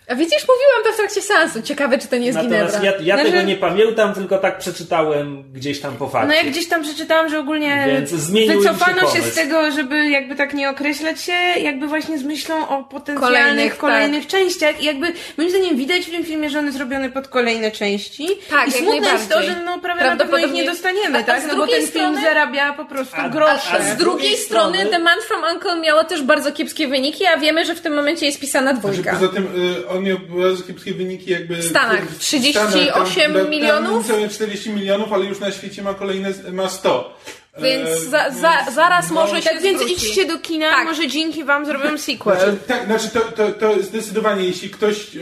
A 0.08 0.14
widzisz, 0.14 0.40
mówiłam 0.42 0.84
to 0.84 0.92
w 0.92 0.96
trakcie 0.96 1.22
seansu. 1.22 1.62
Ciekawe, 1.62 1.98
czy 1.98 2.08
to 2.08 2.16
nie 2.16 2.26
jest 2.26 2.36
Natomiast 2.38 2.80
Ginebra. 2.80 2.90
ja, 3.00 3.04
ja 3.04 3.14
Znaczy- 3.16 3.30
tego 3.30 3.42
nie 3.42 3.56
pamiętam, 3.56 4.14
tylko 4.14 4.38
tak 4.38 4.58
przeczytałem 4.58 5.52
gdzieś 5.52 5.80
tam 5.80 5.96
po 5.96 6.08
fakcie. 6.08 6.28
No 6.28 6.34
jak 6.34 6.46
gdzieś 6.46 6.68
tam 6.68 6.82
przeczytałam, 6.82 7.28
że 7.28 7.38
ogólnie 7.38 7.84
Więc 7.86 8.10
się 8.10 8.16
wycofano 8.56 9.00
się, 9.00 9.06
pomysł. 9.06 9.30
z 9.30 9.34
tego, 9.34 9.70
żeby 9.70 10.08
jakby 10.10 10.36
tak 10.36 10.54
nie 10.54 10.70
określać 10.70 11.20
się, 11.20 11.32
jakby 11.60 11.86
właśnie 11.86 12.18
z 12.18 12.22
myślą 12.24 12.68
o 12.68 12.84
potencjalnych 12.84 13.40
Kolejnych, 13.40 13.76
kolejnych, 13.78 14.22
tak. 14.22 14.30
częściach 14.30 14.82
i 14.82 14.84
jakby 14.84 15.12
moim 15.36 15.50
zdaniem 15.50 15.76
widać 15.76 16.00
w 16.06 16.10
tym 16.10 16.24
filmie, 16.24 16.50
że 16.50 16.58
on 16.58 16.66
jest 16.66 16.78
robiony 16.78 17.10
pod 17.10 17.28
kolejne 17.28 17.70
części 17.70 18.28
Tak, 18.50 18.68
i 18.68 18.72
smutne 18.72 19.08
jest 19.12 19.28
to, 19.30 19.42
że 19.42 19.56
no 19.64 19.78
prawie 19.78 20.00
na 20.04 20.10
pewno 20.10 20.24
ich 20.24 20.28
Prawdopodobnie- 20.30 20.62
nie 20.62 20.68
dostaniemy, 20.70 21.18
A- 21.18 21.20
a 21.20 21.24
tak? 21.24 21.40
z 21.42 21.46
No 21.46 21.48
bo 21.48 21.56
drugiej 21.56 21.78
ten 21.80 21.86
strony- 21.88 22.16
film 22.16 22.24
zarabia 22.28 22.72
po 22.72 22.84
prostu 22.84 23.16
A- 23.18 23.28
grosze. 23.28 23.78
a 23.78 23.82
Z 23.82 23.86
z 23.94 23.96
drugiej 23.96 24.36
strony 24.36 24.76
strony- 24.78 24.90
The 24.90 24.98
Man 24.98 25.18
from 25.28 25.40
Uncle 25.54 25.80
miało 25.80 26.04
też 26.04 26.22
bardzo 26.22 26.52
kiepskie 26.52 26.88
wyniki, 26.88 27.26
a 27.26 27.36
wiemy, 27.36 27.64
że 27.64 27.74
w 27.74 27.80
tym 27.80 27.94
momencie 27.94 28.26
jest 28.26 28.40
pisana 28.40 28.74
Znaczy, 28.74 28.88
dwójka. 28.88 29.12
poza 29.12 29.28
tym 29.28 29.44
y, 29.44 29.88
on 29.98 30.04
miał 30.04 30.18
bardzo 30.18 30.64
kiepskie 30.64 30.94
wyniki 30.94 31.30
jakby... 31.30 31.56
W 31.56 31.64
Stanach. 31.64 32.04
w 32.04 32.18
38 32.18 33.32
tam- 33.32 33.42
tam 33.42 33.50
milionów? 33.50 34.06
Całe 34.06 34.28
40 34.28 34.70
milionów, 34.70 35.12
ale 35.12 35.24
już 35.24 35.40
na 35.40 35.52
świecie 35.52 35.82
ma 35.82 35.94
kolejne, 35.94 36.30
ma 36.52 36.68
100. 36.68 37.18
Więc 37.62 37.88
E, 37.90 37.96
za, 37.96 38.30
za, 38.30 38.52
zaraz 38.74 39.10
może 39.10 39.42
się 39.42 39.50
Tak 39.50 39.62
więc 39.62 39.82
idźcie 39.82 40.26
do 40.26 40.38
kina, 40.38 40.70
Tak. 40.70 40.84
może 40.84 41.08
dzięki 41.08 41.44
wam 41.44 41.66
zrobią 41.66 41.98
sequel. 41.98 42.36
Znaczy, 42.36 42.56
tak, 42.66 42.84
znaczy 42.86 43.08
to, 43.08 43.20
to, 43.20 43.52
to 43.52 43.82
zdecydowanie, 43.82 44.44
jeśli 44.44 44.70
ktoś, 44.70 45.16
e, 45.16 45.20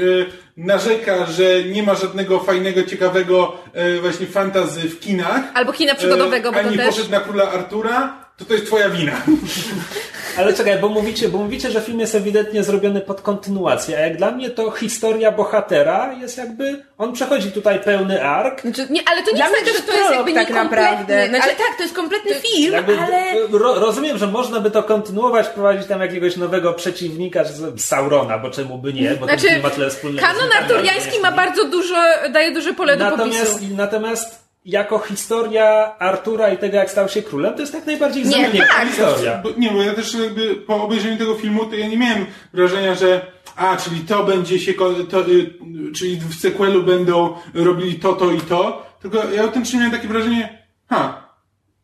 narzeka, 0.57 1.27
że 1.27 1.65
nie 1.65 1.82
ma 1.82 1.94
żadnego 1.94 2.40
fajnego, 2.40 2.82
ciekawego 2.82 3.57
e, 3.73 4.01
właśnie 4.01 4.27
fantazy 4.27 4.81
w 4.81 5.01
kinach. 5.01 5.43
Albo 5.55 5.73
kina 5.73 5.94
przygodowego, 5.94 6.48
e, 6.48 6.53
bo 6.53 6.70
to 6.70 6.77
też... 6.77 6.86
poszedł 6.86 7.11
na 7.11 7.20
Króla 7.20 7.51
Artura, 7.51 8.26
to 8.39 8.45
to 8.45 8.55
jest 8.55 8.67
twoja 8.67 8.91
wina. 8.91 9.13
Ale 10.39 10.55
czekaj, 10.55 10.79
bo 10.79 10.89
mówicie, 10.89 11.29
bo 11.29 11.39
mówicie, 11.39 11.71
że 11.71 11.81
film 11.81 12.01
jest 12.01 12.15
ewidentnie 12.15 12.63
zrobiony 12.65 13.01
pod 13.01 13.21
kontynuację, 13.21 13.97
a 13.97 14.01
jak 14.01 14.17
dla 14.17 14.31
mnie 14.31 14.51
to 14.51 14.71
historia 14.71 15.33
bohatera 15.33 16.13
jest 16.13 16.39
jakby, 16.39 16.85
on 16.99 17.13
przechodzi 17.13 17.53
tutaj 17.53 17.81
pełny 17.81 18.25
ark. 18.25 18.61
Znaczy, 18.61 18.87
nie, 18.91 19.01
ale 19.07 19.23
to 19.23 19.31
nie 19.31 19.37
Dla 19.37 19.47
jest 19.49 19.59
tak, 19.59 19.69
to 19.69 19.81
że 19.81 19.83
to 19.87 19.99
jest 19.99 20.11
jakby 20.11 20.33
tak 20.35 20.51
naprawdę. 20.51 21.29
Znaczy 21.29 21.45
ale 21.45 21.53
tak, 21.53 21.77
to 21.77 21.83
jest 21.83 21.95
kompletny 21.95 22.35
film, 22.35 22.73
Jakby, 22.73 22.99
ale... 23.01 23.23
ro, 23.53 23.75
rozumiem, 23.75 24.19
że 24.19 24.27
można 24.27 24.61
by 24.61 24.71
to 24.71 24.83
kontynuować, 24.83 25.47
wprowadzić 25.47 25.87
tam 25.87 26.01
jakiegoś 26.01 26.37
nowego 26.37 26.73
przeciwnika 26.75 27.45
z 27.45 27.81
Saurona, 27.85 28.39
bo 28.39 28.51
czemu 28.51 28.79
by 28.79 28.93
nie, 28.93 29.11
bo 29.11 29.27
Znaczy, 29.27 29.43
ten 29.43 29.51
film 29.51 29.63
ma 29.63 29.71
tyle 29.71 29.91
wspólnego. 29.91 30.27
kanon 30.29 30.51
arturiański 30.63 31.21
ma 31.21 31.33
bardzo 31.33 31.65
dużo, 31.69 31.95
daje 32.33 32.53
duże 32.55 32.73
pole 32.75 32.97
do 32.97 33.05
Natomiast, 33.11 33.53
popisu. 33.53 33.75
natomiast 33.77 34.45
jako 34.67 34.99
historia 34.99 35.99
Artura 35.99 36.53
i 36.53 36.59
tego, 36.59 36.77
jak 36.77 36.91
stał 36.91 37.09
się 37.09 37.23
królem, 37.23 37.55
to 37.55 37.61
jest 37.61 37.75
jak 37.75 37.87
najbardziej 37.87 38.25
Nie, 38.25 38.31
znamienita 38.31 38.67
tak. 38.67 38.89
historia. 38.89 39.41
Bo, 39.43 39.49
nie, 39.57 39.71
bo 39.71 39.83
ja 39.83 39.95
też 39.95 40.15
jakby 40.15 40.55
po 40.55 40.83
obejrzeniu 40.83 41.19
tego 41.19 41.35
filmu, 41.35 41.67
to 41.67 41.77
ja 41.77 41.89
nie 41.89 41.97
miałem 41.97 42.27
wrażenia, 42.53 42.95
że 42.95 43.27
a, 43.57 43.77
czyli 43.77 44.01
to 44.01 44.25
będzie 44.25 44.59
się, 44.59 44.73
to, 45.11 45.29
y, 45.29 45.55
czyli 45.95 46.17
w 46.17 46.35
sequelu 46.35 46.83
będą 46.83 47.35
robili 47.55 47.95
to, 47.95 48.13
to 48.13 48.33
i 48.33 48.41
to, 48.41 48.87
tylko 49.03 49.31
ja 49.31 49.43
autentycznie 49.43 49.79
miałem 49.79 49.95
takie 49.95 50.09
wrażenie, 50.09 50.63
ha, 50.89 51.27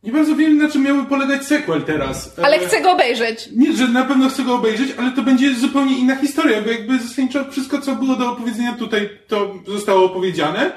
nie 0.03 0.13
bardzo 0.13 0.37
wiem, 0.37 0.59
na 0.59 0.69
czym 0.71 0.83
miałby 0.83 1.05
polegać 1.05 1.47
sequel 1.47 1.83
teraz. 1.83 2.39
Ale 2.43 2.57
E, 2.57 2.67
chcę 2.67 2.81
go 2.81 2.93
obejrzeć. 2.93 3.49
Nie, 3.57 3.73
że 3.73 3.89
na 3.89 4.05
pewno 4.05 4.29
chcę 4.29 4.43
go 4.43 4.55
obejrzeć, 4.55 4.95
ale 4.99 5.11
to 5.11 5.23
będzie 5.23 5.55
zupełnie 5.55 5.99
inna 5.99 6.17
historia, 6.17 6.63
bo 6.63 6.71
jakby 6.71 6.99
zasadniczo 6.99 7.51
wszystko, 7.51 7.81
co 7.81 7.97
było 7.97 8.17
do 8.17 8.31
opowiedzenia 8.33 8.73
tutaj, 8.73 9.11
to 9.29 9.55
zostało 9.67 10.05
opowiedziane. 10.05 10.73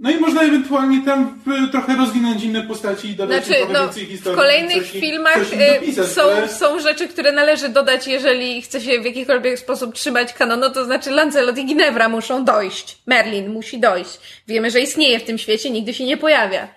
No 0.00 0.10
i 0.10 0.16
można 0.18 0.42
ewentualnie 0.42 1.04
tam 1.04 1.40
w, 1.46 1.70
trochę 1.70 1.96
rozwinąć 1.96 2.44
inne 2.44 2.62
postaci 2.62 3.08
i 3.08 3.14
dodać 3.14 3.44
Znaczy, 3.44 3.58
trochę 3.60 3.72
no, 3.72 3.84
więcej 3.84 4.06
w 4.06 4.08
historii. 4.08 4.38
kolejnych 4.38 4.82
coś 4.82 5.00
filmach 5.00 5.34
coś 5.34 5.52
y, 5.52 5.80
dopisać, 5.80 6.06
są, 6.08 6.22
ale- 6.22 6.48
są 6.48 6.80
rzeczy, 6.80 7.08
które 7.08 7.32
należy 7.32 7.68
dodać, 7.68 8.06
jeżeli 8.06 8.62
chce 8.62 8.80
się 8.80 9.00
w 9.00 9.04
jakikolwiek 9.04 9.58
sposób 9.58 9.94
trzymać 9.94 10.32
kanonu, 10.32 10.70
to 10.70 10.84
znaczy 10.84 11.10
Lancelot 11.10 11.58
i 11.58 11.66
Ginevra 11.66 12.08
muszą 12.08 12.44
dojść. 12.44 12.98
Merlin 13.06 13.48
musi 13.52 13.78
dojść. 13.78 14.18
Wiemy, 14.48 14.70
że 14.70 14.80
istnieje 14.80 15.20
w 15.20 15.24
tym 15.24 15.38
świecie, 15.38 15.70
nigdy 15.70 15.94
się 15.94 16.04
nie 16.04 16.16
pojawia. 16.16 16.68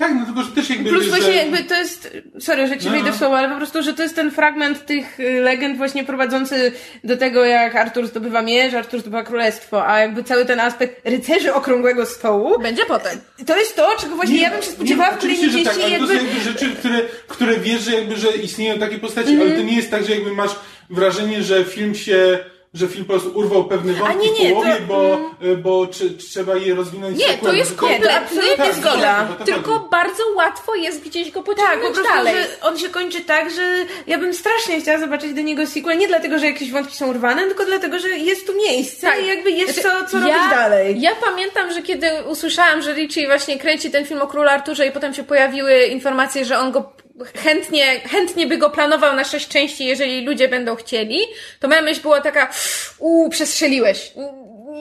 Tak, 0.00 0.12
no 0.14 0.26
tylko, 0.26 0.42
że 0.42 0.50
też 0.50 0.70
jakby... 0.70 0.90
Plus 0.90 1.04
że... 1.04 1.10
właśnie 1.10 1.34
jakby 1.34 1.58
to 1.64 1.74
jest, 1.74 2.16
sorry, 2.38 2.66
że 2.66 2.78
ci 2.78 2.86
No, 2.86 2.92
wejdę 2.92 3.10
no. 3.10 3.16
w 3.16 3.18
słowo, 3.18 3.38
ale 3.38 3.48
po 3.48 3.56
prostu, 3.56 3.82
że 3.82 3.94
to 3.94 4.02
jest 4.02 4.14
ten 4.16 4.30
fragment 4.30 4.86
tych 4.86 5.20
y, 5.20 5.40
legend 5.40 5.76
właśnie 5.76 6.04
prowadzący 6.04 6.72
do 7.04 7.16
tego, 7.16 7.44
jak 7.44 7.76
Artur 7.76 8.06
zdobywa 8.06 8.42
miecz, 8.42 8.74
Artur 8.74 9.00
zdobywa 9.00 9.22
królestwo, 9.22 9.86
a 9.88 9.98
jakby 10.00 10.24
cały 10.24 10.44
ten 10.44 10.60
aspekt 10.60 11.08
rycerzy 11.08 11.54
okrągłego 11.54 12.06
stołu, 12.06 12.58
Będzie 12.58 12.86
potem. 12.86 13.20
to 13.46 13.56
jest 13.56 13.76
to, 13.76 13.96
czego 14.00 14.16
właśnie 14.16 14.40
ja 14.40 14.50
bym 14.50 14.62
się 14.62 14.70
spodziewała 14.70 15.10
w 15.10 15.18
oczywiście, 15.18 15.46
kolejnej 15.46 15.64
że 15.64 15.70
tak, 15.70 15.78
części 15.80 15.94
ale 15.96 16.06
to 16.06 16.12
jakby... 16.12 16.28
są 16.30 16.34
jakby 16.36 16.50
rzeczy, 16.52 16.70
które, 16.76 17.00
które 17.28 17.56
wiesz, 17.58 17.80
że 17.82 17.92
jakby, 17.92 18.16
że 18.16 18.28
istnieją 18.30 18.78
takie 18.78 18.98
postaci, 18.98 19.30
Mhm. 19.30 19.50
ale 19.50 19.58
to 19.60 19.64
nie 19.66 19.76
jest 19.76 19.90
tak, 19.90 20.04
że 20.06 20.14
jakby 20.14 20.32
masz 20.32 20.50
wrażenie, 20.90 21.42
że 21.42 21.64
film 21.64 21.94
się 21.94 22.38
że 22.74 22.88
film 22.88 23.04
po 23.04 23.12
prostu 23.12 23.38
urwał 23.38 23.64
pewne 23.64 23.92
wątki 23.92 24.30
nie, 24.32 24.40
nie, 24.44 24.48
w 24.50 24.52
połowie, 24.52 24.76
to- 24.76 24.86
bo, 24.86 25.18
bo 25.62 25.86
czy, 25.86 26.10
trzeba 26.10 26.56
je 26.56 26.74
rozwinąć 26.74 27.18
Nie, 27.18 27.34
to 27.38 27.52
jest 27.52 27.70
że 27.80 27.86
Nie, 27.88 27.98
to 27.98 28.06
kompletny- 28.06 28.16
absolutnie 28.16 28.56
Tak, 28.64 28.74
zgoda. 28.74 29.24
to- 29.28 29.34
to 29.34 29.44
Tylko 29.44 29.72
chodzi. 29.72 29.90
bardzo 29.90 30.22
łatwo 30.36 30.74
jest 30.74 31.02
gdzieś 31.04 31.30
go 31.30 31.42
Tak, 31.42 31.46
po 31.46 31.54
pociągnąć 31.62 31.94
prostu, 31.94 32.12
dalej. 32.14 32.34
że 32.34 32.46
on 32.62 32.78
się 32.78 32.88
kończy 32.88 33.20
tak, 33.20 33.50
że 33.50 33.62
ja 34.06 34.18
bym 34.18 34.34
strasznie 34.34 34.80
chciała 34.80 34.98
zobaczyć 34.98 35.34
do 35.34 35.40
niego 35.40 35.66
sequel, 35.66 35.98
nie 35.98 36.08
dlatego, 36.08 36.38
że 36.38 36.46
jakieś 36.46 36.70
wątki 36.70 36.96
są 36.96 37.06
urwane, 37.10 37.42
tylko 37.46 37.64
dlatego, 37.64 37.98
że 37.98 38.08
jest 38.08 38.46
tu 38.46 38.52
miejsce 38.56 39.06
Tak. 39.06 39.22
i 39.22 39.26
jakby 39.26 39.50
jest 39.50 39.74
Znaczy, 39.74 39.88
co, 39.88 40.06
co 40.10 40.18
robić 40.20 40.50
dalej. 40.50 41.00
Ja 41.00 41.10
pamiętam, 41.24 41.72
że 41.72 41.82
kiedy 41.82 42.06
usłyszałam, 42.28 42.82
że 42.82 42.94
Richie 42.94 43.26
właśnie 43.26 43.58
kręci 43.58 43.90
ten 43.90 44.06
film 44.06 44.22
o 44.22 44.26
Królu 44.26 44.48
Arturze 44.48 44.86
i 44.86 44.92
potem 44.92 45.14
się 45.14 45.22
pojawiły 45.22 45.84
informacje, 45.84 46.44
że 46.44 46.58
on 46.58 46.72
go 46.72 46.92
chętnie, 47.24 48.00
chętnie 48.00 48.46
by 48.46 48.56
go 48.58 48.70
planował 48.70 49.16
na 49.16 49.24
sześć 49.24 49.48
części, 49.48 49.84
jeżeli 49.86 50.24
ludzie 50.24 50.48
będą 50.48 50.76
chcieli, 50.76 51.20
to 51.60 51.68
moja 51.68 51.82
myśl 51.82 52.00
była 52.02 52.20
taka, 52.20 52.50
uuu, 52.98 53.30
przestrzeliłeś. 53.30 54.12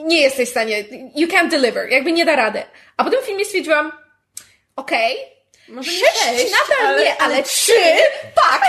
Nie 0.06 0.22
jesteś 0.22 0.48
w 0.48 0.52
stanie, 0.52 0.84
you 1.16 1.28
can't 1.28 1.49
deliver, 1.49 1.90
jakby 1.90 2.11
nie 2.11 2.26
da 2.26 2.36
rady. 2.36 2.64
A 2.98 3.03
potem 3.03 3.22
w 3.22 3.26
filmie 3.26 3.45
stwierdziłam, 3.45 3.91
okej, 4.76 5.18
Może 5.68 5.91
nie 5.91 5.98
sześć, 5.98 6.20
sześć, 6.24 6.53
nadal 6.70 6.88
ale- 6.88 7.03
nie, 7.03 7.18
ale 7.22 7.44
trzy, 7.44 7.74
tak. 8.36 8.61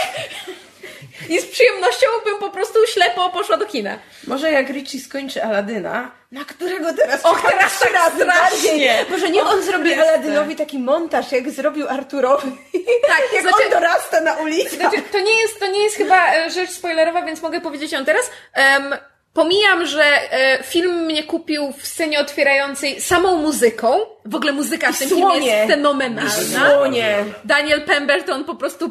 I 1.29 1.41
z 1.41 1.47
przyjemnością 1.47 2.07
bym 2.25 2.39
po 2.39 2.51
prostu 2.51 2.79
ślepo 2.87 3.31
poszła 3.31 3.57
do 3.57 3.67
kina. 3.67 3.99
Może 4.27 4.51
jak 4.53 4.69
Richie 4.71 5.01
skończy 5.01 5.45
Aladyna, 5.45 6.11
na 6.33 6.45
którego 6.45 6.93
teraz 6.93 7.25
Och, 7.27 7.51
teraz 7.51 7.73
trzy 7.77 7.85
tak 7.85 7.93
razy 7.93 8.27
bardziej. 8.27 8.89
Może 9.11 9.31
nie 9.31 9.43
Och, 9.43 9.53
on 9.53 9.63
zrobi 9.63 9.85
Chryste. 9.91 10.09
Aladynowi 10.09 10.57
taki 10.57 10.79
montaż, 10.79 11.33
jak 11.33 11.51
zrobił 11.51 11.89
Arturowi. 11.89 12.53
Tak, 13.07 13.23
jak 13.35 13.43
znaczy- 13.43 13.65
on 13.65 13.71
dorasta 13.71 14.21
na 14.21 14.35
ulicy. 14.35 14.77
Znaczy, 14.77 15.03
to 15.13 15.21
nie 15.21 15.43
jest, 15.43 15.61
to 15.61 15.67
nie 15.67 15.83
jest 15.83 15.97
chyba 15.97 16.35
e, 16.35 16.51
rzecz 16.51 16.71
spoilerowa, 16.71 17.23
więc 17.23 17.43
mogę 17.43 17.61
powiedzieć 17.61 17.93
ją 17.93 18.05
teraz. 18.05 18.31
Em, 18.55 18.95
pomijam, 19.35 19.87
że 19.87 20.33
e, 20.33 20.63
film 20.63 21.05
mnie 21.05 21.23
kupił 21.23 21.73
w 21.73 21.87
scenie 21.87 22.21
otwierającej 22.21 23.01
samą 23.01 23.37
muzyką. 23.37 23.99
W 24.25 24.35
ogóle 24.35 24.53
muzyka 24.53 24.93
w 24.93 24.99
tym 24.99 25.09
filmie 25.09 25.23
słonie. 25.25 25.47
jest 25.47 25.71
fenomenalna. 25.71 26.31
Słonie. 26.71 27.25
Daniel 27.45 27.83
Pemberton 27.85 28.45
po 28.45 28.55
prostu, 28.55 28.91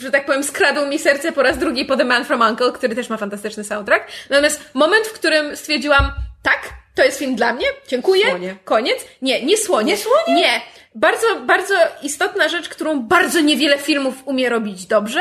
że 0.00 0.10
tak 0.10 0.26
powiem, 0.26 0.44
skradł 0.44 0.86
mi 0.86 0.98
serce 0.98 1.32
po 1.32 1.42
raz 1.42 1.58
drugi 1.58 1.84
po 1.84 1.96
The 1.96 2.04
Man 2.04 2.24
From 2.24 2.40
Uncle, 2.40 2.72
który 2.72 2.94
też 2.94 3.08
ma 3.08 3.16
fantastyczny 3.16 3.64
soundtrack. 3.64 4.06
Natomiast 4.30 4.60
moment, 4.74 5.06
w 5.06 5.12
którym 5.12 5.56
stwierdziłam, 5.56 6.12
tak, 6.42 6.60
to 6.94 7.02
jest 7.04 7.18
film 7.18 7.34
dla 7.34 7.52
mnie, 7.52 7.66
dziękuję, 7.88 8.28
Słonie. 8.30 8.56
koniec. 8.64 8.98
Nie, 9.22 9.44
nie 9.44 9.56
słonie. 9.56 9.92
Nie 9.92 9.98
słonie? 9.98 10.34
Nie. 10.34 10.60
Bardzo, 10.94 11.26
bardzo 11.40 11.74
istotna 12.02 12.48
rzecz, 12.48 12.68
którą 12.68 13.00
bardzo 13.00 13.40
niewiele 13.40 13.78
filmów 13.78 14.14
umie 14.24 14.48
robić 14.48 14.86
dobrze, 14.86 15.20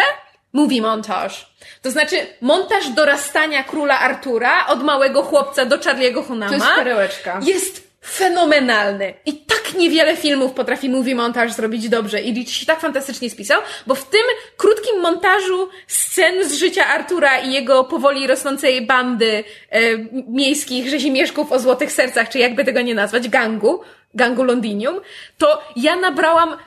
movie 0.54 0.82
montaż. 0.82 1.54
To 1.82 1.92
znaczy 1.92 2.16
montaż 2.42 2.90
dorastania 2.90 3.64
króla 3.64 4.00
Artura 4.00 4.68
od 4.68 4.84
małego 4.84 5.24
chłopca 5.24 5.66
do 5.66 5.78
Charlie'ego 5.78 6.26
Hunama. 6.28 6.58
To 6.58 6.66
jest 6.66 6.76
perełeczka. 6.76 7.40
Jest 7.44 7.94
fenomenalny. 8.06 9.14
I 9.26 9.34
tak 9.34 9.74
niewiele 9.74 10.18
filmów 10.18 10.52
potrafi 10.52 10.90
movie 10.90 11.16
montaż 11.16 11.52
zrobić 11.52 11.90
dobrze. 11.90 12.22
I 12.22 12.34
Rich 12.34 12.50
się 12.50 12.66
tak 12.66 12.80
fantastycznie 12.80 13.30
spisał, 13.30 13.62
bo 13.88 13.96
w 13.96 14.10
tym 14.10 14.22
krótkim 14.58 15.02
montażu 15.02 15.70
scen 15.88 16.50
z 16.50 16.54
życia 16.54 16.86
Artura 16.86 17.40
i 17.40 17.54
jego 17.54 17.84
powoli 17.84 18.28
rosnącej 18.28 18.86
bandy 18.86 19.44
e, 19.70 19.80
miejskich 20.28 20.90
rzezimieszków 20.90 21.52
o 21.52 21.60
złotych 21.60 21.92
sercach, 21.92 22.30
czy 22.30 22.40
jakby 22.40 22.66
tego 22.66 22.82
nie 22.82 22.96
nazwać, 22.96 23.30
gangu, 23.30 23.82
gangu 24.14 24.44
Londinium, 24.44 25.00
to 25.38 25.62
ja 25.76 25.96
nabrałam 25.96 26.58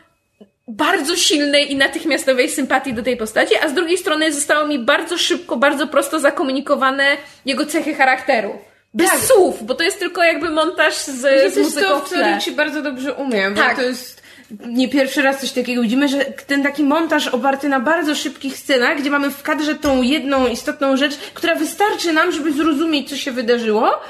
bardzo 0.69 1.17
silnej 1.17 1.73
i 1.73 1.77
natychmiastowej 1.77 2.49
sympatii 2.51 2.95
do 2.95 3.03
tej 3.03 3.17
postaci, 3.17 3.55
a 3.57 3.69
z 3.69 3.75
drugiej 3.75 3.99
strony 3.99 4.33
zostało 4.33 4.67
mi 4.67 4.79
bardzo 4.79 5.19
szybko, 5.19 5.57
bardzo 5.57 5.87
prosto 5.87 6.21
zakomunikowane 6.21 7.05
jego 7.45 7.67
cechy 7.67 7.95
charakteru. 7.95 8.59
Bez 8.95 9.11
Tak. 9.11 9.21
słów, 9.21 9.67
bo 9.67 9.75
to 9.75 9.83
jest 9.85 9.99
tylko 9.99 10.23
jakby 10.23 10.51
montaż 10.51 10.95
z, 10.97 11.23
To 11.45 11.51
z 11.51 11.57
muzyką 11.57 11.89
to, 11.89 12.01
w 12.01 12.09
tle. 12.09 12.35
Richie 12.35 12.53
bardzo 12.53 12.83
dobrze 12.83 13.15
umie, 13.15 13.51
bo 13.51 13.61
Tak. 13.61 13.77
to 13.77 13.83
jest 13.83 14.23
nie 14.67 14.89
pierwszy 14.89 15.23
raz 15.23 15.41
coś 15.41 15.53
takiego 15.53 15.83
widzimy, 15.83 16.09
że 16.09 16.19
ten 16.25 16.63
taki 16.63 16.83
montaż 16.83 17.29
oparty 17.29 17.69
na 17.69 17.81
bardzo 17.81 18.15
szybkich 18.15 18.59
scenach, 18.59 19.01
gdzie 19.01 19.11
mamy 19.11 19.31
w 19.31 19.43
kadrze 19.43 19.75
tą 19.75 20.03
jedną 20.03 20.47
istotną 20.47 20.97
rzecz, 20.97 21.17
która 21.35 21.55
wystarczy 21.55 22.13
nam, 22.13 22.33
żeby 22.33 22.53
zrozumieć, 22.53 23.09
co 23.09 23.17
się 23.17 23.33
wydarzyło. 23.33 24.01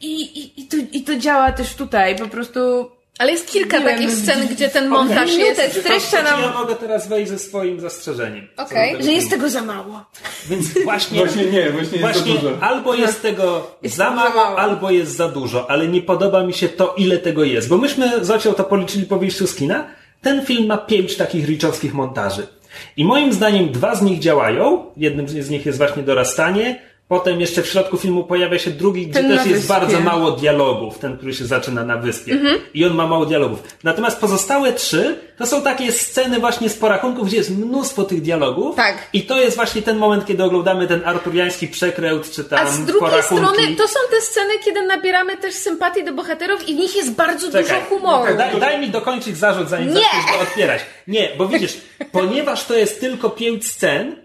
I, 0.00 0.22
i, 0.22 0.60
i, 0.60 0.66
to, 0.66 0.76
I 0.92 1.02
to 1.02 1.16
działa 1.16 1.52
też 1.52 1.74
tutaj, 1.74 2.16
po 2.16 2.28
prostu... 2.28 2.90
Ale 3.18 3.32
jest 3.32 3.52
kilka 3.52 3.78
Nie 3.78 3.84
wiem, 3.84 3.94
takich 3.96 4.10
scen, 4.14 4.38
gdzie- 4.46 4.54
gdzie 4.54 4.68
ten 4.68 4.88
montaż 4.88 5.30
Minutę 5.30 5.62
jest. 5.64 5.80
streszcza 5.80 6.16
Czy 6.16 6.22
nam, 6.22 6.40
ja 6.42 6.52
mogę 6.52 6.74
teraz 6.76 7.08
wejść 7.08 7.30
ze 7.30 7.38
swoim 7.38 7.80
zastrzeżeniem? 7.80 8.48
Okej. 8.56 8.92
tego 8.92 9.04
że 9.04 9.12
jest 9.12 9.30
tego 9.30 9.50
za 9.50 9.62
mało. 9.62 10.04
Więc 10.48 10.66
właśnie, 10.84 11.18
Właśnie 11.18 11.44
nie, 11.44 11.70
właśnie 11.70 11.98
jest 11.98 12.12
właśnie 12.18 12.34
za 12.34 12.40
dużo. 12.40 12.56
albo 12.60 12.94
jest 12.94 13.22
tego 13.22 13.76
Jest 13.82 13.96
za 13.96 14.04
za 14.04 14.10
mało, 14.10 14.34
mało. 14.34 14.58
albo 14.58 14.90
jest 14.90 15.16
za 15.16 15.28
dużo, 15.28 15.70
ale 15.70 15.88
nie 15.88 16.02
podoba 16.02 16.44
mi 16.44 16.52
się 16.54 16.68
to, 16.68 16.94
ile 16.96 17.18
tego 17.18 17.44
jest. 17.44 17.68
Bo 17.68 17.78
myśmy 17.78 18.24
z 18.24 18.30
Ocią 18.30 18.52
to 18.54 18.64
policzyli 18.64 19.06
po 19.06 19.18
wyjściu 19.18 19.46
z 19.46 19.54
kina. 19.54 19.86
Ten 20.22 20.46
film 20.46 20.66
ma 20.66 20.78
pięć 20.78 21.16
takich 21.16 21.46
riczowskich 21.46 21.94
montaży. 21.94 22.46
I 22.96 23.04
moim 23.04 23.32
zdaniem 23.32 23.72
dwa 23.72 23.94
z 23.94 24.02
nich 24.02 24.18
działają. 24.18 24.86
Jednym 24.96 25.28
z 25.28 25.50
nich 25.50 25.66
jest 25.66 25.78
właśnie 25.78 26.02
dorastanie. 26.02 26.80
Potem 27.12 27.40
jeszcze 27.40 27.62
w 27.62 27.66
środku 27.66 27.96
filmu 27.96 28.24
pojawia 28.24 28.58
się 28.58 28.70
drugi, 28.70 29.06
gdzie 29.06 29.20
Ten 29.20 29.36
też 29.38 29.46
jest 29.46 29.66
bardzo 29.66 30.00
mało 30.00 30.30
dialogów. 30.30 30.98
Ten, 30.98 31.16
który 31.16 31.34
się 31.34 31.46
zaczyna 31.46 31.84
na 31.84 31.96
wyspie. 31.96 32.38
I 32.74 32.84
on 32.84 32.94
ma 32.94 33.06
mało 33.06 33.26
dialogów. 33.26 33.62
Natomiast 33.84 34.20
pozostałe 34.20 34.72
trzy 34.72 35.18
to 35.38 35.46
są 35.46 35.62
takie 35.62 35.92
sceny 35.92 36.40
właśnie 36.40 36.68
z 36.68 36.74
porachunków, 36.76 37.26
gdzie 37.26 37.36
jest 37.36 37.50
mnóstwo 37.50 38.04
tych 38.04 38.22
dialogów. 38.22 38.76
Tak. 38.76 39.08
I 39.12 39.22
to 39.22 39.40
jest 39.40 39.56
właśnie 39.56 39.82
ten 39.82 39.96
moment, 39.98 40.26
kiedy 40.26 40.44
oglądamy 40.44 40.86
ten 40.86 41.02
arturiański 41.04 41.68
przekręt, 41.68 42.30
czy 42.30 42.44
tam 42.44 42.66
A 42.66 42.70
z 42.70 42.84
drugiej 42.84 43.00
porachunki. 43.00 43.44
strony 43.44 43.76
to 43.76 43.88
są 43.88 43.98
te 44.10 44.20
sceny, 44.20 44.52
kiedy 44.64 44.86
nabieramy 44.86 45.36
też 45.36 45.54
sympatii 45.54 46.04
do 46.04 46.12
bohaterów 46.12 46.68
i 46.68 46.74
w 46.74 46.78
nich 46.78 46.96
jest 46.96 47.12
bardzo 47.12 47.52
Czekaj, 47.52 47.62
dużo 47.64 47.80
humoru. 47.96 48.36
Daj, 48.36 48.60
daj 48.60 48.80
mi 48.80 48.90
dokończyć 48.90 49.36
zarzut, 49.36 49.68
zanim 49.68 49.88
Nie! 49.88 49.94
zaczniesz 49.94 50.36
go 50.36 50.42
otwierać. 50.42 50.80
Nie, 51.08 51.28
bo 51.38 51.48
widzisz, 51.48 51.76
ponieważ 52.12 52.64
to 52.64 52.74
jest 52.74 53.00
tylko 53.00 53.30
pięć 53.30 53.66
scen, 53.66 54.16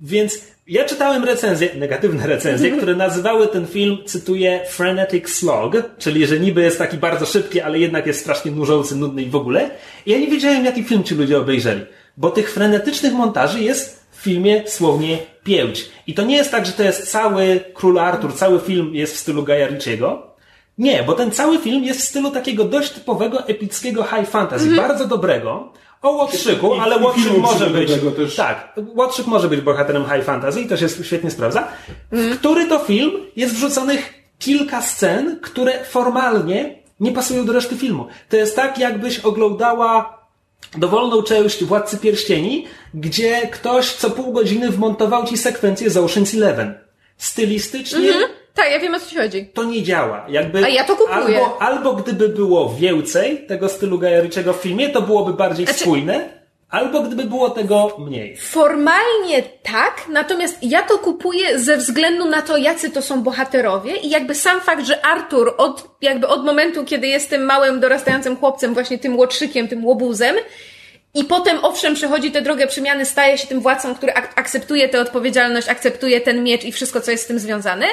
więc 0.00 0.53
Ja 0.66 0.84
czytałem 0.84 1.24
recenzje, 1.24 1.68
negatywne 1.74 2.26
recenzje, 2.26 2.70
które 2.70 2.94
nazywały 2.94 3.48
ten 3.48 3.66
film, 3.66 3.98
cytuję, 4.06 4.60
frenetic 4.68 5.28
slog, 5.28 5.72
czyli 5.98 6.26
że 6.26 6.40
niby 6.40 6.62
jest 6.62 6.78
taki 6.78 6.96
bardzo 6.96 7.26
szybki, 7.26 7.60
ale 7.60 7.78
jednak 7.78 8.06
jest 8.06 8.20
strasznie 8.20 8.50
nużący, 8.50 8.96
nudny 8.96 9.22
i 9.22 9.30
w 9.30 9.36
ogóle. 9.36 9.70
I 10.06 10.10
ja 10.10 10.18
nie 10.18 10.26
wiedziałem, 10.26 10.64
jaki 10.64 10.84
film 10.84 11.04
ci 11.04 11.14
ludzie 11.14 11.38
obejrzeli, 11.38 11.80
bo 12.16 12.30
tych 12.30 12.52
frenetycznych 12.52 13.12
montaży 13.12 13.60
jest 13.60 14.06
w 14.12 14.22
filmie 14.22 14.62
słownie 14.66 15.18
pięć. 15.44 15.88
I 16.06 16.14
to 16.14 16.22
nie 16.22 16.36
jest 16.36 16.50
tak, 16.50 16.66
że 16.66 16.72
to 16.72 16.82
jest 16.82 17.10
cały 17.10 17.60
Król 17.74 17.98
Artur, 17.98 18.34
cały 18.34 18.60
film 18.60 18.94
jest 18.94 19.14
w 19.14 19.18
stylu 19.18 19.42
Gaja 19.42 19.66
Ritchiego. 19.66 20.34
Nie, 20.78 21.02
bo 21.02 21.12
ten 21.12 21.30
cały 21.30 21.58
film 21.58 21.84
jest 21.84 22.00
w 22.00 22.04
stylu 22.04 22.30
takiego 22.30 22.64
dość 22.64 22.90
typowego, 22.90 23.46
epickiego 23.46 24.02
high 24.02 24.28
fantasy, 24.28 24.70
bardzo 24.76 25.06
dobrego, 25.06 25.72
o 26.04 26.10
Łotrzyku, 26.10 26.74
I- 26.74 26.78
ale 26.78 26.96
i 26.96 27.02
Łotrzyk 27.02 27.38
może 27.38 27.66
być. 27.70 27.90
też. 28.16 28.36
Tak, 28.36 28.72
Łotrzyk 28.94 29.26
może 29.26 29.48
być 29.48 29.60
bohaterem 29.60 30.04
high 30.04 30.24
fantasy 30.24 30.60
i 30.60 30.66
to 30.68 30.76
się 30.76 30.88
świetnie 30.88 31.30
sprawdza. 31.30 31.68
W 32.12 32.38
który 32.38 32.66
to 32.66 32.78
film 32.78 33.10
jest 33.36 33.54
wrzuconych 33.54 34.14
kilka 34.38 34.82
scen, 34.82 35.40
które 35.42 35.84
formalnie 35.84 36.78
nie 37.00 37.12
pasują 37.12 37.44
do 37.46 37.52
reszty 37.52 37.76
filmu. 37.76 38.06
To 38.28 38.36
jest 38.36 38.56
tak, 38.56 38.78
jakbyś 38.78 39.18
oglądała 39.18 40.18
dowolną 40.78 41.22
część 41.22 41.64
Władcy 41.64 41.98
Pierścieni, 41.98 42.66
gdzie 42.94 43.48
ktoś 43.52 43.92
co 43.92 44.10
pół 44.10 44.32
godziny 44.32 44.70
wmontował 44.70 45.26
ci 45.26 45.38
sekwencję 45.38 45.90
z 45.90 45.96
Ocean's 45.96 46.36
Eleven. 46.36 46.74
Stylistycznie 47.18 48.12
Tak, 48.54 48.70
ja 48.70 48.78
wiem 48.80 48.94
o 48.94 49.00
co 49.00 49.10
ci 49.10 49.16
chodzi. 49.16 49.46
to 49.54 49.64
nie 49.64 49.82
działa. 49.82 50.26
Jakby 50.28 50.64
A 50.64 50.68
ja 50.68 50.84
to 50.84 50.96
kupuję. 50.96 51.38
Albo, 51.38 51.62
albo 51.62 51.92
gdyby 51.92 52.28
było 52.28 52.74
więcej 52.78 53.46
tego 53.46 53.68
stylu 53.68 53.98
Gajariczego 53.98 54.52
w 54.52 54.56
filmie, 54.56 54.88
to 54.88 55.02
byłoby 55.02 55.32
bardziej 55.32 55.66
Znaczy- 55.66 55.80
spójne, 55.80 56.28
albo 56.70 57.00
gdyby 57.02 57.24
było 57.24 57.50
tego 57.50 57.96
mniej. 57.98 58.36
Formalnie 58.36 59.42
tak, 59.62 60.02
natomiast 60.08 60.58
ja 60.62 60.82
to 60.82 60.98
kupuję 60.98 61.58
ze 61.58 61.76
względu 61.76 62.24
na 62.24 62.42
to, 62.42 62.56
jacy 62.56 62.90
to 62.90 63.02
są 63.02 63.22
bohaterowie 63.22 63.96
i 63.96 64.10
jakby 64.10 64.34
sam 64.34 64.60
fakt, 64.60 64.86
że 64.86 65.06
Artur 65.06 65.54
od, 65.58 65.88
jakby 66.02 66.28
od 66.28 66.44
momentu, 66.44 66.84
kiedy 66.84 67.06
jest 67.06 67.30
tym 67.30 67.44
małym, 67.44 67.80
dorastającym 67.80 68.36
chłopcem, 68.36 68.74
właśnie 68.74 68.98
tym 68.98 69.16
łotrzykiem, 69.18 69.68
tym 69.68 69.84
łobuzem, 69.86 70.36
i 71.16 71.24
potem, 71.24 71.58
owszem, 71.62 71.94
przechodzi 71.94 72.30
tę 72.30 72.42
drogę 72.42 72.66
przemiany, 72.66 73.04
staje 73.04 73.38
się 73.38 73.46
tym 73.46 73.60
władcą, 73.60 73.94
który 73.94 74.12
ak- 74.14 74.32
akceptuje 74.36 74.88
tę 74.88 75.00
odpowiedzialność, 75.00 75.68
akceptuje 75.68 76.20
ten 76.20 76.44
miecz 76.44 76.64
i 76.64 76.72
wszystko, 76.72 77.00
co 77.00 77.10
jest 77.10 77.24
z 77.24 77.26
tym 77.26 77.38
związane. 77.38 77.86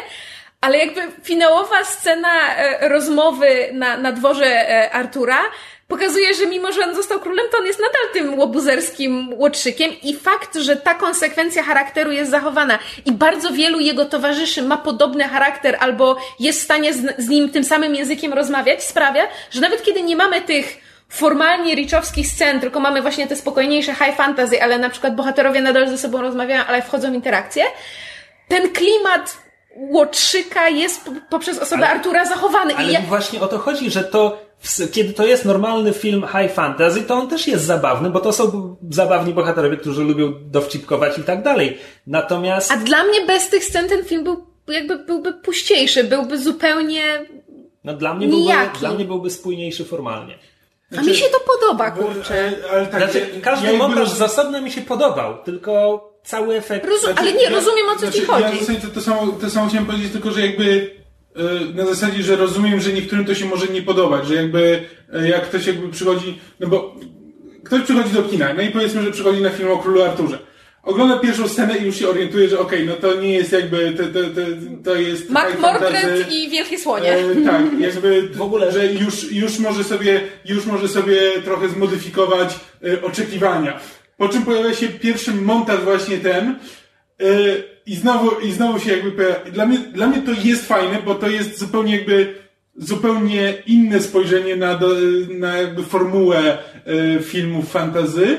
Ale 0.61 0.77
jakby 0.77 1.01
finałowa 1.23 1.85
scena 1.85 2.55
e, 2.55 2.89
rozmowy 2.89 3.69
na, 3.73 3.97
na 3.97 4.11
dworze 4.11 4.45
e, 4.45 4.91
Artura 4.91 5.39
pokazuje, 5.87 6.33
że 6.33 6.45
mimo, 6.45 6.71
że 6.71 6.83
on 6.83 6.95
został 6.95 7.19
królem, 7.19 7.45
to 7.51 7.57
on 7.57 7.65
jest 7.65 7.79
nadal 7.79 8.13
tym 8.13 8.39
łobuzerskim 8.39 9.33
łotrzykiem 9.33 9.91
i 10.03 10.15
fakt, 10.15 10.55
że 10.57 10.75
ta 10.75 10.93
konsekwencja 10.93 11.63
charakteru 11.63 12.11
jest 12.11 12.31
zachowana 12.31 12.79
i 13.05 13.11
bardzo 13.11 13.51
wielu 13.51 13.79
jego 13.79 14.05
towarzyszy 14.05 14.61
ma 14.61 14.77
podobny 14.77 15.23
charakter 15.23 15.77
albo 15.79 16.17
jest 16.39 16.59
w 16.59 16.63
stanie 16.63 16.93
z, 16.93 17.17
z 17.17 17.29
nim 17.29 17.49
tym 17.49 17.63
samym 17.63 17.95
językiem 17.95 18.33
rozmawiać, 18.33 18.83
sprawia, 18.83 19.27
że 19.51 19.61
nawet 19.61 19.83
kiedy 19.83 20.03
nie 20.03 20.15
mamy 20.15 20.41
tych 20.41 20.77
formalnie 21.09 21.75
riczowskich 21.75 22.27
scen, 22.27 22.59
tylko 22.59 22.79
mamy 22.79 23.01
właśnie 23.01 23.27
te 23.27 23.35
spokojniejsze 23.35 23.95
high 23.95 24.15
fantasy, 24.15 24.63
ale 24.63 24.79
na 24.79 24.89
przykład 24.89 25.15
bohaterowie 25.15 25.61
nadal 25.61 25.89
ze 25.89 25.97
sobą 25.97 26.21
rozmawiają, 26.21 26.63
ale 26.67 26.81
wchodzą 26.81 27.11
w 27.11 27.15
interakcję, 27.15 27.63
ten 28.47 28.69
klimat 28.69 29.37
Łotrzyka 29.75 30.69
jest 30.69 31.09
poprzez 31.29 31.59
osobę 31.59 31.87
Ale- 31.87 31.95
Artura 31.95 32.25
zachowany. 32.25 32.75
Ale 32.75 32.89
I 32.89 32.93
ja, 32.93 33.01
właśnie 33.01 33.41
o 33.41 33.47
to 33.47 33.57
chodzi, 33.57 33.91
że 33.91 34.03
to, 34.03 34.37
kiedy 34.91 35.13
to 35.13 35.25
jest 35.25 35.45
normalny 35.45 35.93
film 35.93 36.25
high 36.31 36.53
fantasy, 36.53 37.01
to 37.01 37.13
on 37.15 37.27
też 37.27 37.47
jest 37.47 37.65
zabawny, 37.65 38.09
bo 38.09 38.19
to 38.19 38.33
są 38.33 38.75
zabawni 38.89 39.33
bohaterowie, 39.33 39.77
którzy 39.77 40.03
lubią 40.03 40.33
dowcipkować 40.45 41.17
i 41.17 41.23
tak 41.23 41.43
dalej. 41.43 41.77
Natomiast... 42.07 42.71
a 42.71 42.77
dla 42.77 43.03
mnie 43.03 43.25
bez 43.25 43.49
tych 43.49 43.63
scen 43.63 43.89
ten 43.89 44.05
film 44.05 44.23
był 44.23 44.45
jakby 44.67 44.97
byłby 44.97 45.33
puściejszy, 45.33 46.03
byłby 46.03 46.37
zupełnie... 46.37 47.01
No 47.83 47.93
dla 47.93 48.13
mnie, 48.13 48.27
byłby, 48.27 48.41
Nijaki. 48.43 48.79
dla 48.79 48.91
mnie 48.91 49.05
byłby 49.05 49.29
spójniejszy 49.29 49.85
formalnie. 49.85 50.37
A 50.97 51.01
mi 51.01 51.15
się 51.15 51.25
to 51.25 51.39
podoba, 51.39 51.91
kurczę. 51.91 52.33
Ale, 52.33 52.71
ale 52.71 52.87
tak, 52.87 53.03
Znaczy, 53.03 53.27
każdy 53.41 53.71
ja 53.71 53.77
montaż 53.77 54.09
roz- 54.09 54.17
z 54.17 54.21
osobna 54.21 54.61
mi 54.61 54.71
się 54.71 54.81
podobał, 54.81 55.43
tylko 55.43 56.03
cały 56.23 56.55
efekt... 56.55 56.85
Rozu- 56.87 56.99
Znaczy, 57.05 57.19
ale 57.19 57.33
nie, 57.33 57.43
ja- 57.43 57.49
rozumiem 57.49 57.85
o 57.89 57.93
co 57.93 57.99
znaczy, 57.99 58.19
ci 58.19 58.25
chodzi. 58.25 58.43
Ja 58.43 58.51
w 58.51 58.59
zasadzie 58.59 58.79
to, 58.79 58.87
to, 58.87 59.01
samo, 59.01 59.27
to 59.41 59.49
samo 59.49 59.67
chciałem 59.69 59.85
powiedzieć, 59.85 60.11
tylko 60.11 60.31
że 60.31 60.41
jakby 60.45 60.63
y, 60.65 61.75
na 61.75 61.85
zasadzie, 61.85 62.23
że 62.23 62.35
rozumiem, 62.35 62.79
że 62.81 62.93
niektórym 62.93 63.25
to 63.25 63.35
się 63.35 63.45
może 63.45 63.67
nie 63.67 63.81
podobać, 63.81 64.27
że 64.27 64.35
jakby 64.35 64.85
y, 65.23 65.27
jak 65.27 65.41
ktoś 65.49 65.67
jakby 65.67 65.89
przychodzi, 65.89 66.39
no 66.59 66.67
bo 66.67 66.95
ktoś 67.63 67.81
przychodzi 67.81 68.09
do 68.13 68.23
kina, 68.23 68.53
no 68.53 68.61
i 68.61 68.69
powiedzmy, 68.69 69.03
że 69.03 69.11
przychodzi 69.11 69.41
na 69.41 69.49
film 69.49 69.71
o 69.71 69.77
Królu 69.77 70.03
Arturze. 70.03 70.39
Ogląda 70.83 71.19
pierwszą 71.19 71.47
scenę 71.47 71.77
i 71.77 71.85
już 71.85 71.95
się 71.99 72.09
orientuje, 72.09 72.49
że 72.49 72.59
okej, 72.59 72.85
no 72.87 72.93
to 72.93 73.13
nie 73.21 73.33
jest 73.33 73.51
jakby, 73.51 73.91
to, 73.97 74.03
to, 74.03 74.19
to, 74.23 74.41
to 74.83 74.95
jest... 74.95 75.29
Mac 75.29 75.59
Mordred 75.59 76.31
i 76.31 76.49
Wielkie 76.49 76.77
Słonie. 76.79 77.13
E, 77.13 77.35
tak, 77.45 77.61
jakby 77.79 78.29
W 78.33 78.41
ogóle- 78.41 78.71
że 78.71 78.85
już, 78.93 79.31
już 79.31 79.59
może 79.59 79.83
sobie, 79.83 80.21
już 80.45 80.65
może 80.65 80.87
sobie 80.87 81.21
trochę 81.45 81.69
zmodyfikować 81.69 82.59
e, 82.87 83.01
oczekiwania. 83.01 83.79
Po 84.17 84.29
czym 84.29 84.45
pojawia 84.45 84.73
się 84.73 84.87
pierwszy 84.87 85.33
montaż 85.33 85.79
właśnie 85.81 86.17
ten 86.17 86.55
e, 87.19 87.25
i 87.85 87.95
znowu, 87.95 88.39
i 88.39 88.51
znowu 88.51 88.79
się 88.79 88.91
jakby 88.91 89.11
pojawia. 89.11 89.51
Dla 89.51 89.65
mnie, 89.65 89.77
dla 89.77 90.07
mnie 90.07 90.21
to 90.21 90.31
jest 90.43 90.67
fajne, 90.67 90.97
bo 91.05 91.15
to 91.15 91.29
jest 91.29 91.59
zupełnie 91.59 91.95
jakby 91.97 92.35
zupełnie 92.77 93.53
inne 93.67 93.99
spojrzenie 93.99 94.55
na, 94.55 94.79
na 95.29 95.57
jakby 95.57 95.83
formułę 95.83 96.57
e, 97.17 97.19
filmów 97.23 97.71
fantazy. 97.71 98.37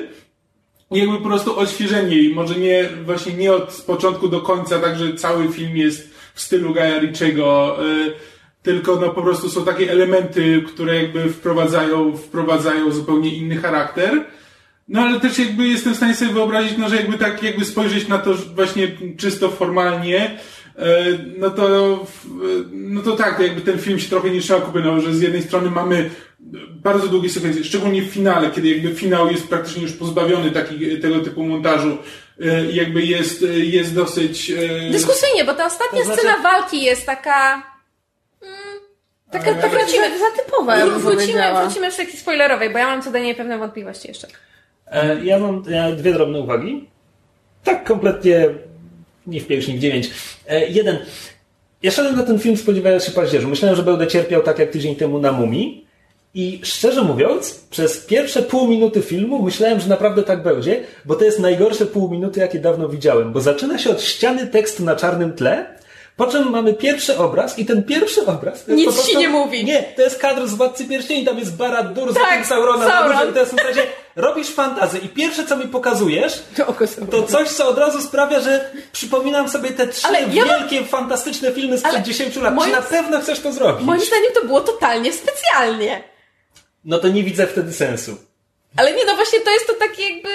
Jakby 0.93 1.19
po 1.19 1.25
prostu 1.29 1.59
odświeżenie 1.59 2.17
i 2.19 2.35
może 2.35 2.55
nie, 2.55 2.89
właśnie 3.05 3.33
nie 3.33 3.53
od 3.53 3.83
początku 3.87 4.29
do 4.29 4.41
końca, 4.41 4.79
tak 4.79 4.99
że 4.99 5.15
cały 5.15 5.49
film 5.49 5.77
jest 5.77 6.15
w 6.35 6.41
stylu 6.41 6.75
Gaja 6.75 6.99
Ritchiego, 6.99 7.77
y, 7.87 8.13
tylko 8.63 8.97
no 8.97 9.09
po 9.11 9.23
prostu 9.23 9.49
są 9.51 9.65
takie 9.65 9.91
elementy, 9.93 10.63
które 10.69 11.03
jakby 11.03 11.29
wprowadzają, 11.33 12.17
wprowadzają 12.17 12.93
zupełnie 12.93 13.35
inny 13.37 13.57
charakter. 13.57 14.25
No 14.89 15.01
ale 15.03 15.21
też 15.21 15.39
jakby 15.39 15.69
jestem 15.69 15.93
w 15.95 15.97
stanie 15.97 16.15
sobie 16.15 16.33
wyobrazić, 16.33 16.79
no 16.79 16.89
że 16.89 16.97
jakby 16.97 17.19
tak 17.19 17.43
jakby 17.43 17.65
spojrzeć 17.65 18.09
na 18.09 18.19
to 18.19 18.35
właśnie 18.35 18.89
czysto 19.17 19.49
formalnie, 19.51 20.31
y, 20.79 20.83
no 21.39 21.51
to, 21.51 21.97
w- 22.07 22.27
no 22.73 23.03
to 23.03 23.17
tak, 23.17 23.41
jakby 23.41 23.61
ten 23.61 23.79
film 23.79 23.99
się 23.99 24.09
trochę 24.09 24.31
nie 24.31 24.41
trzyma 24.41 24.61
kupy, 24.61 24.81
no, 24.81 25.01
że 25.01 25.15
z 25.15 25.21
jednej 25.21 25.43
strony 25.43 25.71
mamy 25.71 26.11
bardzo 26.69 27.09
długie 27.09 27.31
sekwencje, 27.31 27.65
szczególnie 27.65 28.03
w 28.03 28.07
finale, 28.11 28.51
kiedy 28.51 28.69
jakby 28.69 28.95
finał 28.95 29.31
jest 29.31 29.49
praktycznie 29.49 29.83
już 29.83 29.93
pozbawiony 29.93 30.51
taki, 30.51 30.99
tego 30.99 31.21
typu 31.21 31.45
montażu 31.45 31.99
e, 32.41 32.65
i 32.71 32.75
jakby 32.75 33.03
jest, 33.03 33.43
e, 33.43 33.47
jest 33.59 33.95
dosyć... 33.95 34.51
e, 34.51 34.91
Dyskusyjnie, 34.91 35.45
bo 35.45 35.55
ta 35.55 35.67
ostatnia 35.67 35.99
To 35.99 36.05
znaczy- 36.05 36.21
scena 36.21 36.43
walki 36.43 36.83
jest 36.83 37.07
taka... 37.07 37.63
Mm, 38.43 38.55
taka, 39.31 39.51
Ale- 39.51 39.63
tak 39.63 39.71
wrócimy, 39.71 40.19
Za 40.19 40.43
typowa, 40.45 40.77
ja 40.77 40.87
wrócimy, 40.87 41.43
wrócimy 41.65 41.91
w 41.91 41.95
sekcji 41.95 42.19
spoilerowej, 42.19 42.71
bo 42.71 42.79
ja 42.79 42.87
mam 42.87 43.03
co 43.03 43.11
do 43.13 43.19
niej 43.19 43.35
pewne 43.35 43.59
wątpliwości 43.59 44.09
jeszcze. 44.09 44.27
E, 44.87 45.25
Ja 45.25 45.39
mam 45.39 45.63
e, 45.73 45.93
dwie 45.97 46.13
drobne 46.13 46.41
uwagi. 46.41 46.89
Tak 47.65 47.85
kompletnie 47.85 48.49
nie 49.27 49.41
w 49.41 49.47
pięć, 49.47 49.69
nie 49.69 49.75
w 49.75 49.79
dziewięć. 49.79 50.11
E, 50.49 50.67
Jeden. 50.69 50.99
Ja 51.83 51.91
szedłem 51.91 52.17
na 52.17 52.23
ten 52.23 52.39
film 52.39 52.57
spodziewając 52.57 53.05
się 53.05 53.13
paździerzu. 53.13 53.49
Myślałem, 53.49 53.77
że 53.77 53.83
będę 53.83 54.07
cierpiał 54.07 54.43
tak 54.43 54.59
jak 54.59 54.71
tydzień 54.71 54.97
temu 54.97 55.19
na 55.19 55.33
Mumii. 55.33 55.82
I 56.35 56.61
szczerze 56.65 57.03
mówiąc, 57.03 57.61
przez 57.71 57.99
pierwsze 57.99 58.43
pół 58.43 58.69
minuty 58.69 59.03
filmu 59.03 59.43
myślałem, 59.43 59.81
że 59.81 59.89
naprawdę 59.89 60.23
tak 60.23 60.43
będzie, 60.43 60.85
bo 61.05 61.15
to 61.15 61.25
jest 61.25 61.39
najgorsze 61.39 61.87
pół 61.87 62.11
minuty, 62.11 62.41
jakie 62.41 62.59
dawno 62.59 62.89
widziałem. 62.89 63.33
Bo 63.33 63.41
zaczyna 63.41 63.79
się 63.79 63.91
od 63.91 64.03
ściany 64.03 64.47
tekstu 64.47 64.85
na 64.85 64.97
czarnym 64.97 65.33
tle, 65.33 65.67
po 66.17 66.27
czym 66.27 66.51
mamy 66.51 66.75
pierwszy 66.75 67.19
obraz 67.19 67.59
i 67.59 67.67
ten 67.67 67.83
pierwszy 67.83 68.27
obraz... 68.27 68.69
Nic 68.69 68.85
prostu- 68.85 69.11
ci 69.11 69.17
nie 69.19 69.29
mówi. 69.29 69.65
Nie, 69.65 69.83
to 69.83 70.03
jest 70.03 70.19
kadr 70.19 70.47
z 70.49 70.55
Władcy 70.55 70.85
Pierścieni, 70.85 71.25
tam 71.25 71.39
jest 71.39 71.57
Barad-dur 71.57 72.13
z 72.13 72.15
Tak, 72.15 72.35
tym 72.35 72.45
Saurona 72.45 72.85
na 72.85 72.91
Sauron. 72.91 73.33
to 73.33 73.41
jest 73.41 73.53
w 73.53 73.57
zasadzie, 73.57 73.83
robisz 74.17 74.49
fantazję 74.49 75.01
i 75.01 75.09
pierwsze 75.09 75.47
co 75.47 75.57
mi 75.57 75.65
pokazujesz, 75.69 76.43
To 76.57 76.87
sobie. 76.87 77.07
to 77.07 77.23
coś, 77.23 77.49
co 77.49 77.69
od 77.69 77.79
razu 77.79 78.01
sprawia, 78.01 78.41
że 78.41 78.71
przypominam 78.93 79.49
sobie 79.49 79.71
te 79.71 79.87
trzy 79.87 80.07
Ale 80.07 80.21
ja 80.23 80.45
wielkie, 80.45 80.85
fantastyczne 80.85 81.53
filmy 81.53 81.79
sprzed 81.79 81.95
Ale 81.95 82.03
10 82.05 82.37
lat. 82.37 82.55
moim- 82.55 82.71
Czy 82.71 82.77
na 82.77 82.83
pewno 82.83 83.21
chcesz 83.21 83.41
to 83.41 83.53
zrobić? 83.53 83.87
Moim 83.87 84.01
zdaniem 84.01 84.33
to 84.35 84.45
było 84.47 84.61
totalnie 84.61 85.13
specjalnie. 85.13 86.12
No 86.85 86.99
to 86.99 87.09
nie 87.09 87.23
widzę 87.23 87.47
wtedy 87.47 87.73
sensu. 87.73 88.17
Ale 88.77 88.93
nie, 88.95 89.05
no 89.05 89.15
właśnie 89.17 89.41
to 89.41 89.51
jest 89.51 89.67
to 89.67 89.75
takie 89.75 90.03
jakby 90.03 90.29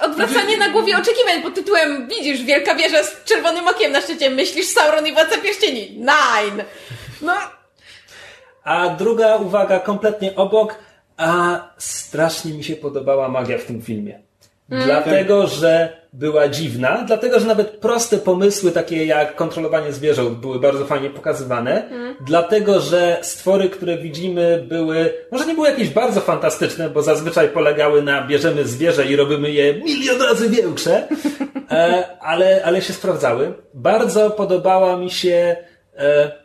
odwracanie 0.00 0.56
na 0.56 0.68
głowie 0.68 0.98
oczekiwań 0.98 1.42
pod 1.42 1.54
tytułem 1.54 2.08
widzisz, 2.08 2.42
wielka 2.42 2.74
wieża 2.74 3.04
z 3.04 3.24
czerwonym 3.24 3.68
okiem 3.68 3.92
na 3.92 4.00
szczycie, 4.00 4.30
myślisz 4.30 4.66
Sauron 4.66 5.06
i 5.06 5.12
Władca 5.12 5.38
Pierścieni. 5.38 5.90
Nine! 5.90 6.64
No, 7.22 7.32
A 8.64 8.88
druga 8.88 9.36
uwaga, 9.36 9.80
kompletnie 9.80 10.36
obok, 10.36 10.74
a 11.16 11.60
strasznie 11.78 12.52
mi 12.52 12.64
się 12.64 12.76
podobała 12.76 13.28
magia 13.28 13.58
w 13.58 13.64
tym 13.64 13.82
filmie. 13.82 14.22
Dlatego, 14.84 15.46
że 15.46 16.02
była 16.12 16.48
dziwna, 16.48 17.04
dlatego, 17.06 17.40
że 17.40 17.46
nawet 17.46 17.70
proste 17.70 18.18
pomysły, 18.18 18.72
takie 18.72 19.06
jak 19.06 19.36
kontrolowanie 19.36 19.92
zwierząt, 19.92 20.38
były 20.38 20.60
bardzo 20.60 20.84
fajnie 20.84 21.10
pokazywane, 21.10 21.88
dlatego, 22.20 22.80
że 22.80 23.18
stwory, 23.22 23.70
które 23.70 23.98
widzimy, 23.98 24.64
były, 24.68 25.14
może 25.32 25.46
nie 25.46 25.54
były 25.54 25.68
jakieś 25.68 25.88
bardzo 25.90 26.20
fantastyczne, 26.20 26.90
bo 26.90 27.02
zazwyczaj 27.02 27.48
polegały 27.48 28.02
na 28.02 28.26
bierzemy 28.26 28.64
zwierzę 28.64 29.06
i 29.06 29.16
robimy 29.16 29.50
je 29.50 29.74
milion 29.74 30.22
razy 30.22 30.48
większe, 30.48 31.08
e, 31.70 32.04
ale, 32.20 32.64
ale 32.64 32.82
się 32.82 32.92
sprawdzały. 32.92 33.54
Bardzo 33.74 34.30
podobała 34.30 34.96
mi 34.96 35.10
się 35.10 35.56
e, 35.96 36.41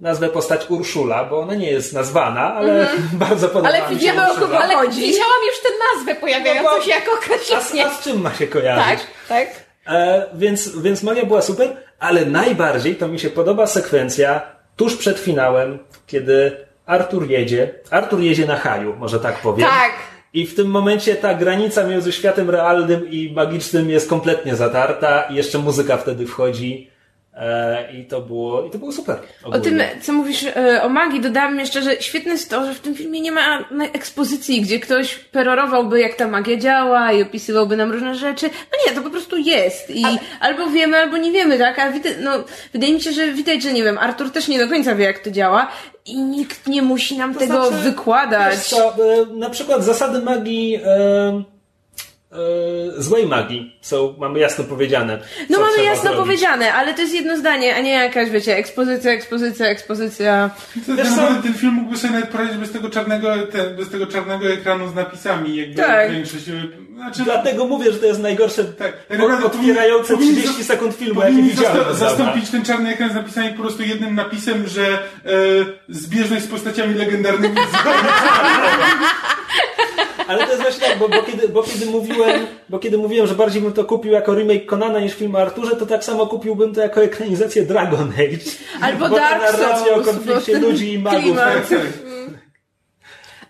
nazwę 0.00 0.28
postać 0.28 0.70
Urszula, 0.70 1.24
bo 1.24 1.40
ona 1.40 1.54
nie 1.54 1.70
jest 1.70 1.92
nazwana, 1.92 2.54
ale 2.54 2.86
bardzo 3.12 3.48
podobała 3.48 3.74
Mhm. 3.74 3.84
Ale 3.86 3.94
mi 3.94 4.00
się 4.00 4.06
wiemy 4.06 4.22
Urszula. 4.32 4.58
ale 4.58 4.88
widziałam 4.90 5.40
już 5.46 5.60
tę 5.62 5.68
nazwę 5.96 6.14
pojawiającą 6.14 6.70
No 6.70 6.76
bo- 6.76 6.82
się 6.82 6.90
jako 6.90 7.10
A, 7.12 7.14
określenie. 7.14 7.86
a 7.86 7.90
z 7.94 8.02
czym 8.04 8.20
ma 8.20 8.34
się 8.34 8.46
kojarzyć? 8.46 9.00
Tak, 9.00 9.06
tak. 9.28 9.48
E, 9.86 10.26
więc, 10.34 10.78
więc 10.78 11.02
Magia 11.02 11.24
była 11.26 11.42
super, 11.42 11.76
ale 11.98 12.26
najbardziej 12.26 12.96
to 12.96 13.08
mi 13.08 13.18
się 13.20 13.30
podoba 13.30 13.66
sekwencja 13.66 14.40
tuż 14.76 14.96
przed 14.96 15.18
finałem, 15.18 15.78
kiedy 16.06 16.66
Artur 16.86 17.30
jedzie. 17.30 17.74
Artur 17.90 18.20
jedzie 18.20 18.46
na 18.46 18.56
haju, 18.56 18.96
może 18.98 19.20
tak 19.20 19.34
powiem. 19.38 19.68
Tak. 19.68 19.92
I 20.32 20.46
w 20.46 20.54
tym 20.56 20.66
momencie 20.66 21.14
ta 21.14 21.34
granica 21.34 21.84
między 21.84 22.12
światem 22.12 22.50
realnym 22.50 23.10
i 23.10 23.32
magicznym 23.32 23.90
jest 23.90 24.08
kompletnie 24.08 24.56
zatarta 24.56 25.22
i 25.22 25.34
jeszcze 25.34 25.58
muzyka 25.58 25.96
wtedy 25.96 26.26
wchodzi. 26.26 26.90
E, 27.36 27.92
I 27.92 28.04
to 28.04 28.20
było, 28.20 28.64
i 28.64 28.70
to 28.70 28.78
było 28.78 28.92
super. 28.92 29.16
O 29.44 29.50
tym, 29.50 29.60
ogólnie. 29.60 29.88
co 30.02 30.12
mówisz 30.12 30.44
e, 30.44 30.82
o 30.82 30.88
magii, 30.88 31.20
dodałam 31.20 31.60
jeszcze, 31.60 31.82
że 31.82 32.02
świetne 32.02 32.32
jest 32.32 32.50
to, 32.50 32.66
że 32.66 32.74
w 32.74 32.80
tym 32.80 32.94
filmie 32.94 33.20
nie 33.20 33.32
ma 33.32 33.64
na- 33.70 33.84
ekspozycji, 33.84 34.60
gdzie 34.60 34.80
ktoś 34.80 35.14
perorowałby, 35.14 36.00
jak 36.00 36.14
ta 36.14 36.28
magia 36.28 36.56
działa 36.56 37.12
i 37.12 37.22
opisywałby 37.22 37.76
nam 37.76 37.92
różne 37.92 38.14
rzeczy. 38.14 38.46
No 38.46 38.78
nie, 38.86 38.96
to 38.96 39.02
po 39.02 39.10
prostu 39.10 39.36
jest. 39.36 39.90
I 39.90 40.04
albo 40.40 40.66
wiemy, 40.70 40.96
albo 40.96 41.16
nie 41.16 41.32
wiemy, 41.32 41.58
tak? 41.58 41.78
A 41.78 41.90
widać, 41.90 42.12
no, 42.20 42.30
wydaje 42.72 42.92
mi 42.92 43.00
się, 43.00 43.12
że 43.12 43.32
widać, 43.32 43.62
że 43.62 43.72
nie 43.72 43.82
wiem, 43.82 43.98
Artur 43.98 44.30
też 44.30 44.48
nie 44.48 44.58
do 44.58 44.68
końca 44.68 44.94
wie, 44.94 45.04
jak 45.04 45.18
to 45.18 45.30
działa 45.30 45.68
i 46.06 46.18
nikt 46.18 46.66
nie 46.66 46.82
musi 46.82 47.18
nam 47.18 47.34
tego 47.34 47.66
znaczy, 47.66 47.84
wykładać. 47.84 48.56
Co, 48.58 48.88
e, 48.94 49.26
na 49.34 49.50
przykład 49.50 49.84
zasady 49.84 50.22
magii, 50.22 50.80
e, 50.84 51.42
złej 52.98 53.26
magii 53.26 53.76
są, 53.80 54.14
mamy 54.18 54.38
jasno 54.38 54.64
powiedziane. 54.64 55.18
No 55.50 55.60
mamy 55.60 55.82
jasno 55.84 56.02
zrobić. 56.02 56.20
powiedziane, 56.20 56.74
ale 56.74 56.94
to 56.94 57.00
jest 57.00 57.14
jedno 57.14 57.36
zdanie, 57.36 57.76
a 57.76 57.80
nie 57.80 57.90
jakaś, 57.90 58.30
wiecie, 58.30 58.56
ekspozycja, 58.56 59.12
ekspozycja, 59.12 59.66
ekspozycja. 59.66 60.50
To, 60.86 60.94
Wiesz 60.94 61.06
ten, 61.06 61.16
co? 61.16 61.42
ten 61.42 61.54
film 61.54 61.72
mógłby 61.72 61.96
sobie 61.98 62.12
nawet 62.14 62.28
poradzić 62.30 62.56
bez 62.56 62.72
tego 62.72 62.90
czarnego, 62.90 63.34
ten, 63.52 63.76
bez 63.76 63.90
tego 63.90 64.06
czarnego 64.06 64.48
ekranu 64.48 64.88
z 64.88 64.94
napisami, 64.94 65.56
jakby 65.56 65.74
Tak. 65.74 66.12
większość. 66.12 66.48
e, 66.48 66.52
Znaczy, 66.96 67.22
Dlatego 67.24 67.66
mówię, 67.66 67.92
że 67.92 67.98
to 67.98 68.06
jest 68.06 68.20
najgorsze, 68.20 68.64
tak, 68.64 68.92
tak 69.08 69.18
naprawdę 69.18 69.46
otwierające 69.46 70.14
powinni- 70.14 70.34
30 70.36 70.48
powinni- 70.48 70.64
sekund 70.64 70.94
filmu, 70.96 71.20
jakie 71.20 71.42
widziałem. 71.42 71.76
zasta- 71.84 71.94
zastąpić 71.94 72.50
ten 72.50 72.64
czarny 72.64 72.90
ekran 72.90 73.10
z 73.10 73.14
napisami 73.14 73.50
po 73.52 73.62
prostu 73.62 73.82
jednym 73.82 74.14
napisem, 74.14 74.68
że 74.68 74.86
e, 74.92 74.98
zbieżność 75.88 76.44
z 76.44 76.48
postaciami 76.48 76.94
legendarnymi 76.94 77.56
z 77.56 77.76
Ale 80.28 80.44
to 80.44 80.50
jest 80.50 80.62
właśnie 80.62 80.88
tak, 80.88 80.98
bo, 80.98 81.08
bo, 81.08 81.22
kiedy, 81.22 81.48
bo, 81.48 81.62
kiedy 81.62 81.86
mówiłem, 81.86 82.46
bo 82.68 82.78
kiedy 82.78 82.98
mówiłem, 82.98 83.26
że 83.26 83.34
bardziej 83.34 83.62
bym 83.62 83.72
to 83.72 83.84
kupił 83.84 84.12
jako 84.12 84.34
remake 84.34 84.66
Konana 84.66 85.00
niż 85.00 85.14
film 85.14 85.34
o 85.34 85.38
Arturze, 85.38 85.76
to 85.76 85.86
tak 85.86 86.04
samo 86.04 86.26
kupiłbym 86.26 86.74
to 86.74 86.80
jako 86.80 87.02
ekranizację 87.02 87.62
Dragon 87.62 88.12
Age. 88.12 88.50
Albo 88.80 89.08
bo 89.08 89.16
Dark 89.16 89.42
narracja 89.42 89.94
o 89.94 89.94
Souls, 89.94 90.06
konflikcie 90.06 90.58
ludzi 90.58 90.92
i 90.92 90.98
magów. 90.98 91.36
Tak, 91.36 91.68
tak. 91.68 91.78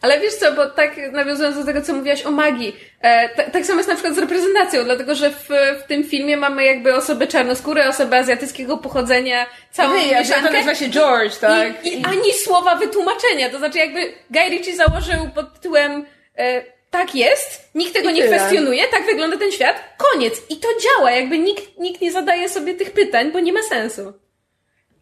Ale 0.03 0.21
wiesz 0.21 0.35
co, 0.35 0.53
bo 0.53 0.67
tak 0.67 1.13
nawiązując 1.13 1.57
do 1.57 1.65
tego, 1.65 1.83
co 1.83 1.95
mówiłaś 1.95 2.27
o 2.27 2.31
magii, 2.31 2.77
e, 3.01 3.29
ta, 3.29 3.51
tak 3.51 3.67
samo 3.67 3.79
jest 3.79 3.89
na 3.89 3.95
przykład 3.95 4.15
z 4.15 4.19
reprezentacją, 4.19 4.85
dlatego 4.85 5.15
że 5.15 5.31
w, 5.31 5.49
w 5.85 5.87
tym 5.89 6.05
filmie 6.05 6.37
mamy 6.37 6.65
jakby 6.65 6.95
osoby 6.95 7.27
czarnoskóre, 7.27 7.89
osoby 7.89 8.17
azjatyckiego 8.17 8.79
pochodzenia, 8.79 9.47
całą 9.73 9.95
to 9.95 10.15
mieszankę. 10.19 10.53
nazywa 10.53 10.75
się 10.75 10.89
George, 10.89 11.37
tak? 11.37 11.87
I, 11.87 12.01
I 12.01 12.05
ani 12.05 12.33
słowa 12.33 12.77
wytłumaczenia. 12.77 13.51
To 13.51 13.59
znaczy, 13.59 13.79
jakby 13.79 14.13
Guy 14.31 14.49
Ritchie 14.51 14.77
założył 14.77 15.31
pod 15.35 15.55
tytułem 15.55 16.07
tak 16.91 17.15
jest, 17.15 17.71
nikt 17.75 17.93
tego 17.93 18.11
I 18.11 18.13
nie 18.13 18.23
tyle. 18.23 18.37
kwestionuje, 18.37 18.85
tak 18.91 19.07
wygląda 19.07 19.37
ten 19.37 19.53
świat, 19.53 19.97
koniec. 19.99 20.43
I 20.51 20.57
to 20.57 20.69
działa, 20.81 21.11
jakby 21.11 21.39
nikt, 21.39 21.79
nikt 21.79 22.01
nie 22.01 22.13
zadaje 22.13 22.49
sobie 22.49 22.75
tych 22.75 22.91
pytań, 22.91 23.33
bo 23.33 23.41
nie 23.41 23.53
ma 23.53 23.63
sensu. 23.63 24.13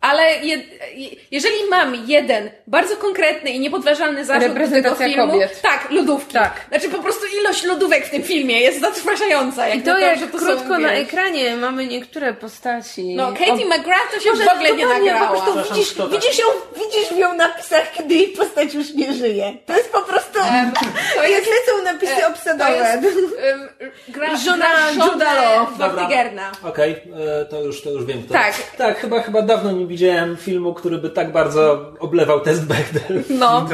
Ale 0.05 0.23
je, 0.23 0.57
je- 0.95 1.11
jeżeli 1.31 1.57
mam 1.71 1.95
jeden 2.07 2.51
bardzo 2.67 2.97
konkretny 2.97 3.51
i 3.51 3.61
niepodważalny 3.61 4.25
zarzut 4.25 4.53
do 4.59 4.69
tego 4.69 4.95
filmu, 4.95 5.33
kobiet. 5.33 5.61
tak, 5.63 5.91
lodówki. 5.91 6.33
Tak. 6.33 6.53
Znaczy 6.69 6.89
po 6.89 7.03
prostu 7.03 7.27
ilość 7.41 7.65
lodówek 7.65 8.07
w 8.07 8.11
tym 8.11 8.23
filmie 8.23 8.61
jest 8.61 8.81
zatrważająca. 8.81 9.69
Jak 9.69 9.79
I 9.79 9.83
to 9.83 9.93
na 9.93 10.01
jak 10.01 10.19
że 10.19 10.27
to 10.27 10.39
krótko 10.39 10.69
są, 10.75 10.79
na 10.79 10.91
wiesz, 10.91 11.01
ekranie 11.03 11.57
mamy 11.57 11.87
niektóre 11.87 12.35
postaci. 12.35 13.15
No, 13.17 13.33
Katie 13.33 13.53
O- 13.53 13.79
McGrath 13.79 14.11
to 14.15 14.21
się 14.21 14.31
Może 14.31 14.45
w 14.45 14.49
ogóle 14.49 14.73
nie 14.77 14.87
nagrała. 14.87 15.27
Po 15.29 15.33
prostu 15.53 15.75
widzisz, 15.75 15.95
widzisz, 16.11 16.39
ją, 16.39 16.47
widzisz 16.77 17.19
ją 17.19 17.33
w 17.33 17.37
napisach, 17.37 17.93
kiedy 17.93 18.15
jej 18.15 18.29
postać 18.29 18.75
już 18.75 18.95
nie 18.95 19.13
żyje. 19.13 19.57
To 19.67 19.77
jest 19.77 19.93
po 19.93 20.01
prostu... 20.03 20.39
to 21.17 21.23
jak 21.23 21.31
jest- 21.31 21.51
lecą 21.51 21.85
napisy 21.85 22.13
To 22.21 22.29
obsadowe. 22.29 22.71
jest 22.71 23.05
um, 23.05 23.69
gra, 24.15 24.37
Żona 24.37 24.67
gra 24.97 25.07
Juda 25.07 25.35
Law. 25.35 25.79
Vortigerna. 25.79 26.53
Okej, 26.65 26.93
e, 27.41 27.45
to, 27.45 27.63
już, 27.63 27.83
to 27.83 27.91
już 27.91 28.05
wiem. 28.05 28.23
Kto. 28.23 28.33
Tak. 28.35 28.55
Tak, 28.79 28.99
chyba, 29.01 29.23
chyba 29.23 29.43
dawno 29.43 29.73
nie 29.73 29.87
widziałem 29.95 30.37
filmu, 30.37 30.75
który 30.75 30.99
by 30.99 31.11
tak 31.11 31.33
bardzo 31.33 31.93
oblewał 32.01 32.41
test 32.41 32.67
Bechdel. 32.67 33.23
No. 33.29 33.69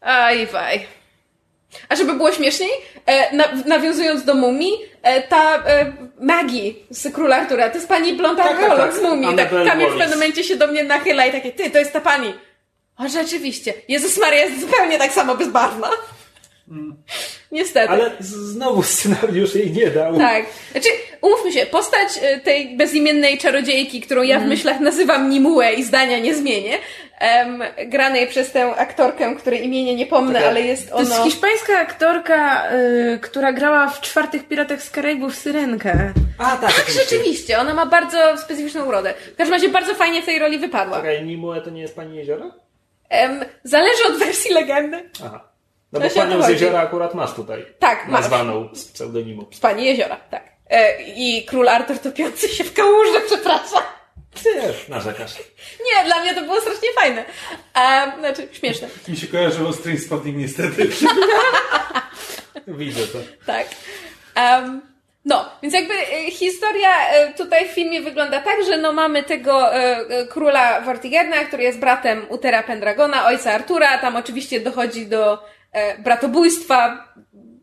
Aj, 0.00 0.46
waj. 0.46 0.86
A 1.88 1.96
żeby 1.96 2.12
było 2.14 2.32
śmieszniej, 2.32 2.70
e, 3.06 3.36
na, 3.36 3.44
nawiązując 3.66 4.24
do 4.24 4.34
mumii, 4.34 4.72
e, 5.02 5.22
ta 5.22 5.56
e, 5.56 5.92
Maggie 6.20 6.74
z 6.90 7.14
Króla 7.14 7.36
Artura, 7.36 7.68
to 7.68 7.74
jest 7.74 7.88
pani 7.88 8.12
blond 8.12 8.38
Tak, 8.38 8.60
tak, 8.60 8.76
tak. 8.76 8.94
z 8.94 9.02
mumii. 9.02 9.36
Tak, 9.36 9.50
Kamil 9.50 9.88
w 9.88 9.98
pewnym 9.98 10.18
momencie 10.18 10.44
się 10.44 10.56
do 10.56 10.66
mnie 10.66 10.84
nachyla 10.84 11.26
i 11.26 11.32
takie, 11.32 11.52
ty, 11.52 11.70
to 11.70 11.78
jest 11.78 11.92
ta 11.92 12.00
pani. 12.00 12.34
O, 12.98 13.08
rzeczywiście. 13.08 13.74
Jezus 13.88 14.18
Maria 14.18 14.44
jest 14.44 14.60
zupełnie 14.60 14.98
tak 14.98 15.12
samo 15.12 15.34
bezbarwna. 15.34 15.90
Niestety. 17.52 17.88
Ale 17.92 18.10
znowu 18.20 18.82
scenariusz 18.82 19.54
jej 19.54 19.70
nie 19.72 19.90
dał. 19.90 20.18
Tak. 20.18 20.44
Znaczy, 20.72 20.88
umówmy 21.20 21.52
się, 21.52 21.66
postać 21.66 22.08
e, 22.22 22.40
tej 22.40 22.76
bezimiennej 22.76 23.38
czarodziejki, 23.38 24.00
którą 24.00 24.22
ja 24.22 24.34
w 24.34 24.42
Mhm. 24.42 24.48
myślach 24.48 24.80
nazywam 24.80 25.30
Nimue 25.30 25.72
i 25.76 25.84
zdania 25.84 26.18
nie 26.18 26.34
zmienię, 26.34 26.78
em, 27.18 27.62
granej 27.86 28.26
przez 28.26 28.52
tę 28.52 28.66
aktorkę, 28.76 29.34
której 29.38 29.64
imienia 29.64 29.92
nie 29.92 30.06
pomnę, 30.06 30.32
Taka- 30.34 30.46
ale 30.48 30.62
jest 30.62 30.90
To 30.90 31.00
jest 31.00 31.12
ono... 31.12 31.24
hiszpańska 31.24 31.78
aktorka, 31.78 32.72
y, 32.72 33.18
która 33.22 33.52
grała 33.52 33.88
w 33.88 34.00
czwartych 34.00 34.48
Piratach 34.48 34.82
z 34.82 34.90
Karaibów 34.90 35.34
Syrenkę. 35.36 36.12
A, 36.38 36.56
tak, 36.56 36.74
Tak, 36.74 36.84
rzeczywiście, 36.90 37.58
ona 37.58 37.74
ma 37.74 37.86
bardzo 37.86 38.18
specyficzną 38.38 38.84
urodę. 38.84 39.14
W 39.32 39.36
każdym 39.36 39.54
razie 39.54 39.68
bardzo 39.68 39.94
fajnie 39.94 40.22
w 40.22 40.26
tej 40.26 40.38
roli 40.38 40.58
wypadła. 40.58 40.96
Czekaj, 40.96 41.24
Nimue 41.24 41.60
to 41.64 41.70
nie 41.70 41.80
jest 41.82 41.96
pani 41.96 42.16
jeziora? 42.16 42.50
Em, 43.08 43.44
zależy 43.64 44.02
od 44.08 44.18
wersji 44.18 44.54
legendy. 44.54 45.10
Aha. 45.26 45.47
No 45.92 46.00
bo 46.00 46.10
panią 46.10 46.42
z 46.42 46.48
jeziora 46.48 46.80
akurat 46.80 47.14
masz 47.14 47.32
tutaj. 47.32 47.66
Tak, 47.78 48.08
masz. 48.08 48.20
Nazwaną 48.20 48.68
z 48.74 48.84
pseudonimu. 48.84 49.46
Z 49.52 49.60
pani 49.60 49.84
jeziora, 49.84 50.16
tak. 50.30 50.42
E, 50.70 51.02
I 51.02 51.44
król 51.44 51.68
Artur 51.68 51.98
topiący 51.98 52.48
się 52.48 52.64
w 52.64 52.74
kałuży, 52.74 53.20
przepraszam. 53.26 53.82
Też 54.42 54.88
narzekasz. 54.88 55.34
Nie, 55.86 56.04
dla 56.04 56.20
mnie 56.20 56.34
to 56.34 56.42
było 56.42 56.60
strasznie 56.60 56.88
fajne. 56.94 57.24
A, 57.74 58.12
znaczy, 58.18 58.48
śmieszne. 58.52 58.88
Mi 59.08 59.16
się 59.16 59.26
kojarzyło 59.26 59.72
z 59.72 59.82
Trainspotting 59.82 60.36
niestety. 60.36 60.88
Widzę 62.66 63.06
to. 63.06 63.18
Tak. 63.46 63.66
Em, 64.34 64.80
no, 65.24 65.50
więc 65.62 65.74
jakby 65.74 65.94
e, 65.94 66.30
historia 66.30 67.08
e, 67.08 67.34
tutaj 67.34 67.68
w 67.68 67.72
filmie 67.72 68.00
wygląda 68.00 68.40
tak, 68.40 68.56
że 68.64 68.76
no 68.76 68.92
mamy 68.92 69.22
tego 69.22 69.74
e, 69.74 69.96
e, 70.08 70.26
króla 70.26 70.80
Vortigerna, 70.80 71.36
który 71.44 71.62
jest 71.62 71.78
bratem 71.78 72.26
Utera 72.28 72.62
Pendragona, 72.62 73.26
ojca 73.26 73.52
Artura. 73.52 73.98
Tam 73.98 74.16
oczywiście 74.16 74.60
dochodzi 74.60 75.06
do 75.06 75.34
e, 75.34 75.38
bratobójstwa, 75.98 77.08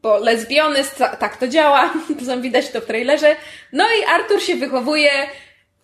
bo 0.01 0.17
lesbionist, 0.17 0.97
ta, 0.97 1.15
tak 1.15 1.37
to 1.37 1.47
działa. 1.47 1.93
Zresztą 2.19 2.41
widać 2.41 2.69
to 2.69 2.81
w 2.81 2.85
trailerze. 2.85 3.35
No 3.73 3.83
i 4.01 4.05
Artur 4.05 4.41
się 4.41 4.55
wychowuje 4.55 5.11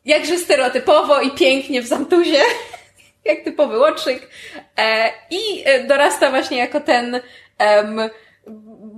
jakże 0.05 0.37
stereotypowo 0.37 1.21
i 1.21 1.31
pięknie 1.31 1.81
w 1.81 1.87
Zamtuzie. 1.87 2.39
jak 3.25 3.43
typowy 3.43 3.79
łotrzyk. 3.79 4.29
E, 4.77 5.09
I 5.29 5.63
e, 5.65 5.83
dorasta 5.83 6.29
właśnie 6.29 6.57
jako 6.57 6.79
ten, 6.79 7.21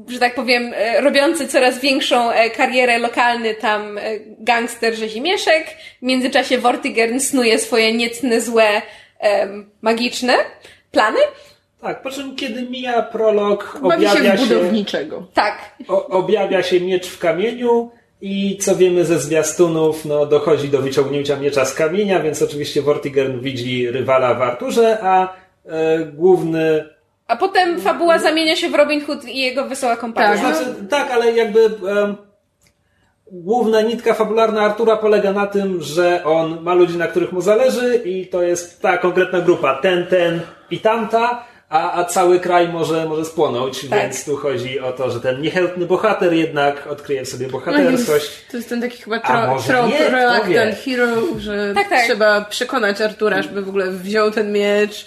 że 0.07 0.19
tak 0.19 0.35
powiem, 0.35 0.73
e, 0.75 1.01
robiący 1.01 1.47
coraz 1.47 1.79
większą 1.79 2.31
e, 2.31 2.49
karierę 2.49 2.97
lokalny 2.97 3.55
tam 3.55 3.97
e, 3.97 4.01
gangster 4.39 4.95
Rzezimieszek. 4.95 5.67
W 6.01 6.05
międzyczasie 6.05 6.57
Vortigern 6.57 7.19
snuje 7.19 7.59
swoje 7.59 7.93
niecne, 7.93 8.41
złe, 8.41 8.81
magiczne 9.81 10.33
plany. 10.91 11.19
Tak, 11.83 12.01
po 12.01 12.11
czym 12.11 12.35
kiedy 12.35 12.61
mija 12.61 13.01
prolog, 13.01 13.79
Bawi 13.81 14.05
się 14.05 14.11
objawia 14.11 14.37
się, 14.37 14.43
budowniczego. 14.55 15.27
Tak. 15.33 15.75
o, 15.87 16.07
objawia 16.07 16.63
się 16.63 16.81
miecz 16.81 17.07
w 17.07 17.19
kamieniu 17.19 17.91
i 18.21 18.57
co 18.57 18.75
wiemy 18.75 19.05
ze 19.05 19.19
zwiastunów, 19.19 20.05
no 20.05 20.25
dochodzi 20.25 20.69
do 20.69 20.81
wyciągnięcia 20.81 21.35
miecza 21.35 21.65
z 21.65 21.73
kamienia, 21.73 22.19
więc 22.19 22.41
oczywiście 22.41 22.81
Vortigern 22.81 23.39
widzi 23.39 23.91
rywala 23.91 24.33
w 24.33 24.41
Arturze, 24.41 24.97
a 25.01 25.33
e, 25.65 25.99
główny 26.05 26.89
A 27.27 27.35
potem 27.35 27.79
fabuła 27.79 28.19
zamienia 28.19 28.55
się 28.55 28.69
w 28.69 28.75
Robin 28.75 29.05
Hood 29.05 29.25
i 29.25 29.37
jego 29.37 29.65
wesoła 29.65 29.97
kompania. 29.97 30.41
Tak. 30.41 30.55
Znaczy, 30.55 30.87
tak, 30.89 31.11
ale 31.11 31.31
jakby 31.31 31.69
główna 33.31 33.81
nitka 33.81 34.13
fabularna 34.13 34.61
Artura 34.61 34.97
polega 34.97 35.33
na 35.33 35.47
tym, 35.47 35.81
że 35.81 36.23
on 36.25 36.61
ma 36.61 36.73
ludzi, 36.73 36.97
na 36.97 37.07
których 37.07 37.31
mu 37.31 37.41
zależy 37.41 37.95
i 37.95 38.27
to 38.27 38.43
jest 38.43 38.81
ta 38.81 38.97
konkretna 38.97 39.41
grupa, 39.41 39.75
ten, 39.75 40.07
ten 40.07 40.41
i 40.71 40.79
tamta, 40.79 41.43
a, 41.73 41.93
a 41.93 42.05
cały 42.05 42.39
kraj 42.39 42.67
może, 42.67 43.05
może 43.05 43.25
spłonąć, 43.25 43.89
Tak. 43.89 43.99
więc 43.99 44.25
tu 44.25 44.37
chodzi 44.37 44.79
o 44.79 44.91
to, 44.91 45.11
że 45.11 45.19
ten 45.19 45.41
niechętny 45.41 45.85
bohater 45.85 46.33
jednak 46.33 46.87
odkryje 46.87 47.25
w 47.25 47.29
sobie 47.29 47.47
bohaterskość. 47.47 48.31
To 48.51 48.57
jest 48.57 48.69
ten 48.69 48.81
taki 48.81 48.97
chyba 49.03 49.15
A 49.15 49.19
tro, 49.19 49.53
może 49.53 49.67
trop 49.67 49.91
reluctant 49.99 50.75
hero, 50.85 51.05
że 51.37 51.73
Tak, 51.75 51.89
tak. 51.89 52.05
trzeba 52.05 52.41
przekonać 52.41 53.01
Artura, 53.01 53.41
żeby 53.41 53.61
w 53.61 53.69
ogóle 53.69 53.91
wziął 53.91 54.31
ten 54.31 54.51
miecz. 54.51 55.05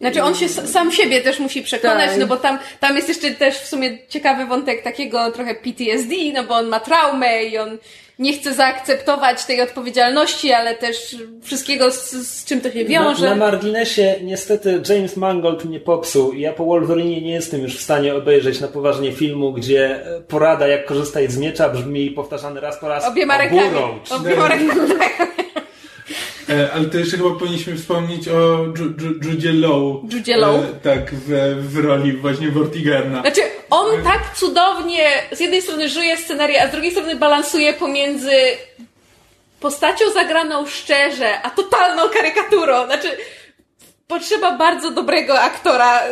Znaczy 0.00 0.22
on 0.22 0.34
się 0.34 0.48
sam 0.48 0.92
siebie 0.92 1.20
też 1.20 1.38
musi 1.38 1.62
przekonać, 1.62 2.10
Tak. 2.10 2.18
no 2.18 2.26
bo 2.26 2.36
tam, 2.36 2.58
tam 2.80 2.96
jest 2.96 3.08
jeszcze 3.08 3.30
też 3.30 3.58
w 3.58 3.66
sumie 3.66 3.98
ciekawy 4.08 4.46
wątek 4.46 4.82
takiego 4.82 5.30
trochę 5.30 5.54
PTSD, 5.54 6.14
no 6.34 6.44
bo 6.44 6.54
on 6.54 6.68
ma 6.68 6.80
traumę 6.80 7.44
i 7.44 7.58
on 7.58 7.78
nie 8.18 8.32
chce 8.32 8.54
zaakceptować 8.54 9.44
tej 9.44 9.60
odpowiedzialności, 9.60 10.52
ale 10.52 10.74
też 10.74 11.16
wszystkiego 11.42 11.90
z, 11.90 12.10
z 12.10 12.44
czym 12.44 12.60
to 12.60 12.70
się 12.70 12.82
Na, 12.82 12.88
wiąże. 12.88 13.30
na 13.30 13.36
marginesie 13.36 14.14
niestety 14.22 14.82
James 14.88 15.16
Mangold 15.16 15.64
mnie 15.64 15.80
popsuł 15.80 16.32
ja 16.32 16.52
po 16.52 16.64
Wolverine 16.64 17.20
nie 17.20 17.32
jestem 17.32 17.62
już 17.62 17.76
w 17.78 17.82
stanie 17.82 18.14
obejrzeć 18.14 18.60
na 18.60 18.68
poważnie 18.68 19.12
filmu, 19.12 19.52
gdzie 19.52 20.06
e, 20.06 20.20
porada 20.20 20.68
jak 20.68 20.86
korzystać 20.86 21.32
z 21.32 21.38
miecza 21.38 21.68
brzmi 21.68 22.10
powtarzany 22.10 22.60
raz 22.60 22.78
po 22.78 22.88
raz 22.88 23.04
Obiema 23.08 23.38
rękami. 23.38 23.70
Obiema 24.10 24.48
rękami. 24.48 24.80
E, 26.50 26.72
ale 26.72 26.84
to 26.84 26.98
jeszcze 26.98 27.16
chyba 27.16 27.30
powinniśmy 27.30 27.76
wspomnieć 27.76 28.28
o 28.28 28.32
Ju- 28.66 28.94
Ju- 29.00 29.30
Judzie 29.30 29.52
Law. 29.52 30.12
Judzie 30.12 30.36
Law. 30.36 30.54
E, 30.54 30.68
tak, 30.82 31.10
w, 31.14 31.56
w 31.60 31.76
roli 31.84 32.12
właśnie 32.12 32.50
Vortigerna. 32.50 33.20
Znaczy, 33.20 33.40
on 33.70 34.02
tak 34.04 34.34
cudownie 34.36 35.08
z 35.32 35.40
jednej 35.40 35.62
strony 35.62 35.88
żyje 35.88 36.16
scenarię, 36.16 36.62
a 36.62 36.68
z 36.68 36.72
drugiej 36.72 36.90
strony 36.90 37.16
balansuje 37.16 37.72
pomiędzy 37.72 38.30
postacią 39.60 40.10
zagraną 40.10 40.66
szczerze, 40.66 41.42
a 41.42 41.50
totalną 41.50 42.02
karykaturą. 42.08 42.86
Znaczy, 42.86 43.08
potrzeba 44.08 44.58
bardzo 44.58 44.90
dobrego 44.90 45.40
aktora, 45.40 46.00
e, 46.02 46.10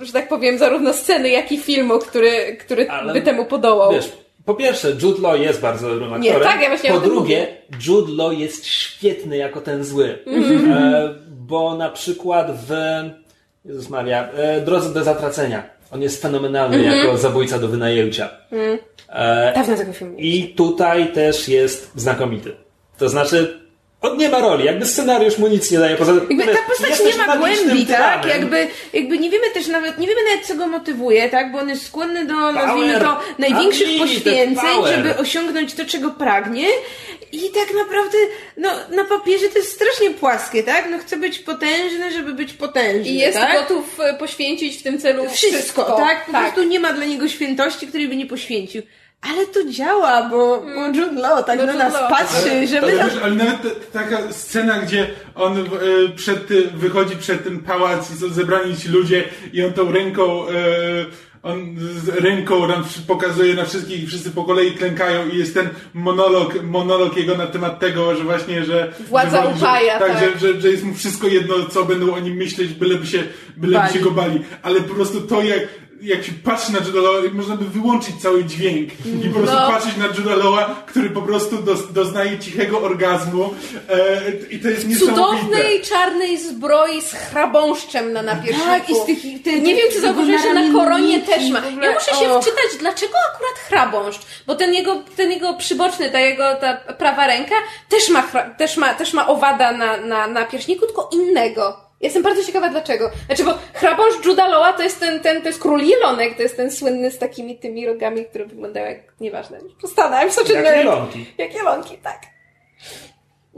że 0.00 0.12
tak 0.12 0.28
powiem, 0.28 0.58
zarówno 0.58 0.92
sceny, 0.92 1.28
jak 1.30 1.52
i 1.52 1.58
filmu, 1.58 1.98
który, 1.98 2.56
który 2.60 2.90
Ale- 2.90 3.12
by 3.12 3.20
temu 3.22 3.44
podołał. 3.44 3.92
Wiesz, 3.92 4.12
po 4.48 4.54
pierwsze, 4.54 4.92
Jude 5.02 5.22
Law 5.22 5.40
jest 5.40 5.60
bardzo 5.60 5.88
dobrym 5.88 6.20
Nie, 6.20 6.30
aktorem. 6.30 6.52
tak, 6.52 6.62
ja 6.62 6.68
właśnie 6.68 6.90
po 6.90 7.00
tym 7.00 7.10
drugie, 7.10 7.46
Jude 7.86 8.12
Law 8.12 8.32
jest 8.38 8.66
świetny 8.66 9.36
jako 9.36 9.60
ten 9.60 9.84
zły. 9.84 10.18
Mhm. 10.26 10.72
E, 10.72 11.14
bo 11.30 11.74
na 11.76 11.88
przykład 11.90 12.50
w 12.68 12.72
Jezus 13.64 13.88
Maria, 13.88 14.28
e, 14.30 14.60
Drodze 14.60 14.92
do 14.94 15.04
zatracenia. 15.04 15.62
On 15.90 16.02
jest 16.02 16.22
fenomenalny 16.22 16.76
Mhm. 16.76 16.96
jako 16.98 17.18
zabójca 17.18 17.58
do 17.58 17.68
wynajęcia. 17.68 18.30
E, 19.08 19.52
Dawno 19.54 19.76
tego 19.76 19.92
filmu. 19.92 20.14
nie 20.14 20.22
I 20.24 20.54
tutaj 20.54 21.12
też 21.12 21.48
jest 21.48 21.90
znakomity. 21.94 22.52
To 22.98 23.08
znaczy, 23.08 23.60
on 24.02 24.16
nie 24.18 24.28
ma 24.28 24.38
roli, 24.38 24.64
jakby 24.64 24.86
scenariusz 24.86 25.38
mu 25.38 25.48
nic 25.48 25.70
nie 25.70 25.78
daje. 25.78 25.96
Poza 25.96 26.12
Jakby 26.12 26.44
ta 26.46 26.62
postać 26.68 27.00
nie 27.06 27.16
ma 27.16 27.36
głębi, 27.36 27.86
tak? 27.86 28.22
tyranem. 28.22 28.28
Jakby, 28.28 28.68
jakby 28.92 29.18
nie 29.18 29.30
wiemy 29.30 29.50
też 29.50 29.66
nawet, 29.66 29.98
nie 29.98 30.06
wiemy 30.06 30.20
nawet 30.30 30.46
co 30.46 30.54
go 30.54 30.66
motywuje, 30.66 31.28
tak? 31.30 31.52
Bo 31.52 31.58
on 31.58 31.68
jest 31.68 31.86
skłonny 31.86 32.26
do, 32.26 32.52
nazwijmy 32.52 33.00
to, 33.00 33.20
największych 33.38 33.88
Unlimited 33.88 34.24
poświęceń, 34.24 34.76
power. 34.76 34.94
żeby 34.96 35.16
osiągnąć 35.16 35.74
to, 35.74 35.84
czego 35.84 36.10
pragnie. 36.10 36.66
I 37.32 37.40
tak 37.54 37.74
naprawdę, 37.74 38.18
no, 38.56 38.70
na 38.96 39.04
papierze 39.04 39.48
to 39.48 39.58
jest 39.58 39.72
strasznie 39.72 40.10
płaskie, 40.10 40.62
tak? 40.62 40.90
No 40.90 40.98
chce 40.98 41.16
być 41.16 41.38
potężny, 41.38 42.12
żeby 42.12 42.32
być 42.34 42.52
potężny, 42.52 43.12
I 43.12 43.14
jest 43.18 43.38
tak? 43.38 43.52
gotów 43.60 44.00
e, 44.00 44.14
poświęcić 44.14 44.76
w 44.76 44.82
tym 44.82 44.98
celu 44.98 45.30
Wszystko, 45.30 45.84
tak? 45.96 46.26
Po 46.26 46.32
prostu 46.32 46.62
nie 46.62 46.80
ma 46.80 46.92
dla 46.92 47.04
niego 47.04 47.28
świętości, 47.28 47.86
której 47.86 48.08
by 48.08 48.16
nie 48.16 48.26
poświęcił. 48.26 48.82
Ale 49.22 49.46
to 49.46 49.64
działa, 49.72 50.28
bo, 50.30 50.62
bo 50.74 50.86
Jude 50.86 51.20
Law 51.20 51.44
tak 51.44 51.58
Bo 51.58 51.66
na 51.66 51.74
nas 51.74 51.92
Law. 51.94 52.10
patrzy, 52.10 52.66
że 52.66 52.80
my 52.80 52.86
Ale, 53.02 53.22
ale 53.22 53.34
nawet 53.34 53.62
ta- 53.92 53.98
taka 54.00 54.32
scena, 54.32 54.78
gdzie 54.78 55.06
on 55.34 55.58
e, 55.58 55.64
przed, 56.16 56.46
ty- 56.48 56.68
wychodzi 56.74 57.16
przed 57.16 57.44
ten 57.44 57.58
pałac 57.60 58.10
i 58.10 58.18
są 58.18 58.28
zebrani 58.28 58.76
ci 58.76 58.88
ludzie 58.88 59.24
i 59.52 59.64
on 59.64 59.72
tą 59.72 59.92
ręką, 59.92 60.48
e, 60.48 60.52
on 61.42 61.76
z 61.78 62.08
ręką 62.08 62.66
nam 62.68 62.84
pokazuje 63.06 63.54
na 63.54 63.64
wszystkich 63.64 64.02
i 64.02 64.06
wszyscy 64.06 64.30
po 64.30 64.44
kolei 64.44 64.72
klękają 64.72 65.28
i 65.28 65.38
jest 65.38 65.54
ten 65.54 65.68
monolog, 65.94 66.62
monolog 66.62 67.16
jego 67.16 67.36
na 67.36 67.46
temat 67.46 67.80
tego, 67.80 68.16
że 68.16 68.24
właśnie, 68.24 68.64
że... 68.64 68.92
Władza 69.08 69.42
że, 69.42 69.48
upaja, 69.48 69.92
że, 69.98 69.98
tak, 70.06 70.12
tak. 70.20 70.38
Że, 70.40 70.52
że, 70.54 70.60
że 70.60 70.68
jest 70.70 70.82
mu 70.84 70.94
wszystko 70.94 71.26
jedno, 71.26 71.54
co 71.70 71.84
będą 71.84 72.14
o 72.14 72.18
nim 72.20 72.36
myśleć, 72.36 72.68
byleby 72.74 73.06
się, 73.06 73.22
byleby 73.56 73.78
Bali. 73.78 73.92
się 73.94 74.00
go 74.00 74.10
bali. 74.10 74.40
Ale 74.62 74.80
po 74.80 74.94
prostu 74.94 75.20
to, 75.20 75.42
jak 75.42 75.60
jak 76.02 76.24
się 76.24 76.32
patrzy 76.44 76.72
na 76.72 76.78
Juda 76.78 77.00
Lawa, 77.00 77.18
można 77.32 77.56
by 77.56 77.64
wyłączyć 77.64 78.14
cały 78.22 78.44
dźwięk 78.44 78.90
i 79.24 79.28
po 79.28 79.38
prostu 79.38 79.56
No. 79.56 79.70
patrzeć 79.70 79.96
na 79.96 80.06
Juda 80.06 80.36
Lawa, 80.36 80.82
który 80.86 81.10
po 81.10 81.22
prostu 81.22 81.56
dos, 81.62 81.92
doznaje 81.92 82.38
cichego 82.38 82.80
orgazmu 82.80 83.54
e, 83.88 84.20
i 84.50 84.58
to 84.58 84.68
jest 84.68 84.88
niesamowite. 84.88 85.22
cudownej 85.22 85.82
czarnej 85.82 86.38
zbroi 86.38 87.02
z 87.02 87.12
chrabąszczem 87.12 88.12
na 88.12 88.22
napierśniku. 88.22 88.66
Tak, 88.66 88.90
i 88.90 88.94
z 88.94 89.04
tych- 89.04 89.42
te- 89.44 89.60
Nie 89.60 89.74
wiem, 89.74 89.86
czy 89.92 90.00
zauważyłeś, 90.00 90.42
że 90.42 90.54
na 90.54 90.72
koronie 90.78 91.20
też 91.20 91.50
ma. 91.50 91.60
w 91.60 91.64
Ja 91.82 91.92
muszę 91.94 92.10
się 92.10 92.40
wczytać, 92.40 92.70
dlaczego 92.80 93.12
akurat 93.34 93.58
chrabąszcz? 93.68 94.20
Bo 94.46 94.54
ten 94.54 94.74
jego, 94.74 95.02
ten 95.16 95.30
jego 95.30 95.54
przyboczny, 95.54 96.10
ta 96.10 96.20
jego 96.20 96.54
ta 96.54 96.76
prawa 96.76 97.26
ręka 97.26 97.54
też 97.88 98.08
ma, 98.10 98.22
też 98.58 98.76
ma, 98.76 98.94
też 98.94 99.12
ma 99.12 99.28
owada 99.28 99.72
na, 99.72 99.96
na, 99.96 100.26
na 100.26 100.44
pierśniku, 100.44 100.86
tylko 100.86 101.10
innego. 101.12 101.87
Jestem 102.00 102.22
bardzo 102.22 102.44
ciekawa 102.44 102.68
dlaczego. 102.68 103.10
Znaczy, 103.26 103.44
bo 103.44 103.58
chrabąszcz 103.74 104.24
Juda 104.24 104.48
Lawa 104.48 104.72
to 104.72 104.82
jest 104.82 105.00
ten, 105.00 105.20
ten, 105.20 105.42
to 105.42 105.48
jest 105.48 105.60
król 105.60 105.80
jelonek, 105.80 106.36
to 106.36 106.42
jest 106.42 106.56
ten 106.56 106.70
słynny 106.70 107.10
z 107.10 107.18
takimi 107.18 107.58
tymi 107.58 107.86
rogami, 107.86 108.24
które 108.24 108.46
wyglądają 108.46 108.86
jak, 108.86 108.98
nieważne, 109.20 109.58
przestanę, 109.78 110.30
w 110.30 110.48
Jak 110.50 110.76
jelonki. 110.76 111.26
Jak 111.38 111.54
jelonki, 111.54 111.98
tak. 111.98 112.18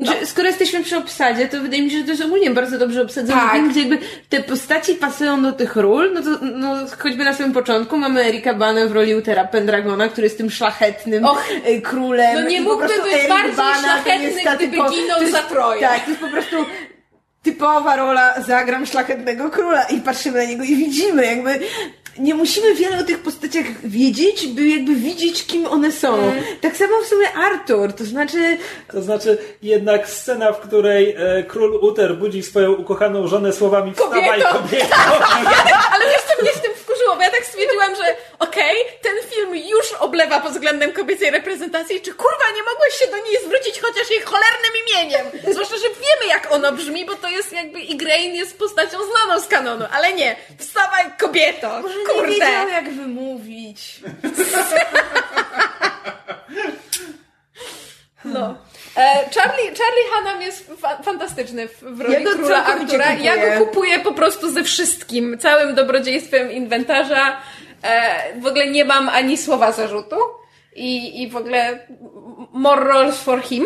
Że 0.00 0.26
skoro 0.26 0.48
jesteśmy 0.48 0.84
przy 0.84 0.96
obsadzie, 0.96 1.48
to 1.48 1.60
wydaje 1.60 1.82
mi 1.82 1.90
się, 1.90 1.98
że 1.98 2.04
to 2.04 2.10
jest 2.10 2.22
ogólnie 2.22 2.50
bardzo 2.50 2.78
dobrze 2.78 3.02
obsadzony 3.02 3.40
Tak. 3.40 3.68
gdzie 3.68 3.80
jakby 3.80 3.98
te 4.28 4.42
postaci 4.42 4.94
pasują 4.94 5.42
do 5.42 5.52
tych 5.52 5.76
ról, 5.76 6.12
no 6.14 6.22
to 6.22 6.30
no, 6.42 6.76
choćby 6.98 7.24
na 7.24 7.34
samym 7.34 7.52
początku 7.52 7.98
mamy 7.98 8.24
Erika 8.24 8.54
Bana 8.54 8.86
w 8.86 8.92
roli 8.92 9.14
Utera 9.14 9.44
Pendragona, 9.44 10.08
który 10.08 10.26
jest 10.26 10.38
tym 10.38 10.50
szlachetnym 10.50 11.24
Och. 11.24 11.44
e, 11.64 11.80
królem. 11.80 12.34
No 12.34 12.48
nie 12.50 12.60
mógłby 12.60 12.88
być 12.88 13.28
bardziej 13.28 13.56
Bana 13.56 13.78
szlachetny, 13.78 14.42
gdyby 14.56 14.76
ginął 14.76 15.26
za 15.30 15.42
Troję. 15.42 15.80
Tak, 15.80 16.04
to 16.04 16.10
jest 16.10 16.20
po 16.20 16.28
prostu 16.28 16.56
typowa 17.42 17.96
rola 17.96 18.42
zagram 18.42 18.86
szlachetnego 18.86 19.50
króla 19.50 19.84
i 19.84 20.00
patrzymy 20.00 20.38
na 20.38 20.44
niego 20.44 20.64
i 20.64 20.76
widzimy 20.76 21.26
jakby 21.26 21.60
nie 22.18 22.34
musimy 22.34 22.74
wiele 22.74 22.98
o 23.00 23.02
tych 23.02 23.18
postaciach 23.18 23.66
wiedzieć, 23.84 24.46
by 24.46 24.68
jakby 24.68 24.94
widzieć, 24.94 25.46
kim 25.46 25.66
one 25.66 25.92
są. 25.92 26.14
Mm. 26.14 26.42
Tak 26.60 26.76
samo 26.76 26.92
w 27.04 27.06
sumie 27.06 27.32
Artur, 27.32 27.92
to 27.92 28.04
znaczy 28.04 28.58
To 28.92 29.02
znaczy, 29.02 29.38
jednak 29.62 30.08
scena, 30.08 30.52
w 30.52 30.60
której 30.60 31.14
e, 31.18 31.42
król 31.42 31.74
Uter 31.74 32.16
budzi 32.16 32.42
swoją 32.42 32.72
ukochaną 32.72 33.26
żonę 33.26 33.52
słowami 33.52 33.94
wstawaj 33.94 34.22
Kobieto!" 34.22 34.48
kobieto. 34.52 34.96
Ale 35.94 36.04
wiesz, 36.04 36.22
co 36.36 36.42
mnie 36.42 36.52
z 36.52 36.60
tym 36.60 36.72
wkurzyło? 36.74 37.16
Bo 37.16 37.22
ja 37.22 37.30
tak 37.30 37.44
stwierdziłam, 37.44 37.94
okej, 38.50 38.76
ten 39.02 39.30
film 39.30 39.56
już 39.56 39.92
oblewa 39.92 40.40
pod 40.40 40.52
względem 40.52 40.92
kobiecej 40.92 41.30
reprezentacji, 41.30 42.00
czy 42.00 42.14
kurwa 42.14 42.44
nie 42.56 42.62
mogłeś 42.62 42.94
się 42.98 43.06
do 43.06 43.16
niej 43.16 43.36
zwrócić 43.44 43.80
chociaż 43.80 44.10
jej 44.10 44.20
cholernym 44.20 44.72
imieniem? 44.86 45.26
Zwłaszcza, 45.52 45.76
że 45.76 45.88
wiemy 45.88 46.26
jak 46.28 46.52
ono 46.52 46.72
brzmi, 46.72 47.04
bo 47.06 47.14
to 47.14 47.28
jest 47.28 47.52
jakby 47.52 47.80
Igraine 47.80 48.34
jest 48.36 48.58
postacią 48.58 48.98
znaną 49.04 49.40
z 49.40 49.48
kanonu, 49.48 49.84
ale 49.92 50.12
nie. 50.12 50.36
Wstawaj 50.58 51.04
kobieto! 51.18 51.80
nie 51.80 52.06
Kurde! 52.14 52.28
wiedział 52.30 52.68
jak 52.68 52.90
wymówić. 52.90 53.80
No. 58.24 58.54
E, 58.96 59.30
Charlie, 59.34 59.66
Charlie 59.78 60.04
Hunnam 60.14 60.42
jest 60.42 60.70
fa- 60.80 61.02
fantastyczny 61.02 61.68
w, 61.68 62.00
roli 62.00 62.12
Ja 62.24 62.30
króla 62.32 62.64
Artura. 62.64 63.12
Ja 63.14 63.36
go 63.58 63.64
kupuję 63.66 63.98
po 63.98 64.12
prostu 64.14 64.52
ze 64.52 64.64
wszystkim. 64.64 65.38
Całym 65.38 65.74
dobrodziejstwem 65.74 66.52
inwentarza. 66.52 67.40
E, 67.82 68.40
w 68.40 68.46
ogóle 68.46 68.66
nie 68.66 68.84
mam 68.84 69.08
ani 69.08 69.36
słowa 69.38 69.72
zarzutu. 69.72 70.16
I, 70.76 71.22
i 71.22 71.28
w 71.30 71.36
ogóle 71.36 71.78
more 72.52 72.84
roles 72.84 73.18
for 73.22 73.42
him. 73.42 73.64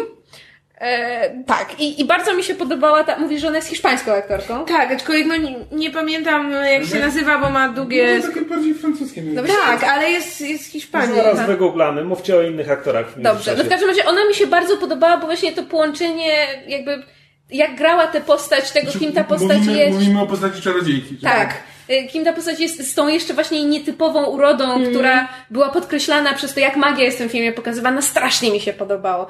E, 0.80 1.44
tak, 1.44 1.80
I, 1.80 2.00
i 2.00 2.04
bardzo 2.04 2.34
mi 2.34 2.42
się 2.42 2.54
podobała 2.54 3.04
ta. 3.04 3.18
Mówisz, 3.18 3.40
że 3.40 3.48
ona 3.48 3.56
jest 3.56 3.68
hiszpańską 3.68 4.12
aktorką. 4.12 4.64
Tak, 4.64 4.92
aczkolwiek 4.92 5.26
no, 5.26 5.36
nie, 5.36 5.54
nie 5.72 5.90
pamiętam 5.90 6.52
jak 6.52 6.84
się 6.84 6.98
nazywa, 6.98 7.38
bo 7.38 7.50
ma 7.50 7.66
No, 7.68 7.72
długie... 7.74 8.20
to 8.20 8.28
takie 8.28 8.40
bardziej 8.40 8.74
francuskie. 8.74 9.22
No. 9.22 9.42
Tak, 9.42 9.84
ale 9.84 10.10
jest, 10.10 10.40
jest 10.40 10.64
z 10.64 10.66
Hiszpanii. 10.66 11.16
Zaraz 11.16 11.36
tak. 11.36 11.46
wygooglamy, 11.46 12.04
mówcie 12.04 12.36
o 12.36 12.42
innych 12.42 12.70
aktorach. 12.70 13.10
w 13.10 13.20
Dobrze, 13.22 13.54
no 13.58 13.64
w 13.64 13.68
każdym 13.68 13.88
razie 13.88 14.04
ona 14.06 14.24
mi 14.28 14.34
się 14.34 14.46
bardzo 14.46 14.76
podobała, 14.76 15.16
bo 15.16 15.26
właśnie 15.26 15.52
to 15.52 15.62
połączenie, 15.62 16.32
jakby 16.68 17.02
jak 17.50 17.74
grała 17.74 18.06
tę 18.06 18.20
postać, 18.20 18.70
tego 18.72 18.92
kim 18.92 19.12
ta 19.12 19.24
postać 19.24 19.46
Znaczy, 19.48 19.60
mówimy, 19.60 19.78
jest. 19.78 19.92
Mówimy 19.98 20.20
o 20.20 20.26
postaci 20.26 20.62
czarodziejki. 20.62 21.16
że- 21.22 21.28
Tak. 21.28 21.54
Y, 21.90 22.08
Kim 22.08 22.24
ta 22.24 22.32
postać 22.32 22.60
jest 22.60 22.90
z 22.90 22.94
tą 22.94 23.08
jeszcze 23.08 23.34
właśnie 23.34 23.64
nietypową 23.64 24.26
urodą, 24.26 24.74
Mm. 24.74 24.90
która 24.90 25.28
była 25.50 25.68
podkreślana 25.68 26.34
przez 26.34 26.54
to, 26.54 26.60
jak 26.60 26.76
magia 26.76 27.04
jest 27.04 27.16
w 27.16 27.20
tym 27.20 27.28
filmie 27.28 27.52
pokazywana, 27.52 28.02
strasznie 28.02 28.50
mi 28.50 28.60
się 28.60 28.72
podobało. 28.72 29.26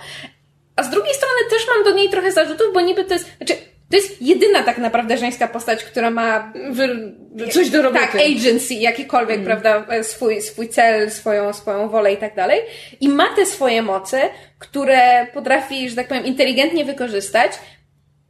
A 0.76 0.82
z 0.82 0.90
drugiej 0.90 1.14
strony 1.14 1.35
też 1.51 1.62
mam 1.74 1.85
do 1.85 1.90
niej 2.01 2.09
trochę 2.10 2.32
zarzutów, 2.32 2.66
bo 2.74 2.81
niby 2.81 3.05
to 3.05 3.14
jest, 3.14 3.36
znaczy, 3.36 3.55
to 3.90 3.97
jest 3.97 4.22
jedyna 4.22 4.62
tak 4.62 4.78
naprawdę 4.78 5.18
żeńska 5.18 5.48
postać, 5.48 5.85
która 5.85 6.10
ma 6.10 6.52
Wy- 6.70 7.48
coś 7.52 7.70
do 7.70 7.82
roboty. 7.82 8.05
tak, 8.05 8.14
agency, 8.14 8.74
jakikolwiek, 8.74 9.44
prawda, 9.44 9.85
e, 9.89 10.05
swój, 10.05 10.40
swój 10.43 10.68
cel, 10.68 11.10
swoją, 11.10 11.52
swoją 11.52 11.89
wolę 11.89 12.12
i 12.12 12.16
tak 12.16 12.35
dalej. 12.35 12.60
I 13.01 13.09
ma 13.09 13.26
te 13.36 13.47
swoje 13.47 13.82
moce, 13.82 14.28
które 14.59 15.26
potrafi, 15.35 15.90
że 15.90 15.97
tak 15.97 16.09
powiem, 16.09 16.24
inteligentnie 16.24 16.85
wykorzystać. 16.85 17.52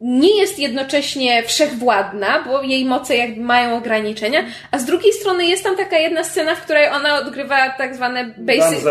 Nie 0.05 0.41
jest 0.41 0.59
jednocześnie 0.59 1.43
wszechwładna, 1.43 2.45
bo 2.47 2.63
jej 2.63 2.85
moce 2.85 3.17
jakby 3.17 3.41
mają 3.41 3.77
ograniczenia, 3.77 4.45
a 4.71 4.79
z 4.79 4.85
drugiej 4.85 5.13
strony 5.13 5.47
jest 5.47 5.65
tam 5.65 5.77
taka 5.77 5.99
jedna 5.99 6.25
scena, 6.25 6.55
w 6.55 6.61
której 6.61 6.89
ona 6.89 7.19
odgrywa 7.19 7.71
tak 7.79 7.95
zwane 7.95 8.35
basic, 8.39 8.85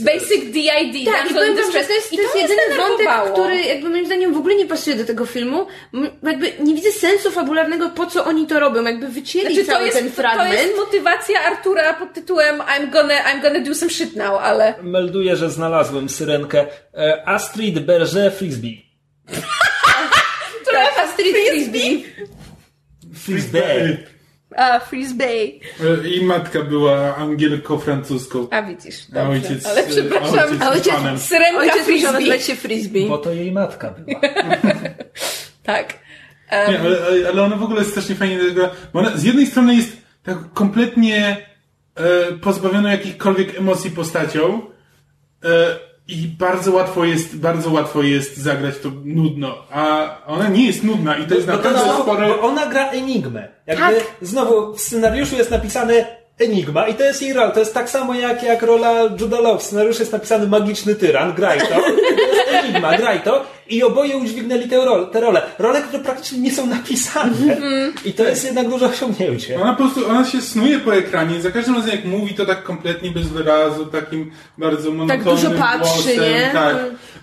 basic 0.00 0.44
DID. 0.44 0.64
Tak, 0.64 0.94
i 0.94 1.04
damsel 1.04 1.34
powiem 1.34 1.56
wam, 1.56 1.72
że 1.72 1.84
to 1.84 1.92
jest, 1.92 2.12
I 2.12 2.16
to 2.16 2.22
jest 2.22 2.34
jedyny 2.36 2.76
wątek, 2.76 3.08
który 3.32 3.60
jakby 3.60 3.88
moim 3.88 4.06
zdaniem 4.06 4.34
w 4.34 4.36
ogóle 4.36 4.54
nie 4.54 4.66
pasuje 4.66 4.96
do 4.96 5.04
tego 5.04 5.26
filmu. 5.26 5.66
Jakby 6.22 6.52
nie 6.60 6.74
widzę 6.74 6.92
sensu 6.92 7.30
fabularnego, 7.30 7.90
po 7.90 8.06
co 8.06 8.24
oni 8.24 8.46
to 8.46 8.60
robią. 8.60 8.82
Jakby 8.82 9.08
wycięli 9.08 9.46
Znaczy, 9.46 9.66
to 9.66 9.72
cały 9.72 9.84
jest, 9.84 9.98
ten 9.98 10.10
to, 10.10 10.16
to 10.16 10.22
fragment. 10.22 10.52
jest 10.52 10.76
motywacja 10.76 11.40
Artura 11.40 11.94
pod 11.94 12.12
tytułem 12.12 12.58
I'm 12.58 12.90
gonna, 12.90 13.14
I'm 13.14 13.42
gonna 13.42 13.60
do 13.60 13.74
some 13.74 13.90
shit 13.90 14.16
now, 14.16 14.40
ale... 14.42 14.74
Melduję, 14.82 15.36
że 15.36 15.50
znalazłem 15.50 16.08
syrenkę. 16.08 16.66
E, 16.94 17.28
Astrid 17.28 17.78
Berger 17.78 18.32
Frisbee. 18.32 18.82
Tak, 20.84 21.04
Astrid 21.08 21.36
Frisbee. 21.50 22.04
Frisbee. 23.14 23.98
A, 24.56 24.80
Freeze 24.80 25.14
Bay. 25.14 25.60
E, 26.04 26.08
I 26.08 26.24
matka 26.24 26.62
była 26.62 27.16
angielką 27.16 27.78
francuską. 27.78 28.48
A 28.50 28.62
widzisz, 28.62 28.94
A 29.10 29.14
dobrze. 29.14 29.30
ojciec, 29.30 29.66
ale 29.66 29.80
e, 29.80 29.88
przepraszam, 29.88 30.62
a 30.62 30.70
ojciec 30.70 30.92
a 30.94 30.96
ojciec- 31.02 31.18
syrenka 31.18 31.58
Ojciec 31.60 31.84
Frisbee. 31.84 32.12
nazywać 32.12 32.42
się 32.44 32.56
Frisbee. 32.56 33.08
Bo 33.08 33.18
to 33.18 33.32
jej 33.32 33.52
matka 33.52 33.90
była. 33.90 34.20
Tak. 35.62 35.98
Nie, 36.52 36.80
ale, 36.80 36.96
ale- 37.28 37.42
ona 37.42 37.56
w 37.56 37.62
ogóle 37.62 37.78
jest 37.78 37.90
strasznie 37.90 38.14
fajnie 38.14 38.38
bo 38.92 38.98
ona 39.00 39.16
z 39.16 39.24
jednej 39.24 39.46
strony 39.46 39.74
jest 39.74 39.96
tak 40.22 40.38
kompletnie 40.54 41.46
e, 41.94 42.32
pozbawiona 42.32 42.92
jakichkolwiek 42.92 43.58
emocji 43.58 43.90
postacią 43.90 44.62
e, 45.44 45.48
i 46.10 46.28
bardzo 46.28 46.72
łatwo 46.72 47.04
jest, 47.04 47.36
bardzo 47.36 47.70
łatwo 47.70 48.02
jest 48.02 48.36
zagrać 48.36 48.78
to 48.78 48.88
nudno, 49.04 49.54
a 49.70 50.16
ona 50.26 50.48
nie 50.48 50.66
jest 50.66 50.82
nudna 50.84 51.16
i 51.16 51.26
to 51.26 51.34
jest 51.34 51.46
to 51.46 51.52
naprawdę 51.52 51.80
znowu, 51.80 52.02
sporo... 52.02 52.28
bo 52.28 52.40
ona 52.40 52.66
gra 52.66 52.90
enigmę. 52.90 53.48
Jakby 53.66 53.84
Tak. 53.84 54.04
znowu 54.22 54.74
w 54.74 54.80
scenariuszu 54.80 55.36
jest 55.36 55.50
napisane 55.50 56.19
enigma 56.40 56.88
i 56.88 56.94
to 56.94 57.04
jest 57.04 57.22
jej 57.22 57.32
rola. 57.32 57.50
To 57.50 57.60
jest 57.60 57.74
tak 57.74 57.90
samo 57.90 58.14
jak, 58.14 58.42
jak 58.42 58.62
rola 58.62 58.92
Juda 59.20 59.40
Law. 59.40 59.60
W 59.60 59.62
scenariuszu 59.62 60.00
jest 60.00 60.12
napisany 60.12 60.46
magiczny 60.46 60.94
tyran, 60.94 61.32
graj 61.32 61.58
to. 61.58 61.66
To 62.50 62.56
jest 62.56 62.64
enigma, 62.64 62.96
graj 62.96 63.20
to. 63.20 63.46
I 63.68 63.82
oboje 63.82 64.16
udźwignęli 64.16 64.68
tę 64.68 64.76
rolę, 64.76 65.06
te 65.06 65.20
role. 65.20 65.42
Role, 65.58 65.82
które 65.82 66.02
praktycznie 66.02 66.38
nie 66.38 66.52
są 66.52 66.66
napisane. 66.66 67.54
Mhm. 67.54 67.92
I 68.04 68.12
to 68.12 68.24
jest 68.24 68.44
jednak 68.44 68.68
duże 68.68 68.86
osiągnięcie. 68.86 69.60
Ona 69.62 69.74
po 69.74 69.82
prostu, 69.82 70.10
ona 70.10 70.24
się 70.24 70.40
snuje 70.40 70.78
po 70.78 70.96
ekranie, 70.96 71.40
za 71.40 71.50
każdym 71.50 71.74
razem 71.74 71.90
jak 71.90 72.04
mówi 72.04 72.34
to 72.34 72.46
tak 72.46 72.62
kompletnie 72.62 73.10
bez 73.10 73.28
wyrazu, 73.28 73.86
takim 73.86 74.30
bardzo 74.58 74.90
monotonnym 74.90 75.36
dużo 75.36 75.50
patrzy, 75.50 75.94
głosem, 75.94 76.32
nie? 76.32 76.50
tak. 76.52 76.76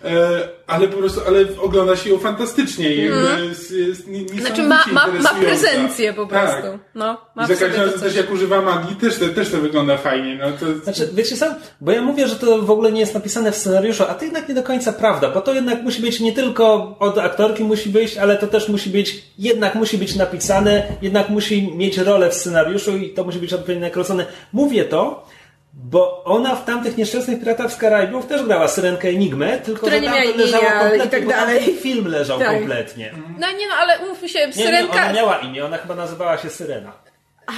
E, 0.08 0.48
ale 0.68 0.88
po 0.88 0.98
prostu, 0.98 1.22
ale 1.28 1.40
ogląda 1.62 1.96
się 1.96 2.10
ją 2.10 2.18
fantastycznie 2.20 2.94
i 2.96 3.06
jakby 3.06 3.46
jest, 3.48 3.72
jest 3.72 4.08
nie- 4.08 4.20
Mhm. 4.20 4.40
Znaczy 4.42 4.64
ma, 4.64 4.84
ma, 4.92 5.08
ma 5.08 5.34
prezencję 5.34 6.14
po 6.14 6.26
Tak. 6.26 6.44
prostu. 6.62 6.80
No, 6.96 7.18
ma 7.36 7.44
I 7.44 7.46
w 7.46 7.50
za 7.50 7.56
sobie 7.56 7.72
to 7.72 8.00
też 8.00 8.16
jak 8.16 8.32
używa 8.32 8.62
magii, 8.62 8.96
też 8.96 9.18
to, 9.20 9.30
też 9.30 9.50
to 9.50 9.58
wygląda 9.58 9.98
fajnie. 9.98 10.36
No 10.42 10.46
to, 10.60 10.84
Znaczy, 10.84 11.10
wiecie 11.14 11.36
co? 11.38 11.46
Bo 11.82 11.92
ja 11.92 12.02
mówię, 12.02 12.28
że 12.28 12.36
to 12.36 12.62
w 12.62 12.72
ogóle 12.72 12.92
nie 12.92 13.00
jest 13.00 13.14
napisane 13.14 13.52
w 13.52 13.56
scenariuszu, 13.56 14.04
a 14.10 14.14
to 14.14 14.26
jednak 14.26 14.50
nie 14.50 14.56
do 14.56 14.64
końca 14.64 14.94
prawda, 14.94 15.30
bo 15.32 15.42
to 15.42 15.54
jednak 15.54 15.82
musi 15.84 16.02
być 16.02 16.20
nie 16.20 16.32
tylko 16.34 16.96
od 17.00 17.18
aktorki 17.18 17.64
musi 17.64 17.90
być, 17.90 18.18
ale 18.18 18.38
to 18.38 18.48
też 18.48 18.70
musi 18.70 18.90
być, 18.90 19.24
jednak 19.40 19.76
musi 19.76 19.98
być 19.98 20.16
napisane, 20.16 20.84
jednak 21.02 21.30
musi 21.30 21.72
mieć 21.76 21.98
rolę 21.98 22.30
w 22.30 22.34
scenariuszu 22.34 22.98
i 22.98 23.10
to 23.10 23.24
musi 23.24 23.40
być 23.40 23.54
odpowiednio 23.54 23.86
nakręcone. 23.88 24.26
Mówię 24.54 24.86
to, 24.86 25.27
bo 25.74 26.24
ona 26.24 26.56
w 26.56 26.66
tamtych 26.66 26.98
nieszczęsnych 26.98 27.40
Piratach 27.40 27.72
z 27.72 27.76
Karaibów 27.78 28.26
też 28.26 28.44
grała 28.44 28.68
Syrenkę 28.68 29.08
Enigmę, 29.10 29.58
tylko 29.58 29.80
Która 29.82 29.96
że 29.96 30.02
nie 30.02 30.08
tam 30.08 30.38
leżało 30.38 30.64
imienia 30.64 30.78
i 30.78 30.82
kompletnie, 30.82 31.10
tak 31.12 31.26
bo 31.26 31.32
dalej. 31.32 31.66
ten 31.66 31.78
film 31.78 32.08
leżał 32.08 32.40
Tak. 32.40 32.48
kompletnie. 32.48 33.12
No 33.40 33.52
nie 33.52 33.68
no, 33.68 33.74
ale 33.80 34.00
umówmy 34.00 34.30
się, 34.30 34.40
Nie, 34.40 34.48
nie, 34.48 34.54
Syrenka... 34.54 34.94
ona 34.94 35.14
miała 35.14 35.38
imię, 35.38 35.66
ona 35.66 35.78
chyba 35.78 35.96
nazywała 35.96 36.38
się 36.38 36.50
Syrena. 36.50 36.92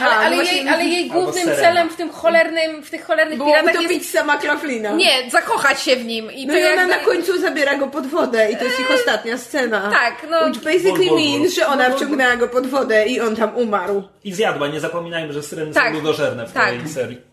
ale, 0.02 0.16
ale, 0.16 0.30
no 0.30 0.36
właśnie 0.36 0.58
jej, 0.58 0.70
ale 0.70 0.86
jej 0.86 1.08
głównym 1.10 1.46
celem 1.56 1.90
w 1.90 1.96
tym 1.96 2.10
cholernym, 2.12 2.84
w 2.84 2.90
tych 2.90 3.06
cholernych 3.06 3.38
Było 3.38 3.50
piratach 3.50 3.74
utopić 3.76 3.92
jest... 3.98 4.12
sama 4.12 4.38
Klaflina. 4.38 4.92
Nie, 4.92 5.30
zakochać 5.32 5.82
się 5.82 5.96
w 5.96 6.06
nim. 6.06 6.32
I 6.32 6.48
No 6.48 6.54
to 6.54 6.60
i 6.60 6.64
ona 6.74 6.88
na 6.88 6.98
końcu 6.98 7.42
zabiera 7.42 7.78
go 7.78 7.88
pod 7.88 8.08
wodę 8.08 8.52
i 8.52 8.58
to 8.58 8.64
jest 8.64 8.80
ich 8.80 8.92
ostatnia 8.92 9.38
scena. 9.38 9.92
Tak, 9.92 10.28
no... 10.30 10.38
Which 10.48 10.64
basically 10.64 10.92
Bol, 10.92 11.08
bol, 11.08 11.10
bol. 11.10 11.40
means, 11.40 11.56
że 11.56 11.68
ona 11.68 11.90
wciągnęła 11.90 12.36
go 12.36 12.48
pod 12.48 12.68
wodę 12.68 13.06
i 13.08 13.22
on 13.22 13.36
tam 13.36 13.58
umarł. 13.58 14.04
I 14.24 14.34
zjadła, 14.34 14.68
nie 14.68 14.80
zapominajmy, 14.80 15.34
że 15.34 15.44
Syreny 15.44 15.74
Tak. 15.74 15.88
są 15.88 15.94
ludożerne 15.94 16.48
w 16.48 16.52
Tak. 16.54 16.70
tej 16.70 16.88
serii. 16.90 17.29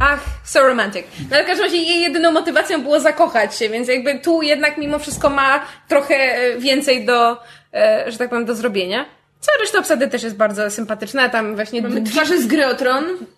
Ach, 0.00 0.20
so 0.44 0.66
romantic. 0.66 1.06
No 1.30 1.36
ale 1.36 1.44
w 1.44 1.46
każdym 1.46 1.64
razie 1.66 1.76
jej 1.76 2.00
jedyną 2.00 2.32
motywacją 2.32 2.82
było 2.82 3.00
zakochać 3.00 3.56
się, 3.58 3.68
więc 3.68 3.88
jakby 3.88 4.18
tu 4.18 4.42
jednak 4.42 4.76
mimo 4.78 4.98
wszystko 4.98 5.30
ma 5.30 5.66
trochę 5.88 6.14
e, 6.14 6.58
więcej 6.58 7.04
do, 7.06 7.42
e, 7.74 8.04
że 8.12 8.18
tak 8.18 8.28
powiem, 8.28 8.44
do 8.44 8.54
zrobienia. 8.54 9.04
Cała 9.40 9.58
reszta 9.58 9.78
obsady 9.78 10.08
też 10.08 10.22
jest 10.22 10.36
bardzo 10.36 10.70
sympatyczna, 10.70 11.28
tam 11.28 11.54
właśnie... 11.54 11.82
Mamy 11.82 12.02
twarze 12.02 12.38
z 12.38 12.46
gry 12.46 12.62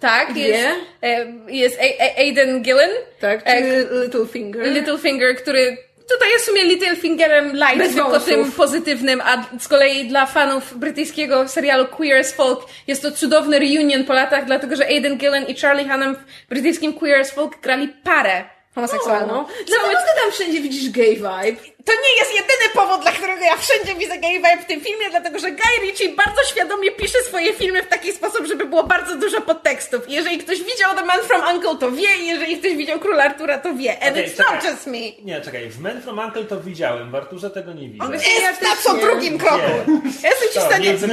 tak, 0.00 0.32
dwie. 0.32 0.48
jest, 0.48 0.68
e, 1.02 1.26
jest 1.48 1.78
A- 1.80 2.04
A- 2.04 2.18
Aiden 2.20 2.62
Gillen, 2.62 2.90
Tak, 3.20 3.40
E, 3.44 3.62
czy 3.62 3.88
Littlefinger. 4.04 4.68
Littlefinger, 4.72 5.36
który 5.36 5.76
tutaj 6.08 6.30
jest 6.30 6.44
w 6.44 6.48
sumie 6.48 6.64
Littlefingerem 6.64 7.52
light, 7.52 7.78
Bez 7.78 7.94
tylko 7.94 8.10
wąsów. 8.10 8.28
tym 8.28 8.52
pozytywnym, 8.52 9.20
a 9.24 9.44
z 9.58 9.68
kolei 9.68 10.08
dla 10.08 10.26
fanów 10.26 10.78
brytyjskiego 10.78 11.48
serialu 11.48 11.86
Queer 11.86 12.20
as 12.20 12.32
Folk 12.34 12.60
jest 12.86 13.02
to 13.02 13.12
cudowny 13.12 13.58
reunion 13.58 14.04
po 14.04 14.12
latach, 14.12 14.44
dlatego 14.44 14.76
że 14.76 14.86
Aiden 14.86 15.16
Gillen 15.18 15.46
i 15.46 15.56
Charlie 15.56 15.88
Hunnam 15.88 16.16
w 16.16 16.48
brytyjskim 16.48 16.92
Queer 16.94 17.20
as 17.20 17.30
Folk 17.30 17.60
grali 17.60 17.88
parę 17.88 18.44
homoseksualną. 18.74 19.34
No. 19.34 19.48
Dlaczego 19.66 19.88
ty 19.88 20.22
tam 20.22 20.32
wszędzie 20.32 20.60
widzisz 20.60 20.90
gay 20.90 21.14
vibe? 21.14 21.62
To 21.84 21.92
nie 21.92 22.16
jest 22.18 22.34
jedyny 22.34 22.68
powód, 22.74 23.02
dla 23.02 23.12
którego 23.12 23.44
ja 23.44 23.56
wszędzie 23.56 23.94
widzę 23.94 24.18
gay 24.18 24.32
vibe 24.32 24.62
w 24.62 24.66
tym 24.66 24.80
filmie, 24.80 25.10
dlatego 25.10 25.38
że 25.38 25.50
Guy 25.50 25.80
Ritchie 25.82 26.08
bardzo 26.08 26.44
świadomie 26.50 26.90
pisze 26.90 27.18
swoje 27.18 27.52
filmy 27.52 27.82
w 27.82 27.86
taki 27.86 28.12
sposób, 28.12 28.46
żeby 28.46 28.64
było 28.64 28.84
bardzo 28.84 29.16
dużo 29.16 29.40
podtekstów. 29.40 30.02
Jeżeli 30.08 30.38
ktoś 30.38 30.58
widział 30.62 30.94
The 30.94 31.04
Man 31.04 31.20
from 31.20 31.42
Uncle, 31.54 31.76
to 31.76 31.92
wie, 31.92 32.16
jeżeli 32.16 32.58
ktoś 32.58 32.76
widział 32.76 32.98
Króla 32.98 33.24
Artura, 33.24 33.58
to 33.58 33.74
wie. 33.74 34.02
And 34.02 34.16
Okej, 34.16 34.26
it's 34.26 34.36
czekaj. 34.36 34.54
not 34.54 34.64
just 34.64 34.86
me. 34.86 34.98
Nie, 35.24 35.40
czekaj, 35.40 35.70
w 35.70 35.80
Man 35.80 36.02
from 36.02 36.18
Uncle 36.18 36.44
to 36.44 36.60
widziałem, 36.60 37.10
w 37.10 37.14
Arturze 37.14 37.50
tego 37.50 37.72
nie 37.72 37.88
widzę. 37.88 38.06
Jest 38.40 38.62
na 38.62 38.76
co 38.76 38.94
drugim 38.94 39.38
kroku. 39.38 39.62
Jestem 40.04 40.48
ci 40.52 40.58
w 40.58 40.62
stanie... 40.62 40.88
między 40.88 41.08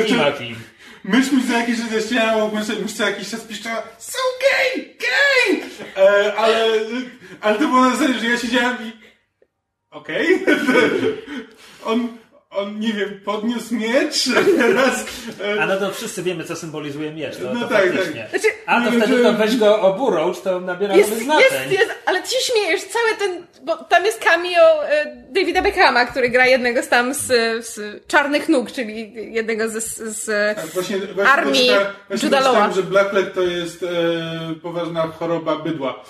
kim. 1.05 1.19
Myśmy 1.19 1.47
za 1.47 1.57
jakiś 1.57 1.77
czas 1.77 1.89
zaśmiało, 1.89 2.51
myśmy 2.51 2.85
co 2.87 3.05
jakiś 3.05 3.29
czas 3.29 3.41
piszczała 3.41 3.83
so 3.97 4.19
gay, 4.41 4.95
gay! 4.99 5.69
E, 5.97 6.35
ale, 6.35 6.79
ale 7.41 7.59
to 7.59 7.67
było 7.67 7.81
na 7.81 7.95
zasadzie, 7.95 8.19
że 8.19 8.25
ja 8.27 8.37
siedziałem 8.37 8.77
i 8.81 8.91
okej. 9.91 10.45
on, 11.85 12.17
on, 12.57 12.79
nie 12.79 12.93
wiem, 12.93 13.19
podniósł 13.25 13.75
miecz, 13.75 14.23
teraz... 14.57 15.05
E, 15.57 15.61
A 15.61 15.65
no 15.65 15.77
to 15.77 15.91
wszyscy 15.91 16.23
wiemy, 16.23 16.43
co 16.43 16.55
symbolizuje 16.55 17.11
miecz. 17.13 17.37
To, 17.37 17.53
No 17.53 17.59
to 17.61 17.67
tak, 17.67 17.83
faktycznie. 17.93 18.21
tak. 18.31 18.41
Znaczy, 18.41 18.55
A 18.65 18.81
to 18.81 18.91
wtedy 18.91 19.23
to 19.23 19.33
weź 19.33 19.57
go 19.57 19.81
oburącz, 19.81 20.39
to 20.41 20.59
nabiera 20.59 20.95
Jest, 20.95 21.09
jest, 21.09 21.23
znaczeń. 21.23 21.71
jest, 21.71 21.91
ale 22.05 22.21
ty 22.21 22.29
się 22.29 22.51
śmiejesz, 22.51 22.81
cały 22.83 23.15
ten, 23.19 23.45
bo 23.65 23.77
tam 23.77 24.05
jest 24.05 24.19
cameo 24.23 24.87
e, 24.89 25.05
Davida 25.29 25.61
Beckhama, 25.61 26.05
który 26.05 26.29
gra 26.29 26.45
jednego 26.47 26.83
z 26.83 26.87
tam 26.87 27.13
z, 27.13 27.25
z 27.67 27.79
Czarnych 28.07 28.49
Nóg, 28.49 28.71
czyli 28.71 29.13
jednego 29.33 29.69
z, 29.69 29.73
z, 29.97 30.25
Tak, 30.55 30.65
właśnie, 30.67 30.97
właśnie 30.99 31.31
armii 31.33 31.69
doczyta- 31.69 31.91
właśnie 32.07 32.25
Juda 32.27 32.39
Lawa. 32.39 32.49
doczytałem, 32.49 32.73
że 32.75 32.83
Black 32.83 33.09
Flag 33.09 33.31
to 33.33 33.41
jest 33.41 33.83
e, 33.83 33.87
poważna 34.61 35.01
choroba 35.07 35.55
bydła. 35.55 36.03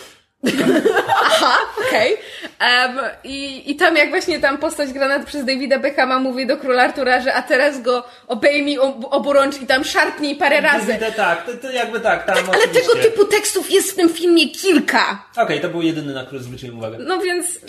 Aha, 1.26 1.58
okej. 1.88 2.18
Em, 2.60 3.00
i, 3.24 3.72
I 3.72 3.76
tam 3.76 3.98
jak 3.98 4.10
właśnie 4.10 4.40
tam 4.40 4.58
postać 4.58 4.94
granat 4.94 5.26
przez 5.26 5.46
Davida 5.46 5.80
Beckhama 5.80 6.20
mówi 6.20 6.48
do 6.48 6.58
króla 6.58 6.84
Artura, 6.84 7.22
że 7.22 7.34
a 7.34 7.42
teraz 7.42 7.82
go 7.82 8.04
obejmij 8.28 8.78
ob, 8.80 8.96
oburącz 9.14 9.62
i 9.62 9.66
tam 9.66 9.84
szarpnij 9.84 10.36
parę 10.36 10.62
razy. 10.62 10.94
Widzę, 10.94 11.12
tak, 11.12 11.46
to, 11.46 11.52
to 11.54 11.72
jakby 11.72 12.00
tak, 12.00 12.26
tam 12.26 12.38
Ale 12.38 12.48
oczywiście. 12.48 12.82
tego 12.82 12.96
typu 12.96 13.26
tekstów 13.26 13.72
jest 13.72 13.92
w 13.92 13.96
tym 13.96 14.10
filmie 14.10 14.50
kilka. 14.50 15.24
Okej, 15.38 15.62
to 15.62 15.70
był 15.70 15.82
jedyny, 15.82 16.14
na 16.14 16.26
który 16.26 16.44
zwróciłem 16.44 16.78
uwagę. 16.78 16.98
No 17.00 17.18
więc 17.20 17.60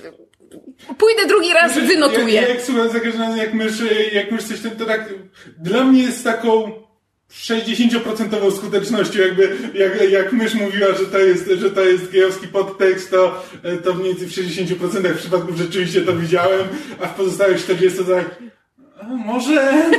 pójdę 0.98 1.26
drugi 1.28 1.52
raz, 1.52 1.76
Ja, 1.76 1.82
wynotuję. 1.82 2.34
ja 2.42 2.48
jak 2.48 2.60
słucham 2.60 2.88
za 2.90 3.00
każdym 3.00 3.22
razem, 3.22 3.38
jak 3.38 3.54
mysz, 3.54 3.72
jak 4.12 4.30
mysz 4.30 4.44
coś, 4.44 4.60
to, 4.60 4.70
to 4.78 4.84
tak 4.84 5.04
dla 5.58 5.84
mnie 5.84 6.02
jest 6.02 6.24
taką 6.24 6.72
60% 7.32 8.56
skutecznością, 8.56 9.20
jakby 9.20 9.56
jak, 9.74 10.10
jak 10.10 10.32
mysz 10.32 10.54
mówiła, 10.54 10.94
że 10.94 11.06
to 11.06 11.18
jest, 11.18 11.50
że 11.58 11.70
to 11.70 11.80
jest 11.80 12.10
gejowski 12.10 12.48
podtekst, 12.48 13.10
to, 13.10 13.44
to 13.84 13.94
mniej 13.94 14.14
więcej 14.14 14.46
w 14.46 14.78
60% 14.78 15.14
przypadków 15.14 15.56
rzeczywiście 15.56 16.00
to 16.00 16.16
widziałem, 16.16 16.68
a 17.00 17.06
w 17.06 17.14
pozostałych 17.14 17.62
40 17.62 17.98
to 17.98 18.04
tak 18.04 18.36
a 19.00 19.04
może? 19.04 19.90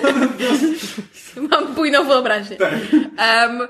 Mam 1.52 1.74
bujną 1.74 2.08
wyobraźnię. 2.08 2.58
Tak. 2.58 2.74
Em, 3.18 3.68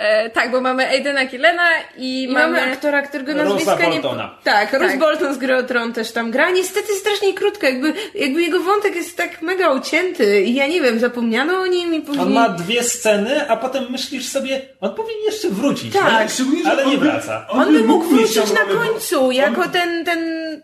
e, 0.00 0.30
tak, 0.30 0.50
bo 0.50 0.60
mamy 0.60 0.88
Aidena 0.88 1.26
Gillena 1.26 1.68
i, 1.96 2.22
I 2.22 2.28
mamy... 2.28 2.60
mamy 2.60 2.72
aktora, 2.72 3.02
którego 3.02 3.32
Rosa 3.32 3.44
nazwiska 3.44 3.86
nie... 3.86 3.92
Boltona. 3.92 4.38
Tak, 4.44 4.72
Ross 4.72 4.90
Tak. 4.90 4.98
Bolton 4.98 5.34
z 5.34 5.38
Gry 5.38 5.56
o 5.56 5.62
Tron 5.62 5.92
też 5.92 6.12
tam 6.12 6.30
gra. 6.30 6.50
Niestety 6.50 6.92
strasznie 6.94 7.34
krótko, 7.34 7.66
jakby, 7.66 7.92
jakby 8.14 8.42
jego 8.42 8.60
wątek 8.60 8.94
jest 8.96 9.16
tak 9.16 9.42
mega 9.42 9.72
ucięty 9.72 10.40
i 10.42 10.54
ja 10.54 10.66
nie 10.66 10.80
wiem, 10.80 10.98
zapomniano 10.98 11.58
o 11.58 11.66
nim 11.66 11.94
i 11.94 12.00
później... 12.00 12.26
On 12.26 12.32
ma 12.32 12.48
dwie 12.48 12.82
sceny, 12.84 13.48
a 13.48 13.56
potem 13.56 13.86
myślisz 13.90 14.28
sobie, 14.28 14.60
on 14.80 14.94
powinien 14.94 15.22
jeszcze 15.26 15.48
wrócić, 15.48 15.92
Tak. 15.92 16.28
ale 16.70 16.84
on 16.84 16.90
nie 16.90 16.98
wraca. 16.98 17.46
On 17.48 17.72
by 17.72 17.84
mógł 17.84 18.04
wrócić 18.04 18.36
na 18.52 18.64
końcu, 18.78 19.30
jako 19.30 19.62
on- 19.62 19.70
ten, 19.70 20.04
ten, 20.04 20.20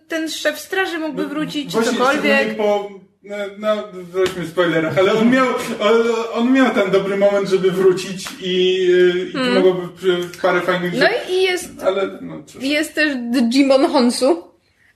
ten 0.08 0.30
szef 0.30 0.58
straży 0.60 0.98
mógłby 0.98 1.26
wrócić, 1.26 1.70
czy 1.72 1.76
Właśnie, 1.80 1.98
cokolwiek. 1.98 2.56
po 2.56 2.90
No, 3.26 3.36
no 3.58 3.76
wróćmy 3.92 4.44
w 4.44 4.50
spoilerach, 4.50 4.98
ale 4.98 5.12
on 5.12 5.30
miał, 5.30 5.46
on, 5.80 6.02
on 6.32 6.52
miał 6.52 6.74
ten 6.74 6.90
dobry 6.90 7.16
moment, 7.16 7.48
żeby 7.48 7.70
wrócić 7.70 8.28
i, 8.40 8.86
i 9.28 9.32
to 9.32 9.38
mogłoby 9.38 9.88
przy- 9.96 10.40
parę 10.42 10.60
fajnych 10.60 10.92
Hmm. 10.92 11.10
No 11.12 11.18
rzeczy, 11.18 11.32
i 11.32 11.42
jest, 11.42 11.82
ale 11.86 12.18
no 12.20 12.42
jest 12.60 12.94
też 12.94 13.14
Digimon 13.30 13.86
Honsu. 13.86 14.44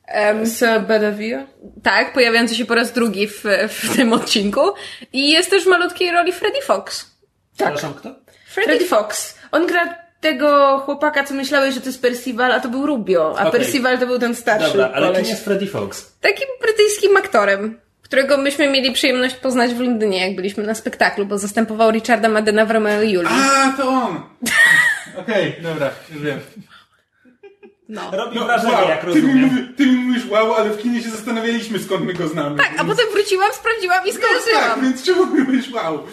Em, 0.07 0.47
Z 0.47 0.65
tak, 1.83 2.13
pojawiający 2.13 2.55
się 2.55 2.65
po 2.65 2.75
raz 2.75 2.93
drugi 2.93 3.29
w, 3.29 3.45
w 3.69 3.97
tym 3.97 4.13
odcinku. 4.13 4.61
I 5.13 5.31
jest 5.31 5.51
też 5.51 5.65
w 5.65 5.67
malutkiej 5.67 6.11
roli 6.11 6.33
Freddy 6.33 6.63
Fox. 6.63 7.11
Przepraszam, 7.57 7.95
kto? 7.95 8.15
Freddy 8.49 8.85
Fox. 8.85 9.39
On 9.53 9.67
gra 9.67 9.95
tego 10.21 10.79
chłopaka, 10.85 11.25
co 11.25 11.35
myślałeś, 11.35 11.75
że 11.75 11.81
to 11.81 11.87
jest 11.87 12.03
Percival, 12.03 12.53
a 12.53 12.61
to 12.61 12.69
był 12.69 12.87
Rubio, 12.87 13.35
a 13.39 13.49
Okej. 13.49 13.61
Percival 13.61 13.99
to 13.99 14.07
był 14.07 14.19
ten 14.19 14.35
starszy 14.35 14.69
Dobra, 14.69 14.91
ale 14.95 15.13
kim 15.17 15.25
jest 15.25 15.45
Freddy 15.45 15.67
Fox? 15.67 16.13
Takim 16.21 16.49
brytyjskim 16.63 17.17
aktorem, 17.17 17.81
którego 18.11 18.37
myśmy 18.37 18.69
mieli 18.71 18.93
przyjemność 18.93 19.35
poznać 19.35 19.75
w 19.75 19.81
Londynie, 19.81 20.27
jak 20.27 20.37
byliśmy 20.37 20.65
na 20.65 20.75
spektaklu, 20.75 21.27
bo 21.27 21.39
zastępował 21.39 21.91
Richarda 21.91 22.29
Maddena 22.29 22.67
w 22.67 22.71
Romeo 22.71 23.03
i 23.03 23.11
Julii. 23.13 23.31
A, 23.33 23.73
to 23.77 23.89
on! 23.89 24.21
Okej, 25.23 25.55
dobra, 25.63 25.91
już 26.13 26.23
wiem. 26.23 26.41
No. 27.89 28.11
Robi 28.13 28.37
No, 28.39 28.45
wrażenie, 28.45 28.73
wow, 28.73 28.89
jak 28.89 29.01
ty, 29.01 29.07
mi 29.07 29.13
rozumiem. 29.15 29.75
ty 29.77 29.87
mi 29.87 29.93
mówisz 29.93 30.27
wow, 30.27 30.55
ale 30.55 30.71
w 30.71 30.83
kinie 30.83 31.03
się 31.03 31.11
zastanawialiśmy 31.11 31.79
skąd 31.79 32.05
my 32.07 32.13
go 32.15 32.29
znamy. 32.29 32.57
Tak, 32.59 32.71
a 32.79 32.85
więc... 32.85 32.89
potem 32.89 33.13
wróciłam, 33.13 33.53
sprawdziłam 33.53 34.07
i 34.07 34.13
No 34.13 34.21
tak, 34.21 34.23
skojarzyłam. 34.23 34.83
więc 34.83 35.03
czemu 35.05 35.27
mi 35.27 35.41
mówisz 35.43 35.71
wow? 35.71 36.07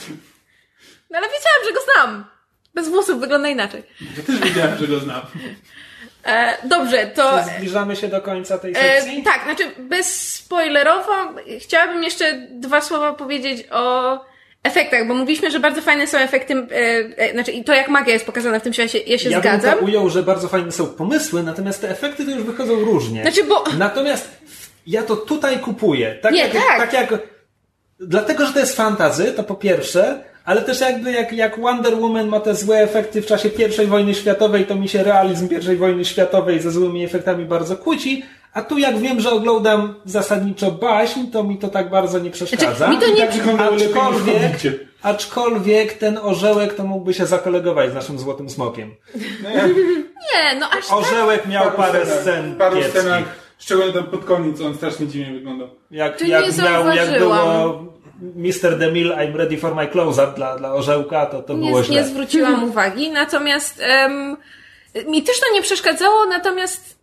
No 1.10 1.18
ale 1.18 1.28
wiedziałam, 1.28 1.62
że 1.68 1.74
go 1.74 1.80
znam. 1.94 2.26
Bez 2.74 2.90
włosów 2.90 3.20
wygląda 3.20 3.50
inaczej. 3.50 3.84
Ja 4.18 4.24
też 4.24 4.40
wiedziałem, 4.40 4.78
że 4.78 4.88
go 4.88 5.00
znam. 5.00 5.22
E, 6.28 6.58
dobrze, 6.68 7.08
to... 7.08 7.40
Zbliżamy 7.58 7.96
się 7.96 8.08
do 8.08 8.22
końca 8.22 8.58
tej 8.58 8.72
E, 8.72 8.76
sekcji? 9.02 9.24
tak, 9.24 9.44
znaczy 9.44 9.64
bezspoilerowo 9.80 11.12
chciałabym 11.60 12.04
jeszcze 12.04 12.48
dwa 12.52 12.82
słowa 12.82 13.14
powiedzieć 13.14 13.68
o 13.72 14.20
efektach, 14.64 15.08
bo 15.08 15.14
mówiliśmy, 15.14 15.52
że 15.52 15.60
bardzo 15.60 15.82
fajne 15.82 16.08
są 16.08 16.18
efekty, 16.18 16.54
e, 16.54 16.66
e, 17.18 17.32
znaczy 17.34 17.52
i 17.52 17.64
to 17.64 17.74
jak 17.74 17.88
magia 17.90 18.14
jest 18.14 18.26
pokazana 18.26 18.60
w 18.60 18.64
tym 18.64 18.74
czasie, 18.74 18.98
ja 18.98 19.18
się 19.18 19.30
ja 19.30 19.40
zgadzam. 19.40 19.80
to 19.80 19.86
ujął, 19.86 20.10
że 20.10 20.24
bardzo 20.24 20.48
fajne 20.48 20.72
są 20.72 20.88
pomysły, 20.88 21.44
natomiast 21.44 21.82
te 21.82 21.90
efekty 21.90 22.26
to 22.26 22.32
już 22.32 22.44
wychodzą 22.44 22.80
różnie. 22.80 23.22
Znaczy, 23.22 23.44
bo- 23.44 23.64
Natomiast 23.78 24.30
ja 24.88 25.04
to 25.04 25.16
tutaj 25.16 25.60
kupuję. 25.60 26.16
Tak 26.22 26.34
Nie, 26.34 26.40
jak, 26.42 26.52
tak. 26.54 26.78
tak 26.78 26.94
jak... 26.94 27.14
Dlatego, 28.00 28.46
że 28.46 28.54
to 28.54 28.60
jest 28.60 28.76
fantazy, 28.76 29.32
to 29.32 29.44
po 29.44 29.56
pierwsze, 29.56 30.24
ale 30.48 30.62
też 30.62 30.80
jakby 30.82 31.12
jak, 31.12 31.34
jak 31.34 31.60
Wonder 31.60 31.96
Woman 31.96 32.28
ma 32.28 32.40
te 32.40 32.56
złe 32.56 32.78
efekty 32.78 33.22
w 33.22 33.26
czasie 33.26 33.50
I 33.84 33.88
wojny 33.88 34.16
światowej, 34.16 34.66
to 34.66 34.76
mi 34.76 34.90
się 34.90 35.04
realizm 35.04 35.50
I 35.74 35.76
wojny 35.76 36.06
światowej 36.06 36.60
ze 36.60 36.72
złymi 36.72 37.04
efektami 37.04 37.46
bardzo 37.46 37.78
kłóci, 37.78 38.24
a 38.54 38.62
tu 38.62 38.78
jak 38.78 38.98
wiem, 38.98 39.20
że 39.20 39.32
oglądam 39.32 39.96
zasadniczo 40.06 40.72
baśń, 40.72 41.20
to 41.34 41.44
mi 41.44 41.58
to 41.58 41.68
tak 41.68 41.90
bardzo 41.90 42.20
nie 42.20 42.32
przeszkadza. 42.32 42.76
Znaczy, 42.76 42.92
mi 42.92 43.00
to 43.02 43.08
nie- 43.08 43.28
tak 43.28 43.60
Aczkolwiek, 43.60 44.58
aczkolwiek 45.02 45.94
ten 45.94 46.18
orzełek 46.18 46.74
to 46.74 46.84
mógłby 46.84 47.14
się 47.14 47.26
zakolegować 47.26 47.92
z 47.92 47.94
naszym 47.94 48.20
złotym 48.20 48.50
smokiem. 48.50 48.96
Nie, 50.34 50.60
no 50.60 50.70
aż 50.70 50.88
tak. 50.88 50.98
Orzełek 50.98 51.46
miał 51.46 51.72
parę 51.72 52.06
scen 52.06 52.56
Paru 52.56 52.84
scenach, 52.84 53.24
szczególnie 53.60 53.94
tam 53.94 54.04
pod 54.04 54.26
koniec, 54.26 54.62
on 54.62 54.76
strasznie 54.76 55.08
dziwnie 55.08 55.34
wyglądał. 55.34 55.68
Jak, 55.92 56.22
jak 56.22 56.58
nie 56.58 56.64
miał, 56.64 56.88
jak 56.96 57.20
było 57.20 57.97
Mr. 58.22 58.78
DeMille, 58.80 59.16
I'm 59.16 59.36
ready 59.36 59.58
for 59.58 59.76
my 59.76 59.88
close-up 59.88 60.34
dla, 60.36 60.58
dla 60.58 60.74
orzełka, 60.74 61.26
to, 61.26 61.42
to 61.42 61.56
było 61.56 61.80
nie, 61.80 61.86
źle. 61.86 61.96
nie 61.96 62.04
zwróciłam 62.08 62.64
uwagi, 62.64 63.12
natomiast 63.12 63.82
em, 63.82 64.38
mi 65.08 65.24
też 65.24 65.40
to 65.40 65.54
nie 65.54 65.62
przeszkadzało, 65.62 66.26
natomiast 66.26 66.98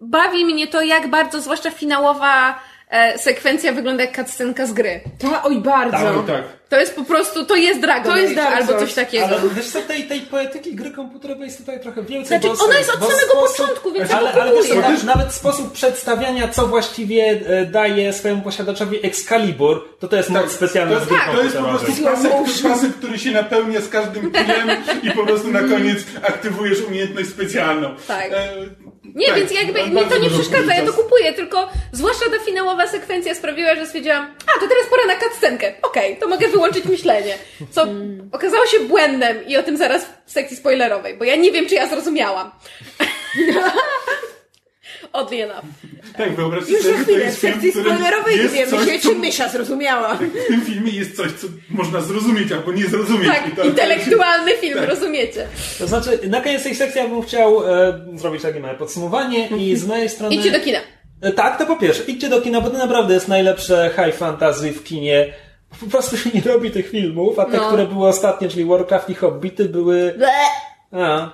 bawi 0.00 0.44
mnie 0.44 0.66
to, 0.66 0.82
jak 0.82 1.10
bardzo, 1.10 1.40
zwłaszcza 1.40 1.70
finałowa 1.70 2.58
e, 2.90 3.18
sekwencja 3.18 3.72
wygląda 3.72 4.04
jak 4.04 4.16
cutscenka 4.16 4.66
z 4.66 4.72
gry. 4.72 5.00
Ta, 5.18 5.42
oj, 5.42 5.58
bardzo. 5.60 5.96
Tak, 5.96 6.26
tak. 6.26 6.56
To 6.68 6.80
jest 6.80 6.96
po 6.96 7.04
prostu, 7.04 7.44
to 7.44 7.56
jest 7.56 7.80
Dragon 7.80 8.12
To 8.12 8.16
jest 8.18 8.38
Age, 8.38 8.48
albo 8.48 8.78
coś 8.78 8.94
takiego. 8.94 9.26
Ale 9.26 9.38
wiesz 9.56 9.66
co, 9.66 9.82
tej, 9.82 10.04
tej 10.04 10.20
poetyki 10.20 10.74
gry 10.74 10.90
komputerowej 10.90 11.44
jest 11.44 11.58
tutaj 11.58 11.80
trochę 11.80 12.02
więcej. 12.02 12.40
Znaczy, 12.40 12.56
bo 12.58 12.64
ona 12.64 12.78
jest 12.78 12.90
od 12.90 13.00
samego 13.00 13.46
początku, 13.46 13.92
więc 13.92 14.10
ale, 14.10 14.32
ale 14.32 14.52
wiesz 14.52 14.68
co, 14.68 14.82
też 14.82 15.02
nawet 15.02 15.32
sposób 15.32 15.72
przedstawiania, 15.72 16.48
co 16.48 16.66
właściwie 16.66 17.40
e, 17.46 17.66
daje 17.66 18.12
swojemu 18.12 18.42
posiadaczowi 18.42 19.06
Excalibur, 19.06 19.98
to 19.98 20.08
to 20.08 20.16
jest 20.16 20.30
moc 20.30 20.52
specjalna 20.52 20.98
To, 20.98 21.04
z 21.04 21.08
gry 21.08 21.16
to 21.32 21.42
jest 21.42 21.56
po 21.56 21.64
prostu 21.64 22.04
pasek, 22.04 22.32
pasek, 22.62 22.94
który 22.94 23.18
się 23.18 23.30
napełnia 23.30 23.80
z 23.80 23.88
każdym 23.88 24.32
kilem 24.32 24.68
i 25.02 25.10
po 25.10 25.26
prostu 25.26 25.50
na 25.50 25.60
koniec 25.60 25.98
aktywujesz 26.22 26.80
umiejętność 26.80 27.28
specjalną. 27.28 27.94
Tak. 28.08 28.32
E, 28.32 28.52
Nie, 29.16 29.26
tak, 29.26 29.36
więc 29.36 29.52
jakby 29.52 29.86
mi 29.86 30.06
to 30.06 30.18
nie 30.18 30.30
przeszkadza, 30.30 30.74
ja 30.74 30.86
to 30.86 30.92
kupuję, 30.92 31.32
tylko 31.32 31.68
zwłaszcza 31.92 32.24
ta 32.30 32.44
finałowa 32.44 32.86
sekwencja 32.86 33.34
sprawiła, 33.34 33.74
że 33.74 33.86
stwierdziłam, 33.86 34.34
a 34.56 34.60
to 34.60 34.68
teraz 34.68 34.86
pora 34.90 35.06
na 35.06 35.20
cutscenkę. 35.20 35.72
Okej, 35.82 36.16
to 36.16 36.28
mogę 36.28 36.48
wyłączyć 36.48 36.84
myślenie. 36.94 37.34
Co 37.70 37.86
okazało 38.32 38.66
się 38.66 38.80
błędem 38.80 39.46
i 39.46 39.56
o 39.56 39.62
tym 39.62 39.76
zaraz 39.76 40.06
w 40.26 40.32
sekcji 40.32 40.56
spoilerowej, 40.56 41.16
bo 41.16 41.24
ja 41.24 41.36
nie 41.36 41.52
wiem, 41.52 41.66
czy 41.68 41.74
ja 41.74 41.88
zrozumiałam. 41.88 42.50
Oddly 45.12 45.42
enough. 45.44 45.64
Tak, 46.18 46.36
wyobraźcie 46.36 46.72
Już 46.72 46.82
sobie, 46.82 46.94
chwilę, 46.96 47.30
w 47.30 47.38
sekcji 47.38 47.70
spoilerowej 47.72 48.36
jest 48.38 48.48
dowiemy 48.54 48.70
coś, 48.70 48.86
się, 48.88 48.98
co- 48.98 49.08
czy 49.08 49.14
Mysia 49.14 49.48
zrozumiała. 49.48 50.14
W 50.14 50.46
tym 50.48 50.60
filmie 50.60 50.92
jest 50.92 51.16
coś, 51.16 51.32
co 51.32 51.46
można 51.70 52.00
zrozumieć 52.00 52.52
albo 52.52 52.72
nie 52.72 52.86
zrozumieć. 52.86 53.28
Tak, 53.28 53.64
I 53.64 53.68
intelektualny 53.68 54.52
film, 54.56 54.78
rozumiecie? 54.84 55.46
To 55.78 55.86
znaczy, 55.86 56.18
na 56.28 56.40
koniec 56.40 56.62
tej 56.62 56.74
sekcji 56.74 57.00
ja 57.00 57.08
bym 57.08 57.22
chciał 57.22 57.74
e, 57.74 58.00
zrobić 58.14 58.42
takie 58.42 58.60
małe 58.60 58.74
podsumowanie 58.74 59.48
i 59.48 59.76
z 59.76 59.86
mojej 59.86 60.08
strony... 60.08 60.34
Idźcie 60.34 60.50
do 60.50 60.60
kina. 60.60 60.78
E, 61.20 61.32
Tak, 61.32 61.58
to 61.58 61.66
po 61.66 61.76
pierwsze, 61.76 62.02
idźcie 62.06 62.28
do 62.28 62.40
kina, 62.40 62.60
bo 62.60 62.70
to 62.70 62.78
naprawdę 62.78 63.14
jest 63.14 63.28
najlepsze 63.28 63.90
high 63.96 64.16
fantasy 64.16 64.72
w 64.72 64.84
kinie. 64.84 65.32
Po 65.80 65.86
prostu 65.86 66.16
się 66.16 66.30
nie 66.34 66.40
robi 66.40 66.70
tych 66.70 66.90
filmów, 66.90 67.38
a 67.38 67.44
te, 67.44 67.56
No. 67.56 67.66
które 67.68 67.86
były 67.86 68.08
ostatnie, 68.08 68.48
czyli 68.48 68.64
Warcraft 68.64 69.10
i 69.10 69.14
Hobbity, 69.14 69.64
były... 69.64 70.14
A, 70.92 71.30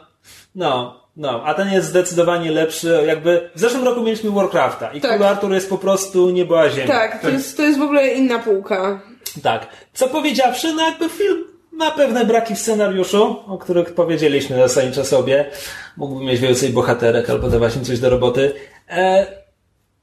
no, 0.55 1.02
no, 1.17 1.43
a 1.45 1.55
ten 1.55 1.73
jest 1.73 1.89
zdecydowanie 1.89 2.51
lepszy. 2.51 3.03
Jakby 3.07 3.51
w 3.55 3.61
zeszłym 3.61 3.85
roku 3.85 4.03
mieliśmy 4.03 4.31
Warcrafta 4.31 4.93
i 4.93 5.01
Tak. 5.01 5.11
Król 5.11 5.27
Artur 5.27 5.53
jest 5.53 5.69
po 5.69 5.79
prostu 5.79 6.31
niebo 6.31 6.61
a 6.61 6.71
ziemia. 6.71 6.87
Tak, 6.87 7.23
to 7.23 7.29
jest, 7.29 7.57
to 7.57 7.63
jest 7.63 7.79
w 7.79 7.83
ogóle 7.83 8.09
inna 8.09 8.39
półka. 8.39 9.01
Tak. 9.43 9.67
Co 9.93 10.09
powiedziawszy, 10.09 10.73
no 10.73 10.83
jakby 10.83 11.09
film 11.09 11.45
ma 11.73 11.91
pewne 11.91 12.25
braki 12.25 12.55
w 12.55 12.59
scenariuszu, 12.59 13.37
o 13.47 13.59
których 13.59 13.95
powiedzieliśmy 13.95 14.57
zasadniczo 14.57 15.05
sobie. 15.05 15.51
Mógłby 15.97 16.25
mieć 16.25 16.41
więcej 16.41 16.71
bohaterek 16.71 17.31
albo 17.31 17.49
dawać 17.49 17.77
im 17.77 17.85
coś 17.85 17.99
do 17.99 18.11
roboty. 18.11 18.55
E, 18.89 19.27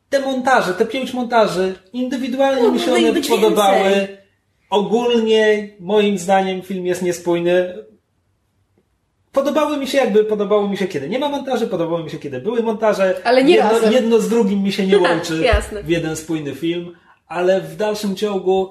te 0.10 0.20
montaże, 0.20 0.74
te 0.74 0.86
pięć 0.86 1.14
montaży, 1.14 1.76
indywidualnie 1.94 2.72
mi 2.72 2.80
się 2.80 2.94
one 2.94 3.22
podobały. 3.30 3.90
więcej. 3.90 4.18
Ogólnie, 4.70 5.70
moim 5.80 6.18
zdaniem, 6.18 6.62
film 6.62 6.86
jest 6.86 7.02
niespójny. 7.02 7.74
Podobały 9.40 9.78
mi 9.78 9.88
się 9.88 9.98
jakby, 9.98 10.24
podobało 10.24 10.70
mi 10.70 10.78
się 10.78 10.88
kiedy 10.88 11.10
nie 11.10 11.20
ma 11.20 11.30
montaży, 11.30 11.68
podobało 11.68 12.04
mi 12.04 12.10
się 12.10 12.18
kiedy 12.18 12.40
były 12.42 12.64
montaże. 12.64 13.16
Ale 13.24 13.44
nie 13.44 13.56
jedno, 13.56 13.72
razem. 13.72 13.94
jedno 13.94 14.20
z 14.20 14.30
drugim 14.30 14.64
mi 14.64 14.72
się 14.72 14.88
nie 14.88 14.98
łączy 15.08 15.42
Jasne. 15.44 15.84
w 15.84 15.90
jeden 15.90 16.16
spójny 16.16 16.56
film, 16.56 16.96
ale 17.28 17.62
w 17.62 17.76
dalszym 17.76 18.16
ciągu 18.16 18.70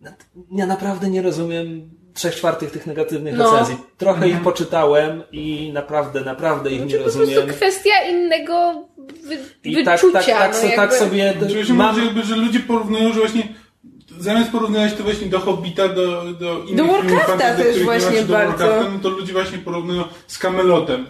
no, 0.00 0.10
ja 0.56 0.66
naprawdę 0.66 1.10
nie 1.10 1.22
rozumiem 1.22 1.90
trzech 2.14 2.34
czwartych 2.34 2.70
tych 2.70 2.86
negatywnych 2.86 3.36
No. 3.36 3.50
recenzji. 3.52 3.76
Trochę 3.98 4.28
ich 4.28 4.40
poczytałem 4.42 5.22
i 5.32 5.70
naprawdę, 5.74 6.20
naprawdę 6.20 6.70
ich 6.70 6.80
nie 6.80 6.86
Czy 6.90 6.96
po 6.96 7.02
prostu 7.02 7.20
rozumiem. 7.20 7.48
kwestia 7.48 7.90
innego 8.10 8.84
wy, 9.26 9.38
I 9.64 9.84
tak, 9.84 10.00
wyczucia. 10.00 10.18
tak, 10.18 10.26
tak, 10.26 10.52
no, 10.52 10.56
so, 10.58 10.66
jakby... 10.66 10.76
tak 10.76 10.94
sobie 10.94 11.34
się 11.64 11.74
mam, 11.74 11.94
może 11.94 12.06
jakby, 12.06 12.22
że 12.22 12.36
ludzie 12.36 12.60
porównują, 12.60 13.12
że 13.12 13.20
właśnie 13.20 13.42
zamiast 14.20 14.50
porównywać 14.50 14.94
to 14.94 15.02
właśnie 15.02 15.26
do 15.26 15.40
Hobbita, 15.40 15.88
do, 15.88 16.24
do 16.32 16.62
innych 16.64 16.76
Do 16.76 16.84
Warcrafta 16.84 17.26
fantasy, 17.26 17.62
też 17.64 17.76
nie 17.76 17.84
właśnie 17.84 18.22
bardzo. 18.22 18.32
Warcrafta, 18.32 18.90
no 18.92 18.98
to 19.02 19.08
ludzie 19.08 19.32
właśnie 19.32 19.58
porównują 19.58 20.04
z 20.26 20.38
Camelotem, 20.38 21.06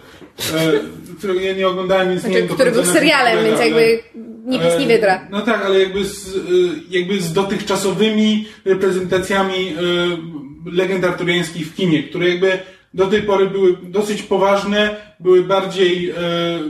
e, 0.53 0.71
którego 1.17 1.39
ja 1.39 1.53
nie 1.53 1.67
oglądałem, 1.67 2.09
więc 2.09 2.23
nie 2.23 2.29
Znaczy, 2.29 2.39
wiem 2.39 2.47
do 2.47 2.53
który 2.53 2.71
był 2.71 2.85
serialem, 2.85 3.45
więc 3.45 3.59
ale- 3.59 3.69
jakby 3.69 4.03
nie 4.45 4.59
pis, 4.59 4.79
nie 4.79 4.85
E, 4.85 4.87
wydra. 4.87 5.27
No 5.31 5.41
tak, 5.41 5.65
ale 5.65 5.79
jakby 5.79 6.05
z, 6.05 6.35
y, 6.35 6.39
jakby 6.89 7.21
z 7.21 7.33
dotychczasowymi 7.33 8.45
reprezentacjami 8.65 9.67
y, 10.67 10.71
legend 10.71 11.05
arturiańskich 11.05 11.67
w 11.67 11.75
kinie, 11.75 12.03
które 12.03 12.29
jakby 12.29 12.59
do 12.93 13.07
tej 13.07 13.21
pory 13.21 13.49
były 13.49 13.77
dosyć 13.83 14.23
poważne, 14.23 14.95
były 15.19 15.43
bardziej, 15.43 16.09
e, 16.09 16.13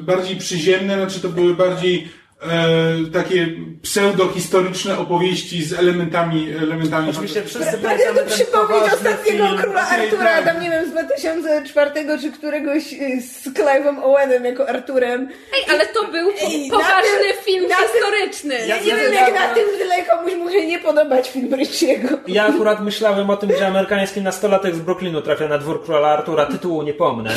bardziej 0.01 0.35
przyziemne, 0.35 0.95
znaczy 0.95 1.19
to 1.19 1.29
były 1.29 1.55
bardziej 1.55 2.07
e, 2.41 3.11
takie 3.13 3.47
pseudohistoryczne 3.81 4.97
opowieści 4.97 5.63
z 5.63 5.73
elementami, 5.73 6.51
elementami 6.63 7.09
Oczywiście 7.09 7.43
wszyscy 7.43 7.71
tu 7.77 7.83
ten 7.83 8.27
przypomnieć 8.27 8.69
poważny 8.69 8.93
ostatniego 9.09 9.47
film. 9.47 9.57
króla 9.57 9.81
Artura, 9.89 10.23
tak. 10.25 10.45
tam 10.45 10.61
nie 10.63 10.69
wiem, 10.69 10.87
z 10.87 10.91
2004 10.91 11.91
czy 12.21 12.31
któregoś 12.31 12.93
y, 12.93 13.21
z 13.21 13.47
Clive'em 13.53 14.03
Owenem 14.03 14.45
jako 14.45 14.69
Arturem. 14.69 15.29
Ej, 15.57 15.75
ale 15.75 15.85
to 15.87 16.03
był 16.07 16.29
Ej, 16.41 16.69
poważny 16.71 17.19
tym- 17.33 17.43
film 17.45 17.67
na 17.69 17.75
tym- 17.75 17.85
historyczny. 17.93 18.67
Ja 18.67 18.77
nie 18.77 18.95
wiem, 18.95 19.13
jak 19.13 19.33
na 19.33 19.47
tym 19.55 19.63
tyle 19.77 20.03
komuś 20.05 20.33
może 20.35 20.65
nie 20.65 20.79
podobać 20.79 21.29
film 21.29 21.53
Ryciego. 21.53 22.07
Ja 22.27 22.45
akurat 22.47 22.83
myślałem 22.83 23.29
o 23.29 23.37
tym, 23.37 23.49
że 23.57 23.67
amerykański 23.67 24.21
nastolatek 24.21 24.75
z 24.75 24.79
Brooklynu 24.79 25.21
trafia 25.21 25.47
na 25.47 25.57
dwór 25.57 25.83
króla 25.85 26.07
Artura. 26.07 26.45
Tytułu 26.45 26.83
nie 26.83 26.93
pomnę. 26.93 27.29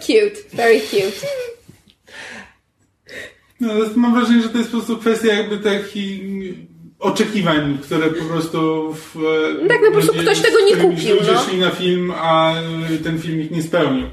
Cute, 0.00 0.40
very 0.52 0.80
cute. 0.80 1.26
No, 3.60 3.72
mam 3.96 4.14
wrażenie, 4.14 4.42
że 4.42 4.48
to 4.48 4.58
jest 4.58 4.70
po 4.70 4.76
prostu 4.76 4.96
kwestia 4.96 5.32
jakby 5.34 5.56
takich 5.58 6.20
oczekiwań, 6.98 7.78
które 7.82 8.06
po 8.10 8.24
prostu 8.24 8.92
w, 8.94 9.14
Tak, 9.68 9.78
no 9.82 9.86
po 9.86 9.92
prostu 9.92 10.12
ktoś 10.18 10.40
tego 10.40 10.60
nie 10.60 10.76
kupił, 10.76 11.16
Ludzie 11.16 11.32
no. 11.32 11.40
szli 11.40 11.58
na 11.58 11.70
film, 11.70 12.12
a 12.16 12.54
ten 13.04 13.18
film 13.18 13.40
ich 13.40 13.50
nie 13.50 13.62
spełnił. 13.62 14.06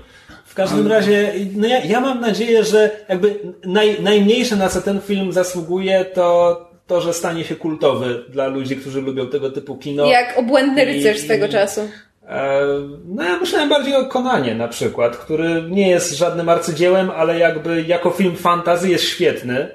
W 0.46 0.54
każdym 0.56 0.88
razie, 0.88 1.34
no 1.56 1.68
ja, 1.68 1.86
ja 1.86 2.02
mam 2.02 2.22
nadzieję, 2.22 2.64
że 2.64 2.92
jakby 3.10 3.40
naj, 3.66 4.02
najmniejsze 4.02 4.56
na 4.56 4.70
co 4.70 4.82
ten 4.82 5.02
film 5.02 5.32
zasługuje, 5.32 6.06
to 6.06 6.62
to, 6.88 7.02
że 7.02 7.14
stanie 7.14 7.44
się 7.44 7.56
kultowy 7.56 8.24
dla 8.30 8.48
ludzi, 8.48 8.76
którzy 8.76 9.02
lubią 9.02 9.28
tego 9.28 9.52
typu 9.52 9.76
kino. 9.78 10.06
Jak 10.06 10.38
obłędny 10.38 10.82
I- 10.84 10.86
rycerz 10.86 11.20
swego 11.20 11.46
i- 11.46 11.50
czasu. 11.50 11.90
E, 12.30 12.62
No 13.06 13.24
ja 13.24 13.38
myślałem 13.40 13.70
bardziej 13.70 13.96
o 13.96 14.06
Konanie 14.06 14.56
na 14.56 14.68
przykład, 14.68 15.18
który 15.18 15.64
nie 15.70 15.90
jest 15.90 16.18
żadnym 16.18 16.50
arcydziełem, 16.50 17.12
ale 17.12 17.40
jakby 17.40 17.82
jako 17.82 18.10
film 18.10 18.36
fantazy 18.36 18.90
jest 18.90 19.04
świetny. 19.04 19.68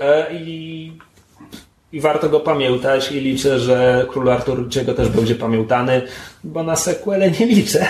E, 0.00 0.26
I, 0.34 0.92
I 1.92 2.00
warto 2.00 2.28
go 2.28 2.40
pamiętać 2.40 3.12
i 3.12 3.20
liczę, 3.20 3.58
że 3.58 4.06
Król 4.10 4.30
Artur 4.30 4.68
czego 4.68 4.94
też 4.94 5.08
będzie 5.08 5.34
pamiętany, 5.34 6.02
bo 6.44 6.62
na 6.62 6.76
sequele 6.76 7.30
nie 7.30 7.46
liczę. 7.46 7.86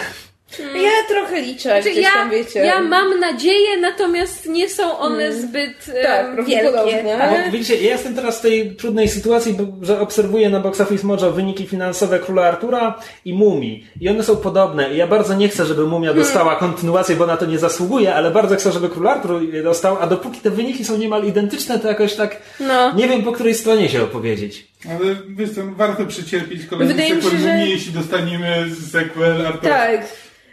Ja 0.59 0.91
trochę 1.09 1.41
liczę, 1.41 1.69
Znaczy, 1.69 1.91
gdzieś 1.91 2.05
ja, 2.05 2.11
tam 2.13 2.31
wiecie. 2.31 2.61
ja 2.61 2.81
mam 2.81 3.21
nadzieję, 3.21 3.77
natomiast 3.81 4.47
nie 4.49 4.69
są 4.69 4.99
one 4.99 5.33
zbyt 5.33 5.89
e, 5.95 6.03
Tak, 6.03 6.35
prawdopodobnie. 6.35 6.93
wielkie. 6.93 7.03
Bo 7.13 7.19
Tak? 7.19 7.51
widzicie, 7.51 7.77
ja 7.77 7.91
jestem 7.93 8.15
teraz 8.15 8.39
w 8.39 8.43
tej 8.43 8.77
trudnej 8.77 9.09
sytuacji, 9.09 9.53
bo, 9.55 9.87
że 9.87 10.01
obserwuję 10.01 10.51
na 10.51 10.61
Box 10.61 10.81
Office 10.81 11.07
Mojo 11.07 11.31
wyniki 11.33 11.67
finansowe 11.67 12.19
Króla 12.19 12.43
Artura 12.43 12.99
i 13.25 13.35
Mumii. 13.35 13.87
I 14.01 14.09
one 14.09 14.25
są 14.25 14.37
podobne. 14.37 14.95
I 14.95 14.97
ja 14.97 15.07
bardzo 15.07 15.35
nie 15.35 15.49
chcę, 15.49 15.67
żeby 15.67 15.87
Mumia 15.87 16.15
dostała 16.15 16.57
kontynuację, 16.57 17.17
bo 17.17 17.27
na 17.27 17.37
to 17.37 17.47
nie 17.47 17.59
zasługuje, 17.59 18.15
ale 18.15 18.31
bardzo 18.31 18.57
chcę, 18.57 18.73
żeby 18.73 18.89
Król 18.89 19.09
Artur 19.09 19.43
je 19.43 19.63
dostał. 19.63 19.97
A 20.01 20.07
dopóki 20.07 20.41
te 20.41 20.51
wyniki 20.51 20.85
są 20.85 20.99
niemal 20.99 21.25
identyczne, 21.25 21.79
to 21.79 21.89
jakoś 21.89 22.15
tak 22.15 22.37
No. 22.61 22.93
nie 22.95 23.09
wiem, 23.09 23.23
po 23.23 23.33
której 23.33 23.55
stronie 23.55 23.89
się 23.89 24.03
opowiedzieć. 24.03 24.67
Ale 24.91 25.17
wiesz 25.29 25.51
co, 25.51 25.61
warto 25.77 26.07
przecierpieć 26.07 26.67
kolejny 26.67 27.09
się, 27.09 27.15
sequel 27.23 27.39
że- 27.41 27.49
Mumii, 27.55 27.71
jeśli 27.71 27.93
dostaniemy 27.93 28.67
sequel 28.93 29.47
Artura. 29.47 29.75
Tak. 29.75 30.01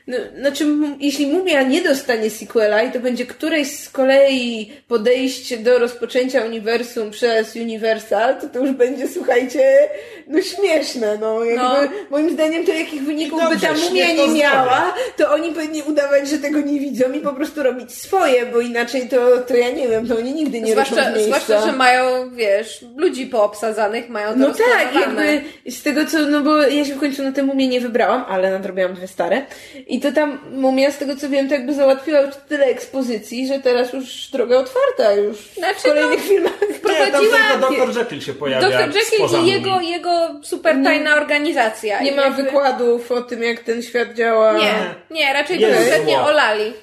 No, 0.07 0.17
znaczy, 0.39 0.65
jeśli 0.99 1.27
Mumia 1.27 1.61
nie 1.61 1.81
dostanie 1.81 2.29
sequela 2.29 2.81
i 2.83 2.91
to 2.91 2.99
będzie 2.99 3.25
któreś 3.25 3.79
z 3.79 3.89
kolei 3.89 4.71
podejście 4.87 5.57
do 5.57 5.79
rozpoczęcia 5.79 6.45
uniwersum 6.45 7.11
przez 7.11 7.55
Universal, 7.55 8.41
to 8.41 8.47
to 8.49 8.59
już 8.59 8.71
będzie, 8.71 9.07
słuchajcie, 9.07 9.89
no 10.27 10.41
śmieszne, 10.41 11.17
no. 11.21 11.43
Jakby, 11.43 11.63
No. 11.63 11.77
Moim 12.09 12.29
zdaniem 12.29 12.65
to 12.65 12.71
jakich 12.73 13.03
wyników 13.03 13.43
by 13.43 13.49
Dobrze, 13.49 13.67
ta 13.67 13.73
Mumia 13.73 14.13
nie 14.13 14.27
miała, 14.27 14.93
to 15.17 15.31
oni 15.33 15.51
powinni 15.53 15.81
udawać, 15.83 16.29
że 16.29 16.37
tego 16.37 16.61
nie 16.61 16.79
widzą 16.79 17.11
i 17.11 17.19
po 17.19 17.33
prostu 17.33 17.63
robić 17.63 17.91
swoje, 17.95 18.45
bo 18.45 18.61
inaczej 18.61 19.09
to, 19.09 19.37
to 19.37 19.55
ja 19.55 19.71
nie 19.71 19.87
wiem, 19.87 20.07
to 20.07 20.17
oni 20.17 20.33
nigdy 20.33 20.61
nie 20.61 20.71
Zwłaszcza, 20.71 20.95
miejsca. 20.95 21.21
zwłaszcza, 21.21 21.65
że 21.65 21.71
mają, 21.77 22.35
wiesz, 22.35 22.85
ludzi 22.95 23.25
poobsadzanych, 23.25 24.09
mają 24.09 24.33
to 24.33 24.39
No 24.39 24.53
tak, 24.53 24.95
jakby 24.95 25.41
z 25.71 25.83
tego 25.83 26.05
co, 26.05 26.19
no 26.19 26.41
bo 26.41 26.57
ja 26.61 26.85
się 26.85 26.93
w 26.95 26.99
końcu 26.99 27.23
na 27.23 27.31
tę 27.31 27.43
mumię 27.43 27.67
nie 27.67 27.81
wybrałam, 27.81 28.25
ale 28.29 28.51
nadrobiłam 28.51 28.93
dwie 28.93 29.07
stare. 29.07 29.41
I 29.87 29.96
to 30.01 30.11
tam 30.11 30.39
mumia, 30.51 30.91
z 30.91 30.97
tego 30.97 31.15
co 31.15 31.29
wiem, 31.29 31.47
to 31.47 31.53
jakby 31.53 31.73
załatwiła 31.73 32.19
już 32.19 32.35
tyle 32.49 32.65
ekspozycji, 32.65 33.47
że 33.47 33.59
teraz 33.59 33.93
już 33.93 34.27
droga 34.27 34.57
otwarta 34.57 35.13
już 35.13 35.37
Znaczy, 35.37 35.79
w 35.79 35.83
kolejnych 35.83 36.19
no, 36.19 36.25
filmach. 36.27 36.61
Nie, 36.61 36.67
tam 36.67 36.75
Wprowadziła 36.75 37.37
tylko 37.69 37.87
Dr. 37.87 37.97
Jekyll 37.97 38.21
się 38.21 38.33
pojawia. 38.33 38.69
Dr. 38.69 38.95
Jekyll 38.95 39.43
i 39.43 39.47
jego, 39.51 39.81
jego 39.81 40.29
super 40.43 40.75
tajna 40.83 41.15
organizacja. 41.15 42.01
Nie 42.01 42.11
I 42.11 42.15
ma 42.15 42.21
jakby- 42.21 42.43
wykładów 42.43 43.11
o 43.11 43.21
tym, 43.21 43.43
jak 43.43 43.59
ten 43.59 43.81
świat 43.81 44.13
działa. 44.13 44.57
Nie, 44.57 44.73
nie, 45.11 45.33
raczej 45.33 45.59
to 45.59 45.67
kompletnie 45.67 46.19
olali. 46.21 46.73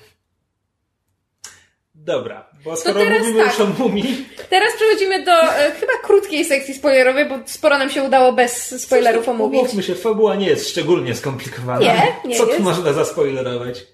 Dobra, 2.04 2.50
bo 2.64 2.76
skoro 2.76 3.00
teraz 3.00 3.18
mówimy 3.18 3.44
tak. 3.44 3.52
już 3.52 3.60
o 3.60 3.66
Mumii, 3.66 4.28
Teraz 4.50 4.74
przechodzimy 4.76 5.24
do 5.24 5.32
e, 5.32 5.72
chyba 5.72 5.92
krótkiej 6.02 6.44
sekcji 6.44 6.74
spoilerowej, 6.74 7.28
bo 7.28 7.38
sporo 7.46 7.78
nam 7.78 7.90
się 7.90 8.02
udało 8.02 8.32
bez 8.32 8.82
spoilerów 8.82 9.28
omówić. 9.28 9.60
umówmy 9.60 9.82
się, 9.82 9.94
fabuła 9.94 10.34
nie 10.34 10.46
jest 10.46 10.68
szczególnie 10.68 11.14
skomplikowana. 11.14 11.80
Nie, 11.80 12.16
nie 12.24 12.38
Co 12.38 12.44
tu 12.44 12.50
jest. 12.50 12.62
można 12.62 12.92
zaspoilerować? 12.92 13.84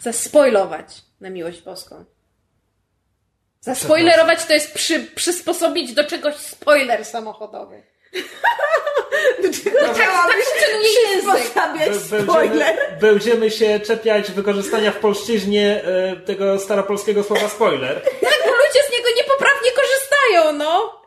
Zaspoilować 0.00 0.86
na 1.20 1.30
miłość 1.30 1.62
boską. 1.62 2.04
Zaspoilerować 3.60 4.44
to 4.44 4.52
jest 4.52 4.74
przy, 4.74 5.00
przysposobić 5.00 5.92
do 5.94 6.04
czegoś 6.04 6.34
spoiler 6.34 7.04
samochodowy. 7.04 7.82
Dlaczego 9.42 9.78
Tak, 9.84 9.96
spoiler? 12.24 12.76
Będziemy, 13.00 13.50
się 13.50 13.80
czepiać 13.80 14.30
wykorzystania 14.30 14.92
w 14.92 14.96
polszczyźnie 14.96 15.82
e, 15.84 16.16
tego 16.16 16.58
staropolskiego 16.58 17.22
słowa 17.22 17.48
spoiler. 17.48 18.02
Tak, 18.02 18.38
bo 18.46 18.50
ludzie 18.50 18.80
z 18.88 18.92
niego 18.92 19.08
niepoprawnie 19.16 19.70
korzystają, 19.70 20.58
no. 20.58 21.02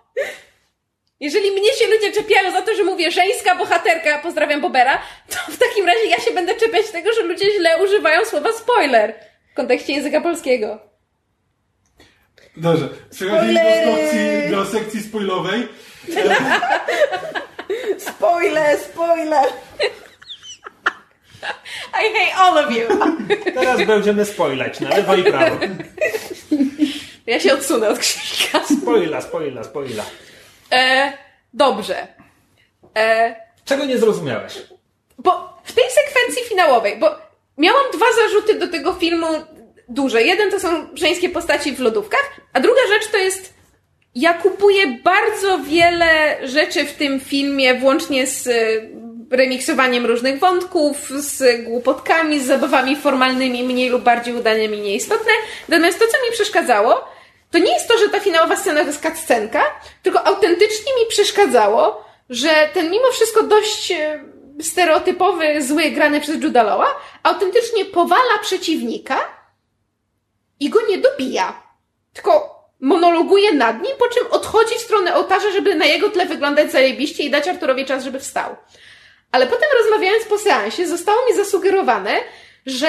Jeżeli 1.20 1.52
mnie 1.52 1.74
się 1.74 1.88
ludzie 1.88 2.12
czepiają 2.12 2.52
za 2.52 2.62
to, 2.62 2.76
że 2.76 2.84
mówię 2.84 3.12
żeńska 3.12 3.56
bohaterka, 3.56 4.20
pozdrawiam 4.20 4.62
Bobera, 4.62 5.02
to 5.30 5.52
w 5.52 5.58
takim 5.58 5.86
razie 5.86 6.06
ja 6.06 6.20
się 6.20 6.32
będę 6.32 6.56
czepiać 6.56 6.90
tego, 6.90 7.14
że 7.14 7.22
ludzie 7.22 7.46
źle 7.58 7.84
używają 7.84 8.26
słowa 8.26 8.54
spoiler 8.54 9.14
w 9.52 9.56
kontekście 9.56 9.94
języka 9.94 10.22
polskiego. 10.22 10.80
Dobrze, 12.58 12.90
przechodzimy 13.12 13.84
do 14.50 14.58
do 14.58 14.66
sekcji 14.66 15.04
spoilowej. 15.04 15.68
Spoiler, 17.98 18.78
spoiler! 18.80 19.46
I 21.94 22.10
hate 22.14 22.36
all 22.36 22.58
of 22.58 22.72
you. 22.72 22.88
Teraz 23.54 23.84
będziemy 23.86 24.26
spoilać 24.26 24.80
na 24.80 24.90
lewo 24.90 25.16
i 25.16 25.24
prawo. 25.24 25.56
Ja 27.28 27.40
się 27.40 27.54
odsunę 27.54 27.90
od 27.90 28.00
krzyżka. 28.00 28.60
Spoila, 28.82 29.22
spoila, 29.22 29.64
spoila. 29.64 30.04
E, 30.72 31.14
dobrze. 31.54 32.08
E, 32.98 33.36
Czego 33.66 33.86
nie 33.86 33.98
zrozumiałeś? 33.98 34.54
bo 35.20 35.60
w 35.64 35.74
tej 35.74 35.84
sekwencji 35.92 36.44
finałowej, 36.50 36.98
bo 37.00 37.16
miałam 37.58 37.84
dwa 37.94 38.06
zarzuty 38.24 38.60
do 38.60 38.68
tego 38.68 38.94
filmu 38.94 39.28
duże. 39.90 40.22
Jeden 40.24 40.52
to 40.52 40.60
są 40.60 40.88
żeńskie 40.94 41.30
postaci 41.30 41.76
w 41.76 41.80
lodówkach, 41.80 42.32
a 42.54 42.60
druga 42.60 42.82
rzecz 42.90 43.12
to 43.12 43.18
jest 43.18 43.54
ja 44.20 44.34
kupuję 44.34 44.88
bardzo 45.04 45.60
wiele 45.60 46.38
rzeczy 46.48 46.86
w 46.86 46.94
tym 46.94 47.20
filmie, 47.20 47.76
włącznie 47.76 48.28
z 48.28 48.48
y, 48.48 48.90
remiksowaniem 49.32 50.06
różnych 50.06 50.40
wątków, 50.40 51.10
z 51.10 51.66
głupotkami, 51.66 52.40
z 52.40 52.46
zabawami 52.46 52.96
formalnymi, 52.96 53.64
mniej 53.64 53.90
lub 53.90 54.04
bardziej 54.04 54.36
udanymi, 54.36 54.82
nieistotne. 54.82 55.32
Natomiast 55.68 56.00
to, 56.00 56.06
co 56.06 56.26
mi 56.26 56.32
przeszkadzało, 56.32 57.08
to 57.52 57.58
nie 57.58 57.74
jest 57.74 57.88
to, 57.88 57.98
że 57.98 58.10
ta 58.10 58.20
finałowa 58.20 58.56
scena 58.56 58.82
to 58.82 58.88
jest 58.88 59.02
cutscenka, 59.02 59.64
tylko 60.04 60.28
autentycznie 60.28 60.92
mi 61.00 61.10
przeszkadzało, 61.10 62.06
że 62.30 62.50
ten 62.74 62.92
mimo 62.92 63.12
wszystko 63.12 63.44
dość 63.44 63.92
e, 63.92 64.24
stereotypowy, 64.62 65.62
zły, 65.62 65.92
grany 65.92 66.22
przez 66.22 66.44
Juda 66.44 66.64
Lawa, 66.64 66.88
autentycznie 67.24 67.86
powala 67.86 68.38
przeciwnika 68.42 69.18
i 70.60 70.70
go 70.70 70.80
nie 70.90 70.98
dobija. 70.98 71.64
Tylko 72.14 72.57
monologuje 72.80 73.54
nad 73.54 73.82
nim, 73.82 73.92
po 74.00 74.08
czym 74.08 74.32
odchodzi 74.32 74.76
w 74.76 74.82
stronę 74.82 75.16
ołtarza, 75.16 75.52
żeby 75.52 75.76
na 75.76 75.86
jego 75.86 76.10
tle 76.10 76.26
wyglądać 76.26 76.72
zajebiście 76.72 77.24
i 77.24 77.30
dać 77.30 77.48
Arturowi 77.48 77.86
czas, 77.86 78.04
żeby 78.04 78.20
wstał. 78.20 78.56
Ale 79.32 79.48
potem 79.48 79.70
rozmawiając 79.84 80.26
po 80.26 80.38
seansie, 80.38 80.88
zostało 80.88 81.26
mi 81.30 81.36
zasugerowane, 81.36 82.12
że 82.66 82.88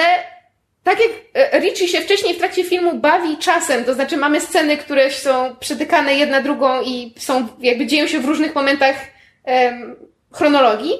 tak 0.83 0.99
jak 0.99 1.11
e, 1.33 1.59
Richie 1.59 1.87
się 1.87 2.01
wcześniej 2.01 2.35
w 2.35 2.37
trakcie 2.37 2.63
filmu 2.63 2.93
bawi 2.93 3.37
czasem, 3.37 3.85
to 3.85 3.93
znaczy 3.93 4.17
mamy 4.17 4.41
sceny, 4.41 4.77
które 4.77 5.11
są 5.11 5.55
przetykane 5.59 6.15
jedna 6.15 6.41
drugą 6.41 6.81
i 6.81 7.13
są, 7.17 7.47
jakby 7.59 7.85
dzieją 7.85 8.07
się 8.07 8.19
w 8.19 8.25
różnych 8.25 8.55
momentach 8.55 8.95
em, 9.45 9.95
chronologii, 10.31 10.93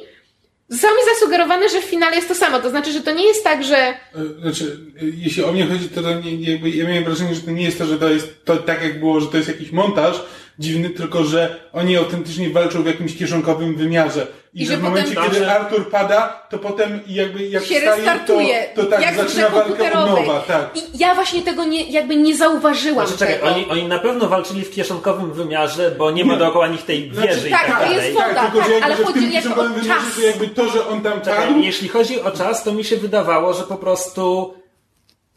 zostało 0.70 0.96
mi 0.96 1.02
zasugerowane, 1.14 1.70
że 1.70 1.82
w 1.82 1.86
finale 1.86 2.16
jest 2.16 2.28
to 2.28 2.36
samo. 2.36 2.60
To 2.60 2.70
znaczy, 2.70 2.91
że 2.91 3.02
to 3.02 3.14
nie 3.14 3.28
jest 3.28 3.44
tak, 3.44 3.64
że 3.64 3.78
E, 3.78 3.96
Znaczy, 4.41 4.80
e, 5.02 5.06
jeśli 5.18 5.44
o 5.44 5.52
mnie 5.52 5.66
chodzi, 5.66 5.90
to, 5.90 6.02
to 6.02 6.14
nie, 6.14 6.52
jakby, 6.52 6.70
ja 6.70 6.88
miałem 6.88 7.04
wrażenie, 7.04 7.36
że 7.36 7.41
to 7.41 7.52
nie 7.52 7.64
jest 7.64 7.78
to, 7.78 7.86
że 7.86 7.98
to 7.98 8.10
jest 8.10 8.46
to 8.46 8.58
tak 8.58 8.84
jak 8.84 9.00
było, 9.00 9.20
że 9.20 9.28
to 9.28 9.38
jest 9.38 9.50
jakiś 9.50 9.72
montaż 9.72 10.22
dziwny, 10.60 10.90
tylko 10.90 11.23
że 11.23 11.56
oni 11.73 11.98
autentycznie 11.98 12.49
walczą 12.49 12.84
w 12.84 12.86
jakimś 12.86 13.18
kieszonkowym 13.18 13.76
wymiarze. 13.76 14.27
I, 14.53 14.61
I 14.61 14.65
że 14.65 14.72
że 14.72 14.77
w 14.77 14.84
momencie, 14.84 15.15
potem- 15.15 15.31
kiedy. 15.31 15.52
Artur 15.52 15.90
pada, 15.90 16.48
to 16.49 16.57
potem 16.57 16.99
jakby 17.07 17.48
jak 17.48 17.64
się 17.64 17.76
wstaje, 17.76 17.95
restartuje. 17.95 18.64
to, 18.76 18.84
to 18.84 18.90
tak, 18.90 19.02
jak 19.02 19.15
zaczyna 19.15 19.49
walkę 19.49 19.94
od 19.94 20.10
nowa, 20.10 20.40
tak. 20.48 20.77
I 20.77 20.98
ja 20.99 21.15
właśnie 21.15 21.41
tego 21.41 21.65
nie, 21.65 21.84
jakby 21.91 22.15
nie 22.15 22.36
zauważyłam 22.38 23.07
Znaczy, 23.07 23.19
czekaj, 23.19 23.36
tego. 23.36 23.48
oni, 23.48 23.65
oni 23.69 23.88
na 23.88 23.99
pewno 23.99 24.27
walczyli 24.27 24.61
w 24.65 24.72
kieszonkowym 24.72 25.34
wymiarze, 25.34 25.91
bo 25.98 26.11
nie 26.11 26.26
ma 26.26 26.34
Nie. 26.34 26.40
dookoła 26.40 26.68
nich 26.68 26.86
tej 26.86 27.11
wieży 27.11 27.34
Znaczy, 27.34 27.48
i 27.48 27.52
tak, 27.52 27.65
tak 27.68 27.80
to 27.80 27.86
dalej. 27.86 27.98
jest 27.98 28.14
woda, 28.14 28.34
tak, 28.36 28.52
tylko 28.52 28.68
że, 28.68 28.72
jakby, 28.72 28.86
ale 28.86 28.95
że 28.98 29.03
w 29.03 29.06
chodzi 29.06 29.19
tym 29.19 29.31
kieszonkowym 29.31 29.73
wymiarze, 29.73 29.90
czas. 30.06 30.15
to 30.15 30.22
jakby 30.22 30.48
to, 30.48 30.69
że 30.69 30.88
on 30.88 31.02
tam 31.02 31.22
Czekaj, 31.22 31.48
padł, 31.48 31.60
jeśli 31.60 31.88
chodzi 31.90 32.22
o 32.22 32.31
czas, 32.31 32.64
to 32.64 32.72
mi 32.73 32.84
się 32.84 32.98
wydawało, 32.98 33.53
że 33.53 33.64
po 33.64 33.76
prostu, 33.76 34.53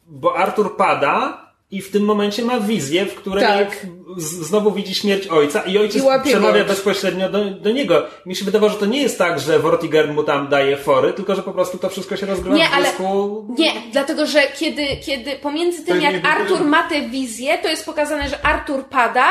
bo 0.07 0.36
Artur 0.36 0.77
pada 0.77 1.41
i 1.73 1.82
w 1.82 1.90
tym 1.90 2.05
momencie 2.05 2.43
ma 2.44 2.61
wizję, 2.61 3.07
w 3.07 3.15
której 3.15 3.44
Tak. 3.44 3.86
znowu 4.19 4.70
widzi 4.73 4.94
śmierć 4.94 5.27
ojca 5.27 5.61
i 5.62 5.78
ojciec 5.78 6.03
I 6.05 6.28
przemawia 6.28 6.65
bezpośrednio 6.65 7.28
do, 7.28 7.44
do 7.44 7.70
niego. 7.70 8.07
Mi 8.27 8.36
się 8.36 8.44
wydawało, 8.44 8.73
że 8.73 8.78
to 8.78 8.86
nie 8.86 9.03
jest 9.03 9.19
tak, 9.19 9.40
że 9.40 9.59
Vortigern 9.59 10.12
mu 10.12 10.24
tam 10.24 10.49
daje 10.49 10.77
fory, 10.77 11.12
tylko 11.12 11.35
że 11.35 11.43
po 11.43 11.53
prostu 11.53 11.78
to 11.78 11.89
wszystko 11.89 12.16
się 12.16 12.27
rozgrywa 12.27 12.57
Nie, 12.57 12.65
w 12.69 12.74
ale- 12.74 12.85
blisku. 12.85 13.47
Nie, 13.59 13.73
dlatego 13.93 14.27
że 14.27 14.43
kiedy, 14.59 14.86
kiedy 15.07 15.32
pomiędzy 15.32 15.85
tym, 15.85 15.97
To 15.97 16.03
jak 16.03 16.15
nie- 16.23 16.28
Artur 16.31 16.65
ma 16.65 16.89
tę 16.89 17.01
wizję, 17.03 17.59
to 17.59 17.69
jest 17.69 17.86
pokazane, 17.86 18.28
że 18.28 18.47
Artur 18.47 18.85
pada. 18.85 19.24